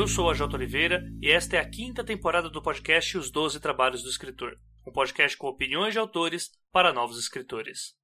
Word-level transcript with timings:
Eu 0.00 0.08
sou 0.08 0.30
a 0.30 0.34
Jota 0.34 0.56
Oliveira 0.56 1.04
e 1.20 1.30
esta 1.30 1.56
é 1.56 1.60
a 1.60 1.68
quinta 1.68 2.02
temporada 2.02 2.48
do 2.48 2.62
podcast 2.62 3.18
Os 3.18 3.30
Doze 3.30 3.60
Trabalhos 3.60 4.02
do 4.02 4.08
Escritor, 4.08 4.56
um 4.88 4.90
podcast 4.90 5.36
com 5.36 5.46
opiniões 5.46 5.92
de 5.92 5.98
autores 5.98 6.52
para 6.72 6.90
novos 6.90 7.18
escritores. 7.18 7.99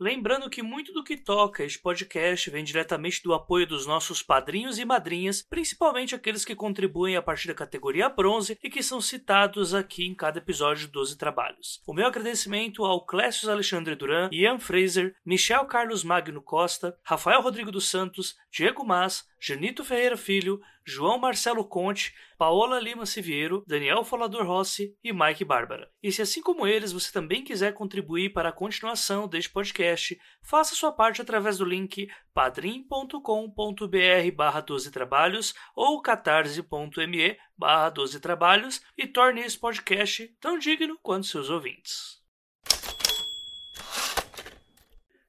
Lembrando 0.00 0.48
que 0.48 0.62
muito 0.62 0.92
do 0.92 1.02
que 1.02 1.16
toca 1.16 1.64
este 1.64 1.80
podcast 1.80 2.48
vem 2.50 2.62
diretamente 2.62 3.20
do 3.20 3.34
apoio 3.34 3.66
dos 3.66 3.84
nossos 3.84 4.22
padrinhos 4.22 4.78
e 4.78 4.84
madrinhas, 4.84 5.42
principalmente 5.42 6.14
aqueles 6.14 6.44
que 6.44 6.54
contribuem 6.54 7.16
a 7.16 7.22
partir 7.22 7.48
da 7.48 7.54
categoria 7.54 8.08
bronze 8.08 8.56
e 8.62 8.70
que 8.70 8.80
são 8.80 9.00
citados 9.00 9.74
aqui 9.74 10.06
em 10.06 10.14
cada 10.14 10.38
episódio 10.38 10.86
de 10.86 10.92
12 10.92 11.18
trabalhos. 11.18 11.82
O 11.84 11.92
meu 11.92 12.06
agradecimento 12.06 12.84
ao 12.84 13.04
Clécio 13.04 13.50
Alexandre 13.50 13.96
Duran, 13.96 14.28
Ian 14.30 14.60
Fraser, 14.60 15.16
Michel 15.26 15.64
Carlos 15.66 16.04
Magno 16.04 16.40
Costa, 16.40 16.96
Rafael 17.02 17.40
Rodrigo 17.40 17.72
dos 17.72 17.90
Santos, 17.90 18.36
Diego 18.52 18.84
Mas, 18.84 19.26
Janito 19.40 19.84
Ferreira 19.84 20.16
Filho, 20.16 20.60
João 20.84 21.18
Marcelo 21.18 21.64
Conte, 21.64 22.14
Paola 22.36 22.80
Lima 22.80 23.04
Siviero, 23.04 23.62
Daniel 23.66 24.02
Falador 24.04 24.46
Rossi 24.46 24.96
e 25.04 25.12
Mike 25.12 25.44
Bárbara. 25.44 25.90
E 26.02 26.10
se 26.10 26.22
assim 26.22 26.42
como 26.42 26.66
eles 26.66 26.92
você 26.92 27.12
também 27.12 27.44
quiser 27.44 27.74
contribuir 27.74 28.32
para 28.32 28.48
a 28.48 28.52
continuação 28.52 29.28
deste 29.28 29.50
podcast, 29.50 30.18
faça 30.42 30.74
sua 30.74 30.92
parte 30.92 31.20
através 31.20 31.58
do 31.58 31.64
link 31.64 32.08
padrim.com.br 32.32 33.16
barra 34.34 34.60
12 34.60 34.90
trabalhos 34.90 35.54
ou 35.76 36.00
catarse.me 36.00 37.36
barra 37.56 37.90
12 37.90 38.20
trabalhos 38.20 38.80
e 38.96 39.06
torne 39.06 39.40
esse 39.42 39.58
podcast 39.58 40.26
tão 40.40 40.58
digno 40.58 40.98
quanto 41.02 41.26
seus 41.26 41.50
ouvintes. 41.50 42.17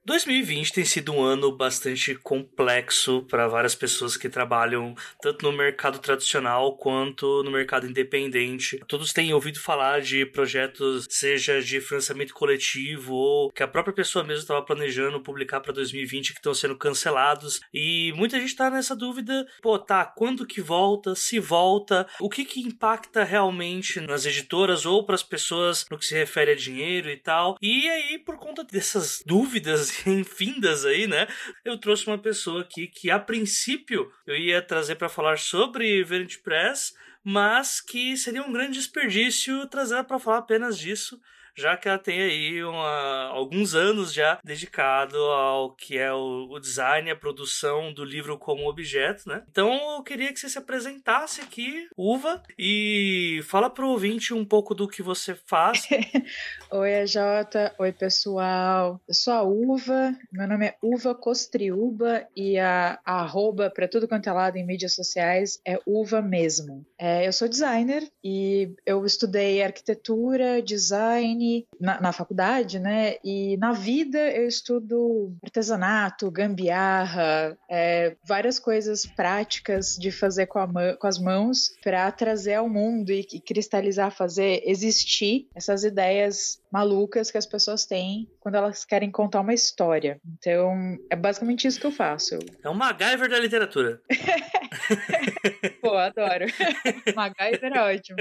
2020 0.10 0.74
tem 0.74 0.84
sido 0.84 1.14
um 1.14 1.22
ano 1.22 1.52
bastante 1.56 2.16
complexo 2.16 3.22
para 3.30 3.48
várias 3.48 3.76
pessoas 3.76 4.18
que 4.18 4.28
trabalham 4.28 4.96
tanto 5.22 5.46
no 5.46 5.56
mercado 5.56 6.00
tradicional 6.00 6.76
quanto 6.76 7.44
no 7.44 7.52
mercado 7.52 7.86
independente. 7.86 8.82
Todos 8.88 9.14
têm 9.14 9.32
ouvido 9.32 9.60
falar 9.60 10.02
de 10.02 10.26
projetos, 10.26 11.06
seja 11.12 11.62
de 11.62 11.80
financiamento 11.80 12.34
coletivo 12.34 13.14
ou 13.14 13.52
que 13.52 13.62
a 13.62 13.68
própria 13.68 13.94
pessoa 13.94 14.26
mesmo 14.26 14.42
estava 14.42 14.64
planejando 14.64 15.22
publicar 15.22 15.60
para 15.60 15.74
2020 15.74 16.34
que 16.34 16.40
estão 16.40 16.56
sendo 16.56 16.76
cancelados. 16.76 17.62
E 17.72 18.12
muita 18.16 18.40
gente 18.40 18.50
está 18.50 18.68
nessa 18.72 18.96
dúvida: 18.96 19.48
pô, 19.62 19.78
tá, 19.78 20.06
quando 20.06 20.44
que 20.44 20.60
volta? 20.60 21.14
Se 21.14 21.40
volta? 21.40 22.08
O 22.20 22.32
que 22.32 22.46
que 22.46 22.62
impacta 22.62 23.24
realmente 23.24 24.02
nas 24.02 24.26
editoras 24.26 24.88
ou 24.88 25.06
para 25.06 25.14
as 25.14 25.22
pessoas 25.22 25.86
no 25.92 26.00
que 26.00 26.06
se 26.08 26.16
refere 26.16 26.54
a 26.54 26.56
dinheiro 26.56 27.12
e 27.12 27.18
tal? 27.18 27.58
E 27.62 27.88
aí, 27.88 28.18
por 28.18 28.38
conta 28.38 28.64
dessas 28.64 29.22
dúvidas 29.24 29.99
infindas 30.08 30.86
aí, 30.86 31.08
né? 31.08 31.28
Eu 31.64 31.78
trouxe 31.78 32.08
uma 32.08 32.18
pessoa 32.18 32.62
aqui 32.62 32.88
que 32.88 33.10
a 33.10 33.20
princípio 33.20 34.12
eu 34.26 34.36
ia 34.36 34.62
trazer 34.62 34.96
para 34.96 35.10
falar 35.10 35.38
sobre 35.40 36.04
Verity 36.04 36.40
Press, 36.40 36.94
mas 37.24 37.82
que 37.82 38.16
seria 38.16 38.44
um 38.44 38.52
grande 38.52 38.74
desperdício 38.74 39.68
trazer 39.68 40.04
para 40.04 40.20
falar 40.20 40.38
apenas 40.38 40.78
disso 40.78 41.20
já 41.56 41.78
que 41.78 41.88
ela 41.88 41.98
tem 41.98 42.22
aí 42.22 42.64
uma, 42.64 43.30
alguns 43.32 43.76
anos 43.76 44.14
já 44.14 44.40
dedicado 44.44 45.18
ao 45.18 45.72
que 45.72 45.98
é 45.98 46.12
o, 46.14 46.48
o 46.50 46.60
design 46.60 47.08
e 47.08 47.12
a 47.12 47.16
produção 47.16 47.94
do 47.94 48.04
livro 48.04 48.38
como 48.38 48.70
objeto, 48.70 49.28
né? 49.28 49.44
Então 49.50 49.96
eu 49.98 50.04
queria 50.04 50.32
que 50.34 50.40
você 50.40 50.50
se 50.50 50.58
apresentasse 50.58 51.42
aqui, 51.42 51.88
Uva, 51.98 52.42
e 52.58 53.42
fala 53.46 53.70
para 53.70 53.86
o 53.86 53.90
ouvinte 53.90 54.34
um 54.34 54.46
pouco 54.46 54.74
do 54.74 54.88
que 54.88 55.02
você 55.02 55.36
faz. 55.46 55.88
Oi, 56.72 57.08
Jota. 57.08 57.74
Oi, 57.78 57.92
pessoal. 57.92 59.00
Eu 59.08 59.14
sou 59.14 59.34
a 59.34 59.44
Uva, 59.44 60.16
meu 60.32 60.48
nome 60.48 60.68
é 60.68 60.76
Uva 60.82 61.16
Costriuba 61.16 62.28
e 62.36 62.58
a, 62.58 63.00
a 63.06 63.22
arroba 63.22 63.70
para 63.70 63.88
tudo 63.88 64.08
quanto 64.08 64.28
é 64.28 64.32
lado 64.32 64.58
em 64.58 64.66
mídias 64.66 64.96
sociais 64.96 65.60
é 65.66 65.80
Uva 65.86 66.22
mesmo. 66.22 66.86
É, 66.98 67.28
eu 67.28 67.34
sou 67.34 67.48
designer 67.48 68.04
e 68.24 68.74
eu 68.86 69.06
estudei 69.06 69.62
arquitetura, 69.64 70.62
design 70.62 71.39
na, 71.80 72.02
na, 72.02 72.12
faculdade, 72.12 72.80
né? 72.80 73.16
E 73.24 73.58
na 73.58 73.72
vida 73.72 74.20
eu 74.32 74.48
estudo 74.48 75.34
artesanato, 75.44 76.32
gambiarra, 76.32 77.58
é, 77.70 78.16
várias 78.24 78.60
coisas 78.60 79.06
práticas 79.06 79.96
de 79.98 80.12
fazer 80.12 80.48
com, 80.48 80.60
a, 80.60 80.96
com 80.98 81.08
as 81.08 81.20
mãos 81.20 81.74
para 81.84 82.12
trazer 82.12 82.56
ao 82.56 82.70
mundo 82.70 83.12
e, 83.12 83.26
e 83.34 83.40
cristalizar, 83.40 84.12
fazer 84.12 84.62
existir 84.66 85.48
essas 85.56 85.84
ideias 85.84 86.62
malucas 86.72 87.32
que 87.32 87.38
as 87.38 87.46
pessoas 87.46 87.86
têm 87.86 88.30
quando 88.40 88.56
elas 88.56 88.86
querem 88.86 89.12
contar 89.12 89.42
uma 89.42 89.54
história. 89.54 90.20
Então, 90.38 90.98
é 91.10 91.16
basicamente 91.16 91.68
isso 91.68 91.80
que 91.80 91.88
eu 91.88 91.92
faço. 91.92 92.38
É 92.64 92.70
um 92.70 92.74
MacGyver 92.74 93.30
da 93.30 93.40
literatura. 93.40 94.02
Pô, 95.82 95.96
adoro. 95.96 96.46
MacGyver 97.16 97.74
é 97.74 97.96
ótimo. 97.96 98.18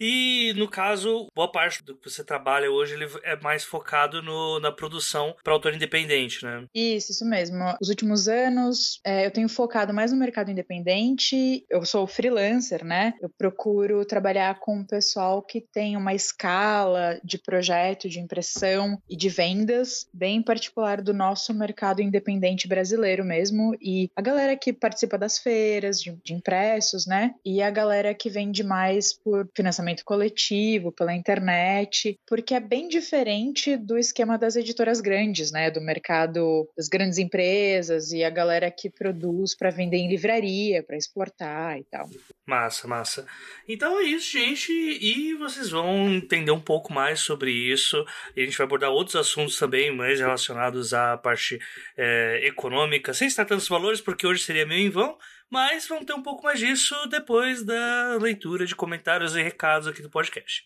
E, 0.00 0.52
no 0.56 0.68
caso, 0.68 1.28
boa 1.34 1.50
parte 1.50 1.82
do 1.82 1.96
que 1.96 2.10
você 2.10 2.24
trabalha 2.24 2.70
hoje 2.70 2.94
ele 2.94 3.06
é 3.22 3.36
mais 3.36 3.64
focado 3.64 4.22
no, 4.22 4.58
na 4.60 4.72
produção 4.72 5.34
para 5.42 5.52
autor 5.52 5.74
independente, 5.74 6.44
né? 6.44 6.66
Isso, 6.74 7.12
isso 7.12 7.24
mesmo. 7.24 7.58
Os 7.80 7.88
últimos 7.88 8.28
anos, 8.28 9.00
é, 9.04 9.26
eu 9.26 9.30
tenho 9.30 9.48
focado 9.48 9.92
mais 9.92 10.12
no 10.12 10.18
mercado 10.18 10.50
independente. 10.50 11.64
Eu 11.68 11.84
sou 11.84 12.06
freelancer, 12.06 12.84
né? 12.84 13.14
Eu 13.20 13.28
procuro 13.28 14.04
trabalhar 14.04 14.58
com 14.60 14.80
o 14.80 14.86
pessoal 14.86 15.42
que 15.42 15.60
tem 15.60 15.96
uma 15.96 16.14
escala 16.14 17.20
de 17.22 17.38
projeto, 17.38 18.08
de 18.08 18.20
impressão 18.20 19.00
e 19.08 19.16
de 19.16 19.28
vendas 19.28 20.06
bem 20.12 20.42
particular 20.42 21.00
do 21.00 21.12
nosso 21.12 21.52
mercado 21.54 22.00
independente 22.00 22.66
brasileiro 22.66 23.24
mesmo. 23.24 23.76
E 23.80 24.10
a 24.16 24.22
galera 24.22 24.56
que 24.56 24.72
participa 24.72 24.93
das 25.18 25.38
feiras 25.38 26.00
de, 26.00 26.16
de 26.24 26.34
impressos, 26.34 27.06
né? 27.06 27.34
E 27.44 27.62
a 27.62 27.70
galera 27.70 28.14
que 28.14 28.30
vende 28.30 28.62
mais 28.62 29.12
por 29.12 29.48
financiamento 29.54 30.04
coletivo, 30.04 30.92
pela 30.92 31.14
internet, 31.14 32.18
porque 32.26 32.54
é 32.54 32.60
bem 32.60 32.88
diferente 32.88 33.76
do 33.76 33.98
esquema 33.98 34.38
das 34.38 34.56
editoras 34.56 35.00
grandes, 35.00 35.50
né? 35.50 35.70
Do 35.70 35.80
mercado 35.80 36.68
das 36.76 36.88
grandes 36.88 37.18
empresas 37.18 38.12
e 38.12 38.24
a 38.24 38.30
galera 38.30 38.70
que 38.70 38.90
produz 38.90 39.54
para 39.56 39.70
vender 39.70 39.98
em 39.98 40.08
livraria, 40.08 40.82
para 40.82 40.96
exportar 40.96 41.78
e 41.78 41.84
tal. 41.84 42.08
Massa, 42.46 42.86
massa. 42.86 43.26
Então 43.66 43.98
é 43.98 44.02
isso, 44.02 44.32
gente. 44.32 44.70
E 44.72 45.34
vocês 45.34 45.70
vão 45.70 46.10
entender 46.12 46.50
um 46.50 46.60
pouco 46.60 46.92
mais 46.92 47.20
sobre 47.20 47.50
isso. 47.50 48.04
E 48.36 48.42
a 48.42 48.44
gente 48.44 48.56
vai 48.56 48.66
abordar 48.66 48.90
outros 48.90 49.16
assuntos 49.16 49.58
também, 49.58 49.94
mais 49.94 50.20
relacionados 50.20 50.92
à 50.92 51.16
parte 51.16 51.58
é, 51.96 52.40
econômica, 52.46 53.14
sem 53.14 53.28
estar 53.28 53.44
tantos 53.44 53.68
valores, 53.68 54.00
porque 54.00 54.26
hoje 54.26 54.44
seria 54.44 54.66
meio 54.66 54.83
em 54.84 54.90
vão. 54.90 55.18
Mas 55.50 55.86
vamos 55.86 56.04
ter 56.04 56.14
um 56.14 56.22
pouco 56.22 56.42
mais 56.42 56.58
disso 56.58 56.94
depois 57.08 57.64
da 57.64 58.18
leitura 58.20 58.66
de 58.66 58.74
comentários 58.74 59.36
e 59.36 59.42
recados 59.42 59.86
aqui 59.86 60.02
do 60.02 60.10
podcast. 60.10 60.64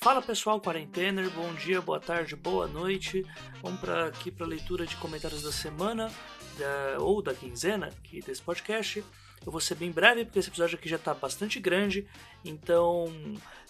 Fala 0.00 0.20
pessoal, 0.20 0.60
quarentener, 0.60 1.30
bom 1.30 1.54
dia, 1.54 1.80
boa 1.80 1.98
tarde, 1.98 2.36
boa 2.36 2.66
noite. 2.66 3.24
Vamos 3.62 3.80
para 3.80 4.06
aqui 4.06 4.30
para 4.30 4.44
a 4.44 4.48
leitura 4.48 4.86
de 4.86 4.96
comentários 4.96 5.42
da 5.42 5.50
semana 5.50 6.10
da, 6.58 7.02
ou 7.02 7.22
da 7.22 7.34
quinzena 7.34 7.86
aqui 7.86 8.20
desse 8.20 8.42
podcast. 8.42 9.02
Eu 9.44 9.52
vou 9.52 9.60
ser 9.60 9.74
bem 9.74 9.90
breve 9.90 10.24
porque 10.24 10.38
esse 10.38 10.48
episódio 10.48 10.78
aqui 10.78 10.88
já 10.88 10.96
está 10.96 11.12
bastante 11.12 11.60
grande, 11.60 12.06
então 12.44 13.12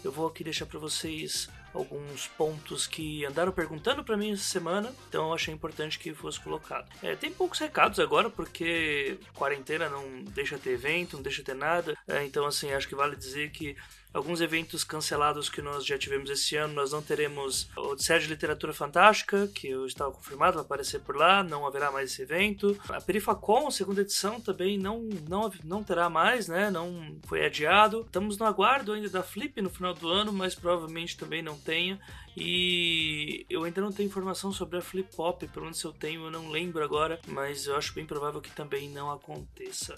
eu 0.05 0.13
vou 0.13 0.27
aqui 0.27 0.45
deixar 0.45 0.67
para 0.67 0.79
vocês 0.79 1.49
alguns 1.73 2.29
pontos 2.29 2.87
que 2.87 3.25
andaram 3.25 3.51
perguntando 3.51 4.05
para 4.05 4.17
mim 4.17 4.33
essa 4.33 4.45
semana, 4.45 4.95
então 5.09 5.29
eu 5.29 5.35
achei 5.35 5.53
importante 5.53 5.99
que 5.99 6.15
fosse 6.15 6.39
colocado. 6.39 6.89
É, 7.03 7.17
tem 7.17 7.33
poucos 7.33 7.59
recados 7.59 7.99
agora, 7.99 8.31
porque 8.31 9.19
quarentena 9.35 9.89
não 9.89 10.23
deixa 10.25 10.57
ter 10.59 10.71
evento, 10.71 11.17
não 11.17 11.23
deixa 11.23 11.43
ter 11.43 11.55
nada, 11.55 11.97
é, 12.07 12.25
então 12.25 12.47
assim, 12.47 12.73
acho 12.73 12.87
que 12.87 12.95
vale 12.95 13.17
dizer 13.17 13.51
que 13.51 13.77
alguns 14.15 14.41
eventos 14.41 14.85
cancelados 14.85 15.49
que 15.49 15.61
nós 15.61 15.85
já 15.85 15.99
tivemos 15.99 16.31
esse 16.31 16.55
ano, 16.55 16.73
nós 16.73 16.93
não 16.93 17.03
teremos 17.03 17.69
o 17.77 17.89
Odisseia 17.91 18.21
de 18.21 18.29
Literatura 18.29 18.73
Fantástica, 18.73 19.49
que 19.49 19.69
eu 19.69 19.85
estava 19.87 20.13
confirmado, 20.13 20.55
vai 20.55 20.65
aparecer 20.65 21.01
por 21.01 21.17
lá, 21.17 21.43
não 21.43 21.67
haverá 21.67 21.91
mais 21.91 22.13
esse 22.13 22.23
evento. 22.23 22.79
A 22.89 23.01
Perifacom, 23.01 23.69
segunda 23.73 24.03
edição, 24.03 24.41
também 24.41 24.79
não, 24.79 25.01
não, 25.29 25.53
não 25.65 25.83
terá 25.83 26.09
mais, 26.09 26.47
né? 26.47 26.71
Não 26.71 27.19
foi 27.27 27.45
adiado. 27.45 28.03
Estamos 28.03 28.39
no 28.39 28.47
aguardo 28.47 28.93
ainda 28.93 29.09
da 29.09 29.23
Flip 29.23 29.61
no 29.61 29.69
final 29.69 29.93
do 29.93 30.09
ano, 30.09 30.33
mas 30.33 30.55
provavelmente 30.55 31.17
também 31.17 31.43
não 31.43 31.59
tenha. 31.59 31.99
E 32.37 33.45
eu 33.51 33.65
ainda 33.65 33.81
não 33.81 33.93
tenho 33.93 34.09
informação 34.09 34.53
sobre 34.53 34.79
a 34.79 34.83
Flip 34.83 35.15
Pop, 35.15 35.47
pelo 35.49 35.67
menos 35.67 35.83
eu 35.83 35.93
tenho, 35.93 36.25
eu 36.25 36.31
não 36.31 36.51
lembro 36.51 36.83
agora, 36.83 37.21
mas 37.27 37.67
eu 37.67 37.77
acho 37.77 37.95
bem 37.95 38.07
provável 38.07 38.41
que 38.41 38.51
também 38.51 38.89
não 38.89 39.11
aconteça. 39.11 39.95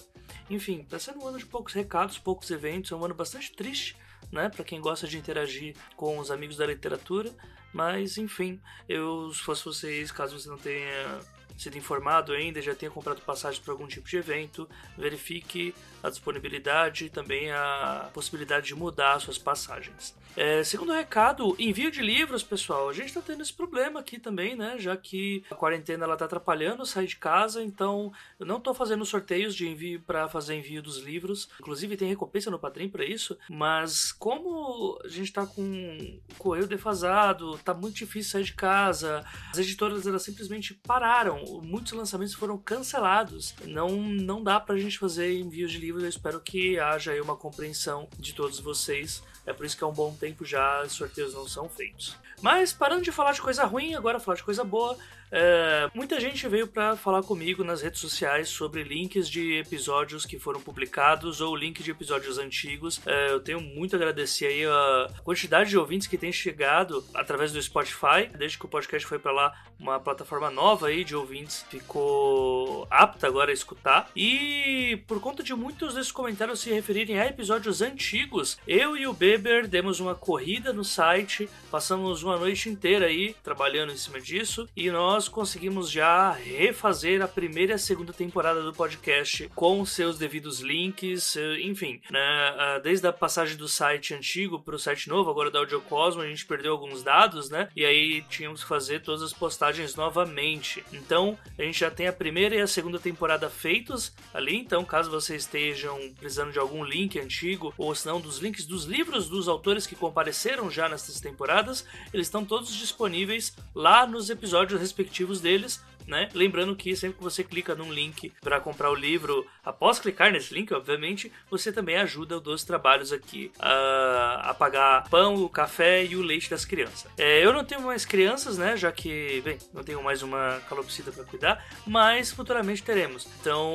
Enfim, 0.49 0.81
está 0.81 0.99
sendo 0.99 1.21
um 1.21 1.27
ano 1.27 1.39
de 1.39 1.47
poucos 1.47 1.73
recados, 1.73 2.19
poucos 2.19 2.51
eventos, 2.51 2.93
é 2.93 2.95
um 2.95 3.05
ano 3.05 3.15
bastante 3.15 3.53
triste 3.53 3.97
né, 4.31 4.49
para 4.49 4.64
quem 4.64 4.81
gosta 4.81 5.06
de 5.06 5.19
interagir 5.19 5.76
com 5.96 6.19
os 6.19 6.31
amigos 6.31 6.56
da 6.56 6.67
literatura. 6.67 7.31
Mas 7.73 8.17
enfim, 8.17 8.61
eu 8.88 9.31
se 9.32 9.40
fosse 9.40 9.64
vocês, 9.64 10.11
caso 10.11 10.38
você 10.38 10.49
não 10.49 10.58
tenha 10.58 11.20
sido 11.56 11.76
informado 11.79 12.32
ainda, 12.32 12.61
já 12.61 12.75
tenha 12.75 12.91
comprado 12.91 13.20
passagem 13.23 13.61
para 13.62 13.73
algum 13.73 13.87
tipo 13.87 14.08
de 14.08 14.17
evento, 14.17 14.69
verifique 14.97 15.75
a 16.03 16.11
disponibilidade 16.11 17.06
e 17.06 17.11
também 17.11 17.50
a 17.50 18.11
possibilidade 18.12 18.67
de 18.67 18.75
mudar 18.75 19.20
suas 19.20 19.38
passagens. 19.38 20.14
É, 20.37 20.62
segundo 20.62 20.93
recado, 20.93 21.56
envio 21.58 21.91
de 21.91 22.03
livros, 22.03 22.43
pessoal. 22.43 22.91
A 22.91 22.93
gente 22.93 23.06
está 23.06 23.23
tendo 23.23 23.43
esse 23.43 23.53
problema 23.53 24.00
aqui 24.00 24.19
também, 24.19 24.55
né? 24.55 24.76
Já 24.79 24.94
que 24.94 25.43
a 25.50 25.55
quarentena 25.55 26.05
ela 26.05 26.14
tá 26.14 26.26
atrapalhando 26.26 26.85
sair 26.85 27.06
de 27.06 27.17
casa, 27.17 27.62
então 27.62 28.12
eu 28.38 28.44
não 28.44 28.58
estou 28.58 28.75
fazendo 28.75 29.05
sorteios 29.06 29.55
de 29.55 29.67
envio 29.67 29.99
para 30.03 30.29
fazer 30.29 30.55
envio 30.55 30.82
dos 30.82 30.99
livros. 30.99 31.49
Inclusive 31.58 31.97
tem 31.97 32.08
recompensa 32.08 32.50
no 32.50 32.58
Padrim 32.58 32.87
para 32.87 33.03
isso, 33.03 33.38
mas 33.49 34.12
como 34.12 35.00
a 35.03 35.08
gente 35.08 35.29
está 35.29 35.47
com 35.47 36.20
o 36.31 36.35
correio 36.35 36.67
defasado, 36.67 37.56
tá 37.64 37.73
muito 37.73 37.97
difícil 37.97 38.32
sair 38.32 38.44
de 38.44 38.53
casa, 38.53 39.25
as 39.50 39.58
editoras 39.58 40.06
elas 40.06 40.23
simplesmente 40.23 40.75
pararam, 40.75 41.43
muitos 41.62 41.93
lançamentos 41.93 42.34
foram 42.34 42.58
cancelados. 42.58 43.54
Não 43.64 43.90
não 43.96 44.43
dá 44.43 44.58
pra 44.58 44.78
gente 44.78 44.98
fazer 44.98 45.38
envios 45.38 45.72
de 45.72 45.78
livros. 45.78 46.02
Eu 46.02 46.08
espero 46.08 46.40
que 46.40 46.78
haja 46.78 47.12
aí 47.12 47.20
uma 47.20 47.37
compreensão 47.37 48.08
de 48.19 48.34
todos 48.34 48.60
vocês. 48.60 49.22
É 49.46 49.52
por 49.52 49.64
isso 49.64 49.76
que 49.76 49.84
há 49.84 49.87
um 49.87 49.93
bom 49.93 50.12
tempo 50.14 50.44
já 50.44 50.82
os 50.82 50.93
sorteios 50.93 51.34
não 51.34 51.46
são 51.46 51.69
feitos. 51.69 52.16
Mas 52.43 52.72
parando 52.72 53.02
de 53.02 53.12
falar 53.12 53.32
de 53.32 53.40
coisa 53.40 53.64
ruim, 53.64 53.94
agora 53.94 54.20
falar 54.20 54.37
de 54.37 54.43
coisa 54.43 54.64
boa. 54.64 54.96
É, 55.31 55.90
muita 55.94 56.20
gente 56.20 56.46
veio 56.49 56.67
para 56.67 56.96
falar 56.96 57.23
comigo 57.23 57.64
nas 57.64 57.82
redes 57.82 58.00
sociais 58.00 58.49
sobre 58.49 58.82
links 58.82 59.28
de 59.28 59.58
episódios 59.58 60.25
que 60.25 60.38
foram 60.38 60.61
publicados 60.61 61.40
ou 61.40 61.55
link 61.56 61.82
de 61.82 61.90
episódios 61.90 62.38
antigos. 62.38 63.00
É, 63.06 63.31
eu 63.31 63.40
tenho 63.40 63.61
muito 63.61 63.94
a 63.94 63.96
agradecer 63.96 64.46
aí 64.46 64.64
a 64.64 65.11
quantidade 65.25 65.70
de 65.70 65.78
ouvintes 65.78 66.06
que 66.06 66.19
tem 66.19 66.32
chegado 66.32 67.05
através 67.14 67.52
do 67.52 67.61
Spotify. 67.61 68.28
Desde 68.37 68.58
que 68.58 68.67
o 68.67 68.69
podcast 68.69 69.06
foi 69.06 69.19
para 69.19 69.32
lá, 69.32 69.64
uma 69.78 69.99
plataforma 69.99 70.50
nova 70.50 70.88
aí 70.88 71.05
de 71.05 71.14
ouvintes 71.14 71.64
ficou 71.69 72.87
apta 72.90 73.26
agora 73.26 73.50
a 73.50 73.55
escutar. 73.55 74.11
E 74.14 75.02
por 75.06 75.20
conta 75.20 75.43
de 75.43 75.55
muitos 75.55 75.94
desses 75.94 76.12
comentários 76.12 76.61
se 76.61 76.70
referirem 76.70 77.19
a 77.19 77.26
episódios 77.26 77.82
antigos, 77.82 78.58
eu 78.67 78.96
e 78.96 79.06
o 79.06 79.12
Beber 79.12 79.67
demos 79.67 80.00
uma 80.00 80.14
corrida 80.14 80.72
no 80.72 80.84
site, 80.84 81.49
passamos 81.70 82.22
uma 82.22 82.37
noite 82.37 82.69
inteira 82.69 83.06
aí 83.06 83.34
trabalhando 83.43 83.93
em 83.93 83.96
cima 83.96 84.20
disso 84.20 84.69
e 84.76 84.90
nós 84.90 85.16
nós 85.17 85.29
conseguimos 85.29 85.91
já 85.91 86.31
refazer 86.31 87.23
a 87.23 87.27
primeira 87.27 87.73
e 87.73 87.75
a 87.77 87.79
segunda 87.79 88.13
temporada 88.13 88.63
do 88.63 88.71
podcast 88.71 89.51
com 89.55 89.83
seus 89.87 90.19
devidos 90.19 90.61
links, 90.61 91.37
eh, 91.39 91.61
enfim, 91.63 92.03
né? 92.11 92.21
Ah, 92.59 92.79
desde 92.85 93.07
a 93.07 93.13
passagem 93.15 93.57
do 93.57 93.67
site 93.67 94.13
antigo 94.13 94.61
para 94.61 94.77
o 94.77 94.79
site 94.79 95.09
novo, 95.09 95.31
agora 95.31 95.51
da 95.51 95.59
Audiocosmo, 95.61 96.21
a 96.21 96.27
gente 96.27 96.45
perdeu 96.45 96.73
alguns 96.73 97.03
dados, 97.03 97.49
né? 97.49 97.71
E 97.75 97.83
aí 97.83 98.21
tínhamos 98.29 98.63
que 98.63 98.69
fazer 98.69 99.01
todas 99.01 99.23
as 99.23 99.33
postagens 99.33 99.97
novamente. 99.97 100.85
Então, 100.93 101.39
a 101.59 101.63
gente 101.63 101.81
já 101.81 101.91
tem 101.91 102.09
a 102.09 102.13
primeira 102.13 102.55
e 102.55 102.61
a 102.61 102.67
segunda 102.67 102.99
temporada 102.99 103.49
feitos 103.49 104.15
ali, 104.35 104.55
então 104.55 104.85
caso 104.85 105.11
vocês 105.11 105.45
estejam 105.45 105.99
precisando 106.21 106.53
de 106.53 106.59
algum 106.59 106.85
link 106.85 107.19
antigo 107.19 107.73
ou 107.79 107.95
se 107.95 108.07
não 108.07 108.21
dos 108.21 108.37
links 108.37 108.67
dos 108.67 108.85
livros 108.85 109.31
dos 109.31 109.49
autores 109.49 109.87
que 109.87 109.97
compareceram 109.97 110.71
já 110.71 110.91
nessas 110.91 111.21
temporadas, 111.21 111.87
eles 112.13 112.27
estão 112.27 112.45
todos 112.45 112.75
disponíveis 112.75 113.57
lá 113.75 114.07
nos 114.07 114.29
episódios 114.29 114.79
respectivos 114.79 115.06
respectivos 115.06 115.41
deles, 115.41 115.81
né? 116.06 116.29
Lembrando 116.35 116.76
que 116.76 116.94
sempre 116.97 117.19
que 117.19 117.23
você 117.23 117.43
clica 117.43 117.75
num 117.75 117.93
link 117.93 118.32
para 118.41 118.61
comprar 118.61 118.91
o 118.91 118.94
livro, 118.94 119.47
após 119.64 119.99
clicar 119.99 120.32
nesse 120.32 120.55
link, 120.55 120.73
obviamente, 120.73 121.32
você 121.50 121.73
também 121.73 121.97
ajuda 121.97 122.37
o 122.37 122.41
Dois 122.41 122.64
Trabalhos 122.64 123.12
aqui 123.12 123.50
a, 123.58 124.50
a 124.50 124.55
pagar 124.55 125.08
pão, 125.08 125.37
o 125.37 125.49
café 125.49 126.05
e 126.05 126.17
o 126.17 126.23
leite 126.23 126.50
das 126.50 126.64
crianças. 126.64 127.11
É, 127.17 127.44
eu 127.44 127.53
não 127.53 127.64
tenho 127.64 127.82
mais 127.82 128.05
crianças, 128.05 128.58
né? 128.58 128.76
Já 128.76 128.93
que, 128.93 129.41
bem, 129.43 129.58
não 129.73 129.82
tenho 129.82 130.03
mais 130.03 130.23
uma 130.23 130.61
calopsita 130.69 131.12
para 131.12 131.25
cuidar, 131.25 131.64
mas 131.87 132.32
futuramente 132.32 132.82
teremos. 132.82 133.29
Então, 133.41 133.73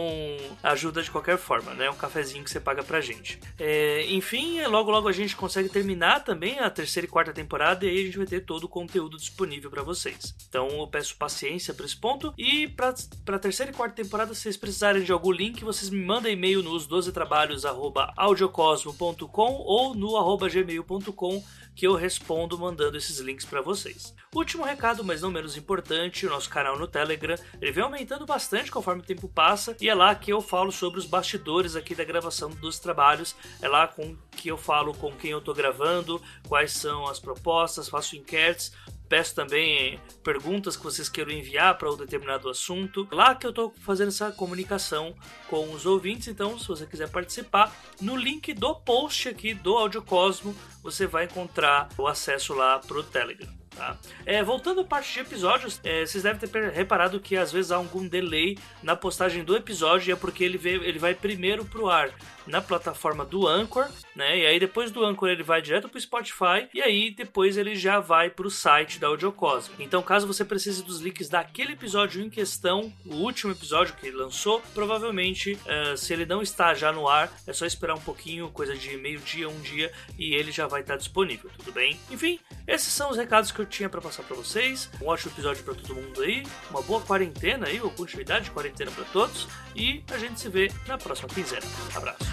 ajuda 0.62 1.01
de 1.01 1.12
qualquer 1.12 1.38
forma, 1.38 1.74
né? 1.74 1.89
Um 1.89 1.95
cafezinho 1.95 2.44
que 2.44 2.50
você 2.50 2.60
paga 2.60 2.83
pra 2.83 3.01
gente. 3.01 3.39
É, 3.60 4.06
enfim, 4.10 4.62
logo 4.66 4.92
logo 4.92 5.07
a 5.07 5.12
gente 5.12 5.36
consegue 5.36 5.69
terminar 5.69 6.24
também 6.24 6.60
a 6.60 6.69
terceira 6.69 7.06
e 7.06 7.10
quarta 7.10 7.33
temporada 7.33 7.86
e 7.86 7.89
aí 7.89 8.01
a 8.01 8.06
gente 8.06 8.18
vai 8.18 8.28
ter 8.28 8.42
todo 8.42 8.66
o 8.66 8.69
conteúdo 8.69 9.18
disponível 9.18 9.69
para 9.69 9.83
vocês. 9.83 10.36
Então, 10.48 10.68
eu 10.69 10.88
peço 10.88 11.16
paciência 11.16 11.74
para 11.74 11.86
esse 11.86 11.98
ponto. 11.98 12.20
E 12.38 12.68
para 12.68 12.94
a 13.35 13.39
terceira 13.39 13.71
e 13.71 13.75
quarta 13.75 14.03
temporada, 14.03 14.33
se 14.33 14.41
vocês 14.41 14.57
precisarem 14.57 15.03
de 15.03 15.12
algum 15.12 15.31
link, 15.31 15.63
vocês 15.63 15.89
me 15.89 16.03
mandem 16.03 16.33
e-mail 16.33 16.63
nos 16.63 16.88
12trabalhos.audiocosmo.com 16.88 19.53
ou 19.53 19.95
no 19.95 20.18
arroba 20.18 20.50
gmail.com 20.50 21.44
que 21.75 21.88
eu 21.88 21.95
respondo 21.95 22.57
mandando 22.57 22.97
esses 22.97 23.19
links 23.19 23.45
para 23.45 23.62
vocês. 23.62 24.13
Último 24.35 24.63
recado, 24.63 25.03
mas 25.03 25.21
não 25.21 25.31
menos 25.31 25.57
importante, 25.57 26.25
o 26.25 26.29
nosso 26.29 26.50
canal 26.50 26.77
no 26.77 26.88
Telegram, 26.88 27.35
ele 27.62 27.71
vem 27.71 27.83
aumentando 27.83 28.25
bastante 28.25 28.71
conforme 28.71 29.01
o 29.01 29.06
tempo 29.06 29.27
passa, 29.27 29.75
e 29.79 29.89
é 29.89 29.95
lá 29.95 30.13
que 30.13 30.31
eu 30.31 30.41
falo 30.41 30.71
sobre 30.71 31.00
os 31.00 31.06
bastidores 31.06 31.75
aqui 31.75 31.95
da 31.95 32.03
gravação 32.03 32.50
dos 32.50 32.79
trabalhos, 32.79 33.35
é 33.62 33.68
lá 33.68 33.88
com 33.88 34.15
que 34.31 34.50
eu 34.50 34.57
falo 34.57 34.94
com 34.94 35.12
quem 35.12 35.31
eu 35.31 35.41
tô 35.41 35.53
gravando, 35.53 36.21
quais 36.47 36.73
são 36.73 37.07
as 37.07 37.19
propostas, 37.19 37.89
faço 37.89 38.15
enquetes, 38.15 38.71
Peço 39.12 39.36
também 39.36 40.00
perguntas 40.24 40.78
que 40.78 40.84
vocês 40.86 41.10
queiram 41.10 41.34
enviar 41.34 41.78
para 41.78 41.92
um 41.92 41.98
determinado 41.98 42.48
assunto. 42.48 43.06
Lá 43.12 43.36
que 43.36 43.46
eu 43.46 43.50
estou 43.50 43.74
fazendo 43.81 44.08
essa 44.08 44.31
comunicação 44.31 45.13
com 45.50 45.69
os 45.74 45.86
ouvintes. 45.86 46.30
Então, 46.30 46.58
se 46.58 46.66
você 46.66 46.86
quiser 46.86 47.10
participar, 47.10 47.75
no 48.00 48.16
link 48.16 48.54
do 48.54 48.74
post 48.74 49.28
aqui 49.28 49.54
do 49.54 49.75
Audiocosmo, 49.75 50.56
você 50.81 51.06
vai 51.06 51.25
encontrar 51.25 51.90
o 51.98 52.08
acesso 52.08 52.54
lá 52.54 52.80
para 52.80 53.00
o 53.00 53.04
Telegram. 53.04 53.50
Tá? 53.75 53.98
É, 54.25 54.42
voltando 54.42 54.80
à 54.80 54.84
parte 54.86 55.14
de 55.14 55.19
episódios, 55.19 55.81
é, 55.84 56.06
vocês 56.06 56.24
devem 56.24 56.48
ter 56.48 56.72
reparado 56.72 57.19
que 57.19 57.36
às 57.36 57.52
vezes 57.52 57.72
há 57.72 57.75
algum 57.75 58.07
delay 58.07 58.57
na 58.81 58.96
postagem 58.96 59.44
do 59.44 59.57
episódio 59.57 60.10
e 60.10 60.14
é 60.14 60.16
porque 60.16 60.42
ele, 60.42 60.57
vê, 60.57 60.75
ele 60.75 61.00
vai 61.00 61.14
primeiro 61.14 61.66
pro 61.66 61.90
ar 61.90 62.14
na 62.48 62.62
plataforma 62.62 63.26
do 63.26 63.48
Anchor, 63.48 63.88
né? 64.16 64.40
E 64.40 64.46
aí 64.46 64.60
depois 64.60 64.92
do 64.92 65.04
Anchor 65.04 65.30
ele 65.30 65.44
vai 65.44 65.62
direto 65.62 65.90
pro 65.90 66.00
Spotify 66.00 66.68
e 66.74 66.82
aí 66.82 67.12
depois 67.12 67.58
ele 67.58 67.76
já 67.76 68.00
vai 68.00 68.30
pro 68.30 68.50
site 68.50 69.00
da 69.00 69.08
Audiocosmo. 69.08 69.76
Então, 69.80 70.02
caso 70.02 70.28
você 70.28 70.44
precise 70.44 70.84
dos 70.84 71.00
links 71.00 71.30
daquele 71.30 71.74
episódio 71.74 72.22
em 72.24 72.30
questão, 72.30 72.92
o 73.06 73.16
último 73.16 73.52
episódio 73.52 73.96
que 73.96 74.08
ele 74.08 74.18
lançou, 74.18 74.62
provavelmente 74.74 75.54
uh, 75.54 75.98
se 75.98 76.14
ele 76.14 76.26
não 76.26 76.42
está 76.42 76.74
já 76.74 76.92
no 76.92 77.08
ar, 77.08 77.32
é 77.46 77.54
só 77.54 77.66
esperar 77.66 77.96
um 77.96 78.02
pouquinho, 78.02 78.50
coisa 78.50 78.76
de 78.76 78.98
meio-dia, 78.98 79.50
um 79.50 79.60
dia, 79.62 79.92
e 80.18 80.34
ele 80.34 80.52
já 80.52 80.68
vai 80.68 80.82
estar 80.82 80.98
disponível, 80.98 81.50
tudo 81.58 81.72
bem? 81.72 82.00
Enfim, 82.10 82.40
esses 82.68 82.92
são 82.92 83.10
os 83.10 83.18
recados 83.18 83.52
que 83.52 83.60
eu 83.60 83.66
tinha 83.66 83.90
para 83.90 84.02
passar 84.02 84.24
para 84.24 84.36
vocês. 84.36 84.90
Um 85.02 85.08
ótimo 85.08 85.32
episódio 85.32 85.64
para 85.64 85.74
todo 85.74 85.96
mundo 85.96 86.22
aí, 86.22 86.44
uma 86.70 86.82
boa 86.82 87.02
quarentena 87.02 87.68
aí, 87.68 87.82
ou 87.82 87.90
continuidade 87.92 88.46
de 88.46 88.52
quarentena 88.52 88.92
para 88.92 89.06
todos, 89.06 89.48
e 89.76 90.04
a 90.12 90.18
gente 90.18 90.40
se 90.40 90.50
vê 90.50 90.72
na 90.88 90.98
próxima 90.98 91.30
quinzena. 91.30 91.66
Abraço. 91.95 92.31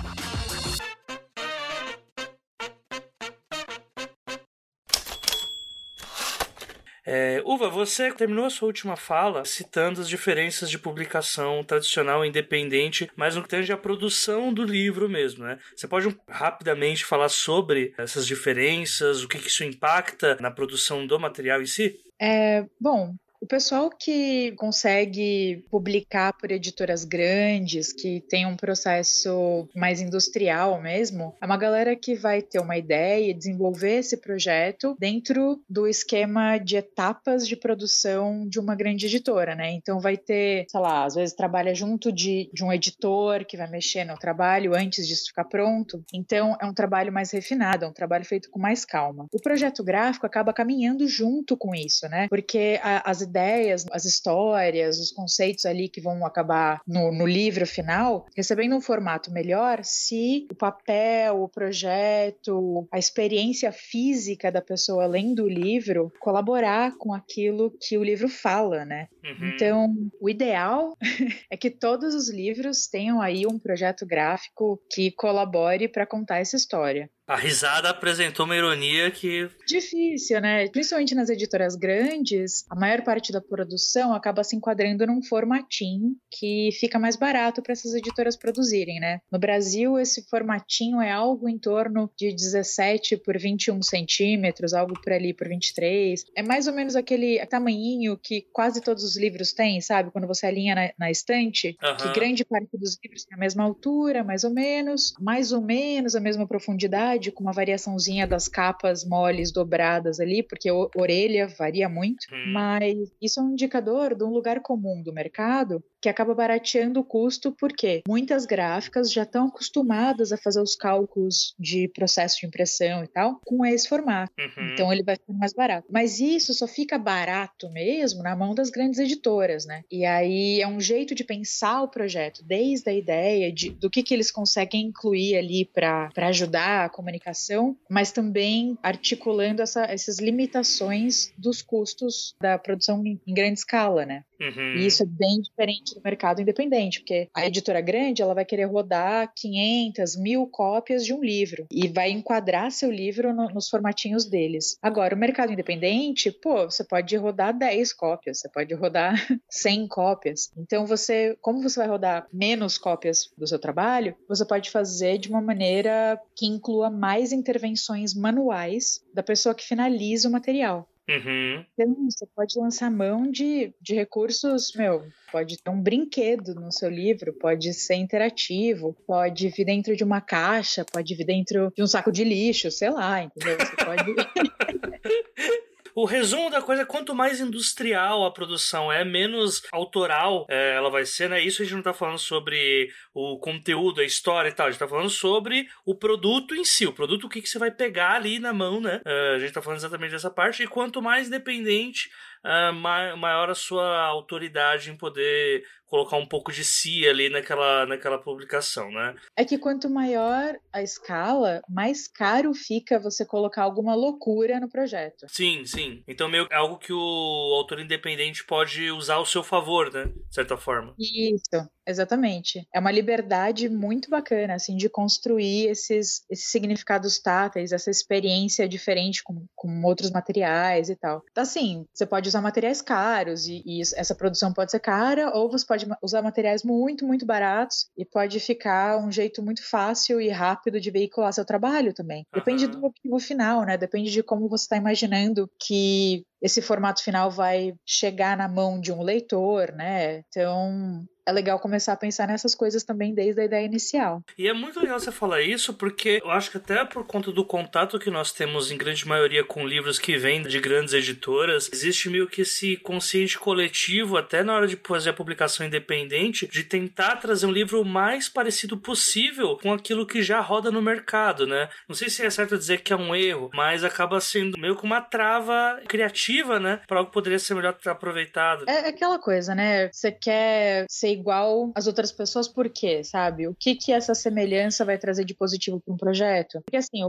É, 7.10 7.40
Uva, 7.42 7.70
você 7.70 8.12
terminou 8.12 8.44
a 8.44 8.50
sua 8.50 8.66
última 8.66 8.94
fala 8.94 9.42
citando 9.42 9.98
as 9.98 10.06
diferenças 10.06 10.68
de 10.68 10.78
publicação 10.78 11.64
tradicional 11.64 12.22
e 12.22 12.28
independente, 12.28 13.10
mas 13.16 13.34
no 13.34 13.42
que 13.42 13.48
tange 13.48 13.72
a 13.72 13.78
produção 13.78 14.52
do 14.52 14.62
livro 14.62 15.08
mesmo, 15.08 15.42
né? 15.42 15.58
Você 15.74 15.88
pode 15.88 16.14
rapidamente 16.28 17.06
falar 17.06 17.30
sobre 17.30 17.94
essas 17.96 18.26
diferenças, 18.26 19.24
o 19.24 19.28
que, 19.28 19.38
que 19.38 19.48
isso 19.48 19.64
impacta 19.64 20.36
na 20.38 20.50
produção 20.50 21.06
do 21.06 21.18
material 21.18 21.62
em 21.62 21.66
si? 21.66 21.98
É, 22.20 22.66
bom, 22.78 23.14
o 23.40 23.46
pessoal 23.46 23.90
que 23.90 24.52
consegue 24.56 25.64
publicar 25.70 26.32
por 26.32 26.50
editoras 26.50 27.04
grandes, 27.04 27.92
que 27.92 28.20
tem 28.28 28.46
um 28.46 28.56
processo 28.56 29.68
mais 29.74 30.00
industrial 30.00 30.80
mesmo, 30.80 31.34
é 31.40 31.46
uma 31.46 31.56
galera 31.56 31.94
que 31.94 32.14
vai 32.14 32.42
ter 32.42 32.58
uma 32.58 32.76
ideia 32.76 33.30
e 33.30 33.34
desenvolver 33.34 33.98
esse 33.98 34.16
projeto 34.16 34.96
dentro 34.98 35.62
do 35.68 35.86
esquema 35.86 36.58
de 36.58 36.76
etapas 36.76 37.46
de 37.46 37.56
produção 37.56 38.46
de 38.48 38.58
uma 38.58 38.74
grande 38.74 39.06
editora, 39.06 39.54
né? 39.54 39.70
Então 39.72 40.00
vai 40.00 40.16
ter, 40.16 40.66
sei 40.68 40.80
lá, 40.80 41.04
às 41.04 41.14
vezes 41.14 41.34
trabalha 41.34 41.74
junto 41.74 42.10
de, 42.10 42.50
de 42.52 42.64
um 42.64 42.72
editor 42.72 43.44
que 43.44 43.56
vai 43.56 43.70
mexer 43.70 44.04
no 44.04 44.18
trabalho 44.18 44.74
antes 44.74 45.06
disso 45.06 45.28
ficar 45.28 45.44
pronto. 45.44 46.02
Então 46.12 46.56
é 46.60 46.66
um 46.66 46.74
trabalho 46.74 47.12
mais 47.12 47.30
refinado, 47.30 47.84
é 47.84 47.88
um 47.88 47.92
trabalho 47.92 48.24
feito 48.24 48.50
com 48.50 48.58
mais 48.58 48.84
calma. 48.84 49.26
O 49.32 49.40
projeto 49.40 49.84
gráfico 49.84 50.26
acaba 50.26 50.52
caminhando 50.52 51.06
junto 51.06 51.56
com 51.56 51.74
isso, 51.74 52.08
né? 52.08 52.26
Porque 52.28 52.80
a, 52.82 53.08
as 53.08 53.22
ideias, 53.28 53.84
as 53.92 54.04
histórias, 54.04 54.98
os 54.98 55.12
conceitos 55.12 55.64
ali 55.64 55.88
que 55.88 56.00
vão 56.00 56.24
acabar 56.24 56.80
no, 56.86 57.12
no 57.12 57.26
livro 57.26 57.66
final, 57.66 58.26
recebendo 58.36 58.74
um 58.74 58.80
formato 58.80 59.30
melhor 59.30 59.84
se 59.84 60.46
o 60.50 60.54
papel, 60.54 61.42
o 61.42 61.48
projeto, 61.48 62.88
a 62.90 62.98
experiência 62.98 63.70
física 63.72 64.50
da 64.50 64.60
pessoa 64.60 65.06
lendo 65.06 65.44
o 65.44 65.48
livro 65.48 66.12
colaborar 66.20 66.96
com 66.96 67.12
aquilo 67.12 67.72
que 67.80 67.96
o 67.98 68.04
livro 68.04 68.28
fala, 68.28 68.84
né? 68.84 69.08
Uhum. 69.24 69.48
Então, 69.48 69.94
o 70.20 70.28
ideal 70.28 70.96
é 71.50 71.56
que 71.56 71.70
todos 71.70 72.14
os 72.14 72.28
livros 72.30 72.86
tenham 72.86 73.20
aí 73.20 73.46
um 73.46 73.58
projeto 73.58 74.06
gráfico 74.06 74.80
que 74.90 75.10
colabore 75.12 75.88
para 75.88 76.06
contar 76.06 76.38
essa 76.38 76.56
história. 76.56 77.10
A 77.28 77.36
risada 77.36 77.90
apresentou 77.90 78.46
uma 78.46 78.56
ironia 78.56 79.10
que. 79.10 79.50
Difícil, 79.66 80.40
né? 80.40 80.66
Principalmente 80.68 81.14
nas 81.14 81.28
editoras 81.28 81.76
grandes, 81.76 82.64
a 82.70 82.74
maior 82.74 83.02
parte 83.02 83.30
da 83.30 83.38
produção 83.38 84.14
acaba 84.14 84.42
se 84.42 84.56
enquadrando 84.56 85.06
num 85.06 85.22
formatinho 85.22 86.16
que 86.30 86.70
fica 86.80 86.98
mais 86.98 87.16
barato 87.16 87.60
para 87.62 87.72
essas 87.72 87.92
editoras 87.92 88.34
produzirem, 88.34 88.98
né? 88.98 89.20
No 89.30 89.38
Brasil, 89.38 89.98
esse 89.98 90.26
formatinho 90.30 91.02
é 91.02 91.12
algo 91.12 91.50
em 91.50 91.58
torno 91.58 92.10
de 92.16 92.32
17 92.34 93.18
por 93.18 93.38
21 93.38 93.82
centímetros, 93.82 94.72
algo 94.72 94.98
por 94.98 95.12
ali 95.12 95.34
por 95.34 95.48
23. 95.48 96.24
É 96.34 96.42
mais 96.42 96.66
ou 96.66 96.72
menos 96.72 96.96
aquele 96.96 97.44
tamanhinho 97.44 98.16
que 98.16 98.46
quase 98.54 98.80
todos 98.80 99.04
os 99.04 99.18
livros 99.18 99.52
têm, 99.52 99.82
sabe? 99.82 100.10
Quando 100.10 100.26
você 100.26 100.46
alinha 100.46 100.74
na, 100.74 100.90
na 100.98 101.10
estante, 101.10 101.76
uhum. 101.82 101.96
que 101.96 102.18
grande 102.18 102.42
parte 102.42 102.70
dos 102.78 102.98
livros 103.04 103.26
tem 103.26 103.36
a 103.36 103.38
mesma 103.38 103.64
altura, 103.64 104.24
mais 104.24 104.44
ou 104.44 104.50
menos, 104.50 105.12
mais 105.20 105.52
ou 105.52 105.60
menos 105.60 106.14
a 106.14 106.20
mesma 106.20 106.46
profundidade, 106.46 107.17
com 107.32 107.42
uma 107.42 107.52
variaçãozinha 107.52 108.26
das 108.26 108.46
capas 108.48 109.04
moles 109.04 109.52
dobradas 109.52 110.20
ali, 110.20 110.42
porque 110.42 110.68
a 110.68 110.74
orelha 110.74 111.48
varia 111.48 111.88
muito, 111.88 112.26
uhum. 112.32 112.52
mas 112.52 112.96
isso 113.20 113.40
é 113.40 113.42
um 113.42 113.52
indicador 113.52 114.14
de 114.14 114.24
um 114.24 114.30
lugar 114.30 114.60
comum 114.60 115.02
do 115.02 115.12
mercado 115.12 115.82
que 116.00 116.08
acaba 116.08 116.34
barateando 116.34 117.00
o 117.00 117.04
custo 117.04 117.52
porque 117.52 118.02
muitas 118.06 118.46
gráficas 118.46 119.12
já 119.12 119.22
estão 119.22 119.48
acostumadas 119.48 120.32
a 120.32 120.36
fazer 120.36 120.60
os 120.60 120.76
cálculos 120.76 121.54
de 121.58 121.88
processo 121.88 122.40
de 122.40 122.46
impressão 122.46 123.02
e 123.04 123.08
tal 123.08 123.40
com 123.44 123.64
esse 123.64 123.88
formato. 123.88 124.32
Uhum. 124.38 124.72
Então 124.72 124.92
ele 124.92 125.02
vai 125.02 125.16
ficar 125.16 125.32
mais 125.32 125.52
barato. 125.52 125.86
Mas 125.90 126.20
isso 126.20 126.54
só 126.54 126.66
fica 126.66 126.98
barato 126.98 127.70
mesmo 127.70 128.22
na 128.22 128.36
mão 128.36 128.54
das 128.54 128.70
grandes 128.70 128.98
editoras, 128.98 129.66
né? 129.66 129.82
E 129.90 130.04
aí 130.04 130.60
é 130.60 130.68
um 130.68 130.80
jeito 130.80 131.14
de 131.14 131.24
pensar 131.24 131.82
o 131.82 131.88
projeto, 131.88 132.42
desde 132.44 132.88
a 132.90 132.92
ideia 132.92 133.52
de, 133.52 133.70
do 133.70 133.90
que, 133.90 134.02
que 134.02 134.14
eles 134.14 134.30
conseguem 134.30 134.86
incluir 134.86 135.36
ali 135.36 135.64
para 135.64 136.10
ajudar 136.16 136.84
a 136.84 136.88
comunicação, 136.88 137.76
mas 137.88 138.12
também 138.12 138.78
articulando 138.82 139.62
essa, 139.62 139.84
essas 139.84 140.18
limitações 140.18 141.32
dos 141.36 141.62
custos 141.62 142.34
da 142.40 142.58
produção 142.58 143.04
em, 143.04 143.20
em 143.26 143.34
grande 143.34 143.58
escala, 143.58 144.04
né? 144.04 144.24
Uhum. 144.40 144.76
E 144.76 144.86
isso 144.86 145.02
é 145.02 145.06
bem 145.06 145.40
diferente 145.40 145.94
do 145.94 146.00
mercado 146.02 146.40
independente, 146.40 147.00
porque 147.00 147.28
a 147.34 147.46
editora 147.46 147.80
grande 147.80 148.22
ela 148.22 148.34
vai 148.34 148.44
querer 148.44 148.66
rodar 148.66 149.32
500, 149.34 150.16
mil 150.16 150.46
cópias 150.46 151.04
de 151.04 151.12
um 151.12 151.22
livro 151.22 151.66
e 151.70 151.88
vai 151.88 152.10
enquadrar 152.10 152.70
seu 152.70 152.90
livro 152.90 153.34
no, 153.34 153.48
nos 153.48 153.68
formatinhos 153.68 154.24
deles. 154.24 154.78
Agora, 154.80 155.14
o 155.14 155.18
mercado 155.18 155.52
independente, 155.52 156.30
pô, 156.30 156.64
você 156.64 156.84
pode 156.84 157.16
rodar 157.16 157.56
10 157.56 157.92
cópias, 157.92 158.40
você 158.40 158.48
pode 158.48 158.72
rodar 158.74 159.14
100 159.50 159.88
cópias. 159.88 160.50
Então, 160.56 160.86
você, 160.86 161.36
como 161.40 161.62
você 161.62 161.80
vai 161.80 161.88
rodar 161.88 162.26
menos 162.32 162.78
cópias 162.78 163.30
do 163.36 163.46
seu 163.46 163.58
trabalho, 163.58 164.14
você 164.28 164.44
pode 164.44 164.70
fazer 164.70 165.18
de 165.18 165.28
uma 165.28 165.40
maneira 165.40 166.20
que 166.36 166.46
inclua 166.46 166.90
mais 166.90 167.32
intervenções 167.32 168.14
manuais 168.14 169.00
da 169.12 169.22
pessoa 169.22 169.54
que 169.54 169.66
finaliza 169.66 170.28
o 170.28 170.32
material. 170.32 170.88
Uhum. 171.08 171.64
Então, 171.72 171.94
você 172.04 172.26
pode 172.36 172.58
lançar 172.58 172.90
mão 172.90 173.30
de, 173.30 173.72
de 173.80 173.94
recursos, 173.94 174.72
meu, 174.74 175.06
pode 175.32 175.56
ter 175.56 175.70
um 175.70 175.80
brinquedo 175.80 176.54
no 176.54 176.70
seu 176.70 176.90
livro, 176.90 177.32
pode 177.32 177.72
ser 177.72 177.94
interativo, 177.94 178.94
pode 179.06 179.48
vir 179.48 179.64
dentro 179.64 179.96
de 179.96 180.04
uma 180.04 180.20
caixa, 180.20 180.84
pode 180.84 181.14
vir 181.14 181.24
dentro 181.24 181.72
de 181.74 181.82
um 181.82 181.86
saco 181.86 182.12
de 182.12 182.24
lixo, 182.24 182.70
sei 182.70 182.90
lá, 182.90 183.22
entendeu? 183.22 183.56
Você 183.58 183.76
pode. 183.76 184.14
O 186.00 186.04
resumo 186.04 186.48
da 186.48 186.62
coisa 186.62 186.82
é 186.82 186.84
quanto 186.84 187.12
mais 187.12 187.40
industrial 187.40 188.24
a 188.24 188.30
produção 188.30 188.92
é, 188.92 189.04
menos 189.04 189.62
autoral 189.72 190.46
é, 190.48 190.76
ela 190.76 190.88
vai 190.90 191.04
ser, 191.04 191.28
né? 191.28 191.42
Isso 191.42 191.60
a 191.60 191.64
gente 191.64 191.74
não 191.74 191.82
tá 191.82 191.92
falando 191.92 192.20
sobre 192.20 192.88
o 193.12 193.36
conteúdo, 193.40 194.00
a 194.00 194.04
história 194.04 194.48
e 194.48 194.52
tal, 194.52 194.68
a 194.68 194.70
gente 194.70 194.78
tá 194.78 194.86
falando 194.86 195.10
sobre 195.10 195.66
o 195.84 195.96
produto 195.96 196.54
em 196.54 196.64
si, 196.64 196.86
o 196.86 196.92
produto 196.92 197.24
o 197.24 197.28
que, 197.28 197.42
que 197.42 197.48
você 197.48 197.58
vai 197.58 197.72
pegar 197.72 198.12
ali 198.12 198.38
na 198.38 198.52
mão, 198.52 198.80
né? 198.80 199.00
É, 199.04 199.34
a 199.34 199.38
gente 199.40 199.52
tá 199.52 199.60
falando 199.60 199.80
exatamente 199.80 200.12
dessa 200.12 200.30
parte, 200.30 200.62
e 200.62 200.68
quanto 200.68 201.02
mais 201.02 201.26
independente 201.26 202.08
uh, 202.44 202.72
maior 203.18 203.50
a 203.50 203.54
sua 203.56 204.02
autoridade 204.02 204.92
em 204.92 204.96
poder 204.96 205.64
colocar 205.88 206.16
um 206.16 206.26
pouco 206.26 206.52
de 206.52 206.64
si 206.64 207.06
ali 207.08 207.28
naquela, 207.28 207.86
naquela 207.86 208.18
publicação, 208.18 208.90
né? 208.90 209.14
É 209.36 209.44
que 209.44 209.58
quanto 209.58 209.90
maior 209.90 210.56
a 210.72 210.82
escala, 210.82 211.62
mais 211.68 212.06
caro 212.06 212.54
fica 212.54 212.98
você 212.98 213.24
colocar 213.24 213.62
alguma 213.62 213.94
loucura 213.94 214.60
no 214.60 214.68
projeto. 214.68 215.26
Sim, 215.28 215.64
sim. 215.64 216.02
Então 216.06 216.28
meio 216.28 216.46
é 216.50 216.56
algo 216.56 216.78
que 216.78 216.92
o 216.92 217.54
autor 217.56 217.80
independente 217.80 218.44
pode 218.44 218.90
usar 218.90 219.14
ao 219.14 219.26
seu 219.26 219.42
favor, 219.42 219.92
né? 219.92 220.04
De 220.06 220.34
certa 220.34 220.56
forma. 220.56 220.94
Isso. 220.98 221.68
Exatamente. 221.88 222.68
É 222.72 222.78
uma 222.78 222.90
liberdade 222.90 223.66
muito 223.66 224.10
bacana, 224.10 224.54
assim, 224.54 224.76
de 224.76 224.90
construir 224.90 225.68
esses, 225.68 226.22
esses 226.30 226.50
significados 226.50 227.18
táteis, 227.18 227.72
essa 227.72 227.90
experiência 227.90 228.68
diferente 228.68 229.22
com, 229.22 229.46
com 229.56 229.82
outros 229.84 230.10
materiais 230.10 230.90
e 230.90 230.96
tal. 230.96 231.22
Então, 231.30 231.42
assim, 231.42 231.86
você 231.94 232.04
pode 232.04 232.28
usar 232.28 232.42
materiais 232.42 232.82
caros 232.82 233.48
e, 233.48 233.62
e, 233.64 233.80
essa 233.80 234.14
produção 234.14 234.52
pode 234.52 234.70
ser 234.70 234.80
cara, 234.80 235.34
ou 235.34 235.50
você 235.50 235.64
pode 235.64 235.77
usar 236.02 236.22
materiais 236.22 236.62
muito, 236.62 237.06
muito 237.06 237.26
baratos 237.26 237.88
e 237.96 238.04
pode 238.04 238.40
ficar 238.40 238.98
um 238.98 239.10
jeito 239.10 239.42
muito 239.42 239.68
fácil 239.68 240.20
e 240.20 240.28
rápido 240.28 240.80
de 240.80 240.90
veicular 240.90 241.32
seu 241.32 241.44
trabalho 241.44 241.92
também. 241.92 242.26
Depende 242.34 242.66
uhum. 242.66 242.70
do 242.70 242.86
objetivo 242.86 243.18
final, 243.18 243.64
né? 243.64 243.76
Depende 243.76 244.10
de 244.10 244.22
como 244.22 244.48
você 244.48 244.64
está 244.64 244.76
imaginando 244.76 245.50
que 245.60 246.24
esse 246.40 246.62
formato 246.62 247.02
final 247.02 247.30
vai 247.30 247.74
chegar 247.84 248.36
na 248.36 248.48
mão 248.48 248.80
de 248.80 248.92
um 248.92 249.02
leitor, 249.02 249.72
né? 249.72 250.22
Então, 250.28 251.06
é 251.28 251.32
legal 251.32 251.60
começar 251.60 251.92
a 251.92 251.96
pensar 251.96 252.26
nessas 252.26 252.54
coisas 252.54 252.82
também 252.82 253.12
desde 253.12 253.42
a 253.42 253.44
ideia 253.44 253.66
inicial. 253.66 254.22
E 254.38 254.48
é 254.48 254.52
muito 254.54 254.80
legal 254.80 254.98
você 254.98 255.12
falar 255.12 255.42
isso, 255.42 255.74
porque 255.74 256.20
eu 256.24 256.30
acho 256.30 256.50
que 256.50 256.56
até 256.56 256.82
por 256.86 257.04
conta 257.04 257.30
do 257.30 257.44
contato 257.44 257.98
que 257.98 258.10
nós 258.10 258.32
temos 258.32 258.70
em 258.70 258.78
grande 258.78 259.06
maioria 259.06 259.44
com 259.44 259.66
livros 259.66 259.98
que 259.98 260.16
vêm 260.16 260.42
de 260.42 260.58
grandes 260.58 260.94
editoras, 260.94 261.68
existe 261.70 262.08
meio 262.08 262.26
que 262.26 262.40
esse 262.40 262.78
consciente 262.78 263.38
coletivo, 263.38 264.16
até 264.16 264.42
na 264.42 264.54
hora 264.54 264.66
de 264.66 264.76
fazer 264.76 265.10
a 265.10 265.12
publicação 265.12 265.66
independente, 265.66 266.46
de 266.46 266.64
tentar 266.64 267.16
trazer 267.16 267.44
um 267.44 267.52
livro 267.52 267.82
o 267.82 267.84
mais 267.84 268.26
parecido 268.26 268.78
possível 268.78 269.58
com 269.60 269.70
aquilo 269.70 270.06
que 270.06 270.22
já 270.22 270.40
roda 270.40 270.70
no 270.70 270.80
mercado, 270.80 271.46
né? 271.46 271.68
Não 271.86 271.94
sei 271.94 272.08
se 272.08 272.24
é 272.24 272.30
certo 272.30 272.56
dizer 272.56 272.80
que 272.80 272.92
é 272.92 272.96
um 272.96 273.14
erro, 273.14 273.50
mas 273.52 273.84
acaba 273.84 274.18
sendo 274.18 274.58
meio 274.58 274.76
que 274.76 274.84
uma 274.84 275.02
trava 275.02 275.78
criativa, 275.86 276.27
né? 276.60 276.80
Para 276.86 276.98
algo 276.98 277.10
que 277.10 277.14
poderia 277.14 277.38
ser 277.38 277.54
melhor 277.54 277.76
aproveitado. 277.86 278.64
É 278.68 278.88
aquela 278.88 279.18
coisa, 279.18 279.54
né? 279.54 279.90
Você 279.92 280.12
quer 280.12 280.86
ser 280.90 281.08
igual 281.10 281.72
às 281.74 281.86
outras 281.86 282.12
pessoas, 282.12 282.48
por 282.48 282.68
quê, 282.68 283.02
sabe? 283.02 283.48
O 283.48 283.54
que 283.54 283.74
que 283.74 283.92
essa 283.92 284.14
semelhança 284.14 284.84
vai 284.84 284.98
trazer 284.98 285.24
de 285.24 285.34
positivo 285.34 285.80
para 285.80 285.94
um 285.94 285.96
projeto? 285.96 286.60
Porque 286.64 286.76
assim, 286.76 287.02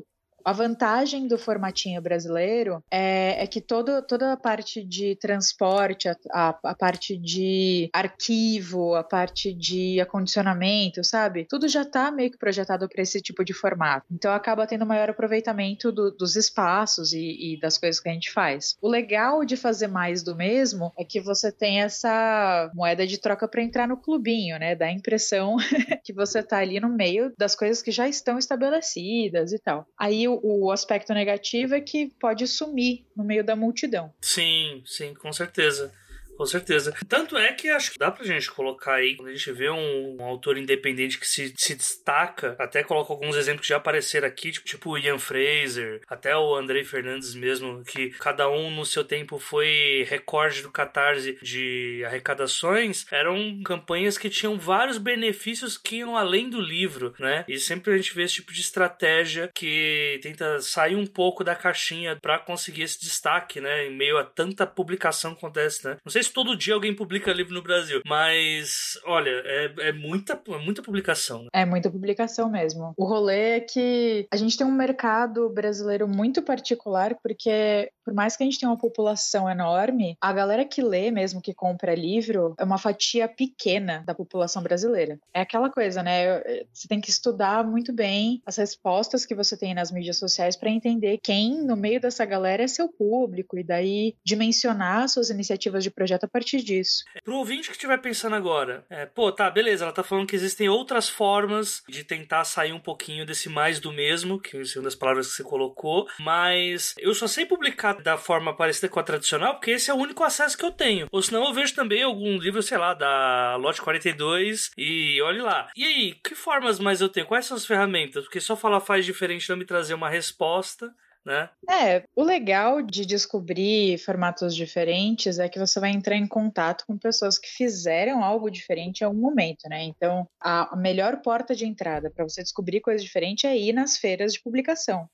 a 0.43 0.53
vantagem 0.53 1.27
do 1.27 1.37
formatinho 1.37 2.01
brasileiro 2.01 2.83
é, 2.91 3.43
é 3.43 3.47
que 3.47 3.61
todo, 3.61 4.01
toda 4.01 4.33
a 4.33 4.37
parte 4.37 4.83
de 4.83 5.15
transporte, 5.15 6.07
a, 6.07 6.15
a, 6.31 6.59
a, 6.63 6.75
parte 6.75 7.17
de 7.17 7.89
arquivo, 7.93 8.95
a 8.95 9.03
parte 9.03 9.53
de 9.53 9.99
acondicionamento, 9.99 11.03
sabe? 11.03 11.45
Tudo 11.49 11.67
já 11.67 11.81
está 11.81 12.11
meio 12.11 12.31
que 12.31 12.37
projetado 12.37 12.87
para 12.87 13.01
esse 13.01 13.21
tipo 13.21 13.43
de 13.43 13.53
formato. 13.53 14.05
Então 14.11 14.33
acaba 14.33 14.67
tendo 14.67 14.85
maior 14.85 15.09
aproveitamento 15.09 15.91
do, 15.91 16.11
dos 16.11 16.35
espaços 16.35 17.13
e, 17.13 17.53
e, 17.53 17.59
das 17.59 17.77
coisas 17.77 18.01
que 18.01 18.09
a 18.09 18.13
gente 18.13 18.31
faz. 18.31 18.75
O 18.81 18.89
legal 18.89 19.43
de 19.43 19.57
fazer 19.57 19.87
mais 19.87 20.23
do 20.23 20.35
mesmo 20.35 20.91
é 20.97 21.03
que 21.03 21.19
você 21.19 21.51
tem 21.51 21.81
essa 21.81 22.71
moeda 22.73 23.05
de 23.05 23.19
troca 23.19 23.47
para 23.47 23.61
entrar 23.61 23.87
no 23.87 23.97
clubinho, 23.97 24.57
né? 24.57 24.75
Dá 24.75 24.85
a 24.85 24.91
impressão 24.91 25.57
que 26.03 26.13
você 26.13 26.39
está 26.39 26.59
ali 26.59 26.79
no 26.79 26.89
meio 26.89 27.33
das 27.37 27.55
coisas 27.55 27.81
que 27.81 27.91
já 27.91 28.07
estão 28.07 28.37
estabelecidas 28.37 29.51
e 29.51 29.59
tal. 29.59 29.85
Aí 29.97 30.27
o, 30.29 30.71
aspecto 30.71 31.13
negativo 31.13 31.75
é 31.75 31.81
que 31.81 32.11
pode 32.19 32.47
sumir 32.47 33.05
no 33.15 33.23
meio 33.23 33.43
da 33.43 33.55
multidão. 33.55 34.13
Sim, 34.21 34.83
sim, 34.85 35.13
com 35.13 35.31
certeza. 35.33 35.91
Com 36.39 36.45
certeza. 36.45 36.95
Tanto 37.09 37.37
é 37.37 37.51
que 37.51 37.67
acho 37.67 37.91
que 37.91 37.99
dá 37.99 38.09
pra 38.09 38.23
gente 38.23 38.49
colocar 38.49 38.93
aí, 38.93 39.17
quando 39.17 39.27
a 39.27 39.33
gente 39.33 39.51
vê 39.51 39.69
um, 39.69 40.15
um 40.17 40.23
autor 40.23 40.57
independente 40.57 41.19
que 41.19 41.27
se, 41.27 41.53
se 41.57 41.75
destaca, 41.75 42.55
até 42.57 42.81
coloco 42.81 43.11
alguns 43.11 43.35
exemplos 43.35 43.63
que 43.63 43.73
já 43.73 43.75
apareceram 43.75 44.25
aqui, 44.25 44.53
tipo, 44.53 44.65
tipo 44.65 44.97
Ian 44.97 45.19
Fraser, 45.19 45.99
até 46.07 46.37
o 46.37 46.55
Andrei 46.55 46.85
Fernandes 46.85 47.35
mesmo, 47.35 47.83
que 47.83 48.11
cada 48.11 48.49
um 48.49 48.71
no 48.71 48.85
seu 48.85 49.03
tempo 49.03 49.37
foi 49.37 50.07
recorde 50.09 50.61
do 50.61 50.71
Catarse 50.71 51.37
de 51.41 52.03
arrecadações, 52.05 53.05
eram 53.11 53.61
campanhas 53.65 54.17
que 54.17 54.29
tinham 54.29 54.57
vários 54.57 54.97
benefícios 54.97 55.77
que 55.77 55.97
iam 55.97 56.15
além 56.15 56.49
do 56.49 56.61
livro, 56.61 57.13
né? 57.19 57.43
E 57.49 57.59
sempre 57.59 57.93
a 57.93 57.97
gente 57.97 58.15
vê 58.15 58.23
esse 58.23 58.35
tipo 58.35 58.53
de 58.53 58.61
estratégia 58.61 59.49
que 59.53 60.17
tenta 60.23 60.61
sair 60.61 60.95
um 60.95 61.05
pouco 61.05 61.43
da 61.43 61.53
caixinha 61.53 62.15
para 62.15 62.39
conseguir 62.39 62.83
esse 62.83 63.01
destaque, 63.01 63.59
né? 63.59 63.87
Em 63.87 63.93
meio 63.93 64.17
a 64.17 64.23
tanta 64.23 64.65
publicação 64.65 65.33
que 65.33 65.39
acontece, 65.39 65.85
né? 65.85 65.97
Não 66.05 66.09
sei 66.09 66.23
se 66.23 66.28
todo 66.31 66.55
dia 66.55 66.73
alguém 66.73 66.95
publica 66.95 67.33
livro 67.33 67.53
no 67.53 67.61
Brasil. 67.61 68.01
Mas, 68.05 68.99
olha, 69.05 69.29
é, 69.45 69.73
é 69.89 69.91
muita, 69.91 70.39
é 70.47 70.57
muita 70.57 70.81
publicação. 70.81 71.43
Né? 71.43 71.49
É 71.53 71.65
muita 71.65 71.89
publicação 71.89 72.49
mesmo. 72.49 72.93
O 72.97 73.05
rolê 73.05 73.57
é 73.57 73.59
que 73.59 74.27
a 74.31 74.37
gente 74.37 74.57
tem 74.57 74.65
um 74.65 74.71
mercado 74.71 75.49
brasileiro 75.49 76.07
muito 76.07 76.41
particular, 76.41 77.15
porque 77.21 77.91
por 78.03 78.13
mais 78.13 78.35
que 78.35 78.43
a 78.43 78.45
gente 78.45 78.59
tenha 78.59 78.71
uma 78.71 78.77
população 78.77 79.49
enorme, 79.49 80.17
a 80.19 80.33
galera 80.33 80.65
que 80.65 80.81
lê 80.81 81.11
mesmo, 81.11 81.41
que 81.41 81.53
compra 81.53 81.93
livro, 81.93 82.55
é 82.57 82.63
uma 82.63 82.77
fatia 82.77 83.27
pequena 83.27 84.03
da 84.05 84.15
população 84.15 84.63
brasileira. 84.63 85.19
É 85.33 85.41
aquela 85.41 85.69
coisa, 85.69 86.01
né? 86.01 86.41
Você 86.73 86.87
tem 86.87 86.99
que 86.99 87.09
estudar 87.09 87.63
muito 87.63 87.93
bem 87.93 88.41
as 88.45 88.57
respostas 88.57 89.25
que 89.25 89.35
você 89.35 89.55
tem 89.55 89.73
nas 89.75 89.91
mídias 89.91 90.17
sociais 90.17 90.55
para 90.55 90.71
entender 90.71 91.19
quem 91.23 91.63
no 91.63 91.75
meio 91.75 92.01
dessa 92.01 92.25
galera 92.25 92.63
é 92.63 92.67
seu 92.67 92.89
público 92.89 93.57
e 93.57 93.63
daí 93.63 94.15
dimensionar 94.25 95.07
suas 95.07 95.29
iniciativas 95.29 95.83
de 95.83 95.91
projeto 95.91 96.18
a 96.25 96.29
partir 96.29 96.61
disso. 96.61 97.03
Pro 97.23 97.37
ouvinte 97.37 97.67
que 97.67 97.73
estiver 97.73 97.97
pensando 97.97 98.35
agora, 98.35 98.85
é, 98.89 99.05
pô, 99.05 99.31
tá, 99.31 99.49
beleza, 99.49 99.85
ela 99.85 99.93
tá 99.93 100.03
falando 100.03 100.27
que 100.27 100.35
existem 100.35 100.69
outras 100.69 101.09
formas 101.09 101.83
de 101.87 102.03
tentar 102.03 102.43
sair 102.43 102.73
um 102.73 102.79
pouquinho 102.79 103.25
desse 103.25 103.49
mais 103.49 103.79
do 103.79 103.91
mesmo, 103.91 104.39
que 104.39 104.57
é 104.57 104.61
uma 104.75 104.83
das 104.83 104.95
palavras 104.95 105.27
que 105.27 105.33
você 105.33 105.43
colocou, 105.43 106.07
mas 106.19 106.95
eu 106.97 107.13
só 107.13 107.27
sei 107.27 107.45
publicar 107.45 107.93
da 108.01 108.17
forma 108.17 108.55
parecida 108.55 108.89
com 108.89 108.99
a 108.99 109.03
tradicional 109.03 109.55
porque 109.55 109.71
esse 109.71 109.89
é 109.89 109.93
o 109.93 109.97
único 109.97 110.23
acesso 110.23 110.57
que 110.57 110.65
eu 110.65 110.71
tenho. 110.71 111.07
Ou 111.11 111.21
senão 111.21 111.45
eu 111.45 111.53
vejo 111.53 111.75
também 111.75 112.03
algum 112.03 112.37
livro, 112.37 112.61
sei 112.61 112.77
lá, 112.77 112.93
da 112.93 113.55
Lote 113.57 113.81
42 113.81 114.71
e 114.77 115.21
olhe 115.21 115.41
lá. 115.41 115.69
E 115.75 115.83
aí, 115.83 116.13
que 116.23 116.35
formas 116.35 116.79
mais 116.79 117.01
eu 117.01 117.09
tenho? 117.09 117.25
Quais 117.25 117.45
são 117.45 117.57
as 117.57 117.65
ferramentas? 117.65 118.23
Porque 118.23 118.39
só 118.39 118.55
falar 118.55 118.79
faz 118.79 119.05
diferente 119.05 119.49
não 119.49 119.57
me 119.57 119.65
trazer 119.65 119.93
uma 119.93 120.09
resposta 120.09 120.93
né? 121.25 121.49
É, 121.69 122.03
o 122.15 122.23
legal 122.23 122.81
de 122.81 123.05
descobrir 123.05 123.97
formatos 123.99 124.55
diferentes 124.55 125.37
é 125.37 125.47
que 125.47 125.59
você 125.59 125.79
vai 125.79 125.91
entrar 125.91 126.15
em 126.15 126.27
contato 126.27 126.83
com 126.87 126.97
pessoas 126.97 127.37
que 127.37 127.47
fizeram 127.47 128.23
algo 128.23 128.49
diferente 128.49 129.01
em 129.01 129.05
algum 129.05 129.19
momento, 129.21 129.69
né? 129.69 129.83
Então, 129.83 130.27
a 130.41 130.75
melhor 130.75 131.21
porta 131.21 131.55
de 131.55 131.65
entrada 131.65 132.09
para 132.09 132.23
você 132.23 132.41
descobrir 132.41 132.81
coisas 132.81 133.03
diferentes 133.03 133.43
é 133.43 133.55
ir 133.55 133.73
nas 133.73 133.97
feiras 133.97 134.33
de 134.33 134.41
publicação 134.41 135.07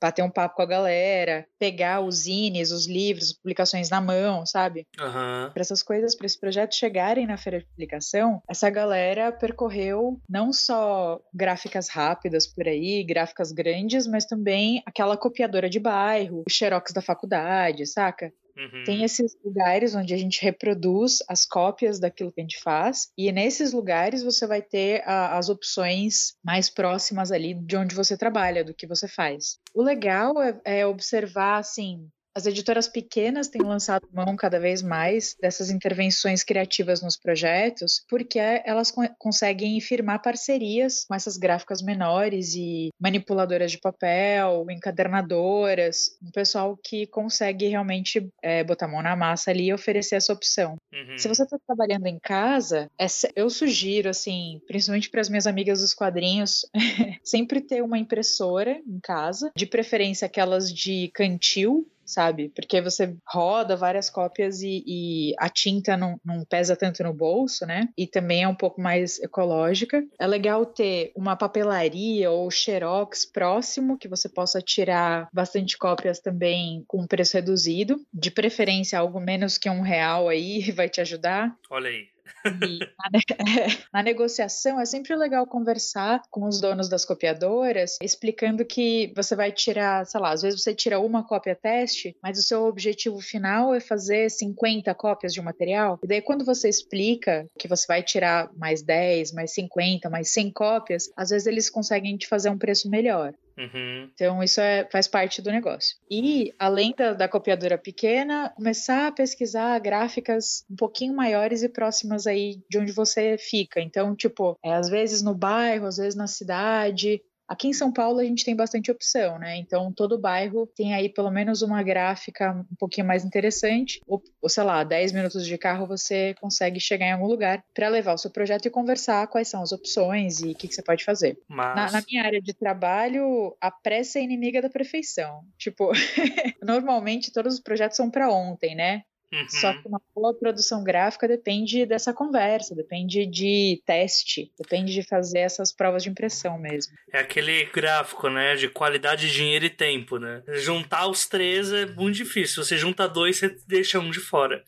bater 0.00 0.22
um 0.22 0.30
papo 0.30 0.56
com 0.56 0.62
a 0.62 0.66
galera, 0.66 1.46
pegar 1.58 2.00
os 2.00 2.22
zines, 2.22 2.70
os 2.70 2.86
livros, 2.86 3.32
publicações 3.32 3.90
na 3.90 4.00
mão, 4.00 4.44
sabe? 4.44 4.86
Uhum. 5.00 5.50
Para 5.50 5.60
essas 5.60 5.82
coisas, 5.82 6.14
para 6.14 6.26
esses 6.26 6.38
projetos 6.38 6.78
chegarem 6.78 7.26
na 7.26 7.36
feira 7.36 7.60
de 7.60 7.66
publicação, 7.66 8.42
essa 8.48 8.68
galera 8.70 9.32
percorreu 9.32 10.20
não 10.28 10.52
só 10.52 11.20
gráficas 11.32 11.88
rápidas 11.88 12.46
por 12.46 12.66
aí, 12.66 13.04
gráficas 13.04 13.52
grandes, 13.52 14.06
mas 14.06 14.24
também 14.24 14.82
aquela 14.86 15.16
copiadora 15.16 15.68
de 15.68 15.80
bairro, 15.80 16.42
o 16.46 16.50
xerox 16.50 16.92
da 16.92 17.02
faculdade, 17.02 17.86
saca? 17.86 18.32
Uhum. 18.56 18.84
Tem 18.84 19.04
esses 19.04 19.36
lugares 19.44 19.94
onde 19.94 20.14
a 20.14 20.16
gente 20.16 20.42
reproduz 20.42 21.18
as 21.28 21.44
cópias 21.44 22.00
daquilo 22.00 22.32
que 22.32 22.40
a 22.40 22.44
gente 22.44 22.60
faz, 22.60 23.08
e 23.16 23.30
nesses 23.30 23.72
lugares 23.72 24.22
você 24.22 24.46
vai 24.46 24.62
ter 24.62 25.02
a, 25.06 25.36
as 25.36 25.48
opções 25.48 26.34
mais 26.42 26.70
próximas 26.70 27.30
ali 27.30 27.54
de 27.54 27.76
onde 27.76 27.94
você 27.94 28.16
trabalha, 28.16 28.64
do 28.64 28.74
que 28.74 28.86
você 28.86 29.06
faz. 29.06 29.58
O 29.74 29.82
legal 29.82 30.40
é, 30.42 30.58
é 30.64 30.86
observar, 30.86 31.58
assim, 31.58 32.08
as 32.36 32.44
editoras 32.44 32.86
pequenas 32.86 33.48
têm 33.48 33.62
lançado 33.62 34.06
mão 34.12 34.36
cada 34.36 34.60
vez 34.60 34.82
mais 34.82 35.34
dessas 35.40 35.70
intervenções 35.70 36.44
criativas 36.44 37.00
nos 37.00 37.16
projetos, 37.16 38.04
porque 38.10 38.38
elas 38.38 38.90
co 38.90 39.06
conseguem 39.18 39.80
firmar 39.80 40.20
parcerias 40.20 41.06
com 41.06 41.14
essas 41.14 41.38
gráficas 41.38 41.80
menores 41.80 42.54
e 42.54 42.90
manipuladoras 43.00 43.72
de 43.72 43.78
papel, 43.78 44.66
encadernadoras, 44.70 46.18
um 46.22 46.30
pessoal 46.30 46.76
que 46.76 47.06
consegue 47.06 47.68
realmente 47.68 48.28
é, 48.42 48.62
botar 48.62 48.84
a 48.84 48.88
mão 48.88 49.02
na 49.02 49.16
massa 49.16 49.50
ali 49.50 49.68
e 49.68 49.72
oferecer 49.72 50.16
essa 50.16 50.32
opção. 50.32 50.76
Uhum. 50.92 51.16
Se 51.16 51.28
você 51.28 51.42
está 51.42 51.56
trabalhando 51.66 52.06
em 52.06 52.18
casa, 52.18 52.90
é, 53.00 53.06
eu 53.34 53.48
sugiro, 53.48 54.10
assim, 54.10 54.60
principalmente 54.66 55.08
para 55.08 55.22
as 55.22 55.30
minhas 55.30 55.46
amigas 55.46 55.80
dos 55.80 55.94
quadrinhos, 55.94 56.66
sempre 57.24 57.62
ter 57.62 57.82
uma 57.82 57.98
impressora 57.98 58.78
em 58.86 59.00
casa, 59.00 59.50
de 59.56 59.64
preferência 59.64 60.26
aquelas 60.26 60.70
de 60.70 61.10
cantil, 61.14 61.86
sabe? 62.06 62.50
Porque 62.54 62.80
você 62.80 63.16
roda 63.26 63.76
várias 63.76 64.08
cópias 64.08 64.62
e, 64.62 64.82
e 64.86 65.34
a 65.38 65.48
tinta 65.48 65.96
não, 65.96 66.18
não, 66.24 66.44
pesa 66.44 66.76
tanto 66.76 67.02
no 67.02 67.12
bolso, 67.12 67.66
né? 67.66 67.88
E 67.96 68.06
também 68.06 68.44
é 68.44 68.48
um 68.48 68.54
pouco 68.54 68.80
mais 68.80 69.18
ecológica. 69.20 70.02
É 70.18 70.26
legal 70.26 70.64
ter 70.64 71.12
uma 71.16 71.36
papelaria 71.36 72.30
ou 72.30 72.50
xerox 72.50 73.26
próximo 73.26 73.98
que 73.98 74.08
você 74.08 74.28
possa 74.28 74.60
tirar 74.60 75.28
bastante 75.32 75.76
cópias 75.76 76.20
também 76.20 76.84
com 76.86 77.06
preço 77.06 77.36
reduzido. 77.36 78.00
De 78.12 78.30
preferência, 78.30 78.98
algo 78.98 79.20
menos 79.20 79.58
que 79.58 79.68
um 79.68 79.80
real 79.80 80.28
aí 80.28 80.70
vai 80.72 80.88
te 80.88 81.00
ajudar. 81.00 81.54
Olha 81.70 81.90
aí. 81.90 82.15
Na, 82.96 83.10
na, 83.92 84.02
negociação 84.02 84.80
é 84.80 84.84
sempre 84.84 85.14
legal 85.14 85.46
conversar 85.46 86.22
com 86.30 86.46
os 86.46 86.60
donos 86.60 86.88
das 86.88 87.04
copiadoras, 87.04 87.98
explicando 88.02 88.64
que 88.64 89.12
você 89.14 89.36
vai 89.36 89.52
tirar, 89.52 90.04
sei 90.06 90.20
lá, 90.20 90.30
às 90.32 90.42
vezes 90.42 90.62
você 90.62 90.74
tira 90.74 90.98
uma 90.98 91.26
cópia 91.26 91.54
teste, 91.54 92.16
mas 92.22 92.38
o 92.38 92.42
seu 92.42 92.64
objetivo 92.64 93.20
final 93.20 93.74
é 93.74 93.80
fazer 93.80 94.30
50 94.30 94.94
cópias 94.94 95.32
de 95.32 95.40
um 95.40 95.44
material. 95.44 95.98
E 96.02 96.06
daí, 96.06 96.22
quando 96.22 96.44
você 96.44 96.68
explica 96.68 97.46
que 97.58 97.68
você 97.68 97.86
vai 97.86 98.02
tirar 98.02 98.50
mais 98.56 98.82
10, 98.82 99.32
mais 99.32 99.52
50, 99.52 100.10
mais 100.10 100.32
100 100.32 100.52
cópias, 100.52 101.10
às 101.16 101.30
vezes 101.30 101.46
eles 101.46 101.70
conseguem 101.70 102.16
te 102.16 102.26
fazer 102.26 102.50
um 102.50 102.58
preço 102.58 102.90
melhor. 102.90 103.34
Uhum. 103.58 104.10
Então, 104.12 104.42
isso 104.42 104.60
é, 104.60 104.86
faz 104.90 105.08
parte 105.08 105.40
do 105.40 105.50
negócio. 105.50 105.96
E, 106.10 106.52
além 106.58 106.94
da, 106.96 107.14
da, 107.14 107.28
copiadora 107.28 107.78
pequena, 107.78 108.50
começar 108.50 109.06
a 109.06 109.12
pesquisar 109.12 109.78
gráficas 109.78 110.64
um 110.70 110.76
pouquinho 110.76 111.14
maiores 111.14 111.62
e 111.62 111.68
próximas 111.68 112.26
aí 112.26 112.60
de 112.68 112.78
onde 112.78 112.92
você 112.92 113.36
fica. 113.38 113.80
Então, 113.80 114.14
tipo, 114.14 114.58
é, 114.62 114.74
às 114.74 114.90
vezes 114.90 115.22
no 115.22 115.34
bairro, 115.34 115.86
às 115.86 115.96
vezes 115.96 116.14
na 116.14 116.26
cidade, 116.26 117.22
Aqui 117.48 117.68
em 117.68 117.72
São 117.72 117.92
Paulo 117.92 118.18
a 118.18 118.24
gente 118.24 118.44
tem 118.44 118.56
bastante 118.56 118.90
opção, 118.90 119.38
né? 119.38 119.56
Então 119.56 119.92
todo 119.92 120.18
bairro 120.18 120.66
tem 120.66 120.94
aí 120.94 121.08
pelo 121.08 121.30
menos 121.30 121.62
uma 121.62 121.82
gráfica 121.82 122.52
um 122.52 122.76
pouquinho 122.76 123.06
mais 123.06 123.24
interessante, 123.24 124.00
ou, 124.06 124.22
ou 124.42 124.48
sei 124.48 124.64
lá, 124.64 124.82
10 124.82 125.12
minutos 125.12 125.46
de 125.46 125.56
carro 125.56 125.86
você 125.86 126.34
consegue 126.40 126.80
chegar 126.80 127.06
em 127.06 127.12
algum 127.12 127.26
lugar 127.26 127.62
para 127.74 127.88
levar 127.88 128.14
o 128.14 128.18
seu 128.18 128.30
projeto 128.30 128.66
e 128.66 128.70
conversar 128.70 129.26
quais 129.28 129.48
são 129.48 129.62
as 129.62 129.72
opções 129.72 130.40
e 130.40 130.50
o 130.50 130.54
que, 130.54 130.68
que, 130.68 130.74
você 130.74 130.82
pode 130.82 131.04
fazer. 131.04 131.38
Mas... 131.48 131.76
Na, 131.76 132.00
na, 132.00 132.06
minha 132.08 132.24
área 132.24 132.40
de 132.40 132.52
trabalho, 132.52 133.56
a 133.60 133.70
pressa 133.70 134.18
é 134.18 134.22
inimiga 134.22 134.60
da 134.60 134.68
perfeição. 134.68 135.42
Tipo, 135.56 135.92
normalmente 136.62 137.32
todos 137.32 137.54
os 137.54 137.60
projetos 137.60 137.96
são 137.96 138.10
para 138.10 138.30
ontem, 138.30 138.74
né? 138.74 139.02
Uhum. 139.32 139.48
Só 139.48 139.72
que 139.72 139.88
uma 139.88 140.00
boa 140.14 140.32
produção 140.32 140.84
gráfica 140.84 141.26
depende 141.26 141.84
dessa 141.84 142.12
conversa, 142.12 142.74
depende 142.74 143.26
de 143.26 143.82
teste, 143.84 144.52
depende 144.58 144.92
de 144.92 145.02
fazer 145.02 145.40
essas 145.40 145.72
provas 145.72 146.04
de 146.04 146.10
impressão 146.10 146.58
mesmo. 146.58 146.94
É 147.12 147.18
aquele 147.18 147.64
gráfico, 147.66 148.28
né, 148.28 148.54
de 148.54 148.68
qualidade, 148.68 149.30
dinheiro 149.30 149.64
e 149.64 149.70
tempo, 149.70 150.18
né? 150.18 150.42
Juntar 150.54 151.08
os 151.08 151.26
três 151.26 151.72
é 151.72 151.86
muito 151.86 152.16
difícil. 152.16 152.64
Você 152.64 152.76
junta 152.76 153.08
dois, 153.08 153.38
você 153.38 153.56
deixa 153.66 153.98
um 153.98 154.10
de 154.10 154.20
fora. 154.20 154.62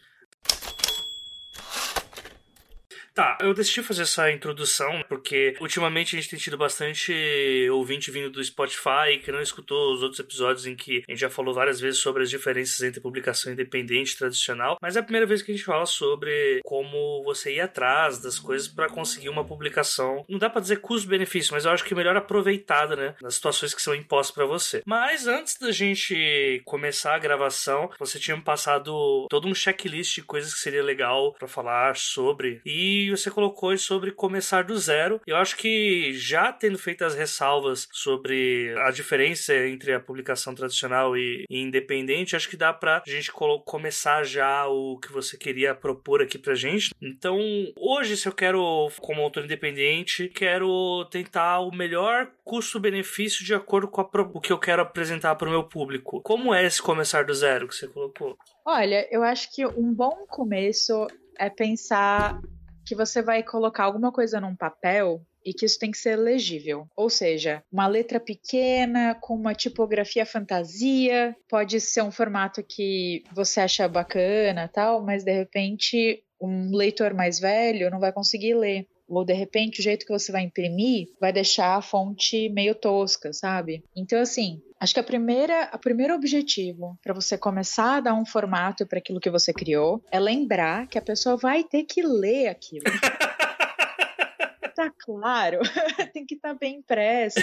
Tá, 3.19 3.37
eu 3.41 3.53
decidi 3.53 3.83
fazer 3.83 4.03
essa 4.03 4.31
introdução 4.31 5.03
porque 5.09 5.57
ultimamente 5.61 6.15
a 6.15 6.21
gente 6.21 6.31
tem 6.31 6.39
tido 6.39 6.57
bastante 6.57 7.69
ouvinte 7.69 8.13
vindo 8.13 8.31
do 8.31 8.45
Spotify 8.45 9.19
que 9.21 9.33
não 9.33 9.43
escutou 9.43 9.93
os 9.93 10.05
outros 10.05 10.21
episódios 10.21 10.67
em 10.67 10.77
que 10.77 11.03
a 11.05 11.11
gente 11.11 11.23
já 11.23 11.29
falou 11.29 11.53
várias 11.53 11.81
vezes 11.81 11.99
sobre 11.99 12.23
as 12.23 12.31
diferenças 12.31 12.81
entre 12.81 13.01
publicação 13.01 13.53
independente 13.53 14.13
e 14.13 14.19
tradicional, 14.19 14.79
mas 14.81 14.95
é 14.95 15.01
a 15.01 15.03
primeira 15.03 15.27
vez 15.27 15.43
que 15.43 15.51
a 15.51 15.55
gente 15.57 15.65
fala 15.65 15.85
sobre 15.85 16.61
como 16.63 17.25
você 17.25 17.55
ir 17.55 17.61
atrás 17.61 18.21
das 18.21 18.39
coisas 18.39 18.69
para 18.69 18.89
conseguir 18.89 19.31
uma 19.31 19.45
publicação. 19.45 20.25
Não 20.29 20.39
dá 20.39 20.49
para 20.49 20.61
dizer 20.61 20.77
custo-benefício, 20.77 21.53
mas 21.53 21.65
eu 21.65 21.73
acho 21.73 21.85
que 21.85 21.97
melhor 21.97 22.17
aproveitada, 22.17 22.95
né, 22.95 23.17
nas 23.21 23.35
situações 23.35 23.75
que 23.75 23.83
são 23.83 23.97
impostas 23.97 24.33
para 24.33 24.47
você. 24.47 24.81
Mas 24.87 25.27
antes 25.27 25.59
da 25.59 25.73
gente 25.73 26.63
começar 26.65 27.17
a 27.17 27.19
gravação, 27.19 27.91
você 27.99 28.17
tinha 28.17 28.37
me 28.37 28.45
passado 28.45 29.27
todo 29.29 29.49
um 29.49 29.55
checklist 29.57 30.15
de 30.15 30.23
coisas 30.23 30.55
que 30.55 30.61
seria 30.61 30.85
legal 30.85 31.33
para 31.33 31.49
falar 31.49 31.97
sobre 31.97 32.61
e 32.65 33.08
você 33.11 33.31
colocou 33.31 33.77
sobre 33.77 34.13
começar 34.13 34.65
do 34.65 34.77
zero. 34.79 35.21
Eu 35.27 35.37
acho 35.37 35.57
que 35.57 36.13
já 36.15 36.53
tendo 36.53 36.79
feito 36.79 37.05
as 37.05 37.15
ressalvas 37.15 37.89
sobre 37.93 38.75
a 38.79 38.91
diferença 38.91 39.55
entre 39.55 39.93
a 39.93 40.01
publicação 40.01 40.55
tradicional 40.55 41.17
e, 41.17 41.45
e 41.49 41.61
independente, 41.61 42.37
acho 42.37 42.49
que 42.49 42.57
dá 42.57 42.73
pra 42.73 43.03
gente 43.07 43.33
começar 43.65 44.25
já 44.25 44.67
o 44.67 44.99
que 44.99 45.13
você 45.13 45.37
queria 45.37 45.75
propor 45.75 46.23
aqui 46.23 46.39
pra 46.39 46.55
gente. 46.55 46.95
Então, 47.01 47.39
hoje, 47.77 48.17
se 48.17 48.29
eu 48.29 48.33
quero, 48.33 48.89
como 49.01 49.23
autor 49.23 49.45
independente, 49.45 50.29
quero 50.29 51.05
tentar 51.11 51.61
o 51.61 51.75
melhor 51.75 52.31
custo-benefício 52.45 53.45
de 53.45 53.55
acordo 53.55 53.89
com 53.89 54.01
o 54.01 54.41
que 54.41 54.53
eu 54.53 54.59
quero 54.59 54.83
apresentar 54.83 55.35
para 55.35 55.49
o 55.49 55.51
meu 55.51 55.65
público. 55.65 56.21
Como 56.23 56.55
é 56.55 56.65
esse 56.65 56.81
começar 56.81 57.25
do 57.25 57.35
zero 57.35 57.69
que 57.69 57.75
você 57.75 57.87
colocou? 57.87 58.37
Olha, 58.65 59.07
eu 59.11 59.23
acho 59.23 59.55
que 59.55 59.67
um 59.67 59.93
bom 59.93 60.27
começo 60.29 61.07
é 61.39 61.49
pensar 61.49 62.41
que 62.89 62.95
você 62.95 63.21
vai 63.21 63.43
colocar 63.43 63.85
alguma 63.85 64.11
coisa 64.11 64.41
num 64.41 64.57
papel 64.57 65.21
e 65.45 65.53
que 65.53 65.67
isso 65.67 65.79
tem 65.79 65.91
que 65.91 65.99
ser 65.99 66.17
legível. 66.17 66.89
Ou 66.97 67.11
seja, 67.11 67.63
uma 67.71 67.87
letra 67.87 68.19
pequena, 68.19 69.15
com 69.15 69.35
uma 69.35 69.55
tipografia 69.55 70.25
fantasia, 70.25 71.37
pode 71.51 71.83
ser 71.83 72.03
um 72.03 72.11
formato 72.11 72.63
que 72.63 73.23
você 73.31 73.61
acha 73.61 73.87
bacana 73.87 74.71
tal, 74.73 75.03
mas 75.05 75.23
de 75.23 75.33
repente 75.33 76.25
um 76.41 76.75
leitor 76.75 77.13
mais 77.13 77.39
velho 77.39 77.91
não 77.91 78.01
vai 78.01 78.11
conseguir 78.11 78.55
ler. 78.55 78.87
Ou 79.09 79.25
de 79.25 79.33
repente 79.33 79.81
o 79.81 79.83
jeito 79.83 80.05
que 80.05 80.13
você 80.13 80.31
vai 80.31 80.43
imprimir 80.43 81.09
vai 81.21 81.33
deixar 81.33 81.77
a 81.77 81.83
fonte 81.83 82.49
meio 82.49 82.75
tosca, 82.75 83.33
sabe? 83.33 83.83
Então, 83.97 84.21
assim, 84.21 84.61
Acho 84.81 84.95
que 84.95 85.01
a 85.01 85.05
primeira, 85.05 85.71
o 85.75 85.79
primeiro 85.79 86.15
objetivo 86.15 86.97
para 87.03 87.13
você 87.13 87.37
começar 87.37 87.97
a 87.97 88.01
dar 88.01 88.15
um 88.15 88.25
formato 88.25 88.87
para 88.87 88.99
aquilo 88.99 89.19
que 89.19 89.29
você 89.29 89.53
criou 89.53 90.01
é 90.11 90.21
lembrar 90.21 90.87
que 90.87 90.97
a 90.97 91.03
pessoa 91.03 91.37
vai 91.37 91.65
ter 91.65 91.83
que 91.83 92.01
ler 92.01 92.47
aquilo. 92.47 92.85
tá 94.77 94.93
claro, 95.01 95.59
tem 96.15 96.25
que 96.25 96.37
estar 96.37 96.51
tá 96.51 96.55
bem 96.55 96.77
impresso. 96.77 97.41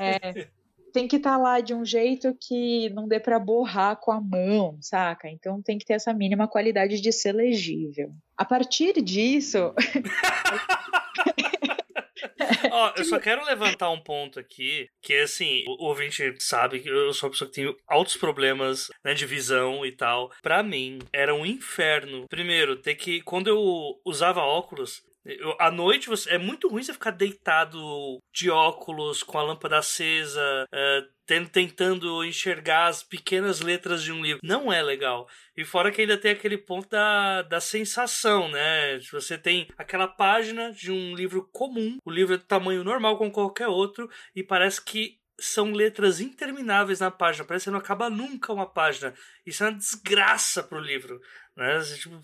É, 0.00 0.48
tem 0.94 1.06
que 1.06 1.16
estar 1.16 1.32
tá 1.32 1.36
lá 1.36 1.60
de 1.60 1.74
um 1.74 1.84
jeito 1.84 2.34
que 2.40 2.88
não 2.90 3.06
dê 3.06 3.20
para 3.20 3.38
borrar 3.38 3.96
com 3.96 4.10
a 4.10 4.20
mão, 4.20 4.78
saca? 4.80 5.28
Então 5.28 5.60
tem 5.60 5.76
que 5.76 5.84
ter 5.84 5.94
essa 5.94 6.14
mínima 6.14 6.48
qualidade 6.48 7.02
de 7.02 7.12
ser 7.12 7.32
legível. 7.32 8.14
A 8.34 8.46
partir 8.46 9.02
disso. 9.02 9.74
Ó, 12.70 12.92
eu 12.96 13.04
só 13.04 13.18
quero 13.18 13.44
levantar 13.44 13.90
um 13.90 14.00
ponto 14.00 14.38
aqui, 14.38 14.88
que 15.02 15.14
é 15.14 15.22
assim, 15.22 15.64
o 15.66 15.86
ouvinte 15.86 16.34
sabe 16.38 16.80
que 16.80 16.88
eu 16.88 17.12
sou 17.12 17.28
uma 17.28 17.32
pessoa 17.32 17.50
que 17.50 17.54
tem 17.54 17.76
altos 17.86 18.16
problemas 18.16 18.88
né, 19.04 19.14
de 19.14 19.26
visão 19.26 19.84
e 19.84 19.92
tal. 19.92 20.30
Pra 20.42 20.62
mim, 20.62 20.98
era 21.12 21.34
um 21.34 21.46
inferno. 21.46 22.26
Primeiro, 22.28 22.76
ter 22.76 22.94
que. 22.94 23.20
Quando 23.22 23.48
eu 23.48 24.00
usava 24.04 24.40
óculos, 24.40 25.02
à 25.58 25.70
noite 25.70 26.08
você, 26.08 26.30
é 26.30 26.38
muito 26.38 26.68
ruim 26.68 26.82
você 26.82 26.92
ficar 26.92 27.12
deitado 27.12 28.18
de 28.32 28.50
óculos 28.50 29.22
com 29.22 29.38
a 29.38 29.42
lâmpada 29.42 29.78
acesa, 29.78 30.66
uh, 30.72 31.12
tentando 31.52 32.24
enxergar 32.24 32.86
as 32.86 33.02
pequenas 33.02 33.60
letras 33.60 34.02
de 34.02 34.12
um 34.12 34.20
livro. 34.20 34.40
Não 34.42 34.72
é 34.72 34.82
legal. 34.82 35.28
E 35.56 35.64
fora 35.64 35.90
que 35.90 36.00
ainda 36.00 36.18
tem 36.18 36.32
aquele 36.32 36.58
ponto 36.58 36.88
da, 36.88 37.42
da 37.42 37.60
sensação, 37.60 38.48
né? 38.48 38.98
Você 39.12 39.38
tem 39.38 39.68
aquela 39.78 40.08
página 40.08 40.72
de 40.72 40.90
um 40.90 41.14
livro 41.14 41.48
comum, 41.52 41.98
o 42.04 42.10
livro 42.10 42.34
é 42.34 42.38
do 42.38 42.44
tamanho 42.44 42.84
normal 42.84 43.16
como 43.16 43.30
qualquer 43.30 43.68
outro, 43.68 44.10
e 44.34 44.42
parece 44.42 44.84
que 44.84 45.22
são 45.42 45.72
letras 45.72 46.20
intermináveis 46.20 47.00
na 47.00 47.10
página, 47.10 47.44
parece 47.44 47.64
que 47.64 47.70
não 47.70 47.78
acaba 47.78 48.08
nunca 48.08 48.52
uma 48.52 48.66
página. 48.66 49.12
Isso 49.44 49.64
é 49.64 49.68
uma 49.68 49.76
desgraça 49.76 50.62
pro 50.62 50.78
livro. 50.78 51.20
Né? 51.56 51.80
Tipo, 52.00 52.20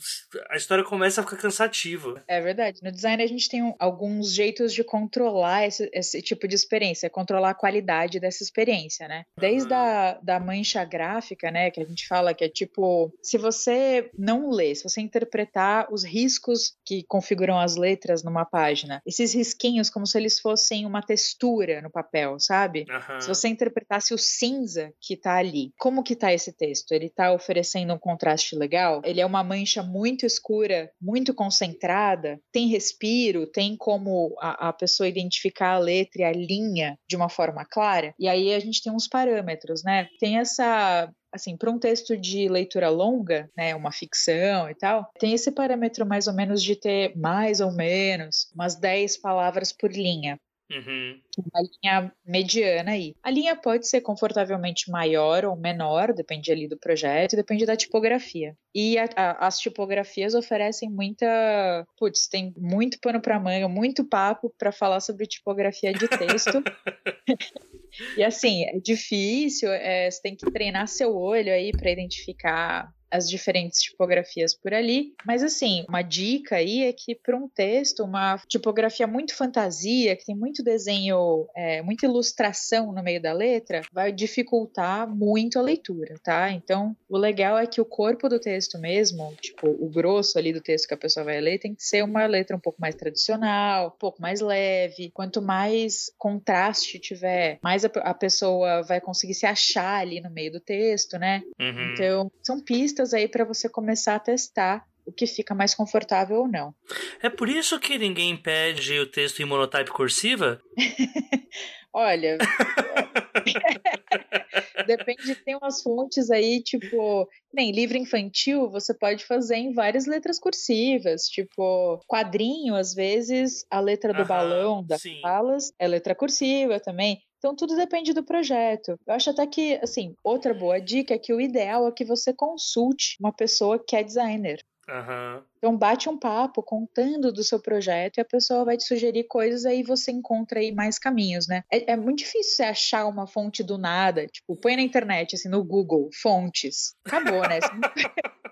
a 0.51 0.57
história 0.57 0.85
começa 0.85 1.21
a 1.21 1.25
ficar 1.25 1.37
cansativa. 1.37 2.23
É 2.27 2.41
verdade. 2.41 2.81
No 2.83 2.91
design 2.91 3.23
a 3.23 3.27
gente 3.27 3.49
tem 3.49 3.75
alguns 3.79 4.33
jeitos 4.33 4.73
de 4.73 4.83
controlar 4.83 5.67
esse, 5.67 5.88
esse 5.93 6.23
tipo 6.23 6.49
de 6.49 6.55
experiência, 6.55 7.11
controlar 7.11 7.51
a 7.51 7.55
qualidade 7.55 8.19
dessa 8.19 8.43
experiência, 8.43 9.07
né? 9.07 9.25
Desde 9.38 9.73
uhum. 9.73 9.79
a 9.79 10.19
da 10.23 10.41
mancha 10.41 10.85
gráfica, 10.85 11.51
né, 11.51 11.71
que 11.71 11.81
a 11.81 11.85
gente 11.85 12.07
fala 12.07 12.35
que 12.35 12.45
é 12.45 12.49
tipo, 12.49 13.12
se 13.23 13.38
você 13.38 14.11
não 14.19 14.51
lê, 14.51 14.75
se 14.75 14.83
você 14.83 15.01
interpretar 15.01 15.93
os 15.93 16.05
riscos 16.05 16.75
que 16.85 17.05
configuram 17.05 17.59
as 17.59 17.77
letras 17.77 18.23
numa 18.23 18.45
página, 18.45 19.03
esses 19.07 19.35
risquinhos 19.35 19.91
como 19.91 20.07
se 20.07 20.19
eles 20.19 20.41
fossem 20.41 20.87
uma 20.87 21.03
textura 21.03 21.81
no 21.83 21.91
papel, 21.91 22.38
sabe? 22.38 22.87
Uhum. 22.88 23.21
Se 23.21 23.29
você 23.29 23.49
interpretasse 23.49 24.14
o 24.14 24.19
cinza 24.19 24.93
que 25.01 25.17
tá 25.17 25.37
ali, 25.37 25.73
como 25.79 26.03
que 26.03 26.17
tá 26.17 26.33
esse 26.33 26.53
texto? 26.53 26.93
Ele 26.93 27.11
tá 27.11 27.33
oferecendo 27.33 27.93
um 27.93 27.99
contraste 27.99 28.57
legal? 28.57 29.01
Ele 29.05 29.18
ele 29.19 29.23
é 29.23 29.27
uma 29.27 29.43
mancha 29.43 29.83
muito 29.83 30.25
escura, 30.25 30.91
muito 31.01 31.35
concentrada, 31.35 32.41
tem 32.53 32.69
respiro, 32.69 33.47
tem 33.47 33.77
como 33.77 34.37
a, 34.41 34.69
a 34.69 34.73
pessoa 34.73 35.09
identificar 35.09 35.73
a 35.73 35.79
letra 35.79 36.23
e 36.23 36.25
a 36.25 36.33
linha 36.33 36.97
de 37.09 37.17
uma 37.17 37.29
forma 37.29 37.65
clara. 37.65 38.15
E 38.19 38.29
aí 38.29 38.55
a 38.55 38.61
gente 38.61 38.83
tem 38.83 38.93
uns 38.93 39.09
parâmetros, 39.09 39.83
né? 39.83 40.09
Tem 40.21 40.39
essa 40.39 41.13
assim, 41.31 41.59
para 41.59 41.71
um 41.71 41.79
texto 41.79 42.17
de 42.17 42.49
leitura 42.49 42.89
longa, 42.89 43.51
né, 43.55 43.75
uma 43.75 43.93
ficção 43.93 44.71
e 44.71 44.75
tal, 44.75 45.11
tem 45.21 45.35
esse 45.35 45.53
parâmetro 45.53 46.07
mais 46.07 46.27
ou 46.27 46.33
menos 46.33 46.63
de 46.63 46.75
ter 46.75 47.15
mais 47.19 47.61
ou 47.61 47.71
menos 47.71 48.51
umas 48.55 48.77
10 48.77 49.19
palavras 49.19 49.71
por 49.71 49.93
linha. 49.93 50.41
Uhum. 50.71 51.19
Uma 51.39 51.63
linha 51.63 52.13
mediana 52.27 52.91
aí. 52.91 53.15
A 53.23 53.31
linha 53.31 53.57
pode 53.57 53.89
ser 53.89 54.03
confortavelmente 54.03 54.91
maior 54.91 55.45
ou 55.47 55.57
menor, 55.57 56.13
depende 56.13 56.53
ali 56.53 56.69
do 56.69 56.77
projeto, 56.77 57.37
depende 57.37 57.65
da 57.65 57.77
tipografia. 57.77 58.55
E 58.75 58.99
a, 58.99 59.09
a, 59.17 59.47
as 59.47 59.59
tipografias 59.59 60.35
oferecem 60.35 60.91
muita. 60.91 61.87
Putz, 61.97 62.29
tem 62.29 62.53
muito 62.57 62.99
pano 63.01 63.21
para 63.21 63.41
manga, 63.41 63.67
muito 63.67 64.05
papo 64.05 64.53
para 64.59 64.71
falar 64.71 65.01
sobre 65.01 65.27
tipografia 65.27 65.93
de 65.93 66.07
texto. 66.07 66.63
e 68.17 68.23
assim, 68.23 68.65
é 68.65 68.79
difícil, 68.79 69.73
é, 69.73 70.11
você 70.11 70.21
tem 70.21 70.37
que 70.37 70.51
treinar 70.51 70.87
seu 70.87 71.17
olho 71.17 71.53
aí 71.53 71.73
para 71.73 71.91
identificar 71.91 72.93
as 73.11 73.29
diferentes 73.29 73.81
tipografias 73.81 74.55
por 74.55 74.75
ali. 74.75 75.14
Mas 75.27 75.42
assim, 75.42 75.85
uma 75.88 76.03
dica 76.03 76.57
aí 76.57 76.85
é 76.85 76.92
que 76.92 77.14
para 77.14 77.37
um 77.37 77.49
texto, 77.49 78.05
uma 78.05 78.38
tipografia 78.49 79.07
muito 79.07 79.35
fantasia, 79.35 80.16
que 80.16 80.27
tem 80.27 80.37
muito 80.37 80.62
desenho, 80.62 81.47
é, 81.57 81.83
muita 81.83 82.07
ilustração 82.07 82.92
no 82.92 83.03
meio 83.03 83.21
da 83.21 83.33
letra, 83.33 83.83
vai 83.92 84.12
dificultar 84.12 85.09
muito 85.09 85.59
a 85.59 85.62
leitura, 85.62 86.14
tá? 86.23 86.51
Então, 86.51 86.97
o 87.09 87.16
legal 87.16 87.59
é 87.59 87.66
que 87.66 87.81
o 87.81 87.85
corpo 87.85 88.29
do 88.29 88.38
texto 88.38 88.79
mesmo, 88.79 89.35
tipo, 89.40 89.68
o 89.68 89.88
grosso 89.88 90.38
ali 90.38 90.53
do 90.53 90.61
texto 90.61 90.88
que 90.88 90.94
a 90.94 90.99
pessoa 90.99 91.25
vai 91.25 91.40
ler, 91.40 91.59
tem 91.59 91.75
que 91.75 91.83
ser 91.83 92.05
uma 92.05 92.27
letra 92.27 92.57
um 92.57 92.61
pouco 92.61 92.81
mais 92.81 92.94
tradicional, 92.94 93.88
um 93.88 93.99
pouco 93.99 94.21
mais 94.21 94.40
leve. 94.40 95.11
Quanto 95.12 95.40
mais 95.40 96.11
contraste 96.18 96.99
tiver, 96.99 97.59
mais 97.62 97.85
a, 97.85 97.90
a 98.03 98.14
pessoa 98.14 98.83
vai 98.83 99.01
conseguir 99.01 99.35
se 99.35 99.47
achar 99.47 100.01
ali 100.01 100.21
no 100.21 100.31
meio 100.31 100.53
do 100.53 100.61
texto, 100.61 101.18
né? 101.18 101.42
Uhum. 101.61 101.92
Então, 101.92 102.33
são 102.42 102.61
pistas 102.61 102.98
aí 103.15 103.29
para 103.29 103.45
você 103.45 103.69
começar 103.69 104.17
a 104.17 104.21
testar 104.21 104.85
o 105.05 105.13
que 105.13 105.27
fica 105.27 105.55
mais 105.55 105.75
confortável 105.75 106.41
ou 106.41 106.49
não. 106.49 106.75
É 107.23 107.31
por 107.31 107.49
isso 107.49 107.81
que 107.81 107.99
ninguém 107.99 108.37
pede 108.37 108.99
o 108.99 109.11
texto 109.11 109.41
em 109.41 109.47
monotype 109.47 109.91
cursiva? 109.91 110.61
Olha, 111.95 112.37
depende, 114.87 115.35
tem 115.37 115.57
umas 115.57 115.83
fontes 115.83 116.31
aí, 116.31 116.63
tipo, 116.63 117.27
nem 117.53 117.73
livro 117.73 117.97
infantil, 117.97 118.71
você 118.71 118.93
pode 118.93 119.25
fazer 119.25 119.57
em 119.57 119.73
várias 119.73 120.07
letras 120.07 120.39
cursivas, 120.39 121.23
tipo, 121.23 121.99
quadrinho, 122.07 122.75
às 122.75 122.95
vezes, 122.95 123.65
a 123.71 123.81
letra 123.81 124.13
do 124.13 124.21
Aham, 124.21 124.29
balão 124.29 124.85
das 124.85 125.01
sim. 125.01 125.19
falas 125.23 125.73
é 125.79 125.89
letra 125.89 126.15
cursiva 126.15 126.79
também. 126.79 127.23
Então 127.38 127.55
tudo 127.55 127.77
depende 127.77 128.12
do 128.12 128.24
projeto. 128.24 128.98
Eu 129.07 129.14
acho 129.14 129.31
até 129.31 129.46
que, 129.46 129.79
assim, 129.83 130.14
outra 130.22 130.53
boa 130.53 130.81
dica 130.81 131.14
é 131.14 131.18
que 131.18 131.33
o 131.33 131.40
ideal 131.40 131.87
é 131.87 131.92
que 131.92 132.05
você 132.05 132.33
consulte 132.33 133.16
uma 133.20 133.33
pessoa 133.33 133.79
que 133.79 133.96
é 133.96 134.03
designer. 134.03 134.61
Uhum. 134.88 135.42
Então 135.59 135.77
bate 135.77 136.09
um 136.09 136.18
papo 136.18 136.62
contando 136.62 137.31
do 137.31 137.44
seu 137.44 137.61
projeto 137.61 138.16
e 138.16 138.20
a 138.22 138.24
pessoa 138.24 138.64
vai 138.64 138.77
te 138.77 138.85
sugerir 138.85 139.24
coisas 139.24 139.66
aí 139.66 139.83
você 139.83 140.11
encontra 140.11 140.61
aí 140.61 140.72
mais 140.72 140.98
caminhos, 140.98 141.46
né? 141.46 141.62
É, 141.70 141.92
é 141.92 141.96
muito 141.96 142.20
difícil 142.20 142.57
você 142.57 142.62
achar 142.62 143.07
uma 143.07 143.27
fonte 143.27 143.62
do 143.62 143.77
nada, 143.77 144.27
tipo, 144.27 144.57
põe 144.57 144.77
na 144.77 144.83
internet, 144.83 145.35
assim, 145.35 145.48
no 145.48 145.62
Google, 145.62 146.09
fontes. 146.22 146.94
Acabou, 147.05 147.42
né? 147.42 147.59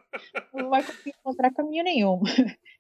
Não 0.53 0.69
vai 0.69 0.83
conseguir 0.83 1.15
encontrar 1.19 1.53
caminho 1.53 1.85
nenhum. 1.85 2.21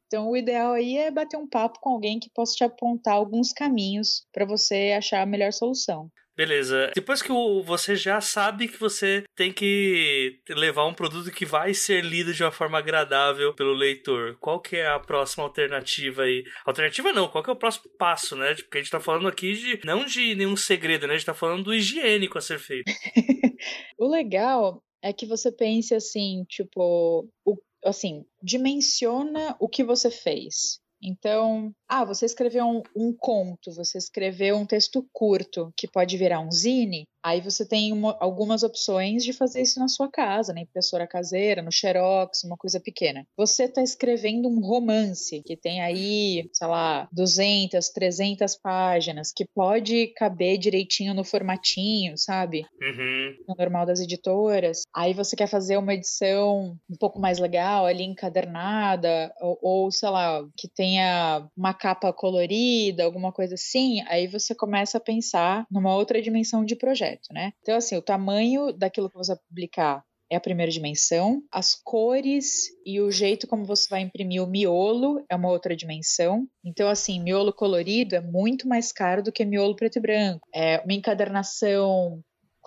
Então, 0.06 0.30
o 0.30 0.36
ideal 0.36 0.72
aí 0.72 0.96
é 0.96 1.10
bater 1.10 1.36
um 1.36 1.48
papo 1.48 1.80
com 1.80 1.90
alguém 1.90 2.18
que 2.18 2.30
possa 2.30 2.54
te 2.54 2.64
apontar 2.64 3.14
alguns 3.14 3.52
caminhos 3.52 4.26
para 4.32 4.46
você 4.46 4.94
achar 4.96 5.22
a 5.22 5.26
melhor 5.26 5.52
solução. 5.52 6.10
Beleza. 6.36 6.90
Depois 6.94 7.22
que 7.22 7.32
você 7.64 7.96
já 7.96 8.20
sabe 8.20 8.68
que 8.68 8.78
você 8.78 9.24
tem 9.34 9.50
que 9.50 10.38
levar 10.50 10.84
um 10.84 10.92
produto 10.92 11.32
que 11.32 11.46
vai 11.46 11.72
ser 11.72 12.04
lido 12.04 12.34
de 12.34 12.44
uma 12.44 12.52
forma 12.52 12.78
agradável 12.78 13.54
pelo 13.54 13.72
leitor, 13.72 14.36
qual 14.38 14.60
que 14.60 14.76
é 14.76 14.86
a 14.86 15.00
próxima 15.00 15.44
alternativa 15.44 16.24
aí? 16.24 16.44
Alternativa 16.66 17.10
não, 17.10 17.26
qual 17.26 17.42
que 17.42 17.48
é 17.48 17.54
o 17.54 17.58
próximo 17.58 17.90
passo, 17.98 18.36
né? 18.36 18.54
Porque 18.54 18.76
a 18.76 18.82
gente 18.82 18.90
tá 18.90 19.00
falando 19.00 19.26
aqui 19.26 19.54
de 19.54 19.80
não 19.86 20.04
de 20.04 20.34
nenhum 20.34 20.56
segredo, 20.56 21.06
né? 21.06 21.14
A 21.14 21.16
gente 21.16 21.26
tá 21.26 21.32
falando 21.32 21.64
do 21.64 21.74
higiênico 21.74 22.36
a 22.36 22.42
ser 22.42 22.58
feito. 22.58 22.84
o 23.98 24.06
legal 24.06 24.82
é 25.02 25.14
que 25.14 25.24
você 25.24 25.50
pense 25.50 25.94
assim, 25.94 26.44
tipo, 26.48 27.26
o 27.46 27.56
assim, 27.87 28.25
dimensiona 28.42 29.57
o 29.61 29.68
que 29.68 29.85
você 29.85 30.11
fez. 30.11 30.81
Então, 31.03 31.75
ah, 31.88 32.05
você 32.05 32.27
escreveu 32.27 32.66
um, 32.66 32.83
um, 32.94 33.12
conto, 33.12 33.72
você 33.72 33.99
escreveu 33.99 34.57
um 34.57 34.66
texto 34.66 35.07
curto 35.12 35.72
que 35.77 35.88
pode 35.88 36.16
virar 36.16 36.40
um 36.40 36.51
zine. 36.51 37.05
Aí 37.25 37.40
você 37.40 37.66
tem 37.66 37.92
uma, 37.92 38.16
algumas 38.20 38.62
opções 38.62 39.25
de 39.25 39.33
fazer 39.33 39.61
isso 39.61 39.81
na 39.81 39.88
sua 39.88 40.09
casa, 40.09 40.53
na 40.53 40.61
impressora 40.61 41.09
caseira, 41.09 41.61
no 41.61 41.72
Xerox, 41.72 42.44
uma 42.44 42.57
coisa 42.57 42.79
pequena. 42.79 43.27
Você 43.37 43.64
está 43.64 43.83
escrevendo 43.83 44.49
um 44.49 44.61
romance 44.61 45.42
que 45.44 45.57
tem 45.57 45.83
aí, 45.83 46.49
sei 46.53 46.68
lá, 46.68 47.09
200, 47.12 47.88
300 47.88 48.57
páginas, 48.57 49.33
que 49.35 49.44
pode 49.44 50.09
caber 50.14 50.57
direitinho 50.57 51.14
no 51.14 51.25
formatinho, 51.25 52.16
sabe? 52.16 52.64
Uhum. 52.81 53.35
No 53.49 53.57
normal 53.59 53.87
das 53.87 53.99
editoras. 53.99 54.83
Aí 54.94 55.12
você 55.12 55.35
quer 55.35 55.49
fazer 55.49 55.77
uma 55.79 55.94
edição 55.94 56.77
um 56.88 56.96
pouco 56.96 57.20
mais 57.20 57.40
legal, 57.40 57.87
ali 57.87 58.05
encadernada, 58.05 59.33
ou, 59.40 59.59
ou 59.61 59.90
sei 59.90 60.11
lá, 60.11 60.46
que 60.57 60.68
tenha 60.68 61.44
uma 61.57 61.75
capa 61.76 62.12
colorida, 62.12 63.04
alguma 63.04 63.32
coisa 63.32 63.54
assim. 63.54 64.02
Aí 64.08 64.26
você 64.26 64.54
começa 64.54 64.98
a 64.98 65.00
pensar 65.00 65.66
numa 65.70 65.94
outra 65.94 66.20
dimensão 66.20 66.64
de 66.64 66.74
projeto, 66.74 67.28
né? 67.32 67.52
Então, 67.62 67.76
assim, 67.76 67.96
o 67.96 68.02
tamanho 68.02 68.72
daquilo 68.72 69.10
que 69.10 69.16
você 69.16 69.34
vai 69.34 69.42
publicar 69.48 70.02
é 70.30 70.36
a 70.36 70.40
primeira 70.40 70.70
dimensão. 70.72 71.42
As 71.52 71.74
cores 71.74 72.66
e 72.84 73.00
o 73.00 73.10
jeito 73.10 73.46
como 73.46 73.64
você 73.64 73.86
vai 73.88 74.00
imprimir 74.00 74.42
o 74.42 74.46
miolo 74.46 75.24
é 75.30 75.36
uma 75.36 75.50
outra 75.50 75.76
dimensão. 75.76 76.46
Então, 76.64 76.88
assim, 76.88 77.22
miolo 77.22 77.52
colorido 77.52 78.16
é 78.16 78.20
muito 78.20 78.68
mais 78.68 78.92
caro 78.92 79.22
do 79.22 79.32
que 79.32 79.44
miolo 79.44 79.76
preto 79.76 79.98
e 79.98 80.00
branco. 80.00 80.46
É 80.54 80.80
uma 80.80 80.92
encadernação 80.92 82.20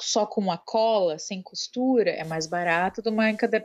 só 0.03 0.25
com 0.25 0.41
uma 0.41 0.57
cola, 0.57 1.17
sem 1.17 1.41
costura, 1.41 2.11
é 2.11 2.23
mais 2.23 2.47
barato 2.47 3.01
do, 3.01 3.11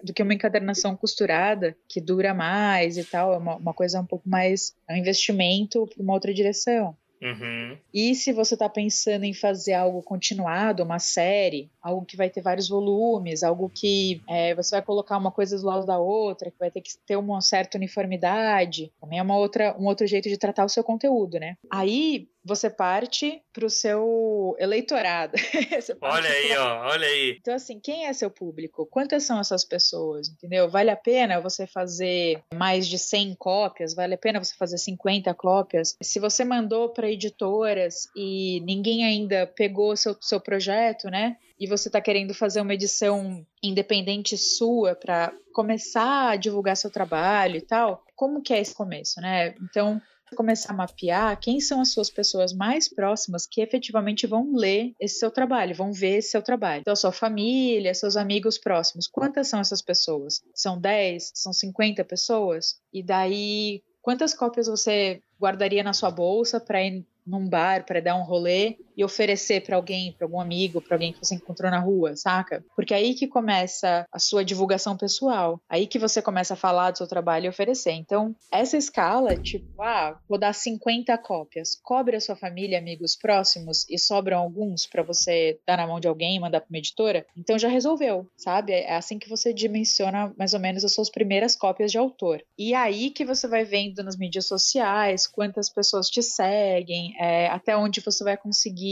do 0.02 0.12
que 0.12 0.22
uma 0.22 0.34
encadernação 0.34 0.96
costurada, 0.96 1.76
que 1.88 2.00
dura 2.00 2.34
mais 2.34 2.96
e 2.96 3.04
tal. 3.04 3.32
É 3.32 3.38
uma, 3.38 3.56
uma 3.56 3.74
coisa 3.74 4.00
um 4.00 4.06
pouco 4.06 4.28
mais. 4.28 4.74
É 4.88 4.94
um 4.94 4.96
investimento 4.96 5.86
para 5.86 6.02
uma 6.02 6.12
outra 6.12 6.32
direção. 6.32 6.96
Uhum. 7.24 7.78
E 7.92 8.14
se 8.14 8.32
você 8.32 8.54
está 8.54 8.68
pensando 8.68 9.24
em 9.24 9.32
fazer 9.32 9.72
algo 9.72 10.02
continuado, 10.02 10.82
uma 10.82 10.98
série, 10.98 11.70
algo 11.80 12.04
que 12.04 12.18
vai 12.18 12.28
ter 12.28 12.42
vários 12.42 12.68
volumes, 12.68 13.42
algo 13.42 13.70
que 13.70 14.20
é, 14.28 14.54
você 14.54 14.76
vai 14.76 14.82
colocar 14.82 15.16
uma 15.16 15.30
coisa 15.30 15.56
do 15.56 15.64
lado 15.64 15.86
da 15.86 15.98
outra, 15.98 16.50
que 16.50 16.58
vai 16.58 16.70
ter 16.70 16.82
que 16.82 16.90
ter 17.06 17.16
uma 17.16 17.40
certa 17.40 17.78
uniformidade, 17.78 18.92
também 19.00 19.18
é 19.18 19.22
uma 19.22 19.38
outra, 19.38 19.74
um 19.78 19.86
outro 19.86 20.06
jeito 20.06 20.28
de 20.28 20.36
tratar 20.36 20.66
o 20.66 20.68
seu 20.68 20.84
conteúdo, 20.84 21.38
né? 21.38 21.56
Aí 21.70 22.28
você 22.44 22.68
parte 22.68 23.42
para 23.52 23.64
o 23.64 23.70
seu 23.70 24.54
eleitorado. 24.58 25.34
olha 26.00 26.28
aí, 26.28 26.56
ó, 26.56 26.90
olha 26.90 27.06
aí. 27.06 27.36
Então, 27.40 27.54
assim, 27.54 27.80
quem 27.80 28.06
é 28.06 28.12
seu 28.12 28.30
público? 28.30 28.86
Quantas 28.86 29.24
são 29.24 29.40
essas 29.40 29.64
pessoas? 29.64 30.28
Entendeu? 30.28 30.68
Vale 30.68 30.90
a 30.90 30.96
pena 30.96 31.40
você 31.40 31.66
fazer 31.66 32.42
mais 32.54 32.86
de 32.86 32.98
100 32.98 33.34
cópias? 33.36 33.94
Vale 33.94 34.14
a 34.14 34.18
pena 34.18 34.42
você 34.42 34.54
fazer 34.54 34.76
50 34.76 35.32
cópias? 35.34 35.96
Se 36.02 36.20
você 36.20 36.44
mandou 36.44 36.90
para 36.90 37.10
editoras 37.10 38.08
e 38.14 38.60
ninguém 38.60 39.04
ainda 39.04 39.46
pegou 39.46 39.96
seu, 39.96 40.16
seu 40.20 40.40
projeto, 40.40 41.08
né? 41.08 41.36
E 41.58 41.66
você 41.66 41.88
está 41.88 42.00
querendo 42.00 42.34
fazer 42.34 42.60
uma 42.60 42.74
edição 42.74 43.46
independente 43.62 44.36
sua 44.36 44.94
para 44.94 45.32
começar 45.52 46.30
a 46.30 46.36
divulgar 46.36 46.76
seu 46.76 46.90
trabalho 46.90 47.56
e 47.56 47.60
tal, 47.60 48.04
como 48.16 48.42
que 48.42 48.52
é 48.52 48.60
esse 48.60 48.74
começo, 48.74 49.20
né? 49.20 49.54
Então, 49.62 50.02
começar 50.36 50.72
a 50.72 50.76
mapear 50.76 51.38
quem 51.38 51.60
são 51.60 51.80
as 51.80 51.92
suas 51.92 52.10
pessoas 52.10 52.52
mais 52.52 52.88
próximas 52.88 53.46
que 53.46 53.60
efetivamente 53.60 54.26
vão 54.26 54.54
ler 54.54 54.92
esse 54.98 55.18
seu 55.18 55.30
trabalho, 55.30 55.74
vão 55.74 55.92
ver 55.92 56.18
esse 56.18 56.30
seu 56.30 56.42
trabalho. 56.42 56.80
Então, 56.80 56.96
sua 56.96 57.12
família, 57.12 57.94
seus 57.94 58.16
amigos 58.16 58.58
próximos. 58.58 59.06
Quantas 59.06 59.48
são 59.48 59.60
essas 59.60 59.82
pessoas? 59.82 60.42
São 60.54 60.80
10? 60.80 61.32
São 61.34 61.52
50 61.52 62.04
pessoas? 62.04 62.80
E 62.92 63.02
daí, 63.02 63.82
quantas 64.02 64.34
cópias 64.34 64.66
você 64.66 65.22
guardaria 65.40 65.82
na 65.82 65.92
sua 65.92 66.10
bolsa 66.10 66.60
para 66.60 66.82
ir 66.82 67.04
num 67.26 67.48
bar 67.48 67.84
para 67.86 68.00
dar 68.00 68.16
um 68.16 68.24
rolê 68.24 68.76
e 68.96 69.04
oferecer 69.04 69.62
para 69.62 69.76
alguém, 69.76 70.12
para 70.12 70.26
algum 70.26 70.40
amigo, 70.40 70.82
para 70.82 70.96
alguém 70.96 71.12
que 71.12 71.18
você 71.22 71.34
encontrou 71.34 71.70
na 71.70 71.80
rua, 71.80 72.16
saca? 72.16 72.64
Porque 72.74 72.94
é 72.94 72.98
aí 72.98 73.14
que 73.14 73.26
começa 73.26 74.06
a 74.12 74.18
sua 74.18 74.44
divulgação 74.44 74.96
pessoal, 74.96 75.60
aí 75.68 75.86
que 75.86 75.98
você 75.98 76.22
começa 76.22 76.54
a 76.54 76.56
falar 76.56 76.90
do 76.90 76.98
seu 76.98 77.06
trabalho 77.06 77.46
e 77.46 77.48
oferecer. 77.48 77.92
Então, 77.92 78.34
essa 78.52 78.76
escala, 78.76 79.36
tipo, 79.36 79.64
ah, 79.80 80.18
vou 80.28 80.38
dar 80.38 80.52
50 80.52 81.16
cópias, 81.18 81.78
cobre 81.82 82.16
a 82.16 82.20
sua 82.20 82.36
família, 82.36 82.78
amigos 82.78 83.16
próximos 83.16 83.84
e 83.88 83.98
sobram 83.98 84.38
alguns 84.38 84.86
para 84.86 85.02
você 85.02 85.58
dar 85.66 85.76
na 85.76 85.86
mão 85.86 86.00
de 86.00 86.08
alguém 86.08 86.36
e 86.36 86.40
mandar 86.40 86.60
para 86.60 86.70
uma 86.70 86.78
editora, 86.78 87.26
então 87.36 87.58
já 87.58 87.68
resolveu, 87.68 88.26
sabe? 88.36 88.72
É 88.72 88.94
assim 88.94 89.18
que 89.18 89.28
você 89.28 89.52
dimensiona 89.52 90.32
mais 90.38 90.54
ou 90.54 90.60
menos 90.60 90.84
as 90.84 90.94
suas 90.94 91.10
primeiras 91.10 91.56
cópias 91.56 91.90
de 91.90 91.98
autor. 91.98 92.42
E 92.58 92.74
aí 92.74 93.10
que 93.10 93.24
você 93.24 93.48
vai 93.48 93.64
vendo 93.64 94.02
nas 94.02 94.16
mídias 94.16 94.46
sociais 94.46 95.26
quantas 95.26 95.68
pessoas 95.68 96.08
te 96.08 96.22
seguem, 96.22 97.14
é, 97.18 97.48
até 97.48 97.76
onde 97.76 98.00
você 98.00 98.22
vai 98.22 98.36
conseguir 98.36 98.83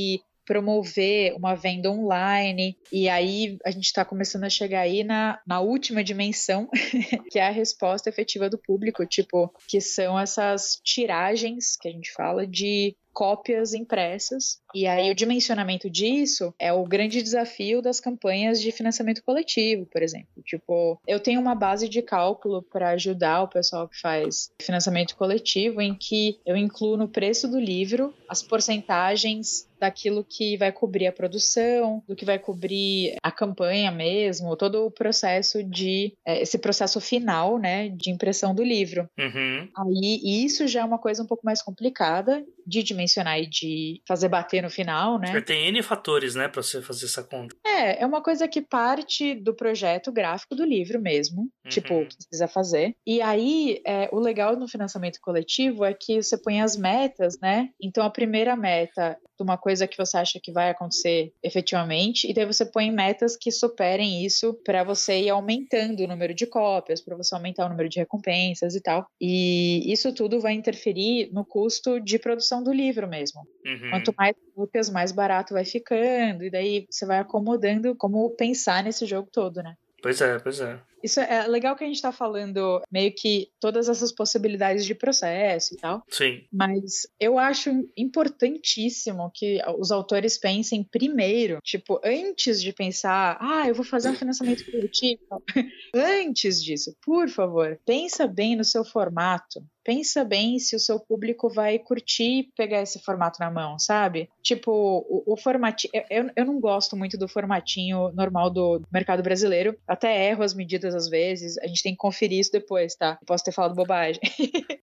promover 0.45 1.35
uma 1.35 1.55
venda 1.55 1.91
online. 1.91 2.77
E 2.93 3.09
aí 3.09 3.59
a 3.65 3.71
gente 3.71 3.85
está 3.85 4.05
começando 4.05 4.45
a 4.45 4.51
chegar 4.51 4.81
aí 4.81 5.05
na, 5.05 5.41
na 5.47 5.61
última 5.61 6.03
dimensão, 6.03 6.69
que 7.31 7.39
é 7.39 7.47
a 7.47 7.51
resposta 7.51 8.09
efetiva 8.09 8.51
do 8.51 8.59
público, 8.59 9.07
tipo, 9.07 9.53
que 9.69 9.81
são 9.81 10.19
essas 10.19 10.81
tiragens 10.85 11.77
que 11.77 11.89
a 11.89 11.93
gente 11.93 12.13
fala 12.13 12.47
de 12.47 12.97
cópias 13.13 13.75
impressas. 13.75 14.61
E 14.75 14.87
aí 14.87 15.11
o 15.11 15.15
dimensionamento 15.15 15.89
disso 15.89 16.55
é 16.59 16.73
o 16.73 16.85
grande 16.85 17.23
desafio 17.23 17.83
das 17.83 18.01
campanhas 18.01 18.61
de 18.61 18.73
financiamento 18.73 19.23
coletivo, 19.23 19.87
por 19.87 20.03
exemplo. 20.03 20.43
Tipo, 20.45 21.01
eu 21.07 21.21
tenho 21.21 21.41
uma 21.41 21.55
base 21.55 21.89
de 21.89 22.03
cálculo 22.03 22.63
para 22.63 22.91
ajudar 22.91 23.43
o 23.43 23.49
pessoal 23.49 23.89
que 23.89 24.01
faz 24.01 24.51
financiamento 24.61 25.17
coletivo 25.17 25.81
em 25.81 25.95
que 25.95 26.39
eu 26.45 26.57
incluo 26.57 26.97
no 26.97 27.09
preço 27.09 27.49
do 27.49 27.59
livro 27.59 28.15
as 28.29 28.43
porcentagens 28.43 29.67
daquilo 29.83 30.25
que 30.25 30.57
vai 30.57 30.71
cobrir 30.71 31.09
a 31.09 31.13
produção, 31.13 32.05
do 32.07 32.15
que 32.15 32.25
vai 32.25 32.39
cobrir 32.39 33.17
a 33.21 33.33
campanha 33.33 33.91
mesmo, 33.91 34.57
todo 34.57 34.87
o 34.87 34.91
processo 34.93 35.63
de 35.65 36.15
é, 36.25 36.41
esse 36.41 36.57
processo 36.57 37.01
final, 37.01 37.59
né, 37.59 37.89
de 37.89 38.09
impressão 38.09 38.55
do 38.55 38.63
livro. 38.63 39.09
Uhum. 39.19 39.69
Aí 39.77 40.45
isso 40.45 40.69
já 40.69 40.83
é 40.83 40.85
uma 40.85 40.99
coisa 40.99 41.25
um 41.25 41.27
pouco 41.27 41.45
mais 41.45 41.61
complicada 41.61 42.45
de 42.65 42.81
dimensionar 42.85 43.41
e 43.41 43.47
de 43.47 44.01
fazer 44.07 44.29
bater 44.29 44.62
no 44.63 44.71
final, 44.71 45.19
né? 45.19 45.41
Tem 45.43 45.69
N 45.69 45.83
fatores, 45.83 46.35
né, 46.35 46.49
para 46.49 46.63
você 46.63 46.81
fazer 46.81 47.07
essa 47.07 47.23
conta. 47.23 47.55
É, 47.67 48.03
é 48.03 48.07
uma 48.07 48.23
coisa 48.23 48.47
que 48.49 48.63
parte 48.63 49.35
do 49.35 49.55
projeto 49.55 50.11
gráfico 50.13 50.55
do 50.55 50.65
livro 50.65 51.01
mesmo, 51.01 51.49
tipo, 51.69 51.93
Uhum. 51.95 52.03
o 52.03 52.07
que 52.07 52.15
você 52.15 52.29
precisa 52.29 52.49
fazer. 52.49 52.95
E 53.07 53.21
aí, 53.21 53.81
é, 53.87 54.09
o 54.13 54.19
legal 54.19 54.57
no 54.57 54.69
financiamento 54.69 55.19
coletivo 55.21 55.85
é 55.85 55.93
que 55.93 56.23
você 56.23 56.39
põe 56.39 56.61
as 56.61 56.77
metas, 56.77 57.39
né? 57.41 57.69
Então, 57.83 58.05
a 58.05 58.11
primeira 58.11 58.57
meta 58.57 59.19
de 59.39 59.43
uma 59.43 59.57
coisa 59.57 59.87
que 59.87 59.97
você 59.97 60.17
acha 60.17 60.41
que 60.43 60.53
vai 60.53 60.71
acontecer 60.71 61.33
efetivamente, 61.43 62.31
e 62.31 62.35
daí 62.35 62.47
você 62.47 62.65
põe 62.65 62.91
metas 62.91 63.37
que 63.37 63.51
superem 63.51 64.25
isso 64.25 64.55
para 64.65 64.85
você 64.85 65.21
ir 65.21 65.31
aumentando 65.31 66.01
o 66.03 66.07
número 66.07 66.35
de 66.35 66.47
cópias, 66.47 67.01
para 67.01 67.17
você 67.17 67.35
aumentar 67.35 67.67
o 67.67 67.69
número 67.69 67.89
de 67.89 67.99
recompensas 67.99 68.75
e 68.75 68.81
tal. 68.81 69.07
E 69.21 69.91
isso 69.93 70.13
tudo 70.15 70.41
vai 70.41 70.53
interferir 70.53 71.31
no 71.33 71.45
custo 71.45 72.01
de 72.01 72.19
produção 72.19 72.63
do 72.63 72.73
livro 72.73 73.09
mesmo. 73.09 73.43
Uhum. 73.65 73.91
Quanto 73.91 74.15
mais 74.17 74.37
cópias, 74.55 74.91
mais 74.91 75.13
barato 75.13 75.55
vai 75.55 75.65
ficando, 75.65 76.45
e 76.45 76.51
daí 76.51 76.87
você 76.91 77.07
vai 77.07 77.19
acomodando 77.19 77.95
como 77.97 78.31
pensar 78.31 78.83
nesse 78.85 79.07
jogo 79.07 79.29
todo, 79.33 79.63
né? 79.63 79.75
Pois 80.03 80.21
é, 80.21 80.39
pois 80.39 80.61
é. 80.61 80.79
Isso 81.03 81.21
é 81.21 81.47
legal 81.47 81.77
que 81.77 81.85
a 81.85 81.87
gente 81.87 81.97
está 81.97 82.13
falando 82.13 82.81
meio 82.91 83.13
que 83.15 83.49
todas 83.61 83.89
essas 83.89 84.13
possibilidades 84.13 84.85
de 84.85 84.95
processo 84.95 85.75
e 85.75 85.77
tal, 85.77 86.03
Sim. 86.09 86.45
mas 86.53 87.07
eu 87.19 87.39
acho 87.39 87.71
importantíssimo 87.97 89.31
que 89.35 89.61
os 89.79 89.91
autores 89.91 90.39
pensem 90.39 90.85
primeiro, 90.85 91.59
tipo, 91.63 92.01
antes 92.05 92.63
de 92.63 92.73
pensar, 92.73 93.39
ah, 93.41 93.69
eu 93.69 93.75
vou 93.75 93.85
fazer 93.85 94.11
um 94.11 94.15
financiamento 94.15 94.65
coletivo. 94.71 95.23
antes 95.95 96.63
disso, 96.63 96.97
por 97.03 97.29
favor, 97.29 97.79
pensa 97.85 98.27
bem 98.27 98.57
no 98.57 98.65
seu 98.65 98.85
formato. 98.85 99.65
Pensa 99.85 100.25
bem 100.25 100.59
se 100.59 100.77
o 100.77 100.81
seu 100.81 101.01
público 101.01 101.49
vai 101.49 101.79
curtir 101.79 102.51
pegar 102.57 102.83
esse 102.83 103.01
formato 103.01 103.39
na 103.41 103.51
mão, 103.51 103.79
sabe? 103.79 104.29
Tipo, 104.43 104.71
o, 105.09 105.33
o 105.33 105.37
formatinho. 105.37 105.93
Eu, 106.11 106.31
eu 106.37 106.45
não 106.45 106.61
gosto 106.61 106.97
muito 106.97 107.19
do 107.19 107.29
formatinho 107.29 108.13
normal 108.13 108.51
do 108.51 108.83
mercado 108.93 109.23
brasileiro. 109.23 109.77
Até 109.87 110.29
erro 110.29 110.43
as 110.43 110.55
medidas 110.55 110.95
às 110.95 111.09
vezes. 111.09 111.59
A 111.59 111.67
gente 111.67 111.83
tem 111.83 111.93
que 111.93 111.99
conferir 111.99 112.39
isso 112.39 112.53
depois, 112.53 112.95
tá? 112.95 113.19
Posso 113.27 113.45
ter 113.45 113.53
falado 113.53 113.75
bobagem. 113.75 114.21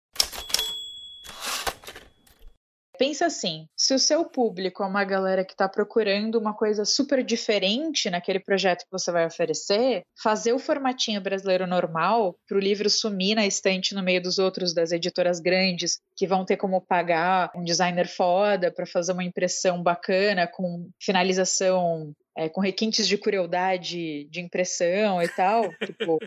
Pensa 2.98 3.26
assim, 3.26 3.68
se 3.76 3.94
o 3.94 3.98
seu 3.98 4.24
público 4.24 4.82
é 4.82 4.86
uma 4.86 5.04
galera 5.04 5.44
que 5.44 5.52
está 5.52 5.68
procurando 5.68 6.34
uma 6.34 6.52
coisa 6.52 6.84
super 6.84 7.22
diferente 7.22 8.10
naquele 8.10 8.40
projeto 8.40 8.80
que 8.80 8.90
você 8.90 9.12
vai 9.12 9.24
oferecer, 9.24 10.02
fazer 10.20 10.52
o 10.52 10.58
formatinho 10.58 11.20
brasileiro 11.20 11.64
normal 11.64 12.36
para 12.48 12.56
o 12.56 12.60
livro 12.60 12.90
sumir 12.90 13.36
na 13.36 13.46
estante 13.46 13.94
no 13.94 14.02
meio 14.02 14.20
dos 14.20 14.38
outros 14.38 14.74
das 14.74 14.90
editoras 14.90 15.38
grandes 15.38 16.00
que 16.16 16.26
vão 16.26 16.44
ter 16.44 16.56
como 16.56 16.80
pagar 16.80 17.52
um 17.54 17.62
designer 17.62 18.08
foda 18.08 18.72
para 18.72 18.84
fazer 18.84 19.12
uma 19.12 19.22
impressão 19.22 19.80
bacana 19.80 20.48
com 20.48 20.90
finalização 21.00 22.12
é, 22.36 22.48
com 22.48 22.60
requintes 22.60 23.06
de 23.06 23.18
crueldade 23.18 24.24
de 24.30 24.40
impressão 24.40 25.20
e 25.20 25.28
tal, 25.28 25.70
tipo, 25.84 26.18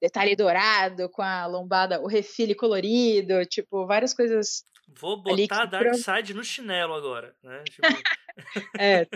detalhe 0.00 0.34
dourado 0.34 1.10
com 1.10 1.20
a 1.20 1.46
lombada, 1.46 2.00
o 2.00 2.06
refile 2.06 2.54
colorido, 2.54 3.44
tipo, 3.44 3.86
várias 3.86 4.14
coisas 4.14 4.62
Vou 4.96 5.22
botar 5.22 5.66
que 5.66 5.70
Dark 5.70 5.94
Side 5.94 6.34
no 6.34 6.42
chinelo 6.42 6.94
agora, 6.94 7.34
né? 7.42 7.62
Tipo, 7.64 7.82
é, 8.80 9.06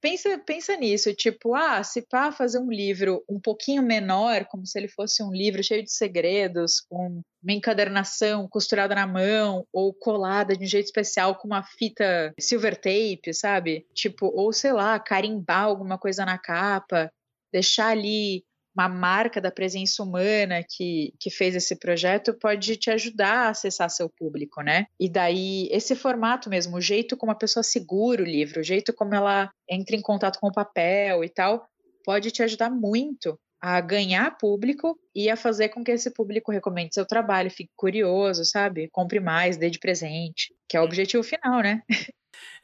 pensa, 0.00 0.38
pensa 0.38 0.76
nisso, 0.76 1.14
tipo, 1.14 1.54
ah, 1.54 1.82
se 1.84 2.02
pá 2.02 2.32
fazer 2.32 2.58
um 2.58 2.70
livro 2.70 3.24
um 3.28 3.40
pouquinho 3.40 3.82
menor, 3.82 4.44
como 4.46 4.66
se 4.66 4.78
ele 4.78 4.88
fosse 4.88 5.22
um 5.22 5.32
livro 5.32 5.62
cheio 5.62 5.84
de 5.84 5.92
segredos, 5.92 6.80
com 6.80 7.22
uma 7.42 7.52
encadernação 7.52 8.48
costurada 8.48 8.94
na 8.94 9.06
mão 9.06 9.66
ou 9.72 9.94
colada 9.94 10.56
de 10.56 10.64
um 10.64 10.68
jeito 10.68 10.86
especial 10.86 11.36
com 11.36 11.46
uma 11.46 11.62
fita 11.62 12.34
silver 12.38 12.76
tape, 12.76 13.32
sabe? 13.32 13.86
Tipo, 13.94 14.26
ou 14.26 14.52
sei 14.52 14.72
lá, 14.72 14.98
carimbar 14.98 15.64
alguma 15.64 15.98
coisa 15.98 16.24
na 16.24 16.36
capa, 16.36 17.12
deixar 17.52 17.88
ali 17.88 18.44
uma 18.74 18.88
marca 18.88 19.40
da 19.40 19.50
presença 19.50 20.02
humana 20.02 20.62
que, 20.68 21.12
que 21.20 21.30
fez 21.30 21.54
esse 21.54 21.76
projeto 21.76 22.34
pode 22.34 22.76
te 22.76 22.90
ajudar 22.90 23.46
a 23.46 23.48
acessar 23.50 23.90
seu 23.90 24.08
público, 24.08 24.62
né? 24.62 24.86
E 24.98 25.08
daí, 25.08 25.68
esse 25.70 25.94
formato 25.94 26.48
mesmo, 26.48 26.76
o 26.76 26.80
jeito 26.80 27.16
como 27.16 27.32
a 27.32 27.36
pessoa 27.36 27.62
segura 27.62 28.22
o 28.22 28.26
livro, 28.26 28.60
o 28.60 28.64
jeito 28.64 28.92
como 28.92 29.14
ela 29.14 29.50
entra 29.68 29.94
em 29.94 30.00
contato 30.00 30.38
com 30.38 30.48
o 30.48 30.52
papel 30.52 31.22
e 31.22 31.28
tal, 31.28 31.66
pode 32.04 32.30
te 32.30 32.42
ajudar 32.42 32.70
muito 32.70 33.38
a 33.60 33.80
ganhar 33.80 34.36
público 34.38 34.98
e 35.14 35.30
a 35.30 35.36
fazer 35.36 35.68
com 35.68 35.84
que 35.84 35.92
esse 35.92 36.12
público 36.12 36.50
recomende 36.50 36.94
seu 36.94 37.06
trabalho, 37.06 37.48
fique 37.48 37.70
curioso, 37.76 38.44
sabe? 38.44 38.88
Compre 38.90 39.20
mais, 39.20 39.56
dê 39.56 39.70
de 39.70 39.78
presente, 39.78 40.52
que 40.68 40.76
é 40.76 40.80
o 40.80 40.84
objetivo 40.84 41.22
final, 41.22 41.60
né? 41.60 41.80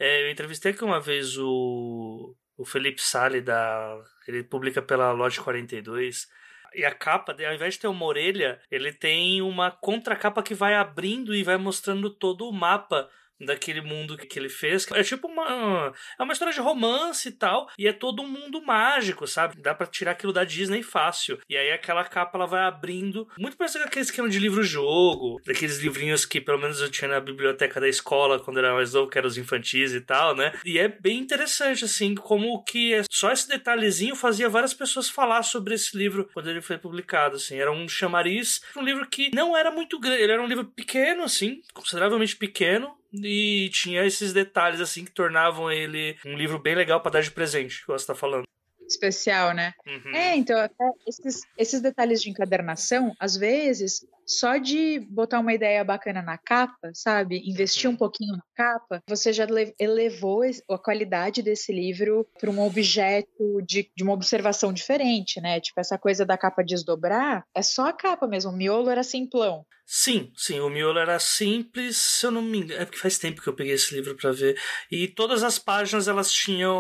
É, 0.00 0.22
eu 0.22 0.30
entrevistei 0.30 0.72
aqui 0.72 0.82
uma 0.82 1.00
vez 1.00 1.36
o, 1.38 2.34
o 2.58 2.64
Felipe 2.64 3.00
Sale 3.00 3.40
da 3.40 3.96
ele 4.26 4.42
publica 4.42 4.82
pela 4.82 5.12
Loja 5.12 5.40
42. 5.40 6.28
E 6.74 6.84
a 6.84 6.94
capa, 6.94 7.32
ao 7.32 7.54
invés 7.54 7.74
de 7.74 7.80
ter 7.80 7.86
uma 7.86 8.04
orelha, 8.04 8.60
ele 8.70 8.92
tem 8.92 9.40
uma 9.40 9.70
contracapa 9.70 10.42
que 10.42 10.54
vai 10.54 10.74
abrindo 10.74 11.34
e 11.34 11.42
vai 11.42 11.56
mostrando 11.56 12.10
todo 12.10 12.46
o 12.46 12.52
mapa 12.52 13.08
daquele 13.40 13.80
mundo 13.80 14.16
que 14.16 14.38
ele 14.38 14.48
fez. 14.48 14.86
É 14.92 15.02
tipo 15.02 15.28
uma. 15.28 15.92
É 16.18 16.22
uma 16.22 16.32
história 16.32 16.54
de 16.54 16.60
romance 16.60 17.28
e 17.28 17.32
tal. 17.32 17.68
E 17.78 17.86
é 17.86 17.92
todo 17.92 18.22
um 18.22 18.28
mundo 18.28 18.62
mágico, 18.62 19.26
sabe? 19.26 19.60
Dá 19.60 19.74
para 19.74 19.86
tirar 19.86 20.12
aquilo 20.12 20.32
da 20.32 20.44
Disney 20.44 20.82
fácil. 20.82 21.38
E 21.48 21.56
aí 21.56 21.70
aquela 21.70 22.04
capa 22.04 22.36
ela 22.36 22.46
vai 22.46 22.62
abrindo. 22.62 23.28
Muito 23.38 23.56
parecido 23.56 23.84
com 23.84 23.88
aquele 23.88 24.04
esquema 24.04 24.28
de 24.28 24.38
livro-jogo. 24.38 25.40
Daqueles 25.44 25.78
livrinhos 25.78 26.24
que 26.24 26.40
pelo 26.40 26.58
menos 26.58 26.80
eu 26.80 26.90
tinha 26.90 27.08
na 27.08 27.20
biblioteca 27.20 27.80
da 27.80 27.88
escola 27.88 28.40
quando 28.40 28.58
era 28.58 28.74
mais 28.74 28.92
novo, 28.92 29.10
que 29.10 29.18
eram 29.18 29.28
os 29.28 29.38
infantis 29.38 29.92
e 29.92 30.00
tal, 30.00 30.34
né? 30.34 30.52
E 30.64 30.78
é 30.78 30.88
bem 30.88 31.18
interessante, 31.18 31.84
assim, 31.84 32.14
como 32.14 32.62
que 32.64 32.94
é 32.94 33.04
só 33.10 33.30
esse 33.32 33.48
detalhezinho 33.48 34.16
fazia 34.16 34.48
várias 34.48 34.74
pessoas 34.74 35.08
falar 35.08 35.42
sobre 35.42 35.74
esse 35.74 35.96
livro 35.96 36.28
quando 36.32 36.50
ele 36.50 36.60
foi 36.60 36.78
publicado, 36.78 37.36
assim. 37.36 37.58
Era 37.58 37.72
um 37.72 37.88
chamariz, 37.88 38.60
um 38.76 38.82
livro 38.82 39.06
que 39.08 39.30
não 39.34 39.56
era 39.56 39.70
muito 39.70 39.98
grande. 39.98 40.22
Ele 40.22 40.32
era 40.32 40.42
um 40.42 40.46
livro 40.46 40.64
pequeno, 40.64 41.22
assim, 41.22 41.60
consideravelmente 41.72 42.36
pequeno 42.36 42.97
e 43.12 43.70
tinha 43.72 44.04
esses 44.04 44.32
detalhes 44.32 44.80
assim 44.80 45.04
que 45.04 45.10
tornavam 45.10 45.70
ele 45.70 46.16
um 46.24 46.36
livro 46.36 46.58
bem 46.58 46.74
legal 46.74 47.00
para 47.00 47.12
dar 47.12 47.22
de 47.22 47.30
presente, 47.30 47.80
que 47.80 47.86
você 47.86 48.02
está 48.02 48.14
falando. 48.14 48.44
Especial, 48.86 49.52
né? 49.52 49.74
Uhum. 49.86 50.14
É, 50.14 50.34
então, 50.34 50.56
esses, 51.06 51.42
esses 51.56 51.80
detalhes 51.80 52.22
de 52.22 52.30
encadernação, 52.30 53.14
às 53.20 53.36
vezes, 53.36 54.06
só 54.28 54.58
de 54.58 55.00
botar 55.10 55.40
uma 55.40 55.54
ideia 55.54 55.82
bacana 55.82 56.20
na 56.20 56.36
capa, 56.36 56.90
sabe? 56.94 57.42
Investir 57.48 57.88
uhum. 57.88 57.94
um 57.94 57.96
pouquinho 57.96 58.36
na 58.36 58.42
capa, 58.54 59.02
você 59.08 59.32
já 59.32 59.46
elevou 59.78 60.42
a 60.70 60.78
qualidade 60.78 61.42
desse 61.42 61.72
livro 61.72 62.26
para 62.38 62.50
um 62.50 62.60
objeto 62.60 63.62
de, 63.66 63.90
de 63.96 64.04
uma 64.04 64.12
observação 64.12 64.72
diferente, 64.72 65.40
né? 65.40 65.60
Tipo, 65.60 65.80
essa 65.80 65.96
coisa 65.96 66.26
da 66.26 66.36
capa 66.36 66.62
desdobrar, 66.62 67.44
é 67.54 67.62
só 67.62 67.86
a 67.86 67.92
capa 67.92 68.26
mesmo. 68.26 68.50
O 68.50 68.56
miolo 68.56 68.90
era 68.90 69.02
simplão. 69.02 69.64
Sim, 69.90 70.30
sim, 70.36 70.60
o 70.60 70.68
miolo 70.68 70.98
era 70.98 71.18
simples, 71.18 71.96
se 71.96 72.26
eu 72.26 72.30
não 72.30 72.42
me 72.42 72.58
engano, 72.58 72.78
é 72.78 72.84
porque 72.84 72.98
faz 72.98 73.18
tempo 73.18 73.40
que 73.40 73.48
eu 73.48 73.54
peguei 73.54 73.72
esse 73.72 73.94
livro 73.94 74.14
para 74.14 74.30
ver. 74.32 74.60
E 74.90 75.08
todas 75.08 75.42
as 75.42 75.58
páginas 75.58 76.06
elas 76.06 76.30
tinham 76.30 76.76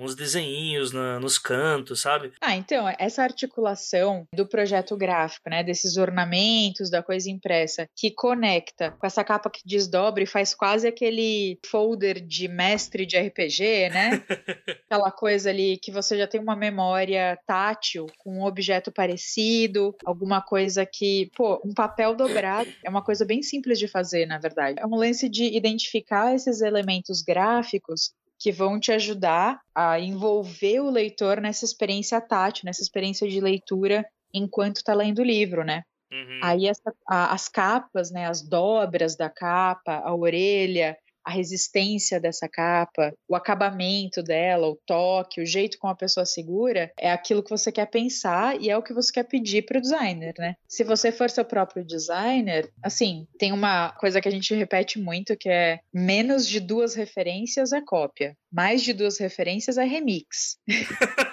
uns 0.00 0.16
desenhinhos 0.16 0.90
na, 0.90 1.20
nos 1.20 1.38
cantos, 1.38 2.00
sabe? 2.00 2.32
Ah, 2.40 2.56
então, 2.56 2.92
essa 2.98 3.22
articulação 3.22 4.26
do 4.34 4.44
projeto 4.44 4.96
gráfico, 4.96 5.48
né, 5.48 5.62
desses 5.62 5.96
ornamentos 5.96 6.71
da 6.90 7.02
coisa 7.02 7.30
impressa, 7.30 7.86
que 7.96 8.10
conecta 8.10 8.92
com 8.92 9.06
essa 9.06 9.22
capa 9.22 9.50
que 9.50 9.60
desdobra 9.64 10.22
e 10.22 10.26
faz 10.26 10.54
quase 10.54 10.88
aquele 10.88 11.58
folder 11.64 12.20
de 12.20 12.48
mestre 12.48 13.06
de 13.06 13.18
RPG, 13.18 13.90
né? 13.90 14.22
Aquela 14.90 15.10
coisa 15.10 15.50
ali 15.50 15.78
que 15.78 15.90
você 15.90 16.18
já 16.18 16.26
tem 16.26 16.40
uma 16.40 16.56
memória 16.56 17.38
tátil 17.46 18.06
com 18.18 18.38
um 18.38 18.44
objeto 18.44 18.92
parecido, 18.92 19.94
alguma 20.04 20.42
coisa 20.42 20.84
que, 20.84 21.30
pô, 21.34 21.60
um 21.64 21.72
papel 21.72 22.14
do 22.14 22.22
dobrado 22.22 22.70
é 22.84 22.88
uma 22.88 23.02
coisa 23.02 23.24
bem 23.24 23.42
simples 23.42 23.78
de 23.78 23.88
fazer, 23.88 24.26
na 24.26 24.38
verdade. 24.38 24.78
É 24.80 24.86
um 24.86 24.96
lance 24.96 25.28
de 25.28 25.44
identificar 25.44 26.34
esses 26.34 26.60
elementos 26.60 27.20
gráficos 27.22 28.12
que 28.38 28.50
vão 28.50 28.80
te 28.80 28.90
ajudar 28.92 29.60
a 29.74 30.00
envolver 30.00 30.80
o 30.80 30.90
leitor 30.90 31.40
nessa 31.40 31.64
experiência 31.64 32.20
tátil, 32.20 32.64
nessa 32.64 32.82
experiência 32.82 33.28
de 33.28 33.40
leitura 33.40 34.04
enquanto 34.34 34.76
está 34.76 34.94
lendo 34.94 35.20
o 35.20 35.24
livro, 35.24 35.64
né? 35.64 35.82
Uhum. 36.12 36.40
Aí 36.42 36.66
essa, 36.66 36.94
a, 37.08 37.32
as 37.32 37.48
capas, 37.48 38.10
né, 38.10 38.26
as 38.26 38.42
dobras 38.42 39.16
da 39.16 39.30
capa, 39.30 40.02
a 40.04 40.14
orelha, 40.14 40.96
a 41.24 41.30
resistência 41.30 42.20
dessa 42.20 42.48
capa, 42.48 43.14
o 43.28 43.36
acabamento 43.36 44.22
dela, 44.22 44.68
o 44.68 44.78
toque, 44.86 45.40
o 45.40 45.46
jeito 45.46 45.78
como 45.78 45.92
a 45.92 45.96
pessoa 45.96 46.26
segura, 46.26 46.92
é 46.98 47.10
aquilo 47.10 47.42
que 47.42 47.50
você 47.50 47.70
quer 47.70 47.86
pensar 47.86 48.60
e 48.60 48.68
é 48.68 48.76
o 48.76 48.82
que 48.82 48.92
você 48.92 49.12
quer 49.12 49.24
pedir 49.24 49.62
para 49.62 49.78
o 49.78 49.80
designer, 49.80 50.34
né? 50.38 50.56
Se 50.66 50.82
você 50.84 51.12
for 51.12 51.30
seu 51.30 51.44
próprio 51.44 51.84
designer, 51.84 52.70
assim, 52.82 53.26
tem 53.38 53.52
uma 53.52 53.92
coisa 53.92 54.20
que 54.20 54.28
a 54.28 54.32
gente 54.32 54.54
repete 54.54 54.98
muito 54.98 55.36
que 55.36 55.48
é 55.48 55.80
menos 55.92 56.46
de 56.46 56.60
duas 56.60 56.94
referências 56.94 57.72
é 57.72 57.80
cópia, 57.80 58.36
mais 58.50 58.82
de 58.82 58.92
duas 58.92 59.18
referências 59.18 59.78
é 59.78 59.84
remix. 59.84 60.58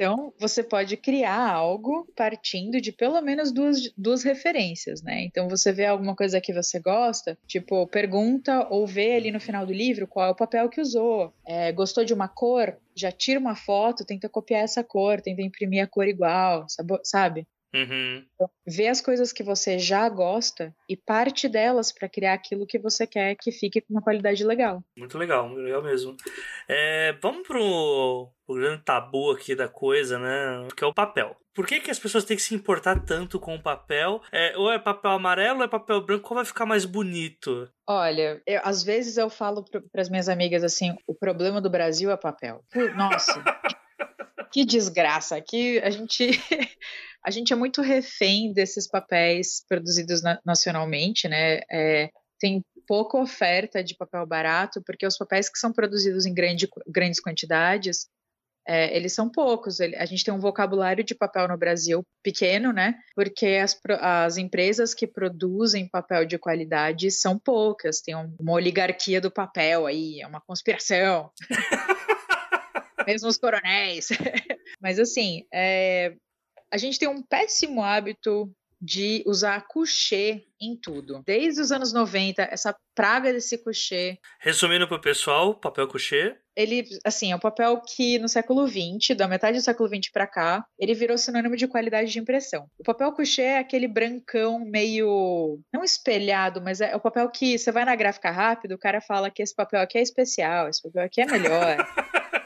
Então, 0.00 0.32
você 0.38 0.62
pode 0.62 0.96
criar 0.96 1.52
algo 1.52 2.10
partindo 2.16 2.80
de 2.80 2.90
pelo 2.90 3.20
menos 3.20 3.52
duas, 3.52 3.92
duas 3.98 4.22
referências, 4.22 5.02
né? 5.02 5.24
Então, 5.24 5.46
você 5.46 5.70
vê 5.72 5.84
alguma 5.84 6.16
coisa 6.16 6.40
que 6.40 6.54
você 6.54 6.80
gosta, 6.80 7.36
tipo, 7.46 7.86
pergunta 7.86 8.66
ou 8.70 8.86
vê 8.86 9.16
ali 9.16 9.30
no 9.30 9.38
final 9.38 9.66
do 9.66 9.74
livro 9.74 10.06
qual 10.06 10.28
é 10.28 10.30
o 10.30 10.34
papel 10.34 10.70
que 10.70 10.80
usou. 10.80 11.34
É, 11.46 11.70
gostou 11.70 12.02
de 12.02 12.14
uma 12.14 12.28
cor? 12.28 12.78
Já 12.96 13.12
tira 13.12 13.38
uma 13.38 13.54
foto, 13.54 14.02
tenta 14.02 14.26
copiar 14.26 14.62
essa 14.62 14.82
cor, 14.82 15.20
tenta 15.20 15.42
imprimir 15.42 15.84
a 15.84 15.86
cor 15.86 16.08
igual, 16.08 16.64
sabe? 17.04 17.46
Uhum. 17.74 18.24
Então, 18.34 18.50
vê 18.66 18.88
as 18.88 19.00
coisas 19.00 19.32
que 19.32 19.42
você 19.42 19.78
já 19.78 20.08
gosta 20.08 20.74
e 20.88 20.96
parte 20.96 21.48
delas 21.48 21.92
para 21.92 22.08
criar 22.08 22.34
aquilo 22.34 22.66
que 22.66 22.78
você 22.78 23.06
quer 23.06 23.36
que 23.36 23.52
fique 23.52 23.80
com 23.80 23.94
uma 23.94 24.02
qualidade 24.02 24.44
legal. 24.44 24.82
Muito 24.96 25.16
legal, 25.16 25.48
muito 25.48 25.62
legal 25.62 25.82
mesmo. 25.82 26.16
É, 26.68 27.16
vamos 27.22 27.46
pro, 27.46 28.30
pro 28.46 28.56
grande 28.56 28.82
tabu 28.82 29.30
aqui 29.30 29.54
da 29.54 29.68
coisa, 29.68 30.18
né? 30.18 30.68
Que 30.76 30.82
é 30.82 30.86
o 30.86 30.94
papel. 30.94 31.36
Por 31.54 31.66
que, 31.66 31.80
que 31.80 31.90
as 31.90 31.98
pessoas 31.98 32.24
têm 32.24 32.36
que 32.36 32.42
se 32.42 32.54
importar 32.54 33.04
tanto 33.04 33.38
com 33.38 33.54
o 33.54 33.62
papel? 33.62 34.22
É, 34.32 34.56
ou 34.56 34.70
é 34.70 34.78
papel 34.78 35.10
amarelo 35.10 35.58
ou 35.58 35.64
é 35.64 35.68
papel 35.68 36.00
branco? 36.00 36.26
Qual 36.26 36.36
vai 36.36 36.44
ficar 36.44 36.64
mais 36.64 36.84
bonito? 36.84 37.68
Olha, 37.88 38.40
eu, 38.46 38.60
às 38.64 38.82
vezes 38.82 39.16
eu 39.16 39.28
falo 39.28 39.64
para 39.64 40.00
as 40.00 40.08
minhas 40.08 40.28
amigas 40.28 40.62
assim: 40.62 40.96
o 41.06 41.14
problema 41.14 41.60
do 41.60 41.68
Brasil 41.68 42.10
é 42.10 42.16
papel. 42.16 42.64
Nossa, 42.96 43.42
que 44.52 44.64
desgraça. 44.64 45.36
Aqui 45.36 45.78
a 45.80 45.90
gente. 45.90 46.30
a 47.24 47.30
gente 47.30 47.52
é 47.52 47.56
muito 47.56 47.82
refém 47.82 48.52
desses 48.52 48.88
papéis 48.88 49.64
produzidos 49.68 50.22
na, 50.22 50.40
nacionalmente, 50.44 51.28
né? 51.28 51.60
É, 51.70 52.10
tem 52.38 52.64
pouca 52.86 53.18
oferta 53.18 53.84
de 53.84 53.94
papel 53.94 54.26
barato, 54.26 54.82
porque 54.84 55.06
os 55.06 55.16
papéis 55.16 55.48
que 55.48 55.58
são 55.58 55.72
produzidos 55.72 56.26
em 56.26 56.34
grande, 56.34 56.68
grandes 56.88 57.20
quantidades, 57.20 58.08
é, 58.66 58.96
eles 58.96 59.12
são 59.12 59.30
poucos. 59.30 59.80
a 59.80 60.04
gente 60.04 60.24
tem 60.24 60.32
um 60.32 60.40
vocabulário 60.40 61.02
de 61.02 61.14
papel 61.14 61.48
no 61.48 61.58
Brasil 61.58 62.02
pequeno, 62.22 62.72
né? 62.72 62.94
Porque 63.14 63.60
as, 63.62 63.78
as 64.00 64.36
empresas 64.36 64.94
que 64.94 65.06
produzem 65.06 65.88
papel 65.88 66.24
de 66.24 66.38
qualidade 66.38 67.10
são 67.10 67.38
poucas. 67.38 68.00
Tem 68.00 68.14
uma 68.14 68.52
oligarquia 68.52 69.20
do 69.20 69.30
papel 69.30 69.86
aí, 69.86 70.20
é 70.20 70.26
uma 70.26 70.40
conspiração. 70.40 71.30
Mesmo 73.06 73.28
os 73.28 73.36
coronéis. 73.36 74.08
Mas 74.80 74.98
assim, 74.98 75.46
é, 75.52 76.14
a 76.72 76.76
gente 76.76 76.98
tem 76.98 77.08
um 77.08 77.22
péssimo 77.22 77.82
hábito 77.82 78.50
de 78.80 79.22
usar 79.26 79.66
coucher 79.66 80.42
em 80.58 80.74
tudo. 80.74 81.22
Desde 81.26 81.60
os 81.60 81.70
anos 81.70 81.92
90, 81.92 82.42
essa 82.50 82.74
praga 82.94 83.32
desse 83.32 83.58
coucher. 83.58 84.18
Resumindo 84.40 84.88
para 84.88 84.96
o 84.96 85.00
pessoal, 85.00 85.54
papel 85.54 85.86
coucher. 85.86 86.40
Ele, 86.56 86.84
assim, 87.04 87.30
é 87.30 87.36
um 87.36 87.40
papel 87.40 87.80
que 87.82 88.18
no 88.18 88.28
século 88.28 88.66
XX, 88.66 89.16
da 89.16 89.28
metade 89.28 89.58
do 89.58 89.62
século 89.62 89.88
XX 89.88 90.10
para 90.10 90.26
cá, 90.26 90.64
ele 90.78 90.94
virou 90.94 91.18
sinônimo 91.18 91.56
de 91.56 91.68
qualidade 91.68 92.10
de 92.10 92.18
impressão. 92.18 92.66
O 92.78 92.84
papel 92.84 93.12
coucher 93.12 93.44
é 93.44 93.58
aquele 93.58 93.86
brancão 93.86 94.58
meio. 94.58 95.60
não 95.72 95.84
espelhado, 95.84 96.60
mas 96.62 96.80
é 96.80 96.96
o 96.96 97.00
papel 97.00 97.28
que 97.30 97.58
você 97.58 97.70
vai 97.70 97.84
na 97.84 97.96
gráfica 97.96 98.30
rápido, 98.30 98.72
o 98.72 98.78
cara 98.78 99.00
fala 99.00 99.30
que 99.30 99.42
esse 99.42 99.54
papel 99.54 99.80
aqui 99.80 99.98
é 99.98 100.02
especial, 100.02 100.68
esse 100.68 100.82
papel 100.82 101.04
aqui 101.04 101.20
é 101.20 101.26
melhor. 101.26 101.76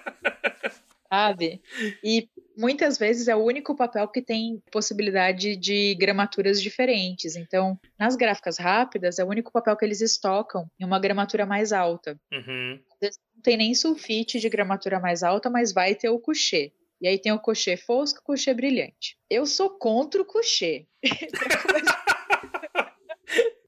sabe? 1.14 1.62
E 2.02 2.28
muitas 2.56 2.98
vezes 2.98 3.28
é 3.28 3.36
o 3.36 3.44
único 3.44 3.76
papel 3.76 4.08
que 4.08 4.20
tem 4.20 4.60
possibilidade 4.70 5.56
de 5.56 5.94
gramaturas 5.94 6.60
diferentes. 6.60 7.36
Então, 7.36 7.78
nas 7.98 8.16
gráficas 8.16 8.58
rápidas, 8.58 9.18
é 9.18 9.24
o 9.24 9.28
único 9.28 9.52
papel 9.52 9.76
que 9.76 9.84
eles 9.84 10.00
estocam 10.00 10.68
em 10.78 10.84
uma 10.84 10.98
gramatura 10.98 11.46
mais 11.46 11.72
alta. 11.72 12.18
Uhum. 12.32 12.80
Não 13.00 13.42
tem 13.42 13.56
nem 13.56 13.74
sulfite 13.74 14.40
de 14.40 14.48
gramatura 14.48 14.98
mais 14.98 15.22
alta, 15.22 15.48
mas 15.48 15.72
vai 15.72 15.94
ter 15.94 16.08
o 16.08 16.18
coucher. 16.18 16.72
E 17.00 17.06
aí 17.06 17.18
tem 17.18 17.32
o 17.32 17.38
cochê 17.38 17.76
fosco 17.76 18.18
e 18.18 18.22
o 18.22 18.24
cochê 18.24 18.54
brilhante. 18.54 19.16
Eu 19.28 19.46
sou 19.46 19.70
contra 19.70 20.20
o 20.20 20.24
cochê. 20.24 20.86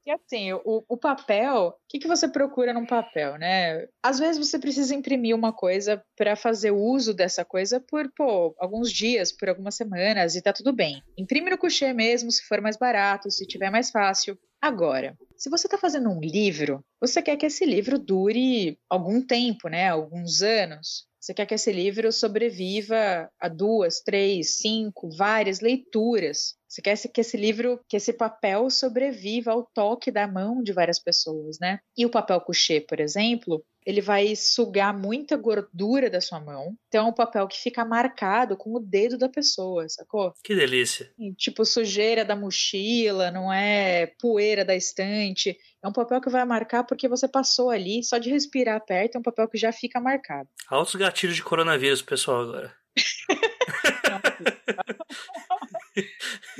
E 0.07 0.11
assim, 0.11 0.53
o, 0.53 0.85
o 0.87 0.95
papel, 0.95 1.67
o 1.67 1.73
que, 1.89 1.99
que 1.99 2.07
você 2.07 2.29
procura 2.29 2.73
num 2.73 2.85
papel, 2.85 3.37
né? 3.37 3.85
Às 4.01 4.17
vezes 4.17 4.37
você 4.37 4.57
precisa 4.57 4.95
imprimir 4.95 5.35
uma 5.35 5.51
coisa 5.51 6.01
para 6.15 6.33
fazer 6.37 6.71
uso 6.71 7.13
dessa 7.13 7.43
coisa 7.43 7.81
por, 7.81 8.09
pô, 8.15 8.55
alguns 8.57 8.89
dias, 8.89 9.33
por 9.33 9.49
algumas 9.49 9.75
semanas, 9.75 10.33
e 10.33 10.41
tá 10.41 10.53
tudo 10.53 10.71
bem. 10.71 11.03
Imprime 11.17 11.49
no 11.49 11.57
coucher 11.57 11.93
mesmo, 11.93 12.31
se 12.31 12.41
for 12.43 12.61
mais 12.61 12.77
barato, 12.77 13.29
se 13.29 13.45
tiver 13.45 13.69
mais 13.69 13.91
fácil. 13.91 14.39
Agora, 14.61 15.13
se 15.35 15.49
você 15.49 15.67
está 15.67 15.77
fazendo 15.77 16.09
um 16.09 16.21
livro, 16.21 16.81
você 17.01 17.21
quer 17.21 17.35
que 17.35 17.45
esse 17.45 17.65
livro 17.65 17.99
dure 17.99 18.79
algum 18.89 19.21
tempo, 19.21 19.67
né? 19.67 19.89
Alguns 19.89 20.41
anos. 20.41 21.05
Você 21.19 21.33
quer 21.33 21.45
que 21.45 21.55
esse 21.55 21.73
livro 21.73 22.09
sobreviva 22.13 23.29
a 23.37 23.49
duas, 23.49 23.99
três, 23.99 24.59
cinco, 24.59 25.09
várias 25.17 25.59
leituras. 25.59 26.55
Você 26.77 26.81
quer 26.81 27.07
que 27.07 27.21
esse 27.21 27.35
livro, 27.35 27.79
que 27.89 27.97
esse 27.97 28.13
papel 28.13 28.69
sobreviva 28.69 29.51
ao 29.51 29.63
toque 29.63 30.11
da 30.11 30.27
mão 30.27 30.61
de 30.61 30.71
várias 30.71 30.99
pessoas, 30.99 31.57
né? 31.59 31.79
E 31.97 32.05
o 32.05 32.09
papel 32.09 32.39
couché, 32.39 32.79
por 32.79 32.99
exemplo, 32.99 33.65
ele 33.83 33.99
vai 33.99 34.35
sugar 34.35 34.95
muita 34.95 35.35
gordura 35.35 36.07
da 36.07 36.21
sua 36.21 36.39
mão. 36.39 36.75
Então 36.87 37.07
é 37.07 37.09
um 37.09 37.13
papel 37.13 37.47
que 37.47 37.59
fica 37.59 37.83
marcado 37.83 38.55
com 38.55 38.75
o 38.75 38.79
dedo 38.79 39.17
da 39.17 39.27
pessoa, 39.27 39.89
sacou? 39.89 40.33
Que 40.43 40.53
delícia. 40.53 41.11
E, 41.17 41.33
tipo 41.33 41.65
sujeira 41.65 42.23
da 42.23 42.35
mochila, 42.35 43.31
não 43.31 43.51
é 43.51 44.13
poeira 44.21 44.63
da 44.63 44.75
estante. 44.75 45.57
É 45.83 45.87
um 45.87 45.93
papel 45.93 46.21
que 46.21 46.29
vai 46.29 46.45
marcar 46.45 46.83
porque 46.83 47.07
você 47.07 47.27
passou 47.27 47.71
ali, 47.71 48.03
só 48.03 48.19
de 48.19 48.29
respirar 48.29 48.85
perto, 48.85 49.15
é 49.15 49.19
um 49.19 49.23
papel 49.23 49.47
que 49.47 49.57
já 49.57 49.71
fica 49.71 49.99
marcado. 49.99 50.47
Altos 50.69 50.93
gatilhos 50.93 51.35
de 51.35 51.43
coronavírus, 51.43 52.03
pessoal, 52.03 52.41
agora. 52.41 52.71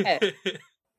É. 0.05 0.19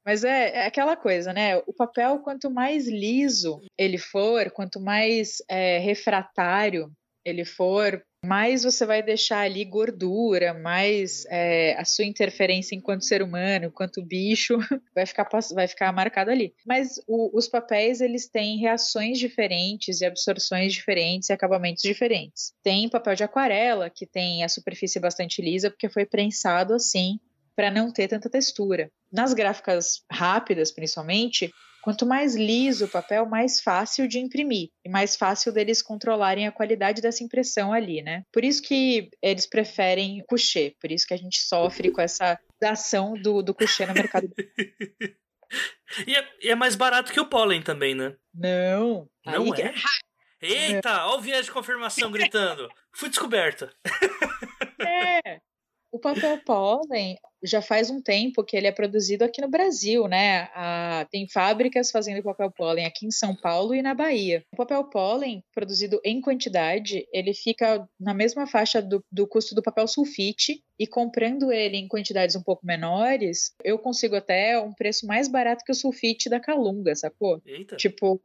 Mas 0.04 0.24
é, 0.24 0.56
é, 0.56 0.66
aquela 0.66 0.96
coisa, 0.96 1.34
né? 1.34 1.58
O 1.66 1.72
papel, 1.74 2.20
quanto 2.20 2.50
mais 2.50 2.88
liso 2.88 3.60
ele 3.76 3.98
for, 3.98 4.50
quanto 4.52 4.80
mais 4.80 5.42
é, 5.48 5.78
refratário 5.78 6.90
ele 7.24 7.44
for, 7.44 8.02
mais 8.24 8.64
você 8.64 8.86
vai 8.86 9.02
deixar 9.02 9.40
ali 9.40 9.64
gordura, 9.64 10.54
mais 10.54 11.24
é, 11.28 11.78
a 11.78 11.84
sua 11.84 12.04
interferência 12.04 12.74
enquanto 12.74 13.04
ser 13.04 13.22
humano, 13.22 13.66
enquanto 13.66 14.02
bicho, 14.02 14.56
vai 14.94 15.06
ficar, 15.06 15.28
vai 15.54 15.68
ficar 15.68 15.92
marcado 15.92 16.30
ali. 16.30 16.54
Mas 16.66 17.00
o, 17.06 17.36
os 17.36 17.46
papéis, 17.46 18.00
eles 18.00 18.28
têm 18.28 18.58
reações 18.58 19.18
diferentes 19.18 20.00
e 20.00 20.06
absorções 20.06 20.72
diferentes 20.72 21.28
e 21.28 21.32
acabamentos 21.32 21.82
diferentes. 21.82 22.52
Tem 22.62 22.88
papel 22.88 23.14
de 23.14 23.24
aquarela, 23.24 23.90
que 23.90 24.06
tem 24.06 24.42
a 24.42 24.48
superfície 24.48 24.98
bastante 24.98 25.40
lisa, 25.42 25.70
porque 25.70 25.88
foi 25.88 26.04
prensado 26.04 26.74
assim 26.74 27.20
para 27.58 27.72
não 27.72 27.92
ter 27.92 28.06
tanta 28.06 28.30
textura. 28.30 28.88
Nas 29.12 29.34
gráficas 29.34 30.04
rápidas, 30.08 30.70
principalmente, 30.70 31.52
quanto 31.82 32.06
mais 32.06 32.36
liso 32.36 32.84
o 32.84 32.88
papel, 32.88 33.26
mais 33.26 33.60
fácil 33.60 34.06
de 34.06 34.20
imprimir 34.20 34.68
e 34.86 34.88
mais 34.88 35.16
fácil 35.16 35.52
deles 35.52 35.82
controlarem 35.82 36.46
a 36.46 36.52
qualidade 36.52 37.02
dessa 37.02 37.24
impressão 37.24 37.72
ali, 37.72 38.00
né? 38.00 38.22
Por 38.32 38.44
isso 38.44 38.62
que 38.62 39.10
eles 39.20 39.44
preferem 39.44 40.22
coucher, 40.28 40.76
por 40.80 40.92
isso 40.92 41.04
que 41.04 41.14
a 41.14 41.16
gente 41.16 41.40
sofre 41.40 41.90
com 41.90 42.00
essa 42.00 42.38
ação 42.62 43.14
do, 43.14 43.42
do 43.42 43.52
coucher 43.52 43.88
no 43.88 43.94
mercado. 43.94 44.28
e, 46.06 46.14
é, 46.14 46.28
e, 46.40 46.50
é, 46.50 46.54
mais 46.54 46.76
barato 46.76 47.12
que 47.12 47.18
o 47.18 47.26
pólen 47.26 47.60
também, 47.60 47.92
né? 47.92 48.14
Não. 48.32 49.08
Não 49.26 49.52
Aí... 49.52 49.62
é? 49.62 49.74
Eita, 50.40 51.06
olha 51.06 51.18
o 51.18 51.20
viés 51.20 51.46
de 51.46 51.50
confirmação 51.50 52.12
gritando. 52.12 52.68
Fui 52.94 53.08
descoberto. 53.08 53.68
É. 54.80 55.40
O 55.90 55.98
papel 55.98 56.38
pólen 56.44 57.16
já 57.42 57.62
faz 57.62 57.88
um 57.88 58.00
tempo 58.02 58.44
que 58.44 58.56
ele 58.56 58.66
é 58.66 58.72
produzido 58.72 59.24
aqui 59.24 59.40
no 59.40 59.48
Brasil, 59.48 60.06
né? 60.06 60.48
Ah, 60.54 61.06
tem 61.10 61.26
fábricas 61.28 61.90
fazendo 61.90 62.22
papel 62.22 62.50
pólen 62.50 62.84
aqui 62.84 63.06
em 63.06 63.10
São 63.10 63.34
Paulo 63.34 63.74
e 63.74 63.80
na 63.80 63.94
Bahia. 63.94 64.44
O 64.52 64.56
papel 64.56 64.84
pólen, 64.84 65.42
produzido 65.54 66.00
em 66.04 66.20
quantidade, 66.20 67.06
ele 67.12 67.32
fica 67.32 67.88
na 67.98 68.12
mesma 68.12 68.46
faixa 68.46 68.82
do, 68.82 69.02
do 69.10 69.26
custo 69.26 69.54
do 69.54 69.62
papel 69.62 69.86
sulfite, 69.86 70.62
e 70.78 70.86
comprando 70.86 71.50
ele 71.50 71.76
em 71.76 71.88
quantidades 71.88 72.36
um 72.36 72.42
pouco 72.42 72.64
menores, 72.64 73.52
eu 73.64 73.78
consigo 73.78 74.14
até 74.14 74.58
um 74.60 74.72
preço 74.72 75.06
mais 75.06 75.26
barato 75.26 75.64
que 75.64 75.72
o 75.72 75.74
sulfite 75.74 76.28
da 76.28 76.38
Calunga, 76.38 76.94
sacou? 76.94 77.42
Eita. 77.44 77.76
Tipo, 77.76 78.20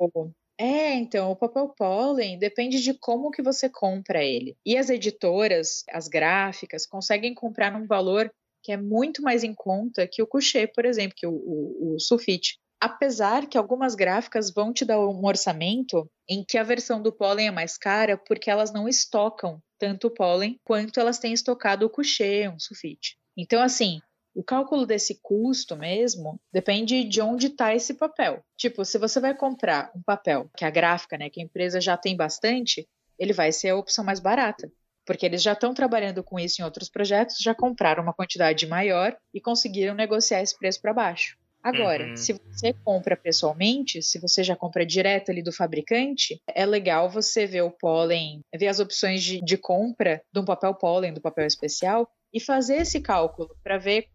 é, 0.63 0.93
então, 0.93 1.29
o 1.29 1.35
papel 1.35 1.67
pólen 1.67 2.39
depende 2.39 2.81
de 2.81 2.93
como 2.93 3.31
que 3.31 3.41
você 3.41 3.69
compra 3.69 4.23
ele. 4.23 4.55
E 4.65 4.77
as 4.77 4.89
editoras, 4.89 5.83
as 5.91 6.07
gráficas, 6.07 6.85
conseguem 6.85 7.33
comprar 7.33 7.69
num 7.69 7.85
valor 7.85 8.33
que 8.63 8.71
é 8.71 8.77
muito 8.77 9.21
mais 9.21 9.43
em 9.43 9.53
conta 9.53 10.07
que 10.07 10.23
o 10.23 10.27
coucher, 10.27 10.71
por 10.73 10.85
exemplo, 10.85 11.15
que 11.17 11.27
o, 11.27 11.33
o, 11.33 11.95
o 11.95 11.99
sulfite. 11.99 12.57
Apesar 12.79 13.45
que 13.45 13.57
algumas 13.57 13.93
gráficas 13.93 14.53
vão 14.53 14.71
te 14.71 14.85
dar 14.85 14.99
um 14.99 15.25
orçamento 15.25 16.09
em 16.29 16.45
que 16.47 16.57
a 16.57 16.63
versão 16.63 17.01
do 17.01 17.11
pólen 17.11 17.47
é 17.47 17.51
mais 17.51 17.77
cara 17.77 18.17
porque 18.17 18.49
elas 18.49 18.71
não 18.71 18.87
estocam 18.87 19.61
tanto 19.77 20.07
o 20.07 20.11
pólen 20.11 20.57
quanto 20.63 20.97
elas 20.97 21.19
têm 21.19 21.33
estocado 21.33 21.85
o 21.85 21.89
coucher, 21.89 22.49
um 22.49 22.57
sulfite. 22.57 23.17
Então, 23.37 23.61
assim, 23.61 23.99
o 24.35 24.43
cálculo 24.43 24.85
desse 24.85 25.19
custo 25.21 25.75
mesmo 25.75 26.39
depende 26.51 27.03
de 27.03 27.21
onde 27.21 27.47
está 27.47 27.73
esse 27.73 27.93
papel. 27.93 28.43
Tipo, 28.57 28.83
se 28.83 28.97
você 28.97 29.19
vai 29.19 29.35
comprar 29.35 29.91
um 29.95 30.01
papel 30.01 30.49
que 30.57 30.65
a 30.65 30.69
gráfica, 30.69 31.17
né, 31.17 31.29
que 31.29 31.39
a 31.39 31.43
empresa 31.43 31.79
já 31.79 31.95
tem 31.95 32.15
bastante, 32.15 32.87
ele 33.17 33.33
vai 33.33 33.51
ser 33.51 33.69
a 33.69 33.77
opção 33.77 34.03
mais 34.03 34.19
barata. 34.19 34.71
Porque 35.05 35.25
eles 35.25 35.41
já 35.41 35.53
estão 35.53 35.73
trabalhando 35.73 36.23
com 36.23 36.39
isso 36.39 36.61
em 36.61 36.65
outros 36.65 36.89
projetos, 36.89 37.37
já 37.37 37.53
compraram 37.53 38.01
uma 38.01 38.13
quantidade 38.13 38.65
maior 38.65 39.15
e 39.33 39.41
conseguiram 39.41 39.93
negociar 39.93 40.41
esse 40.41 40.57
preço 40.57 40.81
para 40.81 40.93
baixo. 40.93 41.37
Agora, 41.61 42.09
uhum. 42.09 42.17
se 42.17 42.33
você 42.33 42.73
compra 42.83 43.15
pessoalmente, 43.15 44.01
se 44.01 44.19
você 44.19 44.43
já 44.43 44.53
compra 44.53 44.85
direto 44.85 45.31
ali 45.31 45.41
do 45.41 45.53
fabricante, 45.53 46.41
é 46.53 46.65
legal 46.65 47.09
você 47.09 47.45
ver 47.45 47.61
o 47.61 47.71
pólen, 47.71 48.41
ver 48.53 48.67
as 48.67 48.81
opções 48.81 49.23
de, 49.23 49.41
de 49.41 49.57
compra 49.57 50.21
de 50.33 50.41
um 50.41 50.45
papel 50.45 50.73
pólen, 50.73 51.13
do 51.13 51.21
papel 51.21 51.47
especial, 51.47 52.09
e 52.33 52.39
fazer 52.39 52.77
esse 52.77 52.99
cálculo 52.99 53.55
para 53.63 53.77
ver 53.77 54.07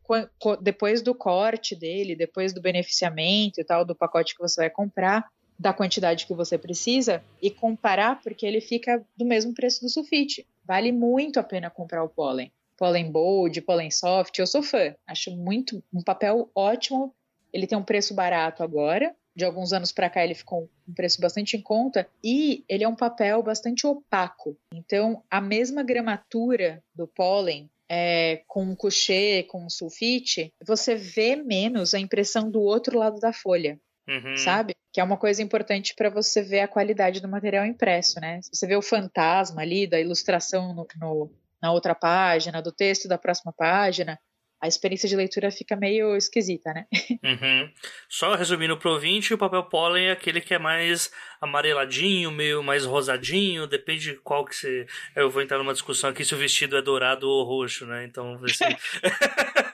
depois 0.60 1.00
do 1.00 1.14
corte 1.14 1.76
dele, 1.76 2.16
depois 2.16 2.52
do 2.52 2.60
beneficiamento 2.60 3.60
e 3.60 3.64
tal, 3.64 3.84
do 3.84 3.94
pacote 3.94 4.34
que 4.34 4.40
você 4.40 4.62
vai 4.62 4.70
comprar, 4.70 5.30
da 5.58 5.72
quantidade 5.72 6.26
que 6.26 6.34
você 6.34 6.58
precisa 6.58 7.22
e 7.40 7.50
comparar, 7.50 8.20
porque 8.20 8.44
ele 8.44 8.60
fica 8.60 9.04
do 9.16 9.24
mesmo 9.24 9.54
preço 9.54 9.80
do 9.80 9.88
sulfite. 9.88 10.46
Vale 10.64 10.92
muito 10.92 11.38
a 11.40 11.42
pena 11.42 11.70
comprar 11.70 12.02
o 12.02 12.08
pólen. 12.08 12.52
Pólen 12.76 13.10
Bold, 13.10 13.60
pólen 13.62 13.90
Soft, 13.90 14.38
eu 14.38 14.46
sou 14.46 14.62
fã. 14.62 14.94
Acho 15.06 15.32
muito 15.32 15.82
um 15.92 16.02
papel 16.02 16.48
ótimo. 16.54 17.12
Ele 17.52 17.66
tem 17.66 17.76
um 17.76 17.82
preço 17.82 18.14
barato 18.14 18.62
agora. 18.62 19.14
De 19.34 19.44
alguns 19.44 19.72
anos 19.72 19.90
para 19.90 20.10
cá 20.10 20.24
ele 20.24 20.34
ficou 20.34 20.68
um 20.88 20.94
preço 20.94 21.20
bastante 21.20 21.56
em 21.56 21.62
conta 21.62 22.08
e 22.22 22.64
ele 22.68 22.84
é 22.84 22.88
um 22.88 22.94
papel 22.94 23.42
bastante 23.42 23.86
opaco. 23.86 24.56
Então, 24.72 25.22
a 25.30 25.40
mesma 25.40 25.82
gramatura 25.82 26.82
do 26.94 27.06
pólen 27.06 27.68
é, 27.88 28.42
com 28.46 28.76
coucher, 28.76 29.46
com 29.46 29.68
sulfite, 29.68 30.52
você 30.64 30.94
vê 30.94 31.36
menos 31.36 31.94
a 31.94 31.98
impressão 31.98 32.50
do 32.50 32.60
outro 32.60 32.98
lado 32.98 33.18
da 33.18 33.32
folha. 33.32 33.80
Uhum. 34.08 34.36
Sabe? 34.36 34.74
Que 34.92 35.00
é 35.00 35.04
uma 35.04 35.18
coisa 35.18 35.42
importante 35.42 35.94
para 35.94 36.08
você 36.08 36.42
ver 36.42 36.60
a 36.60 36.68
qualidade 36.68 37.20
do 37.20 37.28
material 37.28 37.66
impresso, 37.66 38.20
né? 38.20 38.40
Você 38.50 38.66
vê 38.66 38.74
o 38.74 38.82
fantasma 38.82 39.60
ali 39.60 39.86
da 39.86 40.00
ilustração 40.00 40.74
no, 40.74 40.86
no, 40.98 41.30
na 41.60 41.72
outra 41.72 41.94
página, 41.94 42.62
do 42.62 42.72
texto 42.72 43.06
da 43.06 43.18
próxima 43.18 43.52
página, 43.52 44.18
a 44.60 44.66
experiência 44.66 45.08
de 45.08 45.16
leitura 45.16 45.50
fica 45.50 45.76
meio 45.76 46.16
esquisita, 46.16 46.72
né? 46.72 46.86
Uhum. 47.28 47.70
Só 48.08 48.34
resumindo 48.34 48.76
pro 48.78 48.92
ouvinte, 48.92 49.34
o 49.34 49.38
papel 49.38 49.64
pólen 49.64 50.06
é 50.06 50.12
aquele 50.12 50.40
que 50.40 50.54
é 50.54 50.58
mais 50.58 51.10
amareladinho, 51.40 52.30
meio 52.30 52.62
mais 52.62 52.84
rosadinho, 52.84 53.66
depende 53.66 54.12
de 54.12 54.14
qual 54.16 54.44
que 54.44 54.54
você... 54.54 54.86
Eu 55.14 55.28
vou 55.28 55.42
entrar 55.42 55.58
numa 55.58 55.72
discussão 55.72 56.10
aqui 56.10 56.24
se 56.24 56.34
o 56.34 56.38
vestido 56.38 56.76
é 56.76 56.82
dourado 56.82 57.28
ou 57.28 57.44
roxo, 57.44 57.86
né? 57.86 58.04
Então, 58.04 58.40
assim... 58.44 58.64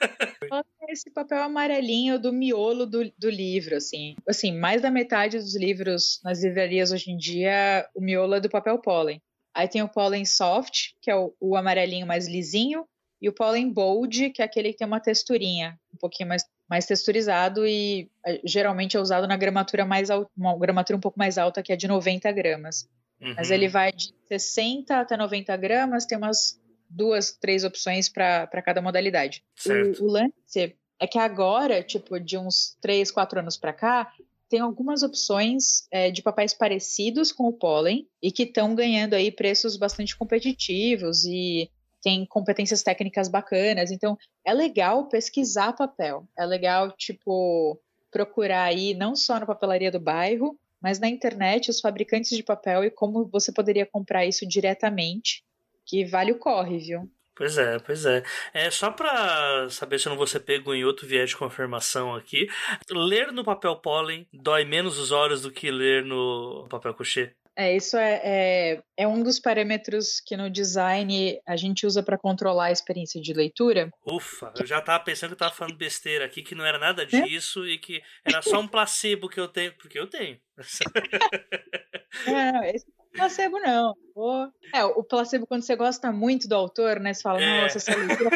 esse 0.95 1.11
papel 1.11 1.43
amarelinho 1.43 2.19
do 2.19 2.33
miolo 2.33 2.87
do, 2.87 3.13
do 3.19 3.29
livro, 3.29 3.77
assim. 3.77 4.15
Assim, 4.27 4.57
mais 4.57 4.81
da 4.81 4.91
metade 4.91 5.39
dos 5.39 5.55
livros 5.57 6.21
nas 6.25 6.43
livrarias 6.43 6.93
hoje 6.93 7.11
em 7.11 7.17
dia, 7.17 7.87
o 7.95 8.01
miolo 8.01 8.35
é 8.35 8.41
do 8.41 8.49
papel 8.49 8.79
pólen. 8.79 9.21
Aí 9.55 9.69
tem 9.69 9.83
o 9.83 9.89
pólen 9.89 10.25
soft, 10.25 10.91
que 11.01 11.11
é 11.11 11.17
o, 11.17 11.35
o 11.41 11.57
amarelinho 11.57 12.07
mais 12.07 12.27
lisinho, 12.27 12.87
e 13.21 13.29
o 13.29 13.33
pólen 13.33 13.73
bold, 13.73 14.31
que 14.31 14.43
é 14.43 14.45
aquele 14.45 14.73
que 14.73 14.79
tem 14.79 14.87
uma 14.87 15.01
texturinha, 15.01 15.79
um 15.93 15.97
pouquinho 15.97 16.29
mais, 16.29 16.45
mais 16.69 16.87
texturizado 16.87 17.67
e 17.67 18.11
é, 18.27 18.41
geralmente 18.45 18.97
é 18.97 19.01
usado 19.01 19.27
na 19.27 19.37
gramatura 19.37 19.85
mais 19.85 20.09
uma 20.37 20.59
gramatura 20.59 20.97
um 20.97 21.01
pouco 21.01 21.19
mais 21.19 21.39
alta, 21.39 21.63
que 21.63 21.73
é 21.73 21.77
de 21.77 21.89
90 21.89 22.31
gramas. 22.33 22.89
Uhum. 23.21 23.35
Mas 23.37 23.51
ele 23.51 23.69
vai 23.69 23.93
de 23.93 24.13
60 24.29 25.01
até 25.01 25.17
90 25.17 25.57
gramas, 25.57 26.07
tem 26.07 26.19
umas 26.19 26.61
duas, 26.89 27.33
três 27.33 27.65
opções 27.65 28.09
para 28.09 28.47
cada 28.63 28.83
modalidade. 28.83 29.43
Certo. 29.57 30.03
O, 30.03 30.07
o 30.07 30.11
lance 30.11 30.77
é 31.01 31.07
que 31.07 31.19
agora, 31.19 31.83
tipo, 31.83 32.19
de 32.21 32.39
uns 32.39 32.77
três, 32.81 33.11
quatro 33.11 33.39
anos 33.39 33.57
para 33.57 33.73
cá, 33.73 34.13
tem 34.49 34.61
algumas 34.61 35.03
opções 35.03 35.87
é, 35.91 36.11
de 36.11 36.23
papéis 36.23 36.55
parecidos 36.55 37.33
com 37.33 37.45
o 37.45 37.53
pólen 37.53 38.07
e 38.23 38.31
que 38.31 38.45
estão 38.45 38.75
ganhando 38.75 39.15
aí 39.15 39.31
preços 39.31 39.77
bastante 39.77 40.17
competitivos 40.17 41.25
e 41.25 41.71
tem 42.05 42.27
competências 42.27 42.83
técnicas 42.83 43.29
bacanas. 43.29 43.91
Então, 43.91 44.19
é 44.45 44.53
legal 44.53 45.09
pesquisar 45.09 45.73
papel. 45.73 46.29
É 46.37 46.45
legal, 46.45 46.93
tipo, 46.93 47.81
procurar 48.13 48.65
aí 48.65 48.93
não 48.93 49.17
só 49.17 49.41
na 49.41 49.47
papelaria 49.47 49.91
do 49.91 49.99
bairro, 49.99 50.59
mas 50.83 51.01
na 51.01 51.09
internet 51.09 51.71
os 51.71 51.81
fabricantes 51.81 52.37
de 52.37 52.43
papel 52.43 52.85
e 52.85 52.91
como 52.91 53.27
você 53.27 53.51
poderia 53.51 53.87
comprar 53.87 54.27
isso 54.27 54.47
diretamente, 54.47 55.43
que 55.87 56.05
vale 56.05 56.31
o 56.31 56.39
corre, 56.39 56.77
viu? 56.77 57.11
Pois 57.35 57.57
é, 57.59 57.79
pois 57.79 58.05
é. 58.05 58.23
É 58.53 58.71
só 58.71 58.91
para 58.91 59.69
saber 59.71 59.99
se 59.99 60.07
eu 60.07 60.11
não 60.11 60.17
vou 60.17 60.27
ser 60.27 60.41
pego 60.41 60.73
em 60.75 60.85
outro 60.85 61.07
viés 61.07 61.31
de 61.31 61.37
confirmação 61.37 62.15
aqui. 62.15 62.47
Ler 62.91 63.33
no 63.33 63.43
papel 63.43 63.75
pólen 63.77 64.29
dói 64.33 64.65
menos 64.65 64.99
os 64.99 65.11
olhos 65.11 65.43
do 65.43 65.51
que 65.51 65.71
ler 65.71 66.05
no 66.05 66.67
papel 66.69 66.95
couché. 66.95 67.35
É, 67.57 67.77
isso 67.77 67.97
é, 67.97 68.21
é, 68.25 68.83
é, 68.97 69.07
um 69.07 69.23
dos 69.23 69.39
parâmetros 69.39 70.21
que 70.21 70.37
no 70.37 70.51
design 70.51 71.41
a 71.47 71.57
gente 71.57 71.87
usa 71.87 72.03
para 72.03 72.19
controlar 72.19 72.67
a 72.67 72.73
experiência 72.73 73.21
de 73.21 73.33
leitura. 73.33 73.93
Ufa, 74.05 74.53
eu 74.59 74.67
já 74.67 74.81
estava 74.81 75.05
pensando 75.05 75.31
que 75.31 75.35
eu 75.35 75.39
tava 75.39 75.55
falando 75.55 75.77
besteira 75.77 76.25
aqui, 76.25 76.43
que 76.43 76.55
não 76.55 76.65
era 76.65 76.79
nada 76.79 77.07
disso 77.07 77.65
é? 77.65 77.69
e 77.69 77.79
que 77.79 78.03
era 78.25 78.43
só 78.43 78.59
um 78.59 78.67
placebo 78.67 79.29
que 79.29 79.39
eu 79.39 79.47
tenho, 79.47 79.73
porque 79.75 79.99
eu 79.99 80.09
tenho. 80.09 80.37
não, 82.27 82.65
esse 82.65 82.87
placebo 83.13 83.61
não. 83.61 83.95
O, 84.17 84.49
é, 84.75 84.85
o 84.85 85.05
placebo 85.05 85.47
quando 85.47 85.63
você 85.63 85.77
gosta 85.77 86.11
muito 86.11 86.49
do 86.49 86.57
autor, 86.57 86.99
né? 86.99 87.15
Você 87.15 87.23
fala, 87.23 87.41
é. 87.41 87.63
nossa, 87.63 87.79
essa 87.79 87.95
leitura. 87.95 88.31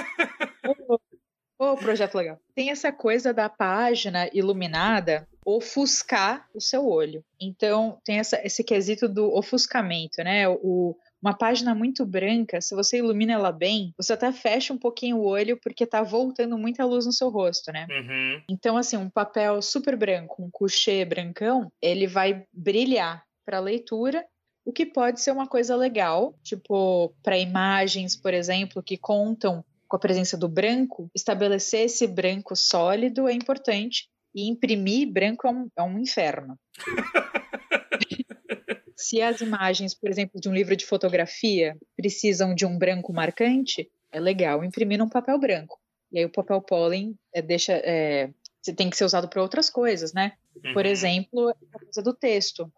Ô, 1.61 1.73
oh, 1.73 1.77
projeto 1.77 2.15
legal. 2.15 2.39
Tem 2.55 2.71
essa 2.71 2.93
coisa 2.93 3.35
da 3.35 3.49
página 3.49 4.31
iluminada 4.33 5.27
ofuscar 5.57 6.47
o 6.55 6.61
seu 6.61 6.87
olho. 6.87 7.25
Então, 7.41 7.99
tem 8.05 8.19
essa, 8.19 8.39
esse 8.45 8.63
quesito 8.63 9.09
do 9.09 9.33
ofuscamento, 9.35 10.23
né? 10.23 10.47
O, 10.47 10.95
uma 11.23 11.33
página 11.33 11.75
muito 11.75 12.05
branca, 12.05 12.61
se 12.61 12.75
você 12.75 12.99
ilumina 12.99 13.33
ela 13.33 13.51
bem, 13.51 13.95
você 13.97 14.13
até 14.13 14.31
fecha 14.31 14.75
um 14.75 14.79
pouquinho 14.79 15.17
o 15.17 15.25
olho 15.25 15.59
porque 15.63 15.87
tá 15.87 16.03
voltando 16.03 16.59
muita 16.59 16.85
luz 16.85 17.07
no 17.07 17.13
seu 17.13 17.31
rosto, 17.31 17.73
né? 17.73 17.87
Uhum. 17.89 18.43
Então, 18.51 18.77
assim, 18.77 18.99
um 18.99 19.09
papel 19.09 19.63
super 19.63 19.97
branco, 19.97 20.43
um 20.43 20.51
coucher 20.51 21.09
brancão, 21.09 21.73
ele 21.81 22.07
vai 22.07 22.45
brilhar 22.53 23.25
para 23.47 23.59
leitura 23.59 24.25
o 24.67 24.73
que 24.73 24.85
pode 24.85 25.23
ser 25.23 25.31
uma 25.31 25.47
coisa 25.47 25.75
legal, 25.75 26.35
tipo 26.43 27.15
para 27.23 27.39
imagens, 27.39 28.15
por 28.15 28.35
exemplo, 28.35 28.83
que 28.83 28.99
contam 28.99 29.65
com 29.89 29.97
a 29.97 29.99
presença 29.99 30.37
do 30.37 30.47
branco, 30.47 31.11
estabelecer 31.15 31.87
esse 31.87 32.07
branco 32.07 32.55
sólido 32.55 33.27
é 33.27 33.33
importante 33.33 34.11
e 34.39 34.49
imprimir 34.49 35.11
branco 35.11 35.49
é 35.49 35.51
um, 35.51 35.69
é 35.77 35.83
um 35.83 35.99
inferno. 35.99 36.57
Se 38.97 39.21
as 39.21 39.41
imagens, 39.41 39.95
por 39.95 40.09
exemplo, 40.09 40.41
de 40.41 40.49
um 40.49 40.55
livro 40.55 40.77
de 40.77 40.87
fotografia 40.87 41.77
precisam 41.97 42.55
de 42.55 42.65
um 42.65 42.79
branco 42.79 43.13
marcante, 43.13 43.91
é 44.13 44.21
legal 44.21 44.63
imprimir 44.63 44.99
num 44.99 45.09
papel 45.09 45.39
branco. 45.39 45.81
E 46.13 46.19
aí 46.19 46.25
o 46.25 46.31
papel 46.31 46.61
pólen 46.61 47.19
é, 47.33 47.43
deixa, 47.43 47.73
é, 47.73 48.31
tem 48.77 48.89
que 48.89 48.97
ser 48.97 49.05
usado 49.05 49.29
para 49.29 49.43
outras 49.43 49.69
coisas, 49.69 50.13
né? 50.13 50.33
Por 50.73 50.85
uhum. 50.85 50.91
exemplo, 50.91 51.51
a 51.51 51.79
coisa 51.79 52.03
do 52.03 52.15
texto 52.15 52.71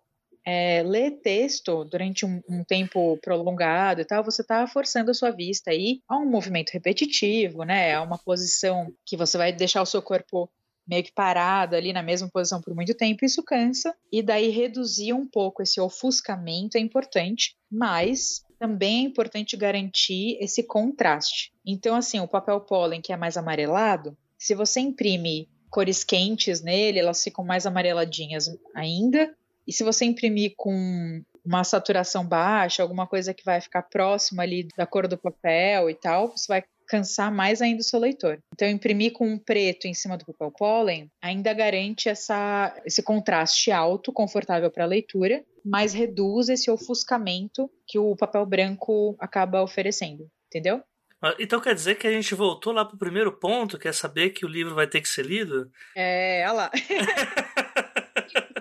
é, 0.45 0.83
ler 0.83 1.21
texto 1.23 1.85
durante 1.85 2.25
um, 2.25 2.41
um, 2.49 2.65
tempo 2.65 3.19
prolongado 3.19 4.01
e 4.01 4.05
tal, 4.05 4.25
você 4.25 4.43
está 4.43 4.67
forçando 4.67 5.11
a 5.11 5.15
sua 5.15 5.31
vista 5.31 5.71
aí 5.71 6.01
a 6.09 6.17
um 6.17 6.27
movimento 6.27 6.71
repetitivo, 6.71 7.65
né? 7.65 7.95
A 7.95 8.03
uma 8.03 8.19
posição 8.19 8.93
que 9.05 9.17
você 9.17 9.37
vai 9.37 9.53
deixar 9.53 9.83
o 9.83 9.87
seu 9.87 10.01
corpo 10.01 10.51
meio 10.91 11.05
que 11.05 11.13
parado 11.13 11.77
ali 11.77 11.93
na 11.93 12.03
mesma 12.03 12.29
posição 12.29 12.61
por 12.61 12.75
muito 12.75 12.93
tempo, 12.95 13.25
isso 13.25 13.45
cansa, 13.45 13.95
e 14.11 14.21
daí 14.21 14.51
reduzir 14.51 15.13
um 15.13 15.25
pouco 15.25 15.63
esse 15.63 15.81
ofuscamento 15.81 16.77
é 16.77 16.81
importante, 16.81 17.57
mas 17.71 18.45
também 18.59 19.05
é 19.05 19.09
importante 19.09 19.57
garantir 19.57 20.37
esse 20.41 20.65
contraste. 20.65 21.53
Então, 21.65 21.95
assim, 21.95 22.19
o 22.19 22.27
papel 22.27 22.61
pólen 22.61 23.01
que 23.01 23.13
é 23.13 23.17
mais 23.17 23.37
amarelado, 23.37 24.19
se 24.37 24.53
você 24.53 24.81
imprime 24.81 25.49
cores 25.71 26.03
quentes 26.03 26.61
nele, 26.61 26.99
elas 26.99 27.23
ficam 27.23 27.45
mais 27.45 27.67
amareladinhas 27.67 28.49
ainda, 28.75 29.33
e 29.69 29.73
se 29.73 29.85
você 29.85 30.05
imprimir 30.05 30.55
com 30.57 31.23
uma 31.45 31.63
saturação 31.63 32.27
baixa, 32.27 32.83
alguma 32.83 33.07
coisa 33.07 33.33
que 33.33 33.45
vai 33.45 33.61
ficar 33.61 33.83
próxima 33.83 34.43
ali 34.43 34.67
da 34.77 34.87
cor 34.87 35.07
do 35.07 35.17
papel 35.17 35.89
e 35.89 35.95
tal, 35.95 36.37
você 36.37 36.47
vai 36.49 36.65
cansar 36.91 37.33
mais 37.33 37.63
ainda 37.63 37.81
o 37.81 37.85
seu 37.85 38.01
leitor. 38.01 38.43
Então, 38.53 38.69
imprimir 38.69 39.13
com 39.13 39.29
um 39.29 39.39
preto 39.39 39.87
em 39.87 39.95
cima 39.95 40.19
do 40.19 40.27
papel 40.27 40.51
pólen 40.51 41.09
ainda 41.23 41.55
garante 41.55 42.09
essa, 42.09 42.77
esse 42.85 43.01
contraste 43.01 43.71
alto, 43.71 44.13
confortável 44.13 44.69
para 44.73 44.83
a 44.83 44.89
leitura, 44.89 45.45
mas 45.65 45.95
reduz 45.95 46.49
esse 46.49 46.69
ofuscamento 46.69 47.71
que 47.87 47.97
o 47.97 48.17
papel 48.17 48.45
branco 48.45 49.15
acaba 49.21 49.63
oferecendo, 49.63 50.29
entendeu? 50.49 50.83
Ah, 51.23 51.37
então 51.39 51.61
quer 51.61 51.75
dizer 51.75 51.97
que 51.97 52.09
a 52.09 52.13
gente 52.13 52.35
voltou 52.35 52.73
lá 52.73 52.85
pro 52.85 52.99
primeiro 52.99 53.31
ponto, 53.31 53.79
que 53.79 53.87
é 53.87 53.93
saber 53.93 54.31
que 54.31 54.45
o 54.45 54.49
livro 54.49 54.75
vai 54.75 54.89
ter 54.89 55.01
que 55.01 55.09
ser 55.09 55.25
lido? 55.25 55.71
É, 55.95 56.45
olha 56.49 56.53
lá. 56.53 56.71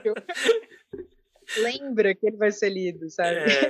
lembra 1.57 2.13
que 2.13 2.27
ele 2.27 2.37
vai 2.37 2.51
ser 2.51 2.69
lido, 2.69 3.09
sabe? 3.09 3.37
É, 3.37 3.69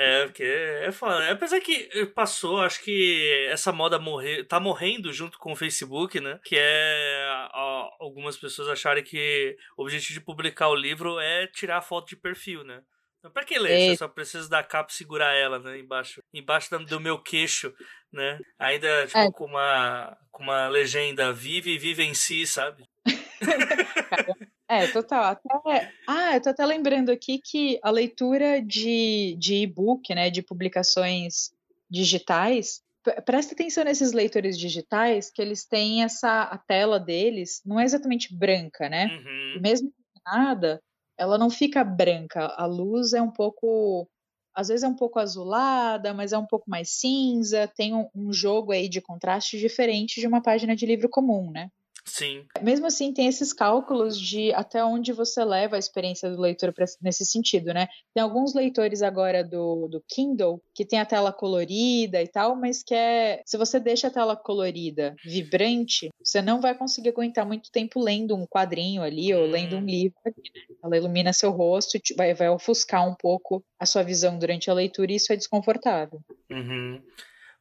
é 0.00 0.24
porque 0.24 0.42
é 0.42 0.90
foda. 0.90 1.30
Apesar 1.30 1.60
que 1.60 2.06
passou, 2.14 2.60
acho 2.60 2.82
que 2.82 3.46
essa 3.50 3.70
moda 3.70 3.98
morrer, 3.98 4.44
tá 4.44 4.58
morrendo 4.58 5.12
junto 5.12 5.38
com 5.38 5.52
o 5.52 5.56
Facebook, 5.56 6.18
né? 6.20 6.40
Que 6.42 6.56
é 6.58 7.48
ó, 7.52 7.90
algumas 8.00 8.38
pessoas 8.38 8.68
acharem 8.68 9.04
que 9.04 9.56
o 9.76 9.82
objetivo 9.82 10.14
de 10.14 10.24
publicar 10.24 10.68
o 10.68 10.74
livro 10.74 11.20
é 11.20 11.46
tirar 11.48 11.78
a 11.78 11.82
foto 11.82 12.08
de 12.08 12.16
perfil, 12.16 12.64
né? 12.64 12.80
Então, 13.18 13.30
pra 13.30 13.44
que 13.44 13.58
ler? 13.58 13.90
Você 13.90 13.96
só 13.98 14.08
precisa 14.08 14.48
da 14.48 14.62
capa 14.62 14.90
e 14.90 14.96
segurar 14.96 15.34
ela, 15.34 15.58
né? 15.58 15.78
Embaixo, 15.78 16.22
embaixo 16.32 16.78
do 16.78 16.98
meu 16.98 17.18
queixo, 17.18 17.70
né? 18.10 18.38
Ainda, 18.58 19.06
tipo, 19.06 19.18
é. 19.18 19.30
com, 19.30 19.44
uma, 19.44 20.16
com 20.30 20.42
uma 20.42 20.68
legenda 20.68 21.30
vive 21.30 21.72
e 21.72 21.78
vive 21.78 22.02
em 22.02 22.14
si, 22.14 22.46
sabe? 22.46 22.84
É, 24.70 24.86
total. 24.86 25.24
Até, 25.24 25.92
ah, 26.06 26.36
eu 26.36 26.40
tô 26.40 26.48
até 26.50 26.64
lembrando 26.64 27.10
aqui 27.10 27.40
que 27.42 27.80
a 27.82 27.90
leitura 27.90 28.62
de, 28.62 29.34
de 29.36 29.56
e-book, 29.56 30.14
né, 30.14 30.30
de 30.30 30.42
publicações 30.42 31.50
digitais, 31.90 32.80
presta 33.24 33.52
atenção 33.52 33.82
nesses 33.82 34.12
leitores 34.12 34.56
digitais, 34.56 35.28
que 35.28 35.42
eles 35.42 35.64
têm 35.64 36.04
essa, 36.04 36.42
a 36.42 36.56
tela 36.56 37.00
deles 37.00 37.60
não 37.66 37.80
é 37.80 37.84
exatamente 37.84 38.32
branca, 38.32 38.88
né? 38.88 39.06
Uhum. 39.06 39.60
Mesmo 39.60 39.92
nada, 40.24 40.80
ela 41.18 41.36
não 41.36 41.50
fica 41.50 41.82
branca. 41.82 42.46
A 42.56 42.64
luz 42.64 43.12
é 43.12 43.20
um 43.20 43.30
pouco, 43.32 44.08
às 44.54 44.68
vezes 44.68 44.84
é 44.84 44.88
um 44.88 44.94
pouco 44.94 45.18
azulada, 45.18 46.14
mas 46.14 46.32
é 46.32 46.38
um 46.38 46.46
pouco 46.46 46.70
mais 46.70 46.90
cinza, 46.90 47.66
tem 47.66 47.92
um, 47.92 48.08
um 48.14 48.32
jogo 48.32 48.70
aí 48.70 48.88
de 48.88 49.00
contraste 49.00 49.58
diferente 49.58 50.20
de 50.20 50.28
uma 50.28 50.40
página 50.40 50.76
de 50.76 50.86
livro 50.86 51.08
comum, 51.08 51.50
né? 51.50 51.72
Sim. 52.04 52.44
Mesmo 52.62 52.86
assim, 52.86 53.12
tem 53.12 53.26
esses 53.26 53.52
cálculos 53.52 54.18
de 54.18 54.52
até 54.54 54.84
onde 54.84 55.12
você 55.12 55.44
leva 55.44 55.76
a 55.76 55.78
experiência 55.78 56.30
do 56.30 56.40
leitor 56.40 56.72
pra, 56.72 56.84
nesse 57.00 57.24
sentido, 57.24 57.72
né? 57.72 57.88
Tem 58.14 58.22
alguns 58.22 58.54
leitores 58.54 59.02
agora 59.02 59.44
do, 59.44 59.88
do 59.88 60.02
Kindle 60.08 60.62
que 60.74 60.84
tem 60.84 60.98
a 60.98 61.06
tela 61.06 61.32
colorida 61.32 62.22
e 62.22 62.28
tal, 62.28 62.56
mas 62.56 62.82
que 62.82 62.94
é. 62.94 63.42
Se 63.44 63.56
você 63.56 63.78
deixa 63.78 64.08
a 64.08 64.10
tela 64.10 64.36
colorida 64.36 65.14
vibrante, 65.24 66.10
você 66.22 66.40
não 66.42 66.60
vai 66.60 66.74
conseguir 66.74 67.10
aguentar 67.10 67.46
muito 67.46 67.70
tempo 67.70 68.00
lendo 68.00 68.34
um 68.34 68.46
quadrinho 68.46 69.02
ali 69.02 69.32
ou 69.34 69.46
lendo 69.46 69.76
um 69.76 69.80
hum. 69.80 69.86
livro 69.86 70.18
ali, 70.24 70.50
né? 70.54 70.76
Ela 70.82 70.96
ilumina 70.96 71.32
seu 71.32 71.50
rosto 71.50 71.96
e 71.96 72.14
vai, 72.16 72.34
vai 72.34 72.48
ofuscar 72.48 73.08
um 73.08 73.14
pouco 73.14 73.62
a 73.78 73.86
sua 73.86 74.02
visão 74.02 74.38
durante 74.38 74.70
a 74.70 74.74
leitura 74.74 75.12
e 75.12 75.16
isso 75.16 75.32
é 75.32 75.36
desconfortável. 75.36 76.20
Uhum. 76.50 77.00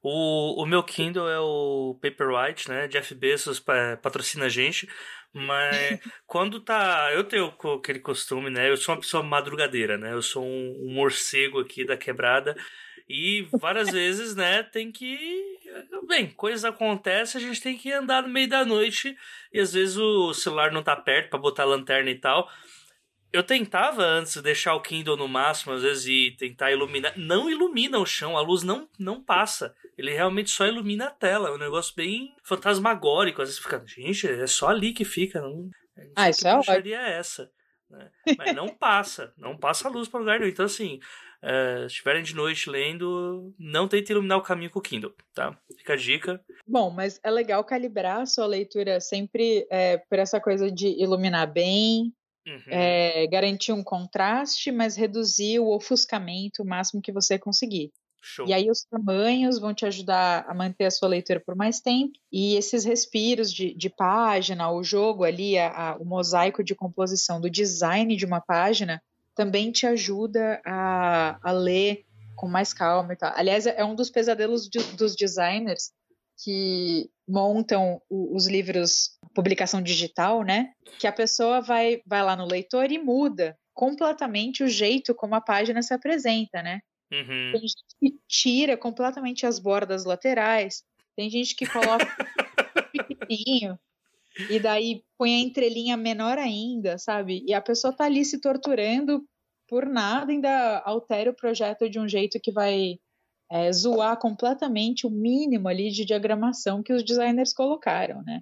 O, 0.01 0.63
o 0.63 0.65
meu 0.65 0.81
Kindle 0.83 1.29
é 1.29 1.39
o 1.39 1.97
Paperwhite, 2.01 2.69
né? 2.69 2.87
Jeff 2.87 3.13
Bezos 3.13 3.59
patrocina 4.01 4.45
a 4.45 4.49
gente. 4.49 4.87
Mas 5.33 5.99
quando 6.25 6.59
tá. 6.59 7.11
Eu 7.13 7.23
tenho 7.23 7.53
aquele 7.77 7.99
costume, 7.99 8.49
né? 8.49 8.69
Eu 8.69 8.77
sou 8.77 8.95
uma 8.95 9.01
pessoa 9.01 9.23
madrugadeira, 9.23 9.97
né? 9.97 10.13
Eu 10.13 10.21
sou 10.21 10.43
um, 10.43 10.87
um 10.87 10.93
morcego 10.93 11.59
aqui 11.59 11.85
da 11.85 11.97
quebrada. 11.97 12.55
E 13.09 13.47
várias 13.59 13.89
vezes, 13.89 14.35
né, 14.35 14.61
tem 14.61 14.91
que. 14.91 15.17
Bem, 16.07 16.29
coisas 16.29 16.63
acontecem, 16.63 17.41
a 17.41 17.43
gente 17.43 17.59
tem 17.59 17.75
que 17.75 17.91
andar 17.91 18.21
no 18.21 18.29
meio 18.29 18.47
da 18.47 18.63
noite. 18.63 19.17
E 19.51 19.59
às 19.59 19.73
vezes 19.73 19.97
o 19.97 20.31
celular 20.31 20.71
não 20.71 20.83
tá 20.83 20.95
perto 20.95 21.31
para 21.31 21.39
botar 21.39 21.65
lanterna 21.65 22.11
e 22.11 22.19
tal. 22.19 22.47
Eu 23.31 23.43
tentava 23.43 24.03
antes 24.03 24.41
deixar 24.41 24.73
o 24.73 24.81
Kindle 24.81 25.15
no 25.15 25.27
máximo, 25.27 25.73
às 25.73 25.83
vezes, 25.83 26.05
e 26.07 26.35
tentar 26.37 26.71
iluminar. 26.71 27.13
Não 27.17 27.49
ilumina 27.49 27.99
o 27.99 28.05
chão, 28.05 28.37
a 28.37 28.41
luz 28.41 28.63
não, 28.63 28.89
não 28.97 29.23
passa. 29.23 29.75
Ele 29.97 30.11
realmente 30.11 30.49
só 30.49 30.65
ilumina 30.65 31.05
a 31.05 31.11
tela. 31.11 31.49
É 31.49 31.51
um 31.51 31.57
negócio 31.57 31.93
bem 31.95 32.33
fantasmagórico. 32.43 33.41
Às 33.41 33.49
vezes 33.49 33.61
fica, 33.61 33.83
gente, 33.85 34.27
é 34.27 34.47
só 34.47 34.69
ali 34.69 34.93
que 34.93 35.05
fica. 35.05 35.41
Não, 35.41 35.69
ah, 36.15 36.29
isso 36.29 36.47
é 36.47 36.55
ótimo. 36.55 36.75
é 36.75 37.17
essa. 37.17 37.51
Né? 37.89 38.09
Mas 38.37 38.55
não 38.55 38.67
passa, 38.67 39.33
não 39.37 39.57
passa 39.57 39.87
a 39.87 39.91
luz 39.91 40.07
para 40.07 40.19
lugar 40.19 40.39
nenhum. 40.39 40.51
Então, 40.51 40.65
assim, 40.65 40.99
uh, 41.43 41.81
se 41.81 41.87
estiverem 41.87 42.23
de 42.23 42.35
noite 42.35 42.69
lendo, 42.69 43.53
não 43.57 43.87
tente 43.87 44.11
iluminar 44.11 44.37
o 44.37 44.43
caminho 44.43 44.69
com 44.69 44.79
o 44.79 44.81
Kindle, 44.81 45.13
tá? 45.33 45.57
Fica 45.77 45.93
a 45.93 45.97
dica. 45.97 46.41
Bom, 46.67 46.89
mas 46.89 47.19
é 47.23 47.31
legal 47.31 47.63
calibrar 47.63 48.21
a 48.21 48.25
sua 48.25 48.45
leitura 48.45 48.99
sempre 48.99 49.65
é, 49.69 49.97
por 49.97 50.19
essa 50.19 50.39
coisa 50.39 50.71
de 50.71 50.87
iluminar 51.01 51.51
bem, 51.51 52.13
uhum. 52.49 52.61
é, 52.67 53.27
garantir 53.27 53.71
um 53.71 53.83
contraste, 53.83 54.71
mas 54.71 54.95
reduzir 54.95 55.59
o 55.59 55.73
ofuscamento 55.73 56.63
o 56.63 56.65
máximo 56.65 57.01
que 57.01 57.11
você 57.11 57.37
conseguir. 57.37 57.91
Show. 58.21 58.47
E 58.47 58.53
aí 58.53 58.69
os 58.69 58.83
tamanhos 58.83 59.59
vão 59.59 59.73
te 59.73 59.85
ajudar 59.85 60.45
a 60.47 60.53
manter 60.53 60.85
a 60.85 60.91
sua 60.91 61.07
leitura 61.07 61.39
por 61.39 61.55
mais 61.55 61.79
tempo. 61.79 62.13
E 62.31 62.55
esses 62.55 62.83
respiros 62.83 63.51
de, 63.51 63.73
de 63.73 63.89
página, 63.89 64.69
o 64.71 64.83
jogo 64.83 65.23
ali, 65.23 65.57
a, 65.57 65.91
a, 65.91 65.95
o 65.97 66.05
mosaico 66.05 66.63
de 66.63 66.75
composição 66.75 67.39
do 67.39 67.49
design 67.49 68.15
de 68.15 68.25
uma 68.25 68.41
página 68.41 69.01
também 69.33 69.71
te 69.71 69.87
ajuda 69.87 70.61
a, 70.65 71.39
a 71.41 71.51
ler 71.51 72.03
com 72.35 72.47
mais 72.47 72.73
calma 72.73 73.13
e 73.13 73.15
tal. 73.15 73.31
Aliás, 73.35 73.65
é 73.65 73.83
um 73.85 73.95
dos 73.95 74.09
pesadelos 74.09 74.67
de, 74.67 74.79
dos 74.95 75.15
designers 75.15 75.91
que 76.43 77.09
montam 77.27 78.01
o, 78.09 78.35
os 78.35 78.47
livros 78.47 79.17
publicação 79.33 79.81
digital, 79.81 80.43
né? 80.43 80.73
Que 80.99 81.07
a 81.07 81.11
pessoa 81.11 81.61
vai, 81.61 82.01
vai 82.05 82.23
lá 82.23 82.35
no 82.35 82.45
leitor 82.45 82.91
e 82.91 82.97
muda 82.97 83.57
completamente 83.73 84.63
o 84.63 84.67
jeito 84.67 85.15
como 85.15 85.35
a 85.35 85.41
página 85.41 85.81
se 85.81 85.93
apresenta, 85.93 86.61
né? 86.61 86.81
Uhum. 87.11 87.51
Tem 87.53 87.61
gente 87.61 87.83
que 87.99 88.19
tira 88.27 88.77
completamente 88.77 89.45
as 89.45 89.59
bordas 89.59 90.05
laterais, 90.05 90.83
tem 91.15 91.29
gente 91.29 91.55
que 91.55 91.65
coloca 91.65 92.05
pequenininho 92.91 93.79
e 94.49 94.59
daí 94.59 95.03
põe 95.17 95.33
a 95.33 95.39
entrelinha 95.39 95.97
menor 95.97 96.37
ainda, 96.37 96.97
sabe? 96.97 97.43
E 97.47 97.53
a 97.53 97.61
pessoa 97.61 97.91
tá 97.91 98.05
ali 98.05 98.23
se 98.23 98.39
torturando 98.39 99.25
por 99.67 99.85
nada, 99.85 100.31
ainda 100.31 100.79
altera 100.79 101.29
o 101.31 101.35
projeto 101.35 101.89
de 101.89 101.99
um 101.99 102.07
jeito 102.07 102.39
que 102.39 102.51
vai 102.51 102.99
é, 103.51 103.71
zoar 103.71 104.17
completamente 104.17 105.07
o 105.07 105.09
mínimo 105.09 105.67
ali 105.67 105.89
de 105.89 106.05
diagramação 106.05 106.83
que 106.83 106.93
os 106.93 107.03
designers 107.03 107.53
colocaram, 107.53 108.21
né? 108.23 108.41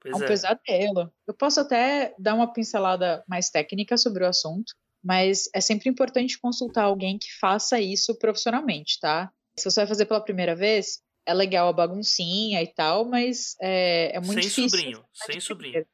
Pois 0.00 0.14
é 0.14 0.16
um 0.16 0.22
é. 0.22 0.26
pesadelo. 0.26 1.12
Eu 1.26 1.34
posso 1.34 1.60
até 1.60 2.14
dar 2.18 2.34
uma 2.34 2.52
pincelada 2.52 3.24
mais 3.28 3.50
técnica 3.50 3.96
sobre 3.96 4.24
o 4.24 4.28
assunto, 4.28 4.72
mas 5.02 5.48
é 5.54 5.60
sempre 5.60 5.88
importante 5.88 6.38
consultar 6.38 6.84
alguém 6.84 7.18
que 7.18 7.32
faça 7.40 7.80
isso 7.80 8.16
profissionalmente, 8.18 8.98
tá? 9.00 9.30
Se 9.58 9.64
você 9.64 9.80
vai 9.80 9.86
fazer 9.86 10.06
pela 10.06 10.22
primeira 10.22 10.54
vez, 10.54 11.00
é 11.26 11.34
legal 11.34 11.68
a 11.68 11.72
baguncinha 11.72 12.62
e 12.62 12.66
tal, 12.68 13.04
mas 13.04 13.56
é, 13.60 14.16
é 14.16 14.20
muito 14.20 14.34
sem 14.34 14.42
difícil. 14.42 14.68
Sobrinho, 14.70 15.04
sem 15.12 15.40
sobrinho, 15.40 15.86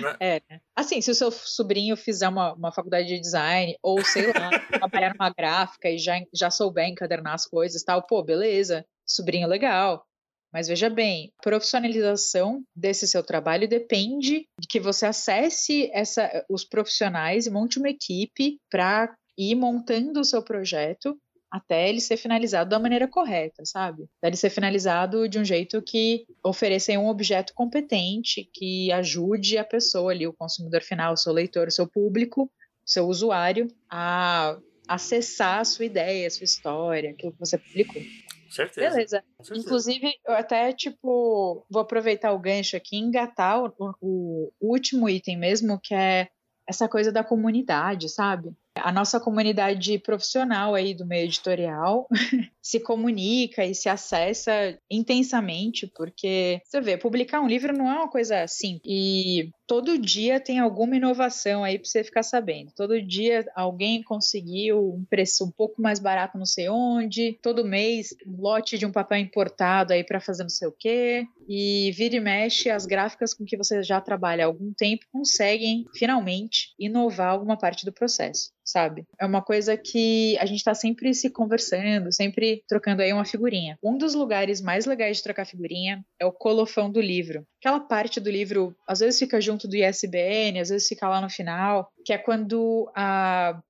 né? 0.00 0.16
é. 0.20 0.42
Assim, 0.76 1.00
se 1.00 1.10
o 1.10 1.14
seu 1.14 1.30
sobrinho 1.30 1.96
fizer 1.96 2.28
uma, 2.28 2.52
uma 2.52 2.72
faculdade 2.72 3.08
de 3.08 3.18
design, 3.18 3.76
ou 3.82 4.04
sei 4.04 4.26
lá, 4.32 4.50
trabalhar 4.70 5.14
numa 5.14 5.30
gráfica 5.30 5.88
e 5.88 5.98
já, 5.98 6.20
já 6.32 6.50
souber 6.50 6.88
encadernar 6.88 7.34
as 7.34 7.46
coisas 7.46 7.80
e 7.80 7.84
tal, 7.84 8.02
pô, 8.06 8.22
beleza, 8.22 8.84
sobrinho 9.06 9.48
legal. 9.48 10.04
Mas 10.52 10.68
veja 10.68 10.88
bem, 10.88 11.32
a 11.40 11.42
profissionalização 11.42 12.62
desse 12.76 13.08
seu 13.08 13.24
trabalho 13.24 13.66
depende 13.66 14.46
de 14.60 14.68
que 14.68 14.78
você 14.78 15.06
acesse 15.06 15.90
essa, 15.92 16.44
os 16.48 16.64
profissionais 16.64 17.46
e 17.46 17.50
monte 17.50 17.78
uma 17.78 17.88
equipe 17.88 18.58
para 18.70 19.12
ir 19.36 19.56
montando 19.56 20.20
o 20.20 20.24
seu 20.24 20.42
projeto 20.42 21.18
até 21.54 21.88
ele 21.88 22.00
ser 22.00 22.16
finalizado 22.16 22.68
da 22.68 22.80
maneira 22.80 23.06
correta, 23.06 23.64
sabe? 23.64 24.08
Até 24.18 24.26
ele 24.26 24.36
ser 24.36 24.50
finalizado 24.50 25.28
de 25.28 25.38
um 25.38 25.44
jeito 25.44 25.80
que 25.80 26.26
ofereça 26.44 26.90
um 26.98 27.06
objeto 27.06 27.54
competente, 27.54 28.50
que 28.52 28.90
ajude 28.90 29.56
a 29.56 29.62
pessoa 29.62 30.10
ali, 30.10 30.26
o 30.26 30.32
consumidor 30.32 30.82
final, 30.82 31.12
o 31.12 31.16
seu 31.16 31.32
leitor, 31.32 31.68
o 31.68 31.70
seu 31.70 31.86
público, 31.86 32.42
o 32.42 32.50
seu 32.84 33.06
usuário, 33.06 33.68
a 33.88 34.58
acessar 34.88 35.60
a 35.60 35.64
sua 35.64 35.84
ideia, 35.84 36.26
a 36.26 36.30
sua 36.30 36.42
história, 36.42 37.10
aquilo 37.10 37.30
que 37.30 37.38
você 37.38 37.56
publicou. 37.56 38.02
Certeza. 38.50 38.90
Beleza. 38.90 39.24
Certeza. 39.40 39.60
Inclusive, 39.60 40.12
eu 40.26 40.34
até, 40.34 40.72
tipo, 40.72 41.64
vou 41.70 41.82
aproveitar 41.82 42.32
o 42.32 42.38
gancho 42.40 42.76
aqui 42.76 42.96
e 42.96 43.00
engatar 43.00 43.62
o, 43.62 43.72
o, 44.00 44.52
o 44.60 44.72
último 44.72 45.08
item 45.08 45.38
mesmo, 45.38 45.78
que 45.80 45.94
é 45.94 46.26
essa 46.68 46.88
coisa 46.88 47.12
da 47.12 47.22
comunidade, 47.22 48.08
sabe? 48.08 48.52
A 48.76 48.90
nossa 48.92 49.20
comunidade 49.20 49.98
profissional 49.98 50.74
aí 50.74 50.94
do 50.94 51.06
meio 51.06 51.24
editorial 51.24 52.08
se 52.64 52.80
comunica 52.80 53.62
e 53.62 53.74
se 53.74 53.90
acessa 53.90 54.52
intensamente, 54.90 55.86
porque 55.94 56.62
você 56.64 56.80
vê, 56.80 56.96
publicar 56.96 57.42
um 57.42 57.46
livro 57.46 57.76
não 57.76 57.90
é 57.90 57.94
uma 57.94 58.08
coisa 58.08 58.42
assim. 58.42 58.80
E 58.82 59.50
todo 59.66 59.98
dia 59.98 60.40
tem 60.40 60.58
alguma 60.58 60.96
inovação 60.96 61.62
aí 61.62 61.78
para 61.78 61.86
você 61.86 62.02
ficar 62.02 62.22
sabendo. 62.22 62.72
Todo 62.74 63.02
dia 63.02 63.44
alguém 63.54 64.02
conseguiu 64.02 64.94
um 64.94 65.04
preço 65.04 65.44
um 65.44 65.50
pouco 65.50 65.82
mais 65.82 65.98
barato 65.98 66.38
não 66.38 66.46
sei 66.46 66.70
onde, 66.70 67.38
todo 67.42 67.66
mês 67.66 68.14
lote 68.26 68.78
de 68.78 68.86
um 68.86 68.92
papel 68.92 69.18
importado 69.18 69.92
aí 69.92 70.02
para 70.02 70.18
fazer 70.18 70.42
não 70.42 70.50
sei 70.50 70.66
o 70.66 70.72
quê. 70.72 71.26
E 71.46 71.92
vira 71.92 72.16
e 72.16 72.20
mexe, 72.20 72.70
as 72.70 72.86
gráficas 72.86 73.34
com 73.34 73.44
que 73.44 73.58
você 73.58 73.82
já 73.82 74.00
trabalha 74.00 74.44
há 74.44 74.46
algum 74.46 74.72
tempo 74.72 75.04
conseguem 75.12 75.84
finalmente 75.94 76.72
inovar 76.78 77.28
alguma 77.28 77.58
parte 77.58 77.84
do 77.84 77.92
processo 77.92 78.54
sabe? 78.64 79.06
É 79.20 79.26
uma 79.26 79.42
coisa 79.42 79.76
que 79.76 80.36
a 80.38 80.46
gente 80.46 80.58
está 80.58 80.74
sempre 80.74 81.12
se 81.12 81.30
conversando, 81.30 82.10
sempre 82.10 82.53
trocando 82.68 83.02
aí 83.02 83.12
uma 83.12 83.24
figurinha. 83.24 83.78
Um 83.82 83.96
dos 83.96 84.14
lugares 84.14 84.60
mais 84.60 84.86
legais 84.86 85.18
de 85.18 85.22
trocar 85.22 85.46
figurinha 85.46 86.04
é 86.18 86.26
o 86.26 86.32
colofão 86.32 86.90
do 86.90 87.00
livro. 87.00 87.46
Aquela 87.60 87.80
parte 87.80 88.20
do 88.20 88.30
livro, 88.30 88.74
às 88.86 89.00
vezes 89.00 89.18
fica 89.18 89.40
junto 89.40 89.66
do 89.66 89.76
ISBN, 89.76 90.60
às 90.60 90.68
vezes 90.68 90.88
fica 90.88 91.08
lá 91.08 91.20
no 91.20 91.30
final, 91.30 91.90
que 92.04 92.12
é 92.12 92.18
quando 92.18 92.90
a 92.94 93.60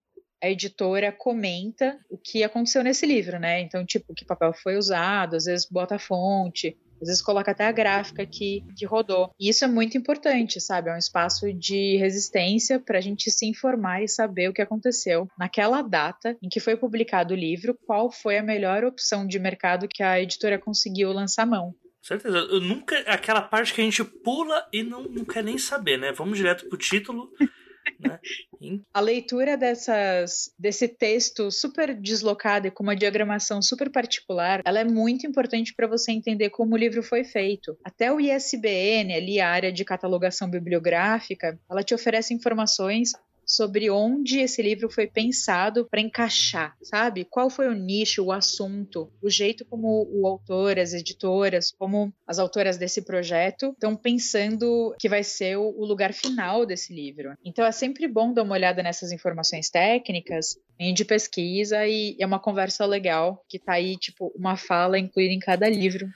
a 0.44 0.50
editora 0.50 1.10
comenta 1.10 1.98
o 2.10 2.18
que 2.18 2.44
aconteceu 2.44 2.84
nesse 2.84 3.06
livro, 3.06 3.38
né? 3.38 3.62
Então, 3.62 3.82
tipo, 3.82 4.12
que 4.12 4.26
papel 4.26 4.52
foi 4.52 4.76
usado, 4.76 5.36
às 5.36 5.44
vezes 5.46 5.66
bota 5.66 5.94
a 5.94 5.98
fonte, 5.98 6.76
às 7.00 7.08
vezes 7.08 7.22
coloca 7.22 7.50
até 7.50 7.66
a 7.66 7.72
gráfica 7.72 8.26
que, 8.26 8.64
que 8.76 8.86
rodou. 8.86 9.30
E 9.38 9.48
isso 9.48 9.64
é 9.64 9.68
muito 9.68 9.96
importante, 9.96 10.60
sabe? 10.60 10.90
É 10.90 10.94
um 10.94 10.98
espaço 10.98 11.52
de 11.52 11.96
resistência 11.96 12.80
para 12.80 12.98
a 12.98 13.00
gente 13.00 13.30
se 13.30 13.46
informar 13.46 14.02
e 14.02 14.08
saber 14.08 14.48
o 14.48 14.52
que 14.52 14.62
aconteceu 14.62 15.28
naquela 15.38 15.82
data 15.82 16.36
em 16.42 16.48
que 16.48 16.60
foi 16.60 16.76
publicado 16.76 17.34
o 17.34 17.36
livro, 17.36 17.76
qual 17.86 18.10
foi 18.10 18.38
a 18.38 18.42
melhor 18.42 18.84
opção 18.84 19.26
de 19.26 19.38
mercado 19.38 19.88
que 19.88 20.02
a 20.02 20.20
editora 20.20 20.58
conseguiu 20.58 21.12
lançar 21.12 21.46
mão. 21.46 21.74
Certeza. 22.02 22.36
Eu 22.36 22.60
nunca. 22.60 22.98
Aquela 23.06 23.40
parte 23.40 23.72
que 23.72 23.80
a 23.80 23.84
gente 23.84 24.04
pula 24.04 24.68
e 24.70 24.82
não, 24.82 25.04
não 25.04 25.24
quer 25.24 25.42
nem 25.42 25.56
saber, 25.56 25.96
né? 25.96 26.12
Vamos 26.12 26.36
direto 26.36 26.68
pro 26.68 26.76
título. 26.76 27.30
Né? 28.00 28.18
A 28.92 29.00
leitura 29.00 29.56
dessas, 29.56 30.52
desse 30.58 30.88
texto 30.88 31.50
super 31.50 31.94
deslocado 31.94 32.66
e 32.66 32.70
com 32.70 32.82
uma 32.82 32.96
diagramação 32.96 33.60
super 33.60 33.90
particular, 33.90 34.62
ela 34.64 34.80
é 34.80 34.84
muito 34.84 35.26
importante 35.26 35.74
para 35.74 35.86
você 35.86 36.12
entender 36.12 36.50
como 36.50 36.74
o 36.74 36.78
livro 36.78 37.02
foi 37.02 37.24
feito. 37.24 37.76
Até 37.84 38.12
o 38.12 38.20
ISBN, 38.20 39.14
ali 39.14 39.40
a 39.40 39.50
área 39.50 39.72
de 39.72 39.84
catalogação 39.84 40.48
bibliográfica, 40.48 41.58
ela 41.70 41.82
te 41.82 41.94
oferece 41.94 42.32
informações 42.32 43.12
sobre 43.46 43.90
onde 43.90 44.40
esse 44.40 44.62
livro 44.62 44.90
foi 44.90 45.06
pensado 45.06 45.86
para 45.90 46.00
encaixar, 46.00 46.76
sabe? 46.82 47.24
Qual 47.24 47.50
foi 47.50 47.68
o 47.68 47.74
nicho, 47.74 48.24
o 48.24 48.32
assunto, 48.32 49.10
o 49.22 49.30
jeito 49.30 49.64
como 49.64 50.06
o 50.10 50.26
autor, 50.26 50.78
as 50.78 50.92
editoras, 50.92 51.70
como 51.70 52.12
as 52.26 52.38
autoras 52.38 52.76
desse 52.76 53.02
projeto 53.02 53.70
estão 53.70 53.96
pensando 53.96 54.94
que 54.98 55.08
vai 55.08 55.22
ser 55.22 55.56
o 55.56 55.84
lugar 55.84 56.12
final 56.12 56.66
desse 56.66 56.94
livro. 56.94 57.34
Então 57.44 57.64
é 57.64 57.72
sempre 57.72 58.06
bom 58.06 58.32
dar 58.32 58.42
uma 58.42 58.54
olhada 58.54 58.82
nessas 58.82 59.12
informações 59.12 59.70
técnicas 59.70 60.56
de 60.94 61.04
pesquisa 61.04 61.86
e 61.86 62.16
é 62.18 62.26
uma 62.26 62.40
conversa 62.40 62.84
legal 62.84 63.44
que 63.48 63.58
tá 63.58 63.74
aí, 63.74 63.96
tipo, 63.96 64.32
uma 64.36 64.56
fala 64.56 64.98
incluída 64.98 65.32
em 65.32 65.38
cada 65.38 65.68
livro. 65.68 66.08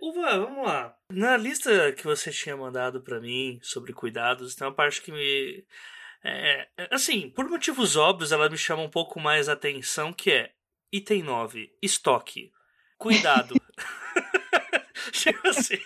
Uva, 0.00 0.38
vamos 0.38 0.66
lá. 0.66 0.96
Na 1.10 1.36
lista 1.36 1.92
que 1.92 2.04
você 2.04 2.30
tinha 2.30 2.56
mandado 2.56 3.02
para 3.02 3.20
mim 3.20 3.58
sobre 3.62 3.92
cuidados, 3.92 4.54
tem 4.54 4.66
uma 4.66 4.74
parte 4.74 5.02
que 5.02 5.12
me. 5.12 5.64
É, 6.22 6.68
é, 6.76 6.88
assim, 6.90 7.30
por 7.30 7.48
motivos 7.48 7.96
óbvios, 7.96 8.32
ela 8.32 8.48
me 8.48 8.56
chama 8.56 8.82
um 8.82 8.90
pouco 8.90 9.20
mais 9.20 9.48
atenção, 9.48 10.12
que 10.12 10.30
é 10.30 10.52
item 10.92 11.22
9, 11.22 11.70
estoque. 11.82 12.50
Cuidado. 12.98 13.54
tipo 15.12 15.48
assim. 15.48 15.80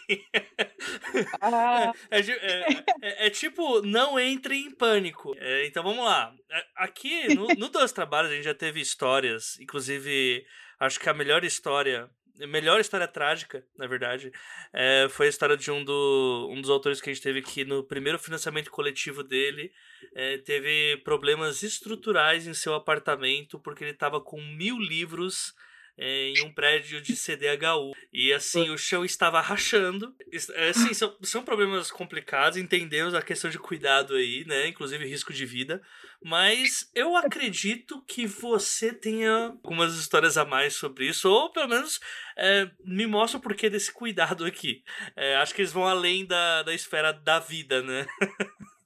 Ah. 1.41 1.93
É, 2.11 2.21
é, 2.21 2.83
é, 3.03 3.27
é, 3.27 3.31
tipo, 3.31 3.83
não 3.83 4.19
entre 4.19 4.57
em 4.57 4.71
pânico. 4.71 5.35
então 5.65 5.83
vamos 5.83 6.05
lá. 6.05 6.35
Aqui 6.77 7.35
no, 7.35 7.49
no 7.49 7.69
Dois 7.69 7.93
Trabalhos 7.93 8.31
a 8.31 8.35
gente 8.35 8.45
já 8.45 8.55
teve 8.55 8.81
histórias, 8.81 9.59
inclusive 9.61 10.47
acho 10.79 11.01
que 11.01 11.09
a 11.09 11.15
melhor 11.15 11.45
história 11.45 12.11
melhor 12.49 12.81
história 12.81 13.07
trágica, 13.07 13.65
na 13.79 13.87
verdade, 13.87 14.33
é, 14.73 15.07
foi 15.11 15.27
a 15.27 15.29
história 15.29 15.57
de 15.57 15.71
um, 15.71 15.85
do, 15.85 16.49
um 16.51 16.61
dos 16.61 16.71
autores 16.71 17.01
que 17.01 17.11
a 17.11 17.13
gente 17.13 17.23
teve 17.23 17.43
que 17.43 17.65
no 17.65 17.85
primeiro 17.85 18.19
financiamento 18.19 18.71
coletivo 18.71 19.23
dele 19.23 19.73
é, 20.15 20.39
teve 20.39 20.97
problemas 21.05 21.63
estruturais 21.63 22.47
em 22.47 22.55
seu 22.55 22.75
apartamento 22.75 23.59
porque 23.59 23.85
ele 23.85 23.93
estava 23.93 24.21
com 24.21 24.41
mil 24.41 24.79
livros 24.79 25.55
é, 25.55 25.63
em 25.99 26.43
um 26.43 26.53
prédio 26.53 27.01
de 27.01 27.15
CDHU. 27.17 27.93
E 28.13 28.33
assim, 28.33 28.71
o 28.71 28.79
chão 28.79 29.05
estava 29.05 29.41
rachando. 29.41 30.15
É, 30.55 30.69
assim, 30.71 30.93
são, 30.95 31.17
são 31.23 31.45
problemas 31.45 31.91
complicados, 31.91 32.59
entendemos 32.59 33.15
a 33.15 33.23
questão 33.23 33.51
de 33.51 33.59
cuidado 33.59 34.15
aí, 34.15 34.45
né? 34.47 34.69
Inclusive 34.69 35.07
risco 35.07 35.33
de 35.33 35.47
vida. 35.47 35.81
Mas 36.23 36.91
eu 36.95 37.17
acredito 37.17 38.03
que 38.07 38.27
você 38.27 38.93
tenha 38.93 39.55
algumas 39.63 39.95
histórias 39.95 40.39
a 40.39 40.45
mais 40.45 40.75
sobre 40.75 41.07
isso, 41.07 41.29
ou 41.29 41.53
pelo 41.53 41.69
menos 41.69 42.01
é, 42.37 42.71
me 42.85 43.07
mostra 43.07 43.39
o 43.39 43.43
porquê 43.43 43.69
desse 43.69 43.93
cuidado 43.93 44.45
aqui. 44.45 44.83
É, 45.15 45.37
acho 45.37 45.55
que 45.55 45.61
eles 45.61 45.73
vão 45.73 45.87
além 45.87 46.27
da, 46.27 46.63
da 46.63 46.75
esfera 46.75 47.13
da 47.13 47.39
vida, 47.39 47.83
né? 47.83 48.07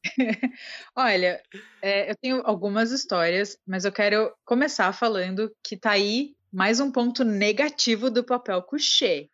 Olha, 0.96 1.42
é, 1.80 2.10
eu 2.10 2.16
tenho 2.16 2.42
algumas 2.44 2.90
histórias, 2.90 3.58
mas 3.66 3.84
eu 3.84 3.92
quero 3.92 4.32
começar 4.44 4.92
falando 4.92 5.54
que 5.62 5.76
tá 5.76 5.92
aí 5.92 6.34
mais 6.52 6.80
um 6.80 6.90
ponto 6.90 7.24
negativo 7.24 8.10
do 8.10 8.24
papel 8.24 8.62
couché, 8.62 9.28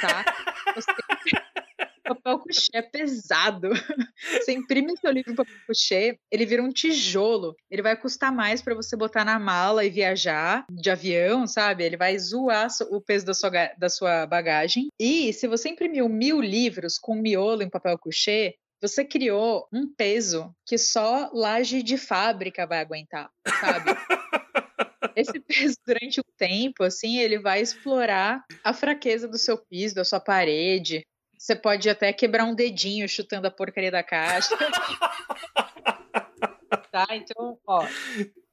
tá? 0.00 0.24
Você... 0.76 0.92
papel 2.14 2.38
couché 2.38 2.70
é 2.74 2.82
pesado. 2.82 3.70
Você 4.40 4.52
imprime 4.52 4.96
seu 4.96 5.10
livro 5.10 5.32
em 5.32 5.36
papel 5.36 5.54
couché, 5.66 6.16
ele 6.30 6.46
vira 6.46 6.62
um 6.62 6.70
tijolo. 6.70 7.54
Ele 7.70 7.82
vai 7.82 7.96
custar 7.96 8.32
mais 8.32 8.60
para 8.62 8.74
você 8.74 8.96
botar 8.96 9.24
na 9.24 9.38
mala 9.38 9.84
e 9.84 9.90
viajar 9.90 10.64
de 10.70 10.90
avião, 10.90 11.46
sabe? 11.46 11.84
Ele 11.84 11.96
vai 11.96 12.18
zoar 12.18 12.68
o 12.90 13.00
peso 13.00 13.26
da 13.26 13.34
sua, 13.34 13.50
da 13.78 13.88
sua 13.88 14.26
bagagem. 14.26 14.88
E 14.98 15.32
se 15.32 15.46
você 15.46 15.68
imprimiu 15.68 16.08
mil 16.08 16.40
livros 16.40 16.98
com 16.98 17.14
miolo 17.14 17.62
em 17.62 17.70
papel 17.70 17.98
couché, 17.98 18.54
você 18.80 19.04
criou 19.04 19.68
um 19.72 19.92
peso 19.94 20.54
que 20.66 20.78
só 20.78 21.30
laje 21.32 21.82
de 21.82 21.98
fábrica 21.98 22.66
vai 22.66 22.80
aguentar, 22.80 23.30
sabe? 23.60 23.90
Esse 25.16 25.40
peso 25.40 25.76
durante 25.86 26.20
o 26.20 26.24
tempo, 26.36 26.84
assim, 26.84 27.18
ele 27.18 27.38
vai 27.38 27.60
explorar 27.60 28.44
a 28.62 28.72
fraqueza 28.72 29.28
do 29.28 29.38
seu 29.38 29.58
piso, 29.58 29.94
da 29.94 30.04
sua 30.04 30.20
parede. 30.20 31.04
Você 31.38 31.56
pode 31.56 31.88
até 31.88 32.12
quebrar 32.12 32.44
um 32.44 32.54
dedinho 32.54 33.08
chutando 33.08 33.46
a 33.46 33.50
porcaria 33.50 33.90
da 33.90 34.02
caixa. 34.02 34.54
tá? 36.92 37.06
Então, 37.12 37.58
ó, 37.66 37.86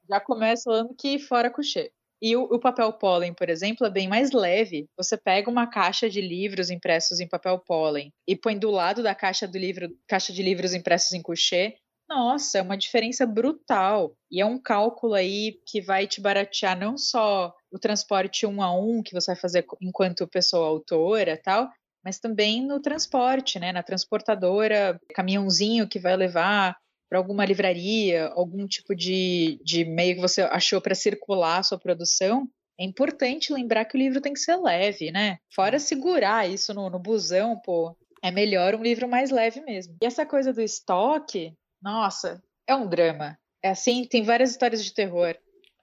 já 0.08 0.20
começa 0.20 0.64
falando 0.64 0.94
que 0.94 1.18
fora 1.18 1.50
cochê. 1.50 1.92
E 2.20 2.34
o, 2.34 2.42
o, 2.42 2.58
papel 2.58 2.92
pólen, 2.94 3.32
por 3.32 3.48
exemplo, 3.48 3.86
é 3.86 3.90
bem 3.90 4.08
mais 4.08 4.32
leve. 4.32 4.88
Você 4.96 5.16
pega 5.16 5.48
uma 5.48 5.68
caixa 5.68 6.10
de 6.10 6.20
livros 6.20 6.68
impressos 6.68 7.20
em 7.20 7.28
papel 7.28 7.58
pólen 7.60 8.12
e 8.26 8.34
põe 8.34 8.58
do 8.58 8.70
lado 8.70 9.02
da 9.02 9.14
caixa 9.14 9.46
do 9.46 9.56
livro, 9.56 9.88
caixa 10.06 10.32
de 10.32 10.42
livros 10.42 10.74
impressos 10.74 11.12
em 11.12 11.22
coucher. 11.22 11.76
Nossa, 12.08 12.58
é 12.58 12.62
uma 12.62 12.76
diferença 12.76 13.26
brutal. 13.26 14.16
E 14.30 14.40
é 14.40 14.46
um 14.46 14.58
cálculo 14.58 15.14
aí 15.14 15.60
que 15.66 15.80
vai 15.80 16.06
te 16.06 16.20
baratear 16.20 16.78
não 16.78 16.96
só 16.96 17.54
o 17.70 17.78
transporte 17.78 18.46
um 18.46 18.62
a 18.62 18.72
um 18.74 19.02
que 19.02 19.12
você 19.12 19.32
vai 19.32 19.40
fazer 19.40 19.66
enquanto 19.80 20.26
pessoa 20.26 20.66
autora, 20.68 21.38
tal, 21.42 21.68
mas 22.02 22.18
também 22.18 22.66
no 22.66 22.80
transporte, 22.80 23.58
né, 23.58 23.72
na 23.72 23.82
transportadora, 23.82 24.98
caminhãozinho 25.14 25.88
que 25.88 25.98
vai 25.98 26.16
levar 26.16 26.76
para 27.10 27.18
alguma 27.18 27.44
livraria, 27.44 28.26
algum 28.28 28.66
tipo 28.66 28.94
de, 28.94 29.60
de 29.62 29.84
meio 29.84 30.14
que 30.16 30.20
você 30.20 30.42
achou 30.42 30.80
para 30.80 30.94
circular 30.94 31.58
a 31.58 31.62
sua 31.62 31.78
produção, 31.78 32.48
é 32.78 32.84
importante 32.84 33.52
lembrar 33.52 33.84
que 33.86 33.96
o 33.96 33.98
livro 33.98 34.20
tem 34.20 34.32
que 34.32 34.38
ser 34.40 34.56
leve, 34.56 35.10
né? 35.10 35.38
Fora 35.52 35.78
segurar 35.78 36.48
isso 36.48 36.72
no, 36.72 36.88
no 36.88 36.98
busão, 36.98 37.58
pô, 37.64 37.96
é 38.22 38.30
melhor 38.30 38.74
um 38.74 38.82
livro 38.82 39.08
mais 39.08 39.30
leve 39.30 39.60
mesmo. 39.62 39.96
E 40.02 40.06
essa 40.06 40.24
coisa 40.24 40.52
do 40.52 40.60
estoque, 40.62 41.54
nossa, 41.82 42.42
é 42.66 42.74
um 42.74 42.88
drama. 42.88 43.38
É 43.62 43.70
assim, 43.70 44.04
tem 44.04 44.22
várias 44.22 44.50
histórias 44.50 44.84
de 44.84 44.92
terror. 44.92 45.36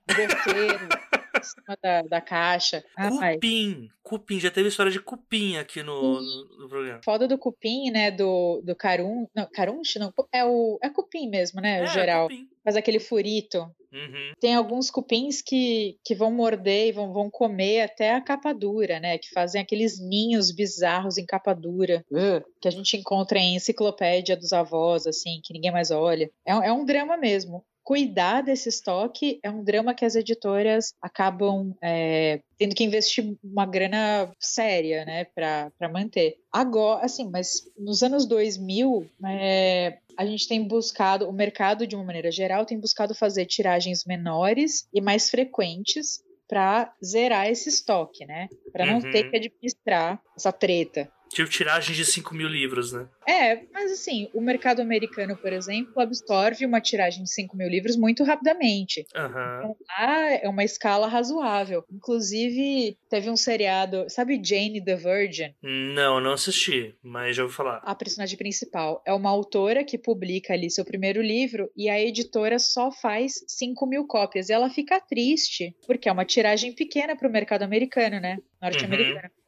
O 0.10 0.14
roteiro, 0.14 0.89
cima 1.46 1.78
da, 1.82 2.02
da 2.04 2.22
caixa. 2.22 2.84
Cupim, 2.96 3.89
cupim, 4.04 4.39
já 4.39 4.52
teve 4.52 4.70
história 4.70 4.91
de 4.91 5.00
cupim 5.00 5.58
aqui 5.58 5.84
no, 5.84 6.22
no, 6.22 6.60
no, 6.60 6.70
programa. 6.70 7.02
Foda 7.04 7.28
do 7.28 7.38
cupim, 7.38 7.91
né, 7.91 8.12
do, 8.12 8.62
do 8.64 8.76
carum, 8.76 9.28
não, 9.36 9.48
carunche, 9.52 10.00
não, 10.00 10.14
é 10.32 10.43
o, 10.46 10.80
é 10.82 10.89
cupim 10.89 11.30
mesmo, 11.30 11.62
né, 11.62 11.82
é, 11.82 11.88
geral. 11.88 12.28
Cupim. 12.28 12.50
Faz 12.64 12.76
aquele 12.76 13.00
furito. 13.00 13.70
Uhum. 13.96 14.34
Tem 14.41 14.54
alguns 14.54 14.91
cupins 14.91 15.41
que, 15.41 15.98
que 16.04 16.14
vão 16.14 16.30
morder 16.30 16.89
e 16.89 16.91
vão, 16.91 17.14
vão 17.14 17.30
comer 17.30 17.82
até 17.82 18.14
a 18.14 18.22
capa 18.22 18.54
dura, 18.54 19.00
né? 19.00 19.18
Que 19.18 19.30
fazem 19.30 19.62
aqueles 19.62 20.00
ninhos 20.00 20.52
bizarros 20.52 21.18
em 21.18 21.26
capa 21.26 21.54
dura. 21.54 22.04
Uh, 22.12 22.43
que 22.60 22.68
a 22.68 22.72
gente 22.72 22.98
encontra 22.98 23.39
em 23.39 23.56
enciclopédia 23.56 24.36
dos 24.36 24.52
avós, 24.52 25.08
assim, 25.08 25.39
que 25.41 25.54
ninguém 25.54 25.72
mais 25.72 25.91
olha. 25.91 26.30
É, 26.46 26.52
é 26.52 26.74
um 26.74 26.84
drama 26.84 27.16
mesmo 27.16 27.64
cuidar 27.86 28.41
desse 28.41 28.68
estoque 28.68 29.39
é 29.43 29.50
um 29.50 29.64
drama 29.64 29.93
que 29.93 30.04
as 30.04 30.16
editoras 30.16 30.96
acabam 31.00 31.72
é, 31.82 32.41
tendo 32.58 32.74
que 32.74 32.84
investir 32.84 33.38
uma 33.43 33.66
grana 33.66 34.32
séria, 34.39 35.06
né, 35.06 35.26
para 35.26 35.72
manter. 35.93 36.36
Agora, 36.52 37.06
assim, 37.06 37.30
mas 37.30 37.70
nos 37.78 38.02
anos 38.02 38.26
2000, 38.26 39.08
é, 39.24 40.00
a 40.18 40.26
gente 40.26 40.47
tem 40.47 40.68
buscado, 40.68 41.28
o 41.28 41.34
mercado 41.34 41.86
de 41.86 41.95
uma 41.95 42.03
maneira 42.03 42.32
geral 42.32 42.66
tem 42.66 42.80
buscado 42.80 43.13
fazer 43.13 43.45
tiragens 43.45 44.05
menores 44.05 44.88
e 44.93 45.01
mais 45.01 45.30
frequentes 45.30 46.24
para 46.47 46.93
zerar 47.03 47.49
esse 47.49 47.70
estoque, 47.70 48.26
né? 48.26 48.47
Para 48.72 48.86
não 48.86 48.95
uhum. 48.95 49.11
ter 49.11 49.30
que 49.30 49.36
administrar 49.36 50.22
essa 50.36 50.51
treta. 50.51 51.11
Tipo 51.30 51.49
tiragem 51.49 51.95
de 51.95 52.05
5 52.05 52.34
mil 52.34 52.47
livros, 52.47 52.91
né? 52.91 53.07
É, 53.28 53.63
mas 53.73 53.91
assim, 53.91 54.30
o 54.34 54.41
mercado 54.41 54.82
americano, 54.82 55.36
por 55.36 55.51
exemplo, 55.51 55.99
absorve 55.99 56.65
uma 56.65 56.80
tiragem 56.80 57.23
de 57.23 57.32
5 57.32 57.57
mil 57.57 57.67
livros 57.67 57.95
muito 57.97 58.23
rapidamente. 58.23 59.05
Uhum. 59.15 59.57
Então, 59.57 59.78
lá 59.89 60.32
é 60.32 60.47
uma 60.47 60.63
escala 60.63 61.07
razoável. 61.07 61.84
Inclusive, 61.91 62.97
teve 63.09 63.30
um 63.30 63.36
seriado, 63.36 64.05
sabe 64.09 64.41
Jane 64.43 64.84
the 64.84 64.95
Virgin? 64.95 65.53
Não, 65.61 66.19
não 66.19 66.34
assisti, 66.34 66.95
mas 67.03 67.36
já 67.36 67.43
ouvi 67.43 67.55
falar. 67.55 67.78
A 67.84 67.95
personagem 67.95 68.38
principal 68.38 69.01
é 69.05 69.13
uma 69.13 69.30
autora 69.30 69.84
que 69.84 69.97
publica 69.97 70.53
ali 70.53 70.69
seu 70.69 70.86
primeiro 70.86 71.21
livro 71.21 71.69
e 71.76 71.89
a 71.89 71.99
editora 71.99 72.59
só 72.59 72.91
faz 72.91 73.43
5 73.47 73.86
mil 73.88 74.05
cópias. 74.05 74.49
E 74.49 74.53
ela 74.53 74.69
fica 74.69 74.99
triste, 74.99 75.76
porque 75.88 76.07
é 76.07 76.11
uma 76.11 76.26
tiragem 76.26 76.73
pequena 76.73 77.15
para 77.15 77.28
o 77.28 77.32
mercado 77.32 77.63
americano, 77.63 78.19
né? 78.19 78.38
Norte-americano. 78.61 79.26
Uhum. 79.26 79.45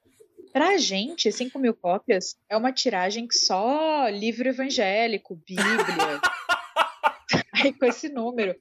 Pra 0.51 0.77
gente, 0.77 1.31
5 1.31 1.57
mil 1.59 1.73
cópias 1.73 2.35
é 2.49 2.57
uma 2.57 2.71
tiragem 2.71 3.27
que 3.27 3.35
só 3.35 4.07
livro 4.09 4.49
evangélico, 4.49 5.35
Bíblia. 5.35 5.67
Aí, 7.53 7.73
com 7.73 7.85
esse 7.85 8.09
número. 8.09 8.55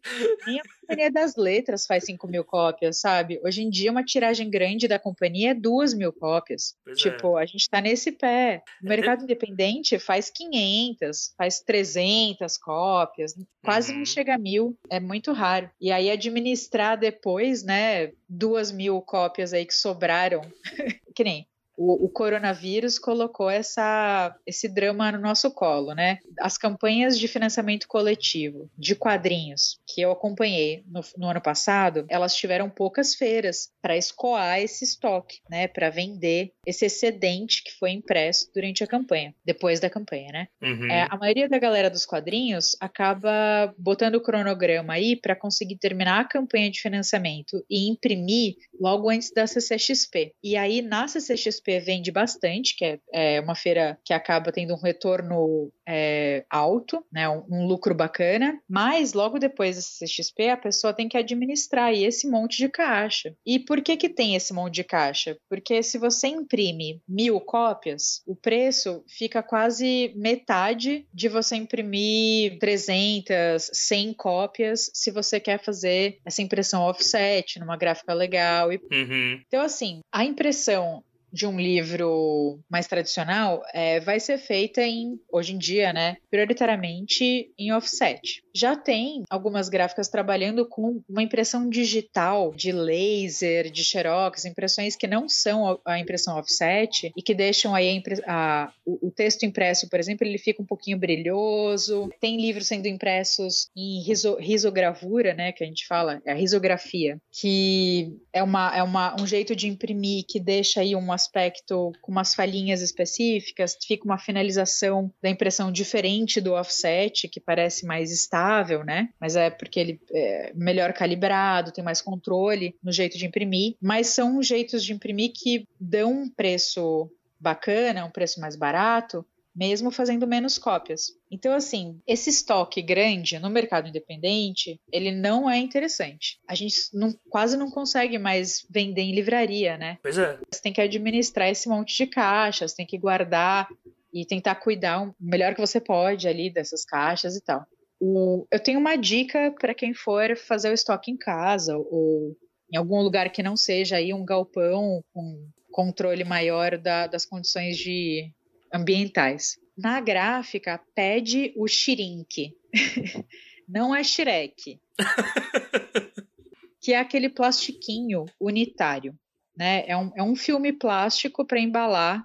Nem 0.47 0.59
a 0.59 0.63
Companhia 0.81 1.11
das 1.11 1.37
Letras 1.37 1.87
faz 1.87 2.05
5 2.05 2.27
mil 2.27 2.45
cópias, 2.45 2.99
sabe? 2.99 3.41
Hoje 3.45 3.63
em 3.63 3.71
dia, 3.71 3.91
uma 3.91 4.05
tiragem 4.05 4.51
grande 4.51 4.89
da 4.89 4.99
companhia 4.99 5.51
é 5.51 5.55
2 5.55 5.95
mil 5.95 6.13
cópias. 6.13 6.75
Pois 6.85 6.99
tipo, 6.99 7.39
é. 7.39 7.43
a 7.43 7.47
gente 7.47 7.69
tá 7.69 7.81
nesse 7.81 8.13
pé. 8.13 8.63
O 8.83 8.89
mercado 8.89 9.21
é. 9.21 9.25
independente 9.25 9.99
faz 9.99 10.31
500, 10.31 11.35
faz 11.37 11.61
300 11.61 12.57
cópias, 12.59 13.35
quase 13.63 13.93
uhum. 13.93 13.99
não 13.99 14.05
chega 14.05 14.35
a 14.35 14.39
mil. 14.39 14.77
É 14.91 14.99
muito 14.99 15.33
raro. 15.33 15.71
E 15.81 15.93
aí, 15.93 16.11
administrar 16.11 16.99
depois, 16.99 17.63
né, 17.63 18.13
2 18.29 18.73
mil 18.73 19.01
cópias 19.03 19.53
aí 19.53 19.67
que 19.67 19.75
sobraram, 19.75 20.41
que 21.15 21.25
nem 21.25 21.47
o, 21.77 22.07
o, 22.07 22.09
coronavírus 22.09 22.99
colocou 22.99 23.51
essa, 23.51 24.35
esse 24.47 24.69
drama 24.69 25.13
no 25.13 25.19
nosso 25.19 25.51
colo, 25.51 25.95
né? 25.95 26.19
As 26.41 26.57
campanhas 26.57 27.19
de 27.19 27.29
financiamento 27.29 27.87
coletivo 27.87 28.71
de 28.77 28.95
quadrinhos 28.95 29.79
que 29.87 30.01
eu 30.01 30.11
acompanhei 30.11 30.83
no, 30.87 31.01
no 31.19 31.29
ano 31.29 31.41
passado, 31.41 32.07
elas 32.09 32.35
tiveram 32.35 32.71
poucas 32.71 33.15
feiras 33.15 33.71
para 33.83 33.97
escoar 33.97 34.61
esse 34.61 34.85
estoque, 34.85 35.41
né? 35.51 35.69
Para 35.69 35.91
vender 35.91 36.53
esse 36.67 36.87
excedente 36.87 37.63
que 37.63 37.73
foi 37.73 37.91
impresso 37.91 38.51
durante 38.55 38.83
a 38.83 38.87
campanha, 38.87 39.35
depois 39.45 39.79
da 39.79 39.91
campanha, 39.91 40.33
né? 40.33 40.49
Uhum. 40.63 40.91
É, 40.91 41.07
a 41.11 41.17
maioria 41.17 41.49
da 41.49 41.59
galera 41.59 41.91
dos 41.91 42.07
quadrinhos 42.07 42.77
acaba 42.81 43.75
botando 43.79 44.15
o 44.15 44.23
cronograma 44.23 44.95
aí 44.95 45.15
para 45.17 45.37
conseguir 45.37 45.77
terminar 45.77 46.21
a 46.21 46.29
campanha 46.29 46.71
de 46.71 46.81
financiamento 46.81 47.63
e 47.69 47.91
imprimir 47.91 48.57
logo 48.81 49.11
antes 49.11 49.31
da 49.31 49.47
CCXP. 49.47 50.33
E 50.43 50.57
aí 50.57 50.81
na 50.81 51.07
CCXP 51.07 51.66
CCXP 51.67 51.81
vende 51.81 52.13
bastante, 52.13 52.77
que 52.77 52.85
é, 52.85 53.01
é 53.13 53.41
uma 53.41 53.55
feira 53.55 53.99
que 54.05 54.13
acaba 54.13 54.53
tendo 54.53 54.75
um 54.75 54.81
retorno 54.81 55.73
é, 55.87 56.45
alto, 56.49 57.05
né, 57.13 57.29
um, 57.29 57.45
um, 57.51 57.67
lucro 57.67 57.95
bacana, 57.95 58.59
mas 58.69 59.13
logo 59.13 59.39
depois 59.39 59.77
da 59.77 59.83
CCXP 59.83 60.49
a 60.51 60.57
pessoa 60.57 60.93
tem 60.95 61.09
que 61.09 61.17
administrar 61.17 61.93
esse 61.93 62.29
monte 62.29 62.59
de 62.59 62.69
caixa. 62.69 63.35
E 63.45 63.59
por 63.59 63.81
que 63.83 63.97
que 63.97 64.09
tem 64.09 64.37
esse 64.37 64.53
monte 64.53 64.75
de 64.75 64.85
caixa? 64.85 65.37
Porque 65.49 65.83
se 65.83 65.99
você 65.99 66.29
imprime 66.29 67.01
mil 67.09 67.41
cópias, 67.41 68.23
o 68.27 68.37
preço 68.37 69.03
fica 69.09 69.43
quase 69.43 70.13
metade 70.17 71.07
de 71.13 71.29
você 71.29 71.57
imprimir 71.57 72.59
300, 72.59 73.71
100 73.73 74.15
cópias 74.15 74.91
se 74.95 75.11
você 75.11 75.41
quer 75.41 75.63
fazer 75.63 76.19
essa 76.25 76.43
impressão 76.43 76.83
offset 76.83 77.59
numa 77.59 77.77
gráfica 77.77 78.15
legal. 78.15 78.69
Uhum. 78.71 79.41
Então, 79.47 79.63
assim, 79.63 80.01
a 80.13 80.25
impressão 80.25 81.03
de 81.33 81.47
um 81.47 81.59
livro 81.59 82.61
mais 82.69 82.87
tradicional 82.87 83.63
é, 83.73 84.01
vai 84.01 84.21
ser 84.21 84.39
feita 84.39 84.83
em, 84.83 85.21
hoje 85.31 85.55
em 85.55 85.59
dia, 85.59 85.93
né, 85.93 86.17
prioritariamente 86.31 87.53
em 87.59 87.73
offset. 87.73 88.43
Já 88.57 88.75
tem 88.75 89.23
algumas 89.29 89.69
gráficas 89.69 90.09
trabalhando 90.09 90.67
com 90.67 91.03
uma 91.09 91.23
impressão 91.23 91.69
digital 91.69 92.55
de 92.55 92.73
laser, 92.73 93.71
de 93.71 93.85
xerox, 93.85 94.45
impressões 94.47 94.97
que 94.97 95.07
não 95.07 95.29
são 95.29 95.79
a 95.85 95.99
impressão 95.99 96.39
offset 96.39 97.13
e 97.15 97.23
que 97.23 97.35
deixam 97.35 97.75
aí 97.75 98.03
a, 98.27 98.65
a, 98.65 98.73
o, 98.85 99.09
o, 99.09 99.11
texto 99.11 99.45
impresso, 99.45 99.89
por 99.91 100.01
exemplo, 100.01 100.27
ele 100.27 100.39
fica 100.39 100.63
um 100.63 100.67
pouquinho 100.67 100.99
brilhoso. 100.99 102.09
Tem 102.21 102.41
livros 102.41 102.67
sendo 102.67 102.87
impressos 102.87 103.69
em 103.77 104.03
riso, 104.03 104.37
risogravura, 104.37 105.35
né, 105.35 105.53
que 105.53 105.63
a 105.63 105.67
gente 105.67 105.87
fala, 105.87 106.23
é 106.25 106.33
a 106.33 106.35
risografia, 106.35 107.19
que 107.31 108.17
é, 108.33 108.43
uma, 108.43 108.75
é 108.75 108.83
uma, 108.83 109.21
um 109.21 109.27
jeito 109.27 109.55
de 109.55 109.69
imprimir 109.69 110.25
que 110.27 110.41
deixa 110.41 110.81
aí 110.81 110.97
um 110.97 111.13
aspecto 111.13 111.93
com 112.01 112.13
umas 112.13 112.35
falhinhas 112.35 112.81
específicas, 112.81 113.77
fica 113.87 114.05
uma 114.05 114.19
finalização 114.19 115.13
da 115.23 115.29
impressão 115.29 115.71
diferente 115.71 116.41
do 116.41 116.55
offset, 116.55 117.29
que 117.29 117.41
parece 117.41 117.85
mais 117.85 118.11
estável, 118.11 118.46
né? 118.85 119.11
Mas 119.21 119.37
é 119.37 119.51
porque 119.51 119.81
ele 119.81 120.01
é 120.13 120.53
melhor 120.55 120.93
calibrado, 120.93 121.73
tem 121.73 121.85
mais 121.85 122.01
controle 122.01 122.75
no 122.83 122.93
jeito 122.93 123.19
de 123.19 123.27
imprimir. 123.27 123.77
Mas 123.81 124.09
são 124.09 124.43
jeitos 124.43 124.85
de 124.85 124.93
imprimir 124.93 125.33
que 125.35 125.67
dão 125.81 126.13
um 126.13 126.29
preço 126.29 127.11
bacana, 127.39 128.05
um 128.05 128.11
preço 128.11 128.41
mais 128.41 128.57
barato, 128.57 129.25
mesmo 129.57 129.91
fazendo 129.91 130.27
menos 130.27 130.59
cópias. 130.59 131.17
Então, 131.31 131.55
assim, 131.55 131.99
esse 132.07 132.29
estoque 132.29 132.83
grande 132.83 133.39
no 133.39 133.49
mercado 133.49 133.89
independente, 133.89 134.79
ele 134.93 135.11
não 135.11 135.49
é 135.49 135.57
interessante. 135.57 136.39
A 136.47 136.55
gente 136.55 136.77
não, 136.93 137.15
quase 137.31 137.57
não 137.57 137.71
consegue 137.71 138.19
mais 138.19 138.67
vender 138.69 139.03
em 139.03 139.15
livraria, 139.15 139.79
né? 139.79 139.99
Pois 140.03 140.19
é. 140.19 140.39
Você 140.51 140.61
tem 140.61 140.75
que 140.75 140.81
administrar 140.81 141.49
esse 141.49 141.69
monte 141.69 141.97
de 141.97 142.07
caixas, 142.07 142.75
tem 142.75 142.85
que 142.85 142.99
guardar 142.99 143.67
e 144.13 144.27
tentar 144.27 144.57
cuidar 144.57 145.03
o 145.03 145.15
melhor 145.19 145.55
que 145.55 145.61
você 145.61 145.81
pode 145.81 146.29
ali 146.29 146.51
dessas 146.51 146.85
caixas 146.85 147.35
e 147.35 147.41
tal. 147.41 147.67
O, 148.01 148.47
eu 148.51 148.61
tenho 148.61 148.79
uma 148.79 148.97
dica 148.97 149.55
para 149.59 149.75
quem 149.75 149.95
for 149.95 150.37
fazer 150.37 150.71
o 150.71 150.75
estoque 150.75 151.11
em 151.11 151.17
casa 151.17 151.77
ou 151.77 152.37
em 152.73 152.77
algum 152.77 153.01
lugar 153.01 153.31
que 153.31 153.43
não 153.43 153.57
seja 153.57 153.97
aí 153.97 154.13
um 154.13 154.25
galpão 154.25 155.03
com 155.13 155.49
controle 155.71 156.25
maior 156.25 156.77
da, 156.79 157.07
das 157.07 157.25
condições 157.25 157.77
de 157.77 158.31
ambientais. 158.73 159.59
Na 159.77 160.01
gráfica, 160.01 160.81
pede 160.95 161.53
o 161.57 161.67
shrink. 161.67 162.55
não 163.69 163.95
é 163.95 164.03
Shrek. 164.03 164.81
que 166.81 166.93
é 166.93 166.99
aquele 166.99 167.29
plastiquinho 167.29 168.25
unitário. 168.41 169.15
Né? 169.57 169.85
É, 169.87 169.97
um, 169.97 170.13
é 170.17 170.23
um 170.23 170.37
filme 170.37 170.73
plástico 170.73 171.45
para 171.45 171.61
embalar 171.61 172.25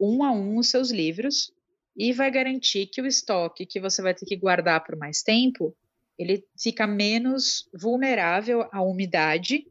um 0.00 0.22
a 0.22 0.30
um 0.30 0.58
os 0.58 0.70
seus 0.70 0.90
livros 0.90 1.52
e 1.98 2.12
vai 2.12 2.30
garantir 2.30 2.86
que 2.86 3.02
o 3.02 3.06
estoque 3.06 3.66
que 3.66 3.80
você 3.80 4.00
vai 4.00 4.14
ter 4.14 4.24
que 4.24 4.36
guardar 4.36 4.84
por 4.84 4.96
mais 4.96 5.20
tempo, 5.20 5.76
ele 6.16 6.44
fica 6.56 6.86
menos 6.86 7.68
vulnerável 7.74 8.68
à 8.70 8.80
umidade 8.80 9.66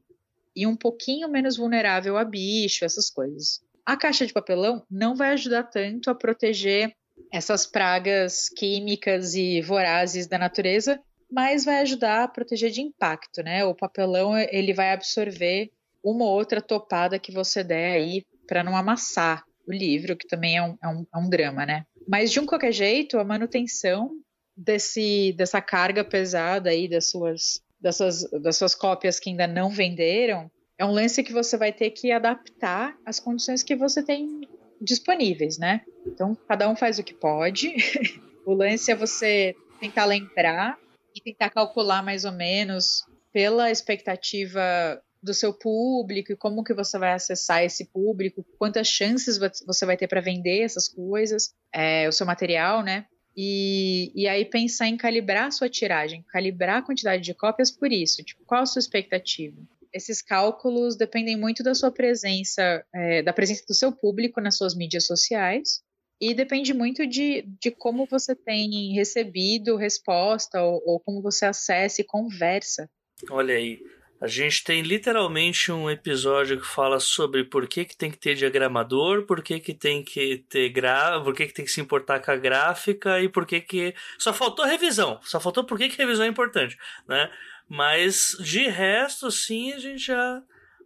e 0.53 0.67
um 0.67 0.75
pouquinho 0.75 1.29
menos 1.29 1.55
vulnerável 1.55 2.17
a 2.17 2.25
bicho, 2.25 2.83
essas 2.83 3.09
coisas. 3.09 3.61
A 3.85 3.95
caixa 3.95 4.25
de 4.25 4.33
papelão 4.33 4.85
não 4.91 5.15
vai 5.15 5.31
ajudar 5.31 5.63
tanto 5.63 6.09
a 6.09 6.15
proteger 6.15 6.93
essas 7.31 7.65
pragas 7.65 8.49
químicas 8.49 9.33
e 9.33 9.61
vorazes 9.61 10.27
da 10.27 10.37
natureza, 10.37 10.99
mas 11.31 11.63
vai 11.63 11.79
ajudar 11.79 12.23
a 12.23 12.27
proteger 12.27 12.71
de 12.71 12.81
impacto, 12.81 13.41
né? 13.41 13.63
O 13.63 13.73
papelão 13.73 14.37
ele 14.37 14.73
vai 14.73 14.91
absorver 14.91 15.71
uma 16.03 16.25
ou 16.25 16.31
outra 16.31 16.61
topada 16.61 17.19
que 17.19 17.31
você 17.31 17.63
der 17.63 17.93
aí 17.93 18.25
para 18.45 18.63
não 18.63 18.75
amassar 18.75 19.43
o 19.65 19.71
livro, 19.71 20.15
que 20.15 20.27
também 20.27 20.57
é 20.57 20.63
um, 20.63 20.77
é 20.81 20.87
um, 20.87 21.05
é 21.13 21.17
um 21.17 21.29
drama, 21.29 21.65
né? 21.65 21.85
Mas 22.07 22.31
de 22.31 22.39
um 22.39 22.45
qualquer 22.45 22.71
jeito, 22.71 23.19
a 23.19 23.23
manutenção 23.23 24.11
desse, 24.55 25.33
dessa 25.33 25.61
carga 25.61 26.03
pesada 26.03 26.69
aí 26.69 26.87
das 26.87 27.09
suas, 27.09 27.61
das 27.79 27.97
suas, 27.97 28.29
das 28.31 28.57
suas 28.57 28.73
cópias 28.73 29.19
que 29.19 29.29
ainda 29.29 29.45
não 29.45 29.69
venderam 29.69 30.49
é 30.77 30.85
um 30.85 30.91
lance 30.91 31.23
que 31.23 31.33
você 31.33 31.57
vai 31.57 31.73
ter 31.73 31.89
que 31.89 32.11
adaptar 32.11 32.95
às 33.05 33.19
condições 33.19 33.63
que 33.63 33.75
você 33.75 34.03
tem 34.03 34.41
disponíveis, 34.79 35.57
né? 35.57 35.81
Então, 36.05 36.37
cada 36.47 36.69
um 36.69 36.75
faz 36.75 36.99
o 36.99 37.03
que 37.03 37.15
pode. 37.15 37.75
o 38.45 38.53
lance 38.53 38.91
é 38.91 38.95
você 38.95 39.55
tentar 39.79 40.05
lembrar 40.05 40.77
e 41.15 41.21
tentar 41.21 41.49
calcular 41.49 42.03
mais 42.03 42.25
ou 42.25 42.31
menos 42.31 43.03
pela 43.33 43.71
expectativa 43.71 45.01
do 45.21 45.33
seu 45.33 45.53
público 45.53 46.31
e 46.31 46.35
como 46.35 46.63
que 46.63 46.73
você 46.73 46.97
vai 46.97 47.13
acessar 47.13 47.63
esse 47.63 47.85
público, 47.85 48.45
quantas 48.57 48.87
chances 48.87 49.37
você 49.65 49.85
vai 49.85 49.97
ter 49.97 50.07
para 50.07 50.21
vender 50.21 50.61
essas 50.61 50.87
coisas, 50.87 51.53
é, 51.73 52.07
o 52.07 52.11
seu 52.11 52.25
material, 52.25 52.83
né? 52.83 53.05
E, 53.35 54.11
e 54.15 54.27
aí 54.27 54.45
pensar 54.45 54.87
em 54.87 54.97
calibrar 54.97 55.45
a 55.45 55.51
sua 55.51 55.69
tiragem, 55.69 56.23
calibrar 56.29 56.77
a 56.77 56.81
quantidade 56.81 57.21
de 57.21 57.35
cópias 57.35 57.69
por 57.69 57.91
isso. 57.91 58.23
Tipo, 58.23 58.43
qual 58.45 58.63
a 58.63 58.65
sua 58.65 58.79
expectativa? 58.79 59.57
Esses 59.93 60.21
cálculos 60.21 60.95
dependem 60.95 61.37
muito 61.37 61.61
da 61.61 61.75
sua 61.75 61.91
presença, 61.91 62.83
é, 62.93 63.21
da 63.21 63.31
presença 63.31 63.63
do 63.67 63.75
seu 63.75 63.91
público 63.91 64.41
nas 64.41 64.57
suas 64.57 64.75
mídias 64.75 65.05
sociais, 65.05 65.83
e 66.19 66.33
depende 66.33 66.73
muito 66.73 67.05
de, 67.05 67.43
de 67.61 67.69
como 67.69 68.07
você 68.07 68.35
tem 68.35 68.93
recebido 68.93 69.75
resposta 69.75 70.61
ou, 70.61 70.81
ou 70.83 70.99
como 70.99 71.21
você 71.21 71.45
acessa 71.45 72.01
e 72.01 72.03
conversa. 72.03 72.89
Olha 73.29 73.55
aí, 73.55 73.79
a 74.19 74.27
gente 74.27 74.63
tem 74.63 74.81
literalmente 74.81 75.71
um 75.71 75.89
episódio 75.89 76.59
que 76.59 76.65
fala 76.65 76.99
sobre 76.99 77.43
por 77.43 77.67
que, 77.67 77.85
que 77.85 77.95
tem 77.95 78.09
que 78.09 78.17
ter 78.17 78.35
diagramador, 78.35 79.25
por 79.25 79.43
que, 79.43 79.59
que 79.59 79.73
tem 79.73 80.03
que 80.03 80.43
ter 80.49 80.69
gra... 80.69 81.21
por 81.23 81.35
que, 81.35 81.45
que 81.47 81.53
tem 81.53 81.65
que 81.65 81.71
se 81.71 81.81
importar 81.81 82.19
com 82.19 82.31
a 82.31 82.35
gráfica 82.35 83.21
e 83.21 83.29
por 83.29 83.45
que 83.45 83.61
que. 83.61 83.93
Só 84.17 84.33
faltou 84.33 84.65
revisão. 84.65 85.19
Só 85.23 85.39
faltou 85.39 85.63
por 85.63 85.77
que, 85.77 85.89
que 85.89 85.97
revisão 85.97 86.25
é 86.25 86.29
importante, 86.29 86.77
né? 87.07 87.29
Mas 87.69 88.35
de 88.39 88.67
resto, 88.67 89.29
sim, 89.29 89.73
a 89.73 89.79
gente 89.79 90.03
já 90.03 90.41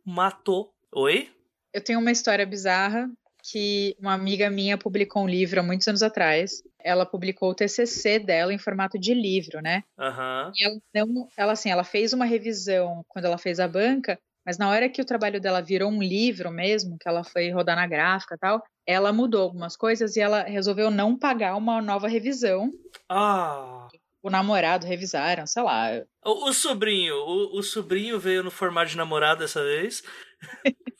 matou. 0.05 0.73
Oi? 0.91 1.29
Eu 1.73 1.81
tenho 1.81 1.99
uma 1.99 2.11
história 2.11 2.45
bizarra 2.45 3.09
que 3.43 3.95
uma 3.99 4.13
amiga 4.13 4.49
minha 4.49 4.77
publicou 4.77 5.23
um 5.23 5.27
livro 5.27 5.59
há 5.59 5.63
muitos 5.63 5.87
anos 5.87 6.03
atrás. 6.03 6.63
Ela 6.79 7.05
publicou 7.05 7.51
o 7.51 7.55
TCC 7.55 8.19
dela 8.19 8.53
em 8.53 8.57
formato 8.57 8.99
de 8.99 9.13
livro, 9.13 9.61
né? 9.61 9.83
Uhum. 9.97 10.51
E 10.55 10.65
ela, 10.65 10.79
não, 10.93 11.27
ela, 11.37 11.53
assim, 11.53 11.69
ela 11.69 11.83
fez 11.83 12.13
uma 12.13 12.25
revisão 12.25 13.03
quando 13.07 13.25
ela 13.25 13.37
fez 13.37 13.59
a 13.59 13.67
banca, 13.67 14.17
mas 14.45 14.57
na 14.57 14.69
hora 14.69 14.89
que 14.89 15.01
o 15.01 15.05
trabalho 15.05 15.39
dela 15.39 15.61
virou 15.61 15.89
um 15.91 16.01
livro 16.01 16.51
mesmo, 16.51 16.97
que 16.99 17.07
ela 17.07 17.23
foi 17.23 17.51
rodar 17.51 17.75
na 17.75 17.87
gráfica 17.87 18.35
e 18.35 18.37
tal, 18.37 18.63
ela 18.87 19.13
mudou 19.13 19.43
algumas 19.43 19.77
coisas 19.77 20.15
e 20.15 20.19
ela 20.19 20.43
resolveu 20.43 20.89
não 20.89 21.17
pagar 21.17 21.55
uma 21.55 21.81
nova 21.81 22.07
revisão. 22.07 22.71
Ah! 23.07 23.87
O 24.23 24.29
namorado 24.29 24.85
revisaram, 24.85 25.47
sei 25.47 25.63
lá. 25.63 25.89
O, 26.23 26.49
o 26.49 26.53
sobrinho, 26.53 27.15
o, 27.15 27.57
o 27.57 27.63
sobrinho 27.63 28.19
veio 28.19 28.43
no 28.43 28.51
formato 28.51 28.91
de 28.91 28.97
namorado 28.97 29.41
dessa 29.41 29.63
vez. 29.63 30.03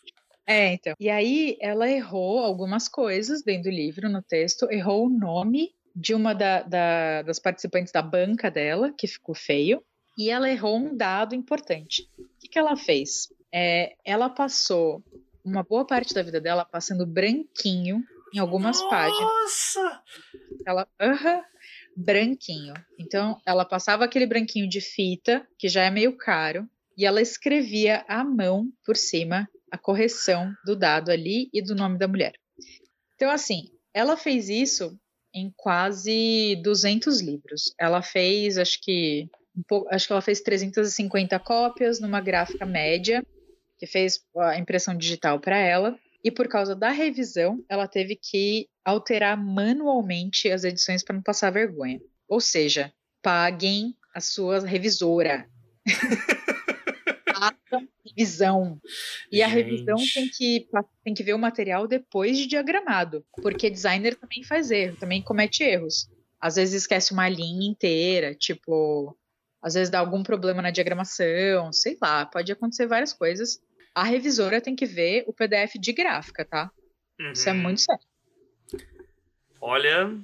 É, 0.52 0.74
então. 0.74 0.93
E 0.99 1.10
aí 1.10 1.58
ela 1.62 1.89
errou 1.89 2.39
algumas 2.39 2.89
coisas 2.89 3.41
dentro 3.41 3.72
do 3.72 3.76
livro, 3.76 4.10
no 4.10 4.22
texto, 4.22 4.70
errou 4.70 5.06
o 5.06 5.10
nome 5.10 5.74
de 5.95 6.14
uma 6.14 6.34
da, 6.34 6.62
da, 6.62 7.22
das 7.22 7.39
participantes 7.39 7.93
da 7.93 8.02
banca 8.02 8.52
dela, 8.52 8.93
que 8.97 9.08
ficou 9.08 9.34
feio, 9.34 9.82
e 10.18 10.30
ela 10.30 10.49
errou 10.49 10.76
um 10.76 10.95
dado 10.95 11.34
importante. 11.34 12.10
O 12.20 12.26
que, 12.38 12.49
que 12.49 12.60
ela 12.60 12.76
fez? 12.76 13.30
É, 13.49 13.95
ela 14.04 14.30
passou 14.30 15.02
uma 15.43 15.64
boa 15.64 15.86
parte 15.86 16.14
da 16.14 16.22
vida 16.22 16.41
dela 16.41 16.66
passando 16.66 17.06
branquinho 17.06 18.04
em 18.34 18.39
algumas 18.39 18.82
Nossa! 18.82 18.89
páginas. 18.89 19.22
Nossa! 19.22 20.04
Ela, 20.66 20.88
aham, 20.99 21.16
uh 21.16 21.39
-huh, 21.39 21.43
branquinho. 21.95 22.74
Então, 22.99 23.39
ela 23.45 23.64
passava 23.64 24.04
aquele 24.04 24.26
branquinho 24.26 24.68
de 24.68 24.82
fita, 24.82 25.47
que 25.58 25.70
já 25.70 25.84
é 25.84 25.89
meio 25.89 26.18
caro, 26.18 26.68
e 26.97 27.06
ela 27.06 27.22
escrevia 27.22 28.04
à 28.06 28.22
mão 28.22 28.70
por 28.86 28.97
cima 28.97 29.47
a 29.72 29.78
correção 29.78 30.53
do 30.65 30.76
dado 30.76 31.09
ali 31.09 31.49
e 31.53 31.61
do 31.61 31.74
nome 31.74 31.97
da 31.97 32.07
mulher. 32.07 32.34
Então, 33.15 33.32
assim, 33.32 33.69
ela 33.93 34.17
fez 34.17 34.49
isso 34.49 34.97
em 35.34 35.51
quase 35.55 36.59
200 36.63 37.22
livros. 37.22 37.74
Ela 37.80 38.01
fez, 38.01 38.57
acho 38.57 38.80
que, 38.82 39.30
um 39.55 39.63
pouco, 39.63 39.88
acho 39.93 40.07
que 40.07 40.13
ela 40.13 40.22
fez 40.22 40.41
350 40.41 41.39
cópias 41.39 41.99
numa 41.99 42.19
gráfica 42.19 42.65
média, 42.65 43.24
que 43.80 43.88
fez 43.88 44.19
a 44.38 44.57
impressão 44.57 44.95
digital 44.95 45.39
para 45.39 45.57
ela. 45.57 45.97
E 46.24 46.30
por 46.30 46.47
causa 46.47 46.76
da 46.76 46.89
revisão, 46.89 47.63
ela 47.67 47.88
teve 47.88 48.15
que 48.15 48.67
alterar 48.86 49.38
manualmente 49.38 50.51
as 50.51 50.63
edições 50.63 51.03
para 51.03 51.15
não 51.15 51.24
passar 51.24 51.51
vergonha. 51.51 51.99
Ou 52.28 52.39
seja, 52.39 52.93
paguem 53.24 53.95
a 54.13 54.19
sua 54.19 54.59
revisora. 54.59 55.47
façam 57.42 57.88
revisão. 58.06 58.80
E 59.32 59.38
Gente. 59.38 59.44
a 59.44 59.48
revisão 59.48 59.96
tem 60.14 60.30
que, 60.30 60.68
tem 61.04 61.14
que 61.14 61.24
ver 61.24 61.34
o 61.34 61.39
material 61.39 61.88
depois 61.88 62.38
de 62.38 62.46
diagramado, 62.46 63.26
porque 63.42 63.70
designer 63.70 64.16
também 64.16 64.44
faz 64.44 64.70
erro, 64.70 64.96
também 64.98 65.22
comete 65.22 65.64
erros. 65.64 66.08
Às 66.39 66.56
vezes 66.56 66.84
esquece 66.84 67.12
uma 67.12 67.28
linha 67.28 67.68
inteira, 67.68 68.36
tipo, 68.36 69.18
às 69.62 69.74
vezes 69.74 69.89
dá 69.89 70.00
algum 70.00 70.22
problema 70.22 70.62
na 70.62 70.72
diagramação, 70.72 71.74
sei 71.74 71.98
lá, 72.00 72.26
pode 72.26 72.52
acontecer 72.52 72.86
várias 72.86 73.14
coisas. 73.14 73.60
A 73.96 74.04
revisora 74.04 74.62
tem 74.62 74.76
que 74.76 74.86
ver 74.86 75.24
o 75.28 75.34
PDF 75.34 75.76
de 75.80 75.94
gráfica, 75.94 76.46
tá? 76.46 76.72
Uhum. 77.20 77.32
Isso 77.32 77.50
é 77.50 77.54
muito 77.54 77.82
sério. 77.82 78.06
Olha, 79.60 80.18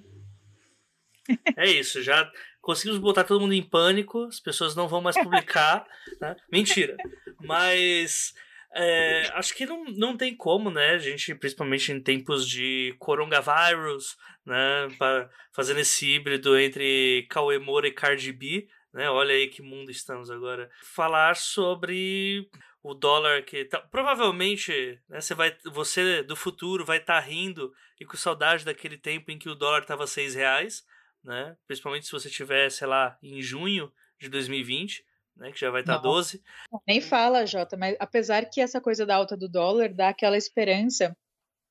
é 1.55 1.69
isso, 1.69 2.01
já 2.01 2.31
conseguimos 2.67 2.99
botar 2.99 3.23
todo 3.23 3.39
mundo 3.39 3.53
em 3.53 3.63
pânico, 3.63 4.25
as 4.25 4.41
pessoas 4.41 4.75
não 4.75 4.89
vão 4.89 4.99
mais 4.99 5.15
publicar. 5.15 5.87
né? 6.19 6.35
Mentira. 6.51 6.97
Mas 7.39 8.33
é, 8.75 9.29
acho 9.35 9.55
que 9.55 9.65
não, 9.65 9.85
não 9.85 10.17
tem 10.17 10.35
como, 10.35 10.69
né? 10.69 10.89
A 10.89 10.97
gente, 10.97 11.33
principalmente 11.33 11.93
em 11.93 12.01
tempos 12.01 12.45
de 12.45 12.93
coronavírus, 12.99 14.17
né? 14.45 14.89
Pra, 14.97 15.29
fazendo 15.53 15.79
esse 15.79 16.09
híbrido 16.09 16.59
entre 16.59 17.25
Cauê 17.29 17.57
Moura 17.57 17.87
e 17.87 17.93
Cardi 17.93 18.33
B, 18.33 18.67
né? 18.93 19.09
Olha 19.09 19.33
aí 19.33 19.47
que 19.47 19.61
mundo 19.61 19.89
estamos 19.89 20.29
agora. 20.29 20.69
Falar 20.83 21.37
sobre 21.37 22.49
o 22.83 22.93
dólar 22.93 23.43
que 23.43 23.63
tá, 23.63 23.79
provavelmente 23.79 24.99
né, 25.07 25.21
você 25.21 25.33
vai 25.33 25.55
você 25.65 26.21
do 26.21 26.35
futuro 26.35 26.85
vai 26.85 26.97
estar 26.97 27.21
tá 27.21 27.27
rindo 27.27 27.73
e 27.99 28.05
com 28.05 28.15
saudade 28.15 28.63
daquele 28.63 28.97
tempo 28.97 29.31
em 29.31 29.37
que 29.37 29.49
o 29.49 29.55
dólar 29.55 29.81
estava 29.81 30.05
seis 30.05 30.35
reais 30.35 30.85
né? 31.23 31.55
Principalmente 31.65 32.05
se 32.05 32.11
você 32.11 32.29
tiver 32.29 32.69
sei 32.69 32.87
lá 32.87 33.17
em 33.21 33.41
junho 33.41 33.91
de 34.19 34.29
2020 34.29 35.05
né 35.35 35.51
que 35.51 35.59
já 35.59 35.69
vai 35.69 35.81
estar 35.81 35.97
tá 35.97 36.01
12 36.01 36.41
nem 36.87 36.99
fala 36.99 37.45
Jota 37.45 37.77
mas 37.77 37.95
apesar 37.99 38.45
que 38.45 38.59
essa 38.59 38.81
coisa 38.81 39.05
da 39.05 39.15
alta 39.15 39.37
do 39.37 39.47
dólar 39.47 39.93
dá 39.93 40.09
aquela 40.09 40.37
esperança 40.37 41.15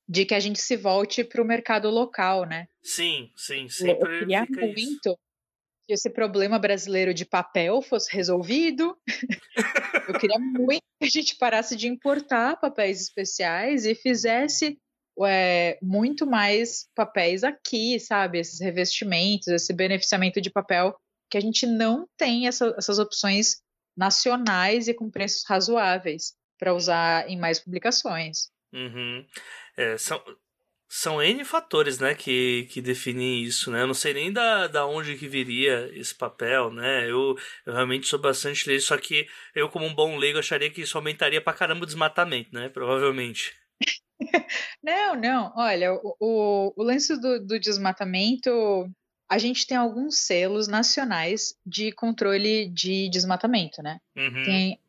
de 0.08 0.24
que 0.24 0.34
a 0.34 0.40
gente 0.40 0.60
se 0.60 0.76
volte 0.76 1.24
para 1.24 1.42
o 1.42 1.44
mercado 1.44 1.90
local 1.90 2.44
né? 2.44 2.68
Sim 2.82 3.32
sim 3.36 3.68
sempre 3.68 4.04
eu 4.04 4.20
queria 4.20 4.46
muito 4.48 4.78
isso. 4.78 5.18
que 5.86 5.94
esse 5.94 6.08
problema 6.10 6.58
brasileiro 6.58 7.12
de 7.12 7.24
papel 7.24 7.82
fosse 7.82 8.14
resolvido. 8.14 8.96
Eu 10.08 10.18
queria 10.18 10.38
muito 10.38 10.82
que 11.00 11.06
a 11.06 11.10
gente 11.10 11.36
parasse 11.36 11.76
de 11.76 11.88
importar 11.88 12.56
papéis 12.60 13.00
especiais 13.00 13.84
e 13.84 13.94
fizesse 13.94 14.78
é, 15.24 15.78
muito 15.80 16.26
mais 16.26 16.88
papéis 16.94 17.44
aqui, 17.44 17.98
sabe? 18.00 18.38
Esses 18.38 18.60
revestimentos, 18.60 19.48
esse 19.48 19.72
beneficiamento 19.72 20.40
de 20.40 20.50
papel, 20.50 20.94
que 21.30 21.38
a 21.38 21.40
gente 21.40 21.66
não 21.66 22.06
tem 22.16 22.46
essa, 22.46 22.74
essas 22.76 22.98
opções 22.98 23.62
nacionais 23.96 24.88
e 24.88 24.94
com 24.94 25.10
preços 25.10 25.44
razoáveis 25.48 26.34
para 26.58 26.74
usar 26.74 27.28
em 27.28 27.38
mais 27.38 27.58
publicações. 27.58 28.48
Uhum. 28.72 29.24
É, 29.76 29.96
são, 29.96 30.22
são 30.88 31.22
N 31.22 31.44
fatores, 31.44 31.98
né, 31.98 32.14
que, 32.14 32.68
que 32.70 32.80
definem 32.80 33.42
isso, 33.42 33.70
né? 33.70 33.82
Eu 33.82 33.86
não 33.86 33.94
sei 33.94 34.14
nem 34.14 34.32
da, 34.32 34.66
da 34.66 34.86
onde 34.86 35.16
que 35.16 35.28
viria 35.28 35.90
esse 35.94 36.14
papel, 36.14 36.70
né? 36.70 37.10
Eu, 37.10 37.36
eu 37.64 37.72
realmente 37.72 38.06
sou 38.06 38.18
bastante 38.18 38.66
leigo, 38.68 38.82
só 38.82 38.96
que 38.96 39.26
eu, 39.54 39.68
como 39.68 39.86
um 39.86 39.94
bom 39.94 40.16
leigo, 40.16 40.38
acharia 40.38 40.70
que 40.70 40.82
isso 40.82 40.96
aumentaria 40.96 41.40
pra 41.40 41.52
caramba 41.52 41.82
o 41.82 41.86
desmatamento, 41.86 42.50
né? 42.52 42.68
Provavelmente. 42.68 43.54
não, 44.82 45.14
não. 45.14 45.52
Olha, 45.56 45.94
o, 45.94 46.16
o, 46.20 46.72
o 46.76 46.82
lance 46.82 47.18
do, 47.20 47.44
do 47.44 47.58
desmatamento, 47.58 48.50
a 49.28 49.38
gente 49.38 49.66
tem 49.66 49.76
alguns 49.76 50.18
selos 50.18 50.68
nacionais 50.68 51.54
de 51.64 51.92
controle 51.92 52.68
de 52.68 53.08
desmatamento, 53.08 53.82
né? 53.82 54.00
Uhum. 54.16 54.44
Tem 54.44 54.80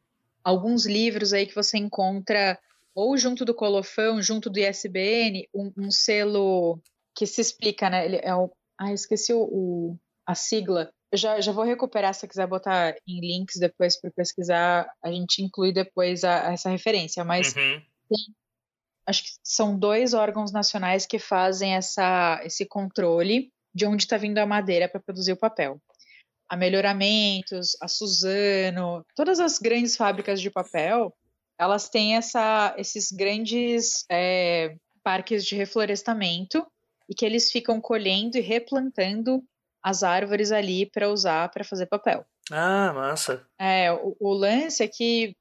alguns 0.43 0.85
livros 0.85 1.33
aí 1.33 1.45
que 1.45 1.55
você 1.55 1.77
encontra 1.77 2.57
ou 2.95 3.15
junto 3.15 3.45
do 3.45 3.53
colofão, 3.53 4.21
junto 4.21 4.49
do 4.49 4.57
ISBN, 4.57 5.47
um, 5.53 5.71
um 5.77 5.91
selo 5.91 6.81
que 7.15 7.27
se 7.27 7.41
explica, 7.41 7.89
né? 7.89 8.05
Ele 8.05 8.19
é 8.23 8.33
o, 8.33 8.51
ah, 8.79 8.91
esqueci 8.91 9.33
o, 9.33 9.41
o, 9.41 9.99
a 10.25 10.33
sigla. 10.33 10.91
Eu 11.11 11.17
já, 11.17 11.39
já 11.39 11.51
vou 11.51 11.63
recuperar 11.63 12.13
se 12.13 12.27
quiser 12.27 12.47
botar 12.47 12.95
em 13.07 13.19
links 13.19 13.59
depois 13.59 13.99
para 13.99 14.09
pesquisar. 14.09 14.89
A 15.03 15.11
gente 15.11 15.43
inclui 15.43 15.71
depois 15.71 16.23
a, 16.23 16.49
a 16.49 16.53
essa 16.53 16.69
referência, 16.69 17.23
mas 17.23 17.55
uhum. 17.55 17.81
tem, 18.09 18.35
acho 19.07 19.23
que 19.23 19.29
são 19.43 19.77
dois 19.77 20.13
órgãos 20.13 20.51
nacionais 20.51 21.05
que 21.05 21.17
fazem 21.17 21.73
essa, 21.75 22.41
esse 22.43 22.65
controle 22.65 23.51
de 23.73 23.85
onde 23.85 24.03
está 24.03 24.17
vindo 24.17 24.37
a 24.37 24.45
madeira 24.45 24.89
para 24.89 25.01
produzir 25.01 25.31
o 25.31 25.37
papel. 25.37 25.79
A 26.49 26.57
Melhoramentos, 26.57 27.77
a 27.81 27.87
Suzano, 27.87 29.05
todas 29.15 29.39
as 29.39 29.59
grandes 29.59 29.95
fábricas 29.95 30.41
de 30.41 30.49
papel 30.49 31.13
elas 31.59 31.89
têm 31.89 32.15
essa, 32.15 32.75
esses 32.77 33.11
grandes 33.11 34.05
é, 34.11 34.75
parques 35.03 35.43
de 35.43 35.55
reflorestamento 35.55 36.65
e 37.09 37.15
que 37.15 37.25
eles 37.25 37.51
ficam 37.51 37.81
colhendo 37.81 38.37
e 38.37 38.41
replantando 38.41 39.43
as 39.83 40.03
árvores 40.03 40.51
ali 40.51 40.89
para 40.89 41.09
usar 41.09 41.49
para 41.49 41.63
fazer 41.63 41.87
papel. 41.87 42.25
Ah, 42.51 42.93
massa. 42.93 43.45
É, 43.59 43.91
o, 43.91 44.15
o 44.19 44.33
lance 44.33 44.83
é 44.83 44.87
que 44.87 45.35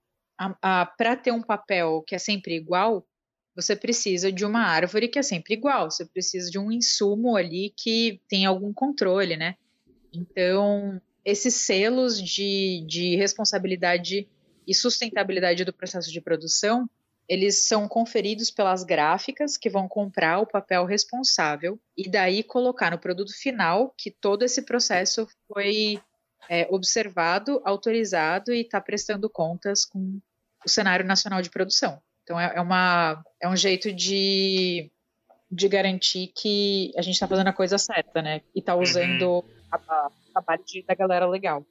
para 0.97 1.17
ter 1.17 1.33
um 1.33 1.43
papel 1.43 2.03
que 2.07 2.15
é 2.15 2.19
sempre 2.19 2.55
igual, 2.55 3.05
você 3.57 3.75
precisa 3.75 4.31
de 4.31 4.45
uma 4.45 4.61
árvore 4.61 5.09
que 5.09 5.19
é 5.19 5.23
sempre 5.23 5.55
igual, 5.55 5.91
você 5.91 6.05
precisa 6.05 6.51
de 6.51 6.59
um 6.59 6.71
insumo 6.71 7.35
ali 7.37 7.73
que 7.75 8.21
tem 8.29 8.45
algum 8.45 8.73
controle, 8.73 9.35
né? 9.35 9.57
Então, 10.13 11.01
esses 11.25 11.55
selos 11.55 12.23
de, 12.23 12.85
de 12.87 13.17
responsabilidade 13.17 14.29
e 14.67 14.75
sustentabilidade 14.75 15.65
do 15.65 15.73
processo 15.73 16.13
de 16.13 16.21
produção, 16.21 16.89
eles 17.29 17.67
são 17.67 17.89
conferidos 17.89 18.51
pelas 18.51 18.85
gráficas 18.85 19.57
que 19.57 19.71
vão 19.71 19.89
comprar 19.89 20.39
o 20.39 20.47
papel 20.47 20.85
responsável 20.85 21.81
e 21.97 22.09
daí 22.09 22.43
colocar 22.43 22.91
no 22.91 22.99
produto 22.99 23.33
final 23.33 23.93
que 23.97 24.11
todo 24.11 24.45
esse 24.45 24.63
processo 24.63 25.27
foi 25.49 26.01
é, 26.49 26.67
observado, 26.71 27.61
autorizado 27.65 28.53
e 28.53 28.61
está 28.61 28.81
prestando 28.81 29.31
contas 29.31 29.85
com 29.85 30.21
o 30.65 30.69
cenário 30.69 31.07
nacional 31.07 31.43
de 31.43 31.51
produção. 31.51 32.01
Então 32.27 32.39
é, 32.41 32.55
é, 32.57 32.61
uma, 32.61 33.23
é 33.41 33.49
um 33.49 33.57
jeito 33.57 33.93
de, 33.93 34.91
de 35.49 35.69
garantir 35.69 36.33
que 36.37 36.91
a 36.97 37.03
gente 37.03 37.15
está 37.15 37.29
fazendo 37.29 37.47
a 37.47 37.53
coisa 37.53 37.79
certa, 37.79 38.21
né? 38.21 38.41
E 38.53 38.59
está 38.59 38.75
usando 38.75 39.23
uhum. 39.23 39.45
a, 39.71 39.77
a, 39.77 40.11
a 40.35 40.43
parte 40.43 40.85
da 40.85 40.97
galera 40.97 41.25
legal. 41.29 41.65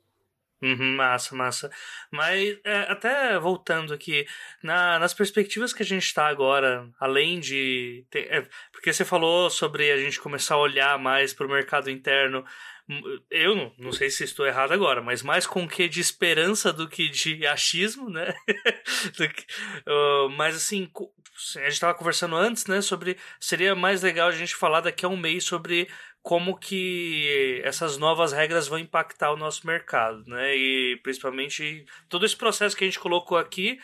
Uhum, 0.61 0.95
massa, 0.95 1.35
massa. 1.35 1.71
Mas 2.09 2.57
é, 2.63 2.77
até 2.89 3.37
voltando 3.37 3.93
aqui, 3.93 4.25
na, 4.63 4.97
nas 4.97 5.13
perspectivas 5.13 5.73
que 5.73 5.83
a 5.83 5.85
gente 5.85 6.05
está 6.05 6.27
agora, 6.27 6.89
além 6.97 7.41
de. 7.41 8.05
Ter, 8.09 8.31
é, 8.31 8.47
porque 8.71 8.93
você 8.93 9.03
falou 9.03 9.49
sobre 9.49 9.91
a 9.91 9.97
gente 9.97 10.21
começar 10.21 10.55
a 10.55 10.59
olhar 10.59 10.97
mais 10.97 11.33
para 11.33 11.45
o 11.45 11.49
mercado 11.49 11.91
interno. 11.91 12.45
Hum, 12.87 13.19
eu 13.31 13.55
não, 13.55 13.73
não 13.79 13.91
sei 13.91 14.09
se 14.11 14.23
estou 14.23 14.45
errado 14.45 14.71
agora, 14.71 15.01
mas 15.01 15.23
mais 15.23 15.47
com 15.47 15.67
que 15.67 15.87
de 15.89 15.99
esperança 15.99 16.71
do 16.71 16.87
que 16.87 17.09
de 17.09 17.45
achismo, 17.47 18.09
né? 18.09 18.33
que, 19.17 19.45
uh, 19.89 20.29
mas 20.29 20.55
assim, 20.55 20.89
a 21.55 21.59
gente 21.61 21.73
estava 21.73 21.95
conversando 21.95 22.35
antes, 22.35 22.67
né? 22.67 22.81
Sobre. 22.81 23.17
Seria 23.39 23.75
mais 23.75 24.03
legal 24.03 24.29
a 24.29 24.31
gente 24.31 24.55
falar 24.55 24.81
daqui 24.81 25.03
a 25.03 25.09
um 25.09 25.17
mês 25.17 25.43
sobre 25.43 25.87
como 26.21 26.57
que 26.57 27.61
essas 27.63 27.97
novas 27.97 28.33
regras 28.33 28.67
vão 28.67 28.79
impactar 28.79 29.31
o 29.31 29.37
nosso 29.37 29.65
mercado, 29.67 30.23
né? 30.27 30.55
E 30.55 30.99
principalmente 31.03 31.85
todo 32.09 32.25
esse 32.25 32.35
processo 32.35 32.75
que 32.75 32.83
a 32.83 32.87
gente 32.87 32.99
colocou 32.99 33.37
aqui, 33.37 33.79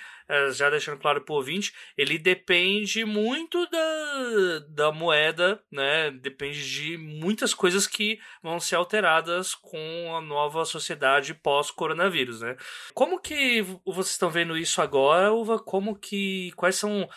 já 0.51 0.69
deixando 0.69 0.99
claro 0.99 1.21
para 1.21 1.33
o 1.33 1.37
ouvinte, 1.37 1.73
ele 1.97 2.17
depende 2.17 3.03
muito 3.05 3.67
da, 3.69 4.59
da 4.69 4.91
moeda, 4.91 5.61
né? 5.71 6.11
Depende 6.11 6.69
de 6.69 6.97
muitas 6.97 7.53
coisas 7.53 7.87
que 7.87 8.19
vão 8.41 8.59
ser 8.59 8.75
alteradas 8.75 9.53
com 9.53 10.15
a 10.15 10.21
nova 10.21 10.65
sociedade 10.65 11.33
pós-coronavírus, 11.33 12.41
né? 12.41 12.55
Como 12.93 13.19
que 13.19 13.61
vocês 13.85 14.11
estão 14.11 14.29
vendo 14.29 14.57
isso 14.57 14.81
agora, 14.81 15.33
Uva? 15.33 15.59
Como 15.59 15.95
que 15.95 16.51
quais 16.55 16.75
são 16.75 17.07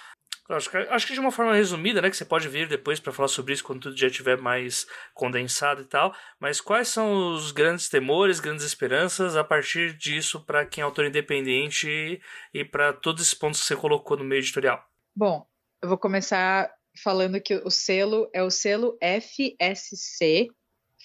Acho 0.46 1.06
que, 1.06 1.14
de 1.14 1.20
uma 1.20 1.32
forma 1.32 1.54
resumida, 1.54 2.02
né? 2.02 2.10
Que 2.10 2.16
você 2.16 2.24
pode 2.24 2.48
vir 2.48 2.68
depois 2.68 3.00
para 3.00 3.12
falar 3.12 3.28
sobre 3.28 3.54
isso 3.54 3.64
quando 3.64 3.80
tudo 3.80 3.96
já 3.96 4.08
estiver 4.08 4.36
mais 4.36 4.86
condensado 5.14 5.80
e 5.80 5.86
tal. 5.86 6.14
Mas 6.38 6.60
quais 6.60 6.88
são 6.88 7.32
os 7.32 7.50
grandes 7.50 7.88
temores, 7.88 8.40
grandes 8.40 8.64
esperanças 8.64 9.36
a 9.36 9.42
partir 9.42 9.96
disso 9.96 10.44
para 10.44 10.66
quem 10.66 10.82
é 10.82 10.84
autor 10.84 11.06
independente 11.06 12.20
e 12.52 12.64
para 12.64 12.92
todos 12.92 13.22
esses 13.22 13.32
pontos 13.32 13.60
que 13.60 13.66
você 13.66 13.76
colocou 13.76 14.18
no 14.18 14.24
meio 14.24 14.40
editorial? 14.40 14.86
Bom, 15.16 15.46
eu 15.82 15.88
vou 15.88 15.96
começar 15.96 16.70
falando 17.02 17.40
que 17.40 17.54
o 17.56 17.70
selo 17.70 18.28
é 18.32 18.42
o 18.42 18.50
selo 18.50 18.98
FSC, 19.00 20.48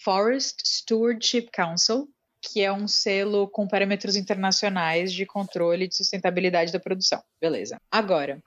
Forest 0.03 0.61
Stewardship 0.65 1.49
Council, 1.53 2.09
que 2.41 2.61
é 2.61 2.71
um 2.71 2.87
selo 2.87 3.49
com 3.49 3.67
parâmetros 3.67 4.15
internacionais 4.15 5.13
de 5.13 5.25
controle 5.25 5.87
de 5.87 5.95
sustentabilidade 5.95 6.71
da 6.71 6.79
produção. 6.79 7.21
Beleza. 7.39 7.77
Agora, 7.91 8.41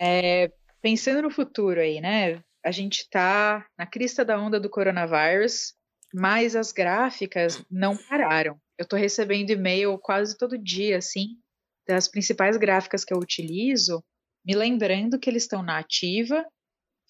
é, 0.00 0.52
pensando 0.80 1.22
no 1.22 1.30
futuro 1.30 1.80
aí, 1.80 2.00
né? 2.00 2.42
A 2.64 2.70
gente 2.70 3.00
está 3.00 3.66
na 3.78 3.86
crista 3.86 4.24
da 4.24 4.38
onda 4.38 4.60
do 4.60 4.70
coronavírus, 4.70 5.74
mas 6.12 6.56
as 6.56 6.72
gráficas 6.72 7.64
não 7.70 7.96
pararam. 7.96 8.60
Eu 8.76 8.84
estou 8.84 8.98
recebendo 8.98 9.50
e-mail 9.50 9.98
quase 9.98 10.36
todo 10.36 10.58
dia, 10.58 10.98
assim, 10.98 11.36
das 11.86 12.08
principais 12.08 12.56
gráficas 12.56 13.04
que 13.04 13.12
eu 13.12 13.18
utilizo, 13.18 14.04
me 14.44 14.54
lembrando 14.54 15.18
que 15.18 15.28
eles 15.28 15.44
estão 15.44 15.62
na 15.62 15.78
ativa, 15.78 16.44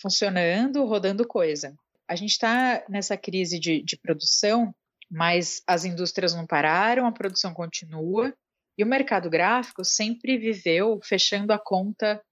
funcionando, 0.00 0.84
rodando 0.84 1.26
coisa. 1.26 1.74
A 2.08 2.16
gente 2.16 2.30
está 2.30 2.84
nessa 2.88 3.16
crise 3.16 3.58
de, 3.58 3.82
de 3.82 3.96
produção, 3.98 4.74
mas 5.10 5.62
as 5.66 5.84
indústrias 5.84 6.34
não 6.34 6.46
pararam, 6.46 7.06
a 7.06 7.12
produção 7.12 7.52
continua, 7.52 8.34
e 8.76 8.84
o 8.84 8.86
mercado 8.86 9.28
gráfico 9.28 9.84
sempre 9.84 10.38
viveu 10.38 11.00
fechando 11.02 11.52
a 11.52 11.58
conta 11.58 12.22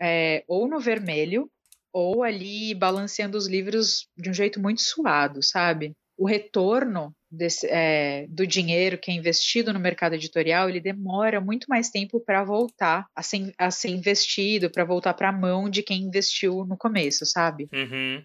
é, 0.00 0.44
ou 0.46 0.68
no 0.68 0.78
vermelho, 0.80 1.50
ou 1.92 2.22
ali 2.22 2.74
balanceando 2.74 3.38
os 3.38 3.46
livros 3.46 4.08
de 4.16 4.28
um 4.28 4.34
jeito 4.34 4.60
muito 4.60 4.82
suado, 4.82 5.42
sabe? 5.42 5.92
O 6.18 6.26
retorno 6.26 7.14
desse, 7.30 7.66
é, 7.68 8.26
do 8.28 8.46
dinheiro 8.46 8.98
que 8.98 9.10
é 9.10 9.14
investido 9.14 9.72
no 9.72 9.80
mercado 9.80 10.14
editorial, 10.14 10.68
ele 10.68 10.80
demora 10.80 11.40
muito 11.40 11.66
mais 11.68 11.90
tempo 11.90 12.20
para 12.20 12.44
voltar 12.44 13.06
a 13.14 13.22
ser, 13.22 13.52
a 13.58 13.70
ser 13.70 13.88
investido, 13.88 14.70
para 14.70 14.84
voltar 14.84 15.14
para 15.14 15.30
a 15.30 15.32
mão 15.32 15.68
de 15.68 15.82
quem 15.82 16.02
investiu 16.02 16.64
no 16.64 16.76
começo, 16.76 17.24
sabe? 17.24 17.68
Uhum. 17.72 18.22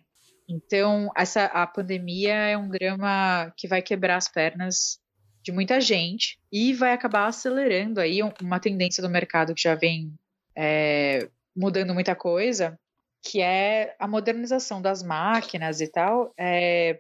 Então, 0.49 1.09
essa, 1.15 1.45
a 1.45 1.65
pandemia 1.65 2.34
é 2.34 2.57
um 2.57 2.69
drama 2.69 3.53
que 3.55 3.67
vai 3.67 3.82
quebrar 3.82 4.17
as 4.17 4.28
pernas 4.28 4.99
de 5.43 5.51
muita 5.51 5.80
gente 5.80 6.38
e 6.51 6.74
vai 6.74 6.93
acabar 6.93 7.28
acelerando 7.28 7.99
aí 7.99 8.19
uma 8.41 8.59
tendência 8.59 9.01
do 9.01 9.09
mercado 9.09 9.55
que 9.55 9.61
já 9.61 9.76
vem 9.76 10.13
é, 10.55 11.30
mudando 11.56 11.93
muita 11.93 12.16
coisa, 12.16 12.80
que 13.24 13.41
é 13.41 13.95
a 13.99 14.08
modernização 14.08 14.82
das 14.82 15.04
máquinas 15.04 15.82
e 15.82 15.88
tal. 15.88 16.34
É, 16.38 16.99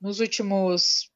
nos 0.00 0.20
últimos 0.20 1.10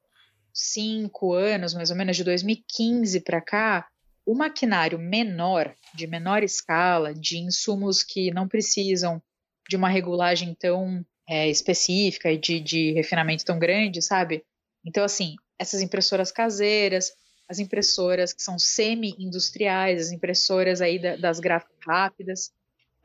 cinco 0.53 1.35
anos, 1.35 1.75
mais 1.75 1.91
ou 1.91 1.97
menos, 1.97 2.17
de 2.17 2.25
2015 2.25 3.21
para 3.21 3.41
cá, 3.41 3.87
o 4.25 4.35
maquinário 4.35 4.99
menor, 4.99 5.75
de 5.95 6.07
menor 6.07 6.43
escala, 6.43 7.15
de 7.15 7.39
insumos 7.39 8.03
que 8.03 8.31
não 8.33 8.49
precisam 8.49 9.23
de 9.69 9.77
uma 9.77 9.89
regulagem 9.89 10.55
tão 10.55 11.05
é, 11.29 11.49
específica 11.49 12.31
e 12.31 12.39
de, 12.39 12.61
de 12.61 12.93
refinamento 12.93 13.45
tão 13.45 13.59
grande, 13.59 14.01
sabe? 14.01 14.45
Então, 14.85 15.05
assim, 15.05 15.37
essas 15.59 15.83
impressoras 15.83 16.33
caseiras, 16.33 17.13
as 17.49 17.59
impressoras 17.59 18.33
que 18.33 18.43
são 18.43 18.59
semi-industriais, 18.59 20.07
as 20.07 20.13
impressoras 20.13 20.81
aí 20.81 20.99
da, 20.99 21.17
das 21.17 21.39
gráficas 21.39 21.77
rápidas, 21.87 22.53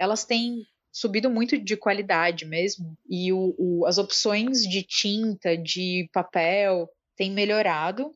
elas 0.02 0.26
têm 0.26 0.66
subido 0.92 1.30
muito 1.30 1.60
de 1.60 1.78
qualidade 1.78 2.44
mesmo, 2.44 2.98
e 3.08 3.32
o, 3.32 3.54
o, 3.58 3.86
as 3.86 4.00
opções 4.00 4.64
de 4.64 4.82
tinta, 4.82 5.56
de 5.56 6.10
papel, 6.12 6.90
têm 7.16 7.32
melhorado. 7.32 8.12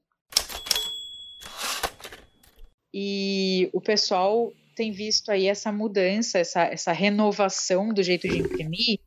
E 2.91 3.69
o 3.71 3.79
pessoal 3.79 4.51
tem 4.75 4.91
visto 4.91 5.29
aí 5.29 5.47
essa 5.47 5.71
mudança, 5.71 6.39
essa, 6.39 6.63
essa 6.63 6.91
renovação 6.91 7.93
do 7.93 8.01
jeito 8.01 8.27
de 8.27 8.39
imprimir, 8.39 8.99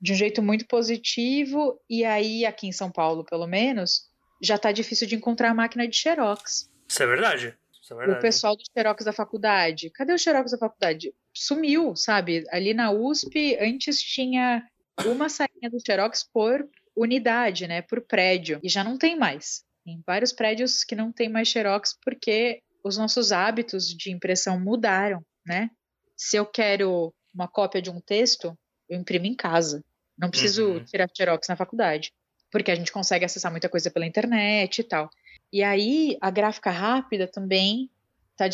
de 0.00 0.12
um 0.12 0.16
jeito 0.16 0.42
muito 0.42 0.66
positivo, 0.66 1.78
e 1.88 2.06
aí, 2.06 2.46
aqui 2.46 2.66
em 2.66 2.72
São 2.72 2.90
Paulo, 2.90 3.22
pelo 3.22 3.46
menos, 3.46 4.08
já 4.42 4.56
tá 4.56 4.72
difícil 4.72 5.06
de 5.06 5.14
encontrar 5.14 5.50
a 5.50 5.54
máquina 5.54 5.86
de 5.86 5.94
Xerox. 5.94 6.70
Isso 6.88 7.02
é 7.02 7.06
verdade. 7.06 7.54
Isso 7.82 7.92
é 7.92 7.96
verdade. 7.96 8.18
O 8.18 8.22
pessoal 8.22 8.56
do 8.56 8.62
Xerox 8.72 9.04
da 9.04 9.12
faculdade. 9.12 9.90
Cadê 9.90 10.14
o 10.14 10.18
Xerox 10.18 10.52
da 10.52 10.58
faculdade? 10.58 11.12
Sumiu, 11.34 11.96
sabe? 11.96 12.44
Ali 12.50 12.72
na 12.72 12.90
USP, 12.90 13.56
antes 13.60 14.00
tinha 14.00 14.66
uma 15.04 15.28
sainha 15.28 15.70
do 15.70 15.80
Xerox 15.84 16.24
por 16.32 16.68
unidade, 16.96 17.66
né? 17.66 17.82
Por 17.82 18.00
prédio. 18.00 18.60
E 18.62 18.68
já 18.68 18.84
não 18.84 18.96
tem 18.96 19.18
mais. 19.18 19.64
Tem 19.84 20.02
vários 20.06 20.32
prédios 20.32 20.84
que 20.84 20.94
não 20.94 21.12
tem 21.12 21.28
mais 21.28 21.48
Xerox 21.48 21.96
porque 22.02 22.62
os 22.82 22.96
nossos 22.96 23.32
hábitos 23.32 23.88
de 23.88 24.10
impressão 24.10 24.58
mudaram, 24.60 25.22
né? 25.44 25.70
Se 26.16 26.36
eu 26.36 26.46
quero 26.46 27.12
uma 27.34 27.48
cópia 27.48 27.82
de 27.82 27.90
um 27.90 28.00
texto, 28.00 28.56
eu 28.88 28.98
imprimo 28.98 29.26
em 29.26 29.34
casa. 29.34 29.82
Não 30.16 30.30
preciso 30.30 30.74
uhum. 30.74 30.84
tirar 30.84 31.08
Xerox 31.12 31.48
na 31.48 31.56
faculdade 31.56 32.12
porque 32.54 32.70
a 32.70 32.74
gente 32.76 32.92
consegue 32.92 33.24
acessar 33.24 33.50
muita 33.50 33.68
coisa 33.68 33.90
pela 33.90 34.06
internet 34.06 34.78
e 34.78 34.84
tal. 34.84 35.10
E 35.52 35.60
aí 35.60 36.16
a 36.20 36.30
gráfica 36.30 36.70
rápida 36.70 37.26
também 37.26 37.90
está 38.38 38.48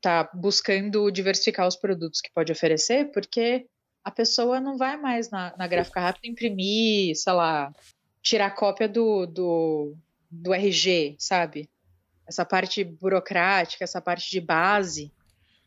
tá 0.00 0.30
buscando 0.34 1.10
diversificar 1.10 1.66
os 1.66 1.76
produtos 1.76 2.20
que 2.20 2.32
pode 2.32 2.52
oferecer, 2.52 3.10
porque 3.12 3.66
a 4.02 4.10
pessoa 4.10 4.60
não 4.60 4.76
vai 4.76 4.96
mais 4.96 5.30
na, 5.30 5.54
na 5.56 5.66
gráfica 5.66 6.00
rápida 6.00 6.28
imprimir, 6.28 7.16
sei 7.16 7.32
lá, 7.32 7.72
tirar 8.22 8.50
cópia 8.54 8.88
do, 8.88 9.26
do, 9.26 9.96
do 10.30 10.52
RG, 10.52 11.16
sabe? 11.18 11.68
Essa 12.26 12.44
parte 12.44 12.84
burocrática, 12.84 13.84
essa 13.84 14.00
parte 14.00 14.30
de 14.30 14.40
base 14.40 15.12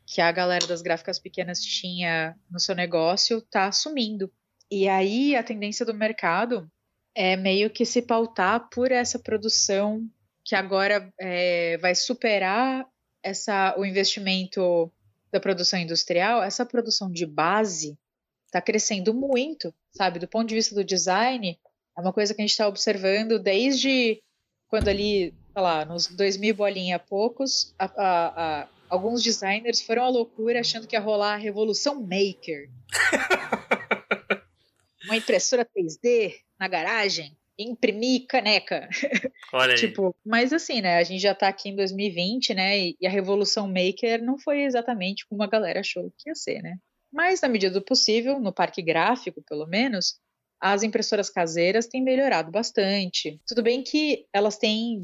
que 0.06 0.22
a 0.22 0.32
galera 0.32 0.66
das 0.66 0.82
gráficas 0.82 1.20
pequenas 1.20 1.62
tinha 1.62 2.36
no 2.50 2.60
seu 2.60 2.74
negócio 2.74 3.40
está 3.40 3.68
assumindo. 3.68 4.32
E 4.72 4.88
aí 4.88 5.36
a 5.36 5.44
tendência 5.44 5.86
do 5.86 5.94
mercado 5.94 6.70
é 7.14 7.36
meio 7.36 7.70
que 7.70 7.86
se 7.86 8.02
pautar 8.02 8.70
por 8.70 8.92
essa 8.92 9.20
produção 9.20 10.08
que 10.46 10.56
agora 10.56 11.12
é, 11.20 11.78
vai 11.80 11.94
superar 11.94 12.88
essa, 13.28 13.76
o 13.78 13.86
investimento 13.86 14.92
da 15.32 15.40
produção 15.40 15.80
industrial, 15.80 16.42
essa 16.42 16.66
produção 16.66 17.12
de 17.12 17.26
base 17.26 17.98
está 18.46 18.62
crescendo 18.62 19.14
muito, 19.14 19.74
sabe? 19.92 20.20
Do 20.20 20.28
ponto 20.28 20.48
de 20.48 20.56
vista 20.56 20.74
do 20.74 20.84
design, 20.84 21.60
é 21.98 22.02
uma 22.02 22.14
coisa 22.14 22.34
que 22.34 22.42
a 22.42 22.44
gente 22.44 22.52
está 22.52 22.68
observando 22.68 23.38
desde 23.38 24.24
quando 24.70 24.88
ali, 24.88 25.34
sei 25.54 25.62
lá, 25.62 25.84
nos 25.84 26.08
2000 26.08 26.56
bolinha 26.56 26.98
poucos, 26.98 27.74
a, 27.78 27.86
a, 27.86 28.62
a, 28.62 28.68
alguns 28.90 29.22
designers 29.22 29.82
foram 29.82 30.04
à 30.04 30.10
loucura 30.10 30.62
achando 30.62 30.88
que 30.88 30.96
ia 30.96 31.02
rolar 31.02 31.34
a 31.34 31.38
revolução 31.38 32.02
maker. 32.02 32.70
uma 35.06 35.18
impressora 35.18 35.66
3D 35.66 36.36
na 36.58 36.68
garagem 36.68 37.37
imprimir 37.58 38.26
caneca. 38.28 38.88
Olha 39.54 39.74
aí. 39.74 39.80
tipo, 39.80 40.16
mas 40.26 40.54
assim, 40.54 40.82
né? 40.82 40.98
A 40.98 41.04
gente 41.04 41.22
já 41.22 41.34
tá 41.34 41.48
aqui 41.48 41.70
em 41.70 41.76
2020, 41.76 42.54
né? 42.54 42.80
E 43.00 43.06
a 43.06 43.10
revolução 43.10 43.68
maker 43.68 44.24
não 44.24 44.38
foi 44.38 44.64
exatamente 44.64 45.26
como 45.28 45.44
a 45.44 45.48
galera 45.48 45.80
achou 45.80 46.12
que 46.18 46.30
ia 46.30 46.36
ser, 46.36 46.62
né? 46.62 46.78
Mas 47.12 47.42
na 47.42 47.48
medida 47.48 47.74
do 47.74 47.84
possível, 47.84 48.40
no 48.40 48.54
parque 48.54 48.82
gráfico, 48.82 49.42
pelo 49.48 49.66
menos, 49.66 50.20
as 50.60 50.84
impressoras 50.84 51.30
caseiras 51.30 51.88
têm 51.88 52.04
melhorado 52.04 52.52
bastante. 52.52 53.40
Tudo 53.48 53.64
bem 53.64 53.82
que 53.82 54.26
elas 54.34 54.58
têm 54.58 55.04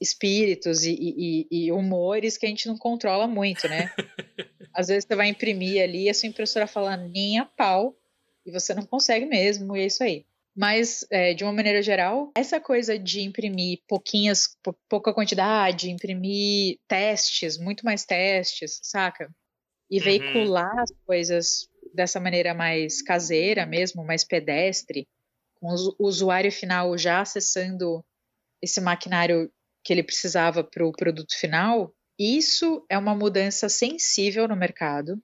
espíritos 0.00 0.84
e, 0.84 0.92
e, 0.92 1.46
e 1.50 1.72
humores 1.72 2.36
que 2.36 2.46
a 2.46 2.48
gente 2.48 2.66
não 2.66 2.76
controla 2.76 3.26
muito, 3.26 3.68
né? 3.68 3.90
Às 4.74 4.88
vezes 4.88 5.06
você 5.06 5.16
vai 5.16 5.28
imprimir 5.28 5.82
ali 5.82 6.04
e 6.04 6.10
a 6.10 6.14
sua 6.14 6.28
impressora 6.28 6.66
fala 6.66 6.96
nem 6.96 7.38
a 7.38 7.46
pau 7.46 7.96
e 8.44 8.50
você 8.50 8.74
não 8.74 8.84
consegue 8.84 9.24
mesmo, 9.24 9.76
e 9.76 9.80
é 9.80 9.86
isso 9.86 10.02
aí. 10.02 10.24
Mas, 10.56 11.04
é, 11.10 11.34
de 11.34 11.44
uma 11.44 11.52
maneira 11.52 11.82
geral, 11.82 12.32
essa 12.34 12.58
coisa 12.58 12.98
de 12.98 13.20
imprimir 13.20 13.80
pouquinhas, 13.86 14.56
pouca 14.88 15.12
quantidade, 15.12 15.90
imprimir 15.90 16.78
testes, 16.88 17.58
muito 17.58 17.84
mais 17.84 18.06
testes, 18.06 18.80
saca? 18.82 19.30
E 19.90 19.98
uhum. 19.98 20.04
veicular 20.04 20.78
as 20.78 20.90
coisas 21.04 21.68
dessa 21.94 22.18
maneira 22.18 22.54
mais 22.54 23.02
caseira 23.02 23.66
mesmo, 23.66 24.02
mais 24.02 24.24
pedestre, 24.24 25.06
com 25.60 25.68
o 25.98 26.06
usuário 26.06 26.50
final 26.50 26.96
já 26.96 27.20
acessando 27.20 28.02
esse 28.62 28.80
maquinário 28.80 29.50
que 29.84 29.92
ele 29.92 30.02
precisava 30.02 30.64
para 30.64 30.86
o 30.86 30.92
produto 30.92 31.38
final, 31.38 31.92
isso 32.18 32.84
é 32.90 32.96
uma 32.96 33.14
mudança 33.14 33.68
sensível 33.68 34.48
no 34.48 34.56
mercado 34.56 35.22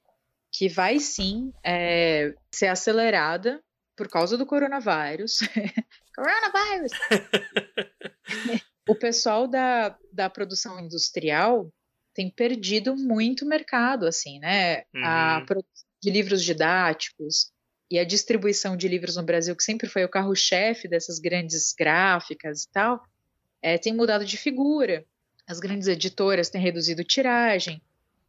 que 0.53 0.69
vai 0.69 1.01
sim 1.01 1.53
é, 1.65 2.35
ser 2.55 2.67
acelerada 2.67 3.63
por 4.03 4.09
causa 4.09 4.37
do 4.37 4.45
coronavírus. 4.45 5.39
coronavírus! 6.13 6.91
o 8.89 8.97
pessoal 8.97 9.47
da, 9.47 9.97
da 10.13 10.29
produção 10.29 10.81
industrial 10.81 11.73
tem 12.13 12.29
perdido 12.29 12.97
muito 12.97 13.47
mercado, 13.47 14.05
assim, 14.05 14.41
né? 14.41 14.83
Uhum. 14.93 15.05
A 15.05 15.45
produção 15.47 15.87
de 16.03 16.11
livros 16.11 16.43
didáticos 16.43 17.53
e 17.89 17.97
a 17.97 18.05
distribuição 18.05 18.77
de 18.77 18.89
livros 18.89 19.15
no 19.15 19.23
Brasil, 19.23 19.55
que 19.55 19.63
sempre 19.63 19.89
foi 19.89 20.05
o 20.05 20.09
carro-chefe 20.09 20.89
dessas 20.89 21.21
grandes 21.21 21.73
gráficas 21.73 22.65
e 22.65 22.73
tal, 22.73 23.01
é, 23.63 23.79
tem 23.79 23.95
mudado 23.95 24.25
de 24.25 24.37
figura. 24.37 25.05
As 25.47 25.61
grandes 25.61 25.87
editoras 25.87 26.51
têm 26.51 26.61
reduzido 26.61 27.05
tiragem, 27.05 27.81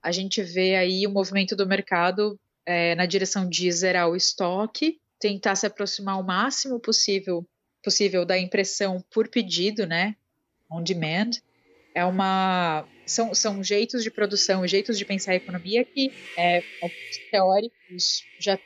a 0.03 0.11
gente 0.11 0.43
vê 0.43 0.75
aí 0.75 1.07
o 1.07 1.11
movimento 1.11 1.55
do 1.55 1.65
mercado 1.65 2.39
é, 2.63 2.93
na 2.93 3.07
direção 3.07 3.49
de 3.49 3.71
zerar 3.71 4.07
o 4.07 4.15
estoque, 4.15 4.99
tentar 5.23 5.55
se 5.55 5.65
aproximar 5.65 6.19
o 6.19 6.23
máximo 6.23 6.81
possível, 6.81 7.47
possível 7.81 8.25
da 8.25 8.37
impressão 8.37 9.01
por 9.09 9.29
pedido, 9.29 9.87
né? 9.87 10.17
On 10.69 10.83
demand. 10.83 11.31
É 11.95 12.03
uma 12.03 12.85
são, 13.05 13.33
são 13.33 13.63
jeitos 13.63 14.03
de 14.03 14.11
produção, 14.11 14.67
jeitos 14.67 14.97
de 14.97 15.05
pensar 15.05 15.31
a 15.31 15.35
economia 15.35 15.85
que 15.85 16.11
é, 16.37 16.61
teóricos 17.31 18.25
já, 18.37 18.59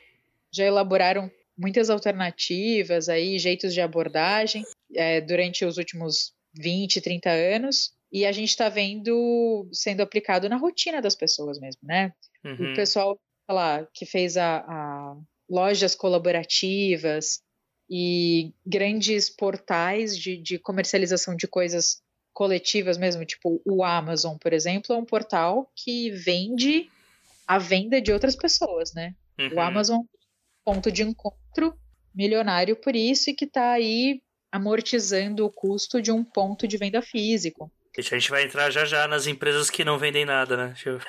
já 0.50 0.64
elaboraram 0.64 1.30
muitas 1.56 1.90
alternativas 1.90 3.08
aí, 3.08 3.38
jeitos 3.38 3.72
de 3.72 3.80
abordagem 3.80 4.64
é, 4.96 5.20
durante 5.20 5.64
os 5.64 5.78
últimos 5.78 6.34
20, 6.54 7.00
30 7.00 7.30
anos 7.30 7.92
e 8.10 8.26
a 8.26 8.32
gente 8.32 8.48
está 8.48 8.68
vendo 8.68 9.68
sendo 9.72 10.00
aplicado 10.00 10.48
na 10.48 10.56
rotina 10.56 11.00
das 11.00 11.14
pessoas 11.14 11.60
mesmo, 11.60 11.82
né? 11.84 12.12
Uhum. 12.44 12.72
O 12.72 12.74
pessoal 12.74 13.20
lá, 13.48 13.86
que 13.94 14.04
fez 14.04 14.36
a, 14.36 14.58
a, 14.58 15.16
lojas 15.48 15.94
colaborativas 15.94 17.40
e 17.90 18.52
grandes 18.66 19.30
portais 19.30 20.16
de, 20.16 20.36
de 20.36 20.58
comercialização 20.58 21.34
de 21.34 21.46
coisas 21.46 22.02
coletivas 22.32 22.96
mesmo, 22.96 23.24
tipo 23.24 23.60
o 23.64 23.82
Amazon, 23.82 24.36
por 24.36 24.52
exemplo, 24.52 24.94
é 24.94 24.98
um 24.98 25.04
portal 25.04 25.72
que 25.74 26.10
vende 26.10 26.88
a 27.46 27.58
venda 27.58 28.00
de 28.00 28.12
outras 28.12 28.36
pessoas, 28.36 28.92
né? 28.94 29.14
Uhum. 29.38 29.54
O 29.54 29.60
Amazon 29.60 30.00
ponto 30.64 30.92
de 30.92 31.02
encontro 31.02 31.74
milionário 32.14 32.76
por 32.76 32.94
isso 32.94 33.30
e 33.30 33.34
que 33.34 33.46
está 33.46 33.72
aí 33.72 34.20
amortizando 34.52 35.46
o 35.46 35.50
custo 35.50 36.00
de 36.00 36.12
um 36.12 36.22
ponto 36.22 36.68
de 36.68 36.76
venda 36.76 37.00
físico. 37.00 37.72
A 37.96 38.02
gente 38.02 38.30
vai 38.30 38.44
entrar 38.44 38.70
já 38.70 38.84
já 38.84 39.08
nas 39.08 39.26
empresas 39.26 39.70
que 39.70 39.84
não 39.84 39.98
vendem 39.98 40.24
nada, 40.24 40.56
né? 40.56 40.74
Eu... 40.84 41.00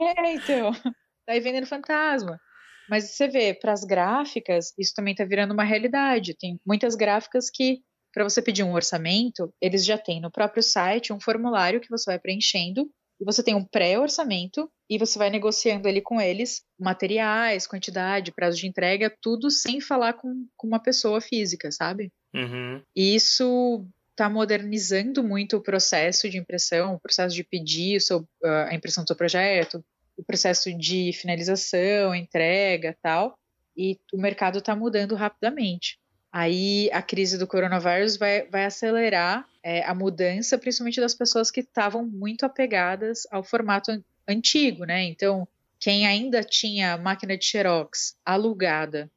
é, 0.00 0.34
então. 0.34 0.70
Daí 1.26 1.40
vendendo 1.40 1.66
fantasma. 1.66 2.38
Mas 2.88 3.10
você 3.10 3.28
vê, 3.28 3.54
para 3.54 3.72
as 3.72 3.84
gráficas, 3.84 4.72
isso 4.78 4.92
também 4.94 5.12
está 5.12 5.24
virando 5.24 5.52
uma 5.52 5.64
realidade. 5.64 6.36
Tem 6.36 6.58
muitas 6.66 6.94
gráficas 6.94 7.50
que, 7.50 7.80
para 8.12 8.24
você 8.24 8.42
pedir 8.42 8.62
um 8.62 8.74
orçamento, 8.74 9.52
eles 9.60 9.84
já 9.84 9.96
têm 9.96 10.20
no 10.20 10.30
próprio 10.30 10.62
site 10.62 11.12
um 11.12 11.20
formulário 11.20 11.80
que 11.80 11.90
você 11.90 12.10
vai 12.10 12.18
preenchendo 12.18 12.90
e 13.20 13.24
você 13.24 13.42
tem 13.42 13.54
um 13.54 13.64
pré-orçamento 13.64 14.68
e 14.90 14.98
você 14.98 15.16
vai 15.16 15.30
negociando 15.30 15.86
ali 15.86 16.02
com 16.02 16.20
eles 16.20 16.62
materiais, 16.78 17.68
quantidade, 17.68 18.32
prazo 18.32 18.58
de 18.58 18.66
entrega, 18.66 19.16
tudo 19.22 19.48
sem 19.48 19.80
falar 19.80 20.14
com, 20.14 20.46
com 20.56 20.66
uma 20.66 20.82
pessoa 20.82 21.20
física, 21.20 21.70
sabe? 21.70 22.10
Uhum. 22.34 22.82
E 22.96 23.14
isso 23.14 23.86
está 24.10 24.28
modernizando 24.28 25.22
muito 25.22 25.56
o 25.56 25.62
processo 25.62 26.28
de 26.28 26.36
impressão, 26.36 26.94
o 26.94 27.00
processo 27.00 27.34
de 27.34 27.44
pedir 27.44 27.98
ah, 28.44 28.68
a 28.70 28.74
impressão 28.74 29.04
do 29.04 29.06
seu 29.06 29.16
projeto, 29.16 29.84
o 30.16 30.24
processo 30.24 30.76
de 30.76 31.12
finalização, 31.12 32.14
entrega 32.14 32.96
tal, 33.02 33.38
e 33.76 33.98
o 34.12 34.18
mercado 34.18 34.58
está 34.58 34.76
mudando 34.76 35.14
rapidamente. 35.14 35.98
Aí 36.30 36.90
a 36.92 37.02
crise 37.02 37.36
do 37.36 37.46
coronavírus 37.46 38.16
vai, 38.16 38.48
vai 38.48 38.64
acelerar 38.64 39.46
é, 39.62 39.84
a 39.84 39.94
mudança, 39.94 40.58
principalmente 40.58 41.00
das 41.00 41.14
pessoas 41.14 41.50
que 41.50 41.60
estavam 41.60 42.06
muito 42.06 42.44
apegadas 42.44 43.26
ao 43.30 43.44
formato 43.44 43.90
an 43.90 44.02
antigo, 44.26 44.84
né? 44.84 45.02
Então, 45.02 45.48
quem 45.80 46.06
ainda 46.06 46.44
tinha 46.44 46.96
máquina 46.96 47.36
de 47.36 47.44
xerox 47.44 48.16
alugada 48.24 49.10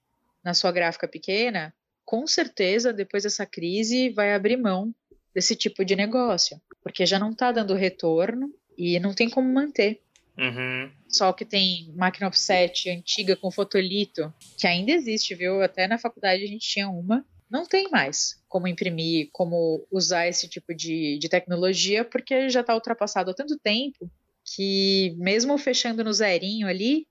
na 0.44 0.54
sua 0.56 0.72
gráfica 0.72 1.08
pequena, 1.08 1.72
com 2.04 2.26
certeza, 2.26 2.92
depois 2.92 3.24
dessa 3.24 3.46
crise, 3.46 4.10
vai 4.10 4.34
abrir 4.34 4.58
mão 4.58 4.94
desse 5.34 5.56
tipo 5.56 5.86
de 5.86 5.96
negócio, 5.96 6.60
porque 6.82 7.06
já 7.06 7.20
não 7.20 7.32
está 7.32 7.52
dando 7.52 7.76
retorno 7.76 8.52
e 8.78 9.00
não 9.00 9.14
tem 9.14 9.30
como 9.30 9.52
manter. 9.52 10.02
Uhum. 10.38 10.92
Só 11.08 11.32
que 11.32 11.46
tem 11.46 11.94
máquina 11.96 12.28
offset 12.28 12.90
antiga 12.90 13.36
com 13.36 13.50
fotolito, 13.50 14.34
que 14.58 14.68
ainda 14.68 14.92
existe, 14.92 15.34
viu? 15.34 15.62
Até 15.62 15.88
na 15.88 15.98
faculdade 15.98 16.44
a 16.44 16.48
gente 16.48 16.68
tinha 16.68 16.90
uma. 16.90 17.26
Não 17.50 17.66
tem 17.66 17.90
mais 17.90 18.42
como 18.48 18.68
imprimir, 18.68 19.30
como 19.32 19.86
usar 19.92 20.28
esse 20.28 20.48
tipo 20.50 20.74
de, 20.74 21.18
de 21.20 21.30
tecnologia, 21.30 22.04
porque 22.04 22.50
já 22.50 22.62
está 22.62 22.74
ultrapassado 22.74 23.32
há 23.32 23.34
tanto 23.34 23.58
tempo 23.60 24.10
que, 24.44 25.16
mesmo 25.18 25.58
fechando 25.58 26.04
no 26.04 26.12
zerinho 26.12 26.68
ali, 26.68 27.08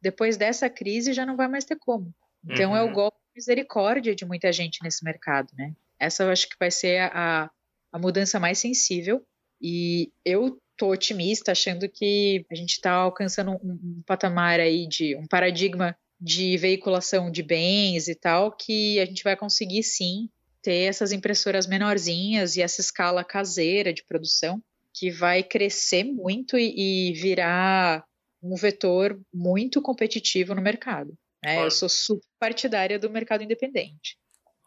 depois 0.00 0.36
dessa 0.36 0.70
crise 0.70 1.12
já 1.12 1.26
não 1.26 1.36
vai 1.36 1.48
mais 1.48 1.64
ter 1.64 1.76
como. 1.76 2.14
Então 2.44 2.70
uhum. 2.70 2.76
é 2.76 2.82
o 2.82 2.86
uhum. 2.86 2.92
golpe 2.92 3.18
de 3.18 3.40
misericórdia 3.40 4.14
de 4.14 4.24
muita 4.24 4.52
gente 4.52 4.82
nesse 4.82 5.04
mercado, 5.04 5.48
né? 5.54 5.74
Essa 5.98 6.22
eu 6.22 6.30
acho 6.30 6.48
que 6.48 6.56
vai 6.58 6.70
ser 6.70 7.00
a, 7.12 7.50
a 7.92 7.98
mudança 7.98 8.40
mais 8.40 8.58
sensível. 8.58 9.22
E 9.60 10.10
eu 10.24 10.58
tô 10.80 10.90
otimista, 10.90 11.52
achando 11.52 11.86
que 11.86 12.46
a 12.50 12.54
gente 12.54 12.70
está 12.70 12.92
alcançando 12.92 13.50
um, 13.50 13.70
um, 13.70 14.02
patamar 14.06 14.58
aí 14.58 14.88
de 14.88 15.14
um 15.14 15.26
paradigma 15.26 15.94
de 16.18 16.56
veiculação 16.56 17.30
de 17.30 17.42
bens 17.42 18.08
e 18.08 18.14
tal, 18.14 18.50
que 18.50 18.98
a 18.98 19.04
gente 19.04 19.22
vai 19.22 19.36
conseguir 19.36 19.82
sim 19.82 20.30
ter 20.62 20.88
essas 20.88 21.12
impressoras 21.12 21.66
menorzinhas 21.66 22.56
e 22.56 22.62
essa 22.62 22.80
escala 22.80 23.22
caseira 23.22 23.92
de 23.92 24.02
produção 24.04 24.62
que 24.94 25.10
vai 25.10 25.42
crescer 25.42 26.04
muito 26.04 26.56
e, 26.56 27.10
e 27.10 27.12
virar 27.12 28.02
um 28.42 28.54
vetor 28.54 29.20
muito 29.32 29.82
competitivo 29.82 30.54
no 30.54 30.62
mercado. 30.62 31.12
Né? 31.44 31.62
Eu 31.62 31.70
sou 31.70 31.90
super 31.90 32.26
partidária 32.38 32.98
do 32.98 33.10
mercado 33.10 33.44
independente. 33.44 34.16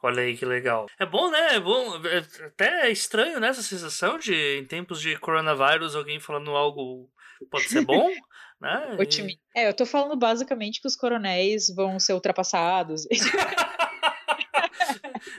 Olha 0.03 0.21
aí 0.21 0.35
que 0.35 0.45
legal. 0.45 0.85
É 0.99 1.05
bom, 1.05 1.31
né? 1.31 1.55
É 1.55 1.59
bom. 1.61 1.95
É 2.05 2.17
até 2.45 2.91
estranho, 2.91 3.39
né? 3.39 3.47
Essa 3.47 3.63
sensação 3.63 4.19
de, 4.19 4.59
em 4.59 4.65
tempos 4.65 4.99
de 4.99 5.17
coronavírus, 5.17 5.95
alguém 5.95 6.19
falando 6.19 6.51
algo 6.51 7.09
pode 7.49 7.69
ser 7.69 7.85
bom, 7.85 8.09
né? 8.59 8.97
E... 8.99 9.39
É, 9.55 9.69
eu 9.69 9.73
tô 9.73 9.85
falando 9.85 10.17
basicamente 10.17 10.81
que 10.81 10.87
os 10.87 10.97
coronéis 10.97 11.73
vão 11.73 11.99
ser 11.99 12.13
ultrapassados. 12.13 13.07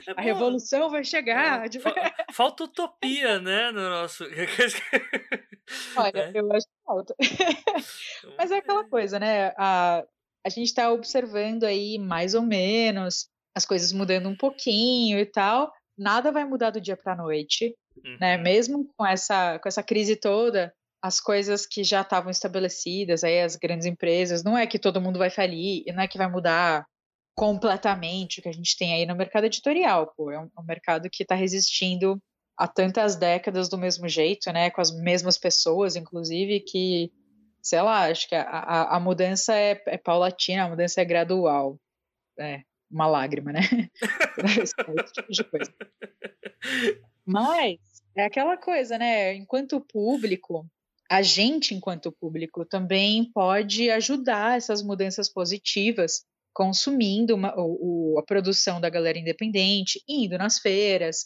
É 0.07 0.11
a 0.17 0.21
revolução 0.21 0.89
vai 0.89 1.03
chegar. 1.03 1.65
É, 1.65 2.33
falta 2.33 2.63
utopia, 2.63 3.39
né? 3.39 3.71
No 3.71 3.89
nosso. 3.89 4.23
Olha, 5.97 6.11
é. 6.15 6.31
eu 6.35 6.51
acho 6.53 6.67
que 6.67 6.73
falta. 6.85 7.15
Mas 8.37 8.51
é 8.51 8.57
aquela 8.57 8.83
coisa, 8.87 9.19
né? 9.19 9.51
A, 9.57 10.03
a 10.45 10.49
gente 10.49 10.67
está 10.67 10.91
observando 10.91 11.63
aí 11.63 11.97
mais 11.97 12.35
ou 12.35 12.43
menos 12.43 13.29
as 13.55 13.65
coisas 13.65 13.91
mudando 13.91 14.27
um 14.27 14.35
pouquinho 14.35 15.19
e 15.19 15.25
tal, 15.25 15.71
nada 15.97 16.31
vai 16.31 16.43
mudar 16.45 16.71
do 16.71 16.81
dia 16.81 16.97
para 16.97 17.13
a 17.13 17.15
noite, 17.15 17.75
uhum. 18.03 18.17
né? 18.19 18.37
Mesmo 18.37 18.89
com 18.97 19.05
essa 19.05 19.57
com 19.59 19.67
essa 19.67 19.81
crise 19.81 20.15
toda, 20.15 20.73
as 21.01 21.21
coisas 21.21 21.65
que 21.65 21.83
já 21.83 22.01
estavam 22.01 22.31
estabelecidas, 22.31 23.23
aí 23.23 23.41
as 23.41 23.55
grandes 23.55 23.85
empresas, 23.85 24.43
não 24.43 24.57
é 24.57 24.67
que 24.67 24.79
todo 24.79 25.01
mundo 25.01 25.19
vai 25.19 25.29
falir, 25.29 25.83
não 25.93 26.03
é 26.03 26.07
que 26.07 26.17
vai 26.17 26.29
mudar 26.29 26.85
completamente 27.35 28.39
o 28.39 28.43
que 28.43 28.49
a 28.49 28.53
gente 28.53 28.77
tem 28.77 28.93
aí 28.93 29.05
no 29.05 29.15
mercado 29.15 29.45
editorial, 29.45 30.11
pô, 30.15 30.31
é 30.31 30.39
um, 30.39 30.45
é 30.45 30.61
um 30.61 30.65
mercado 30.65 31.09
que 31.11 31.23
está 31.23 31.35
resistindo 31.35 32.17
há 32.57 32.67
tantas 32.67 33.17
décadas 33.17 33.67
do 33.67 33.77
mesmo 33.77 34.07
jeito, 34.07 34.51
né, 34.51 34.71
com 34.71 34.81
as 34.81 34.91
mesmas 34.91 35.37
pessoas, 35.37 35.95
inclusive, 35.97 36.61
que, 36.61 37.11
sei 37.61 37.81
lá, 37.81 38.09
acho 38.09 38.27
que 38.29 38.35
a, 38.35 38.43
a, 38.43 38.95
a 38.95 38.99
mudança 38.99 39.53
é, 39.53 39.81
é 39.87 39.97
paulatina, 39.97 40.63
a 40.63 40.69
mudança 40.69 41.01
é 41.01 41.05
gradual, 41.05 41.77
é, 42.39 42.61
uma 42.95 43.07
lágrima, 43.07 43.51
né? 43.51 43.59
Esse 44.63 44.73
tipo 45.13 45.31
de 45.31 45.43
coisa. 45.43 45.73
Mas 47.25 47.77
é 48.15 48.23
aquela 48.23 48.55
coisa, 48.55 48.97
né? 48.97 49.35
Enquanto 49.35 49.81
público, 49.81 50.65
a 51.11 51.21
gente, 51.21 51.75
enquanto 51.75 52.11
público, 52.11 52.65
também 52.65 53.29
pode 53.31 53.91
ajudar 53.91 54.57
essas 54.57 54.81
mudanças 54.81 55.29
positivas, 55.29 56.23
consumindo 56.53 57.35
uma, 57.35 57.53
o, 57.57 58.17
a 58.17 58.23
produção 58.23 58.79
da 58.79 58.89
galera 58.89 59.19
independente, 59.19 60.01
indo 60.07 60.37
nas 60.37 60.57
feiras, 60.57 61.23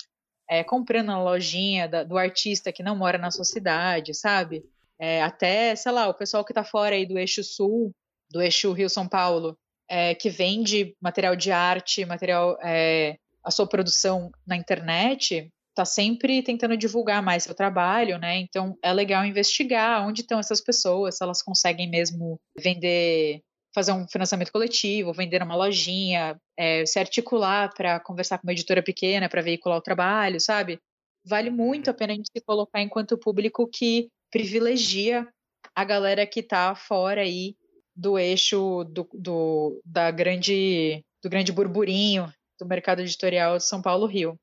é, 0.50 0.64
comprando 0.64 1.08
na 1.08 1.22
lojinha 1.22 1.88
da, 1.88 2.04
do 2.04 2.18
artista 2.18 2.72
que 2.72 2.82
não 2.82 2.96
mora 2.96 3.20
na 3.20 3.30
sua 3.30 3.46
cidade, 3.46 4.16
sabe? 4.16 4.66
É, 5.00 5.22
até, 5.22 5.76
sei 5.76 5.92
lá, 5.92 6.10
o 6.10 6.16
pessoal 6.16 6.44
que 6.44 6.52
está 6.52 6.64
fora 6.64 6.96
aí 6.96 7.06
do 7.06 7.20
eixo 7.20 7.44
sul, 7.44 7.94
do 8.32 8.42
eixo 8.42 8.74
Rio-São 8.74 9.08
Paulo, 9.08 9.56
é, 9.90 10.14
que 10.14 10.30
vende 10.30 10.96
material 11.02 11.36
de 11.36 11.52
arte, 11.52 12.06
material, 12.06 12.58
é, 12.64 13.18
a 13.44 13.52
sua 13.52 13.68
produção 13.68 14.32
na 14.46 14.56
internet, 14.56 15.52
está 15.70 15.86
sempre 15.86 16.44
tentando 16.44 16.78
divulgar 16.78 17.24
mais 17.24 17.44
seu 17.44 17.56
trabalho, 17.56 18.18
né? 18.18 18.38
Então 18.38 18.78
é 18.84 18.92
legal 18.92 19.26
investigar 19.26 20.06
onde 20.06 20.22
estão 20.22 20.40
essas 20.40 20.62
pessoas, 20.62 21.18
se 21.18 21.24
elas 21.24 21.42
conseguem 21.42 21.90
mesmo 21.90 22.40
vender, 22.58 23.42
fazer 23.74 23.94
um 23.94 24.08
financiamento 24.08 24.52
coletivo, 24.52 25.14
vender 25.14 25.42
uma 25.42 25.56
lojinha, 25.56 26.40
é, 26.58 26.86
se 26.86 27.00
articular 27.00 27.74
para 27.74 28.00
conversar 28.00 28.38
com 28.38 28.48
uma 28.48 28.54
editora 28.54 28.84
pequena 28.84 29.30
para 29.30 29.42
veicular 29.42 29.78
o 29.78 29.82
trabalho, 29.82 30.40
sabe? 30.40 30.80
Vale 31.26 31.50
muito 31.50 31.90
a 31.90 31.94
pena 31.94 32.14
a 32.14 32.16
gente 32.16 32.30
se 32.32 32.44
colocar 32.44 32.82
enquanto 32.82 33.18
público 33.18 33.68
que 33.68 34.10
privilegia 34.32 35.28
a 35.76 35.84
galera 35.84 36.26
que 36.26 36.42
está 36.42 36.76
fora 36.76 37.22
aí 37.22 37.56
do 38.00 38.18
eixo 38.18 38.86
do, 38.86 39.10
do, 39.14 39.82
da 39.84 40.10
grande, 40.10 41.04
do 41.22 41.30
grande 41.30 41.52
burburinho 41.52 42.32
do 42.58 42.66
mercado 42.66 43.02
editorial 43.02 43.58
de 43.58 43.66
São 43.66 43.82
Paulo 43.82 44.06
Rio. 44.06 44.40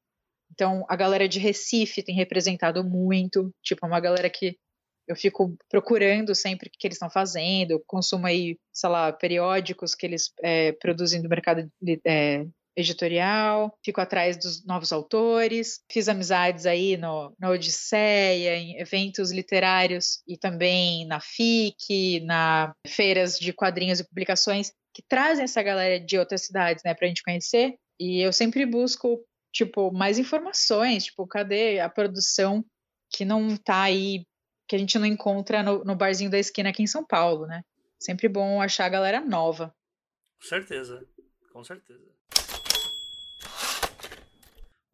Então, 0.53 0.85
a 0.89 0.95
galera 0.95 1.29
de 1.29 1.39
Recife 1.39 2.03
tem 2.03 2.15
representado 2.15 2.85
muito, 2.85 3.51
tipo, 3.63 3.85
é 3.85 3.89
uma 3.89 4.01
galera 4.01 4.29
que 4.29 4.57
eu 5.09 5.17
fico 5.17 5.57
procurando 5.71 6.35
sempre 6.35 6.69
o 6.69 6.71
que 6.71 6.87
eles 6.87 6.97
estão 6.97 7.09
fazendo, 7.09 7.83
consumo 7.87 8.27
aí, 8.27 8.59
sei 8.73 8.91
lá, 8.91 9.13
periódicos 9.13 9.95
que 9.95 10.05
eles 10.05 10.33
é, 10.43 10.73
produzem 10.73 11.23
do 11.23 11.29
mercado 11.29 11.71
é, 12.05 12.45
editorial, 12.77 13.77
fico 13.83 14.01
atrás 14.01 14.37
dos 14.37 14.65
novos 14.65 14.93
autores, 14.93 15.81
fiz 15.91 16.09
amizades 16.09 16.67
aí 16.67 16.97
no, 16.97 17.35
na 17.39 17.49
Odisseia, 17.51 18.57
em 18.57 18.79
eventos 18.79 19.33
literários 19.33 20.23
e 20.29 20.37
também 20.37 21.07
na 21.07 21.19
FIC, 21.19 22.21
na 22.21 22.75
feiras 22.87 23.39
de 23.39 23.53
quadrinhos 23.53 24.01
e 24.01 24.07
publicações 24.07 24.73
que 24.95 25.03
trazem 25.09 25.45
essa 25.45 25.63
galera 25.63 25.99
de 25.99 26.19
outras 26.19 26.43
cidades, 26.43 26.83
né, 26.85 26.95
pra 26.95 27.09
gente 27.09 27.23
conhecer. 27.23 27.77
E 27.99 28.21
eu 28.21 28.33
sempre 28.33 28.67
busco, 28.67 29.25
tipo, 29.53 29.91
mais 29.91 30.19
informações, 30.19 31.07
tipo, 31.07 31.27
cadê 31.27 31.81
a 31.81 31.89
produção 31.89 32.65
que 33.11 33.25
não 33.25 33.57
tá 33.57 33.83
aí, 33.83 34.27
que 34.69 34.77
a 34.77 34.79
gente 34.79 34.99
não 34.99 35.07
encontra 35.07 35.63
no, 35.63 35.83
no 35.85 35.97
barzinho 35.97 36.31
da 36.31 36.39
esquina 36.39 36.71
aqui 36.71 36.83
em 36.83 36.87
São 36.87 37.07
Paulo, 37.07 37.47
né? 37.47 37.63
Sempre 37.99 38.29
bom 38.29 38.61
achar 38.61 38.85
a 38.85 38.91
galera 38.91 39.21
nova. 39.21 39.75
Com 40.41 40.49
certeza, 40.49 41.07
com 41.53 41.65
certeza. 41.65 42.16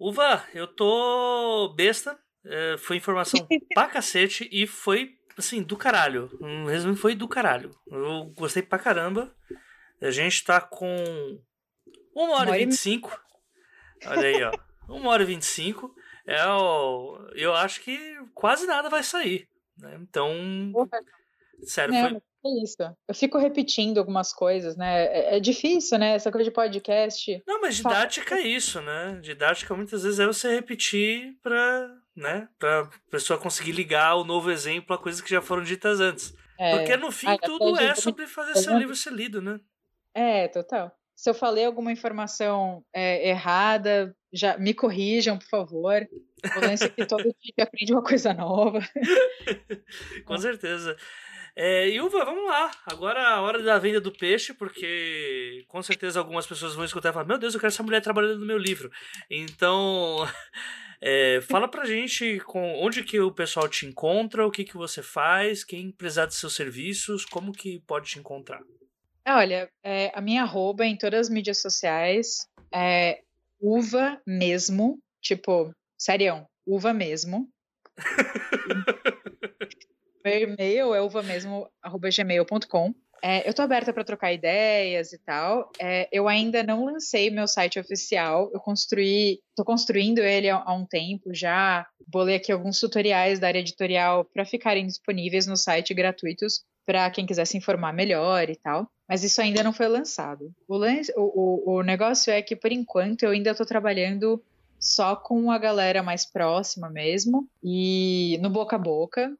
Uva, 0.03 0.45
eu 0.53 0.67
tô 0.67 1.73
besta. 1.77 2.19
É, 2.45 2.77
foi 2.77 2.97
informação 2.97 3.47
pra 3.73 3.87
cacete 3.87 4.49
e 4.51 4.67
foi, 4.67 5.17
assim, 5.39 5.63
do 5.63 5.77
caralho. 5.77 6.29
Um 6.41 6.65
resumo 6.65 6.97
foi 6.97 7.15
do 7.15 7.29
caralho. 7.29 7.71
Eu 7.87 8.25
gostei 8.37 8.65
pra 8.65 8.81
caramba. 8.81 9.33
A 10.01 10.11
gente 10.11 10.43
tá 10.43 10.61
com 10.61 11.41
uma 12.13 12.35
hora 12.41 12.59
e 12.59 12.65
vinte 12.65 12.73
e 12.73 12.77
cinco. 12.77 13.17
Olha 14.05 14.27
aí, 14.27 14.43
ó. 14.43 14.53
Uma 14.93 15.11
hora 15.11 15.23
e 15.23 15.27
vinte 15.27 15.43
e 15.43 15.47
cinco. 15.47 15.95
É 16.27 16.45
o... 16.47 17.25
Eu 17.35 17.55
acho 17.55 17.81
que 17.81 17.97
quase 18.35 18.67
nada 18.67 18.91
vai 18.91 19.05
sair. 19.05 19.49
Né? 19.79 19.97
Então. 20.01 20.29
Sério, 21.63 21.95
foi. 21.95 22.23
É 22.45 22.63
isso. 22.63 22.77
Eu 23.09 23.15
fico 23.15 23.39
repetindo 23.39 23.99
algumas 23.99 24.33
coisas, 24.33 24.77
né? 24.77 25.05
É, 25.05 25.37
é 25.37 25.41
difícil, 25.41 25.99
né? 25.99 26.15
Essa 26.15 26.31
coisa 26.33 26.45
de 26.45 26.55
podcast. 26.55 27.43
Não, 27.47 27.61
mas 27.61 27.77
didática 27.77 28.35
é 28.35 28.43
isso, 28.47 28.81
né? 28.81 29.19
Didática 29.23 29.75
muitas 29.75 30.03
vezes 30.03 30.19
é 30.19 30.27
você 30.27 30.55
repetir 30.55 31.37
pra, 31.41 31.89
né? 32.17 32.49
Pra 32.59 32.91
pessoa 33.11 33.39
conseguir 33.39 33.73
ligar 33.73 34.17
o 34.17 34.25
novo 34.25 34.51
exemplo 34.51 34.95
a 34.95 34.99
coisas 34.99 35.21
que 35.21 35.31
já 35.31 35.41
foram 35.41 35.63
ditas 35.63 36.01
antes. 36.01 36.35
É... 36.59 36.77
Porque 36.77 36.97
no 36.97 37.13
fim 37.13 37.29
Ai, 37.29 37.39
tudo 37.39 37.79
é 37.79 37.95
sobre 37.95 38.27
fazer 38.27 38.57
seu 38.57 38.77
livro 38.77 38.95
ser 38.97 39.13
lido, 39.13 39.41
né? 39.41 39.61
É, 40.15 40.49
total. 40.49 40.93
Se 41.15 41.31
eu 41.31 41.35
falei 41.35 41.65
alguma 41.65 41.93
informação 41.93 42.85
é, 42.93 43.29
errada, 43.29 44.15
já 44.33 44.59
me 44.59 44.75
corrijam, 44.75 45.39
por 45.39 45.47
favor. 45.47 46.09
O 46.57 46.61
lance 46.61 46.85
é 46.85 46.89
que 46.89 47.07
todo 47.07 47.23
dia 47.23 47.65
aprende 47.65 47.93
uma 47.93 48.03
coisa 48.03 48.35
nova. 48.35 48.81
Com 50.27 50.39
certeza. 50.39 50.97
É, 51.55 51.89
Ilva, 51.91 52.25
vamos 52.25 52.47
lá. 52.47 52.71
Agora 52.87 53.21
é 53.21 53.25
a 53.25 53.41
hora 53.41 53.63
da 53.63 53.79
venda 53.79 54.01
do 54.01 54.11
peixe, 54.11 54.55
porque 54.55 55.65
com 55.69 55.83
certeza 55.83 56.19
algumas 56.19 56.47
pessoas 56.47 56.75
vão 56.75 56.85
escutar 56.85 57.11
e 57.11 57.13
falar: 57.13 57.27
Meu 57.27 57.39
Deus, 57.39 57.55
eu 57.55 57.61
quero 57.61 57.73
essa 57.73 57.83
mulher 57.83 58.01
trabalhando 58.01 58.41
no 58.41 58.47
meu 58.47 58.57
livro. 58.57 58.91
Então, 59.31 60.17
é, 61.01 61.41
fala 61.43 61.69
pra 61.69 61.85
gente 61.85 62.41
com, 62.41 62.83
onde 62.83 63.05
que 63.05 63.21
o 63.21 63.31
pessoal 63.31 63.69
te 63.69 63.85
encontra, 63.85 64.47
o 64.47 64.51
que, 64.51 64.65
que 64.65 64.77
você 64.77 65.03
faz, 65.03 65.63
quem 65.63 65.93
precisar 65.93 66.27
de 66.27 66.35
seus 66.35 66.55
serviços, 66.55 67.27
como 67.27 67.53
que 67.53 67.81
pode 67.87 68.09
te 68.09 68.19
encontrar. 68.19 68.63
Olha, 69.29 69.71
é, 69.85 70.11
a 70.15 70.21
minha 70.21 70.43
arroba 70.43 70.85
em 70.87 70.97
todas 70.97 71.21
as 71.21 71.29
mídias 71.29 71.61
sociais 71.61 72.49
é 72.75 73.21
uva 73.61 74.21
mesmo, 74.27 74.99
tipo, 75.21 75.73
serião, 75.97 76.47
uva 76.67 76.93
mesmo. 76.93 77.49
Meu 80.25 80.41
e-mail 80.41 80.95
é 80.95 81.01
uvamesmo.gmail.com. 81.01 82.95
É, 83.25 83.49
eu 83.49 83.55
tô 83.55 83.63
aberta 83.63 83.93
para 83.93 84.03
trocar 84.03 84.33
ideias 84.33 85.13
e 85.13 85.19
tal. 85.19 85.71
É, 85.81 86.09
eu 86.11 86.27
ainda 86.27 86.65
não 86.65 86.85
lancei 86.85 87.31
meu 87.31 87.47
site 87.47 87.79
oficial. 87.79 88.51
Eu 88.53 88.59
construí, 88.59 89.41
tô 89.55 89.65
construindo 89.65 90.19
ele 90.19 90.51
há, 90.51 90.57
há 90.57 90.75
um 90.75 90.85
tempo 90.85 91.33
já. 91.33 91.87
Bolei 92.09 92.35
aqui 92.35 92.51
alguns 92.51 92.81
tutoriais 92.81 93.39
da 93.39 93.47
área 93.47 93.61
editorial 93.61 94.25
para 94.25 94.45
ficarem 94.45 94.87
disponíveis 94.87 95.47
no 95.47 95.57
site 95.57 95.95
gratuitos 95.95 96.65
para 96.85 97.09
quem 97.11 97.25
quiser 97.25 97.45
se 97.45 97.57
informar 97.57 97.93
melhor 97.93 98.51
e 98.51 98.57
tal. 98.57 98.89
Mas 99.09 99.23
isso 99.23 99.41
ainda 99.41 99.63
não 99.63 99.73
foi 99.73 99.87
lançado. 99.87 100.51
O, 100.67 100.77
lance, 100.77 101.13
o, 101.17 101.71
o, 101.71 101.77
o 101.77 101.83
negócio 101.83 102.33
é 102.33 102.43
que, 102.43 102.57
por 102.57 102.73
enquanto, 102.73 103.23
eu 103.23 103.31
ainda 103.31 103.53
estou 103.53 103.65
trabalhando 103.65 104.43
só 104.81 105.15
com 105.15 105.51
a 105.53 105.59
galera 105.59 106.03
mais 106.03 106.27
próxima 106.27 106.91
mesmo 106.91 107.49
e 107.63 108.37
no 108.43 108.51
boca 108.51 108.75
a 108.75 108.79
boca. 108.79 109.33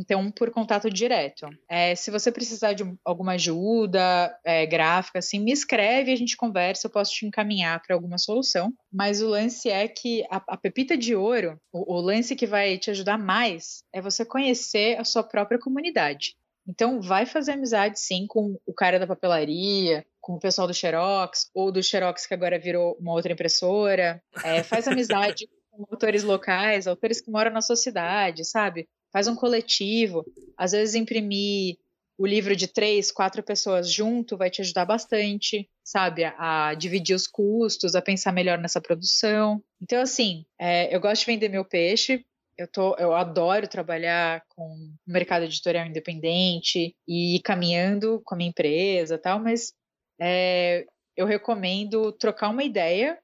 Então, 0.00 0.30
por 0.30 0.50
contato 0.50 0.88
direto. 0.88 1.46
É, 1.68 1.94
se 1.94 2.10
você 2.10 2.32
precisar 2.32 2.72
de 2.72 2.82
alguma 3.04 3.32
ajuda 3.32 4.34
é, 4.42 4.64
gráfica, 4.64 5.18
assim, 5.18 5.38
me 5.38 5.52
escreve, 5.52 6.10
a 6.10 6.16
gente 6.16 6.38
conversa, 6.38 6.86
eu 6.86 6.90
posso 6.90 7.12
te 7.12 7.26
encaminhar 7.26 7.82
para 7.82 7.94
alguma 7.94 8.16
solução. 8.16 8.72
Mas 8.90 9.20
o 9.20 9.28
lance 9.28 9.68
é 9.68 9.86
que 9.86 10.24
a, 10.30 10.42
a 10.48 10.56
pepita 10.56 10.96
de 10.96 11.14
ouro, 11.14 11.60
o, 11.70 11.96
o 11.96 12.00
lance 12.00 12.34
que 12.34 12.46
vai 12.46 12.78
te 12.78 12.90
ajudar 12.90 13.18
mais, 13.18 13.84
é 13.92 14.00
você 14.00 14.24
conhecer 14.24 14.98
a 14.98 15.04
sua 15.04 15.22
própria 15.22 15.58
comunidade. 15.58 16.34
Então, 16.66 17.02
vai 17.02 17.26
fazer 17.26 17.52
amizade, 17.52 18.00
sim, 18.00 18.26
com 18.26 18.58
o 18.64 18.72
cara 18.72 18.98
da 18.98 19.06
papelaria, 19.06 20.06
com 20.18 20.34
o 20.34 20.40
pessoal 20.40 20.66
do 20.66 20.72
Xerox, 20.72 21.50
ou 21.54 21.70
do 21.70 21.82
Xerox 21.82 22.26
que 22.26 22.32
agora 22.32 22.58
virou 22.58 22.96
uma 22.98 23.12
outra 23.12 23.32
impressora. 23.32 24.22
É, 24.42 24.62
faz 24.62 24.88
amizade 24.88 25.46
com 25.70 25.84
autores 25.90 26.22
locais, 26.22 26.86
autores 26.86 27.20
que 27.20 27.30
moram 27.30 27.50
na 27.50 27.60
sua 27.60 27.76
cidade, 27.76 28.46
sabe? 28.46 28.88
Faz 29.12 29.28
um 29.28 29.34
coletivo. 29.34 30.24
Às 30.56 30.72
vezes, 30.72 30.94
imprimir 30.94 31.76
o 32.18 32.26
livro 32.26 32.54
de 32.54 32.68
três, 32.68 33.10
quatro 33.10 33.42
pessoas 33.42 33.90
junto 33.90 34.36
vai 34.36 34.50
te 34.50 34.60
ajudar 34.60 34.84
bastante, 34.84 35.68
sabe? 35.82 36.22
A, 36.24 36.74
dividir 36.74 37.16
os 37.16 37.26
custos, 37.26 37.94
a 37.94 38.02
pensar 38.02 38.30
melhor 38.30 38.58
nessa 38.58 38.80
produção. 38.80 39.62
Então, 39.80 40.02
assim, 40.02 40.44
é, 40.60 40.94
eu 40.94 41.00
gosto 41.00 41.20
de 41.20 41.26
vender 41.26 41.48
meu 41.48 41.64
peixe, 41.64 42.22
eu, 42.58 42.68
tô, 42.68 42.94
eu 42.96 43.14
adoro 43.14 43.66
trabalhar 43.66 44.42
com 44.50 44.64
o 44.64 44.94
mercado 45.06 45.46
editorial 45.46 45.86
independente 45.86 46.94
e 47.08 47.36
ir 47.36 47.40
caminhando 47.40 48.20
com 48.22 48.34
a 48.34 48.36
minha 48.36 48.50
empresa 48.50 49.16
tal, 49.16 49.40
mas 49.40 49.72
é, 50.20 50.84
eu 51.16 51.24
recomendo 51.24 52.12
trocar 52.12 52.50
uma 52.50 52.62
ideia 52.62 53.18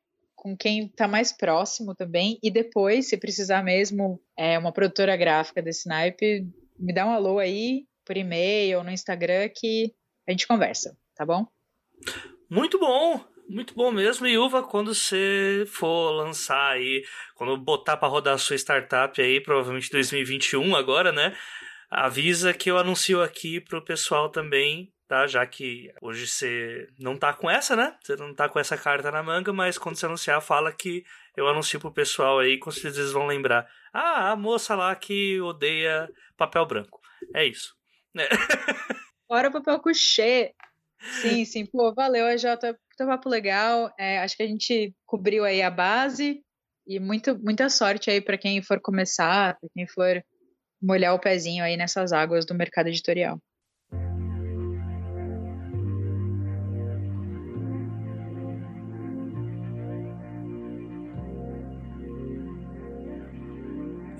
com 0.47 0.57
quem 0.57 0.87
está 0.87 1.09
mais 1.09 1.33
próximo 1.33 1.93
também 1.93 2.39
e 2.41 2.53
depois, 2.53 3.09
se 3.09 3.17
precisar 3.17 3.65
mesmo, 3.65 4.23
é, 4.37 4.57
uma 4.57 4.71
produtora 4.71 5.17
gráfica 5.17 5.61
desse 5.61 5.89
naipe, 5.89 6.47
me 6.79 6.95
dá 6.95 7.05
um 7.05 7.11
alô 7.11 7.41
aí 7.41 7.85
por 8.05 8.17
e-mail 8.17 8.79
ou 8.79 8.85
no 8.85 8.93
Instagram 8.93 9.49
que 9.53 9.93
a 10.25 10.31
gente 10.31 10.47
conversa, 10.47 10.97
tá 11.17 11.27
bom? 11.27 11.45
Muito 12.49 12.79
bom! 12.79 13.21
Muito 13.49 13.75
bom 13.75 13.91
mesmo. 13.93 14.27
E 14.27 14.39
Uva, 14.39 14.63
quando 14.63 14.95
você 14.95 15.65
for 15.69 16.11
lançar 16.11 16.73
aí, 16.73 17.05
quando 17.35 17.57
botar 17.57 17.97
para 17.97 18.09
rodar 18.09 18.35
a 18.35 18.39
sua 18.39 18.57
startup 18.57 19.21
aí, 19.21 19.41
provavelmente 19.41 19.91
2021 19.91 20.75
agora, 20.75 21.13
né? 21.13 21.37
Avisa 21.89 22.53
que 22.53 22.69
eu 22.71 22.79
anuncio 22.79 23.23
aqui 23.23 23.61
pro 23.61 23.85
pessoal 23.85 24.31
também, 24.31 24.93
tá? 25.07 25.27
Já 25.27 25.47
que 25.47 25.93
hoje 26.01 26.27
você 26.27 26.89
não 26.99 27.17
tá 27.17 27.33
com 27.33 27.51
essa, 27.51 27.77
né? 27.77 27.97
Você 28.03 28.17
não 28.17 28.35
tá 28.35 28.49
com 28.49 28.59
essa 28.59 28.77
carta 28.77 29.11
na 29.11 29.23
manga, 29.23 29.53
mas 29.53 29.79
quando 29.79 29.97
você 29.97 30.07
anunciar, 30.07 30.41
fala 30.41 30.73
que 30.73 31.05
eu 31.37 31.47
anuncio 31.49 31.81
pro 31.81 31.93
pessoal 31.93 32.39
aí, 32.39 32.59
com 32.59 32.71
certeza 32.71 33.01
eles 33.01 33.13
vão 33.13 33.27
lembrar. 33.27 33.69
Ah, 33.93 34.33
a 34.33 34.37
moça 34.37 34.75
lá 34.75 34.95
que 34.95 35.41
odeia 35.41 36.09
papel 36.37 36.67
branco. 36.67 37.01
É 37.35 37.45
isso. 37.45 37.75
É. 38.17 38.29
Bora 39.29 39.51
papel 39.51 39.81
couché. 39.81 40.53
Sim, 41.21 41.45
sim. 41.45 41.67
Pô, 41.67 41.93
valeu, 41.95 42.27
AJ. 42.27 42.45
Puta 42.91 43.07
papo 43.07 43.29
legal. 43.29 43.93
É, 43.99 44.21
acho 44.21 44.37
que 44.37 44.43
a 44.43 44.47
gente 44.47 44.95
cobriu 45.05 45.45
aí 45.45 45.63
a 45.63 45.71
base 45.71 46.41
e 46.87 46.99
muito, 47.01 47.39
muita 47.39 47.69
sorte 47.69 48.11
aí 48.11 48.21
para 48.21 48.39
quem 48.39 48.63
for 48.63 48.81
começar, 48.81 49.59
para 49.59 49.69
quem 49.75 49.87
for 49.87 50.23
molhar 50.81 51.15
o 51.15 51.21
pezinho 51.21 51.65
aí 51.65 51.77
nessas 51.77 52.13
águas 52.13 52.47
do 52.47 52.55
mercado 52.55 52.89
editorial. 52.89 53.39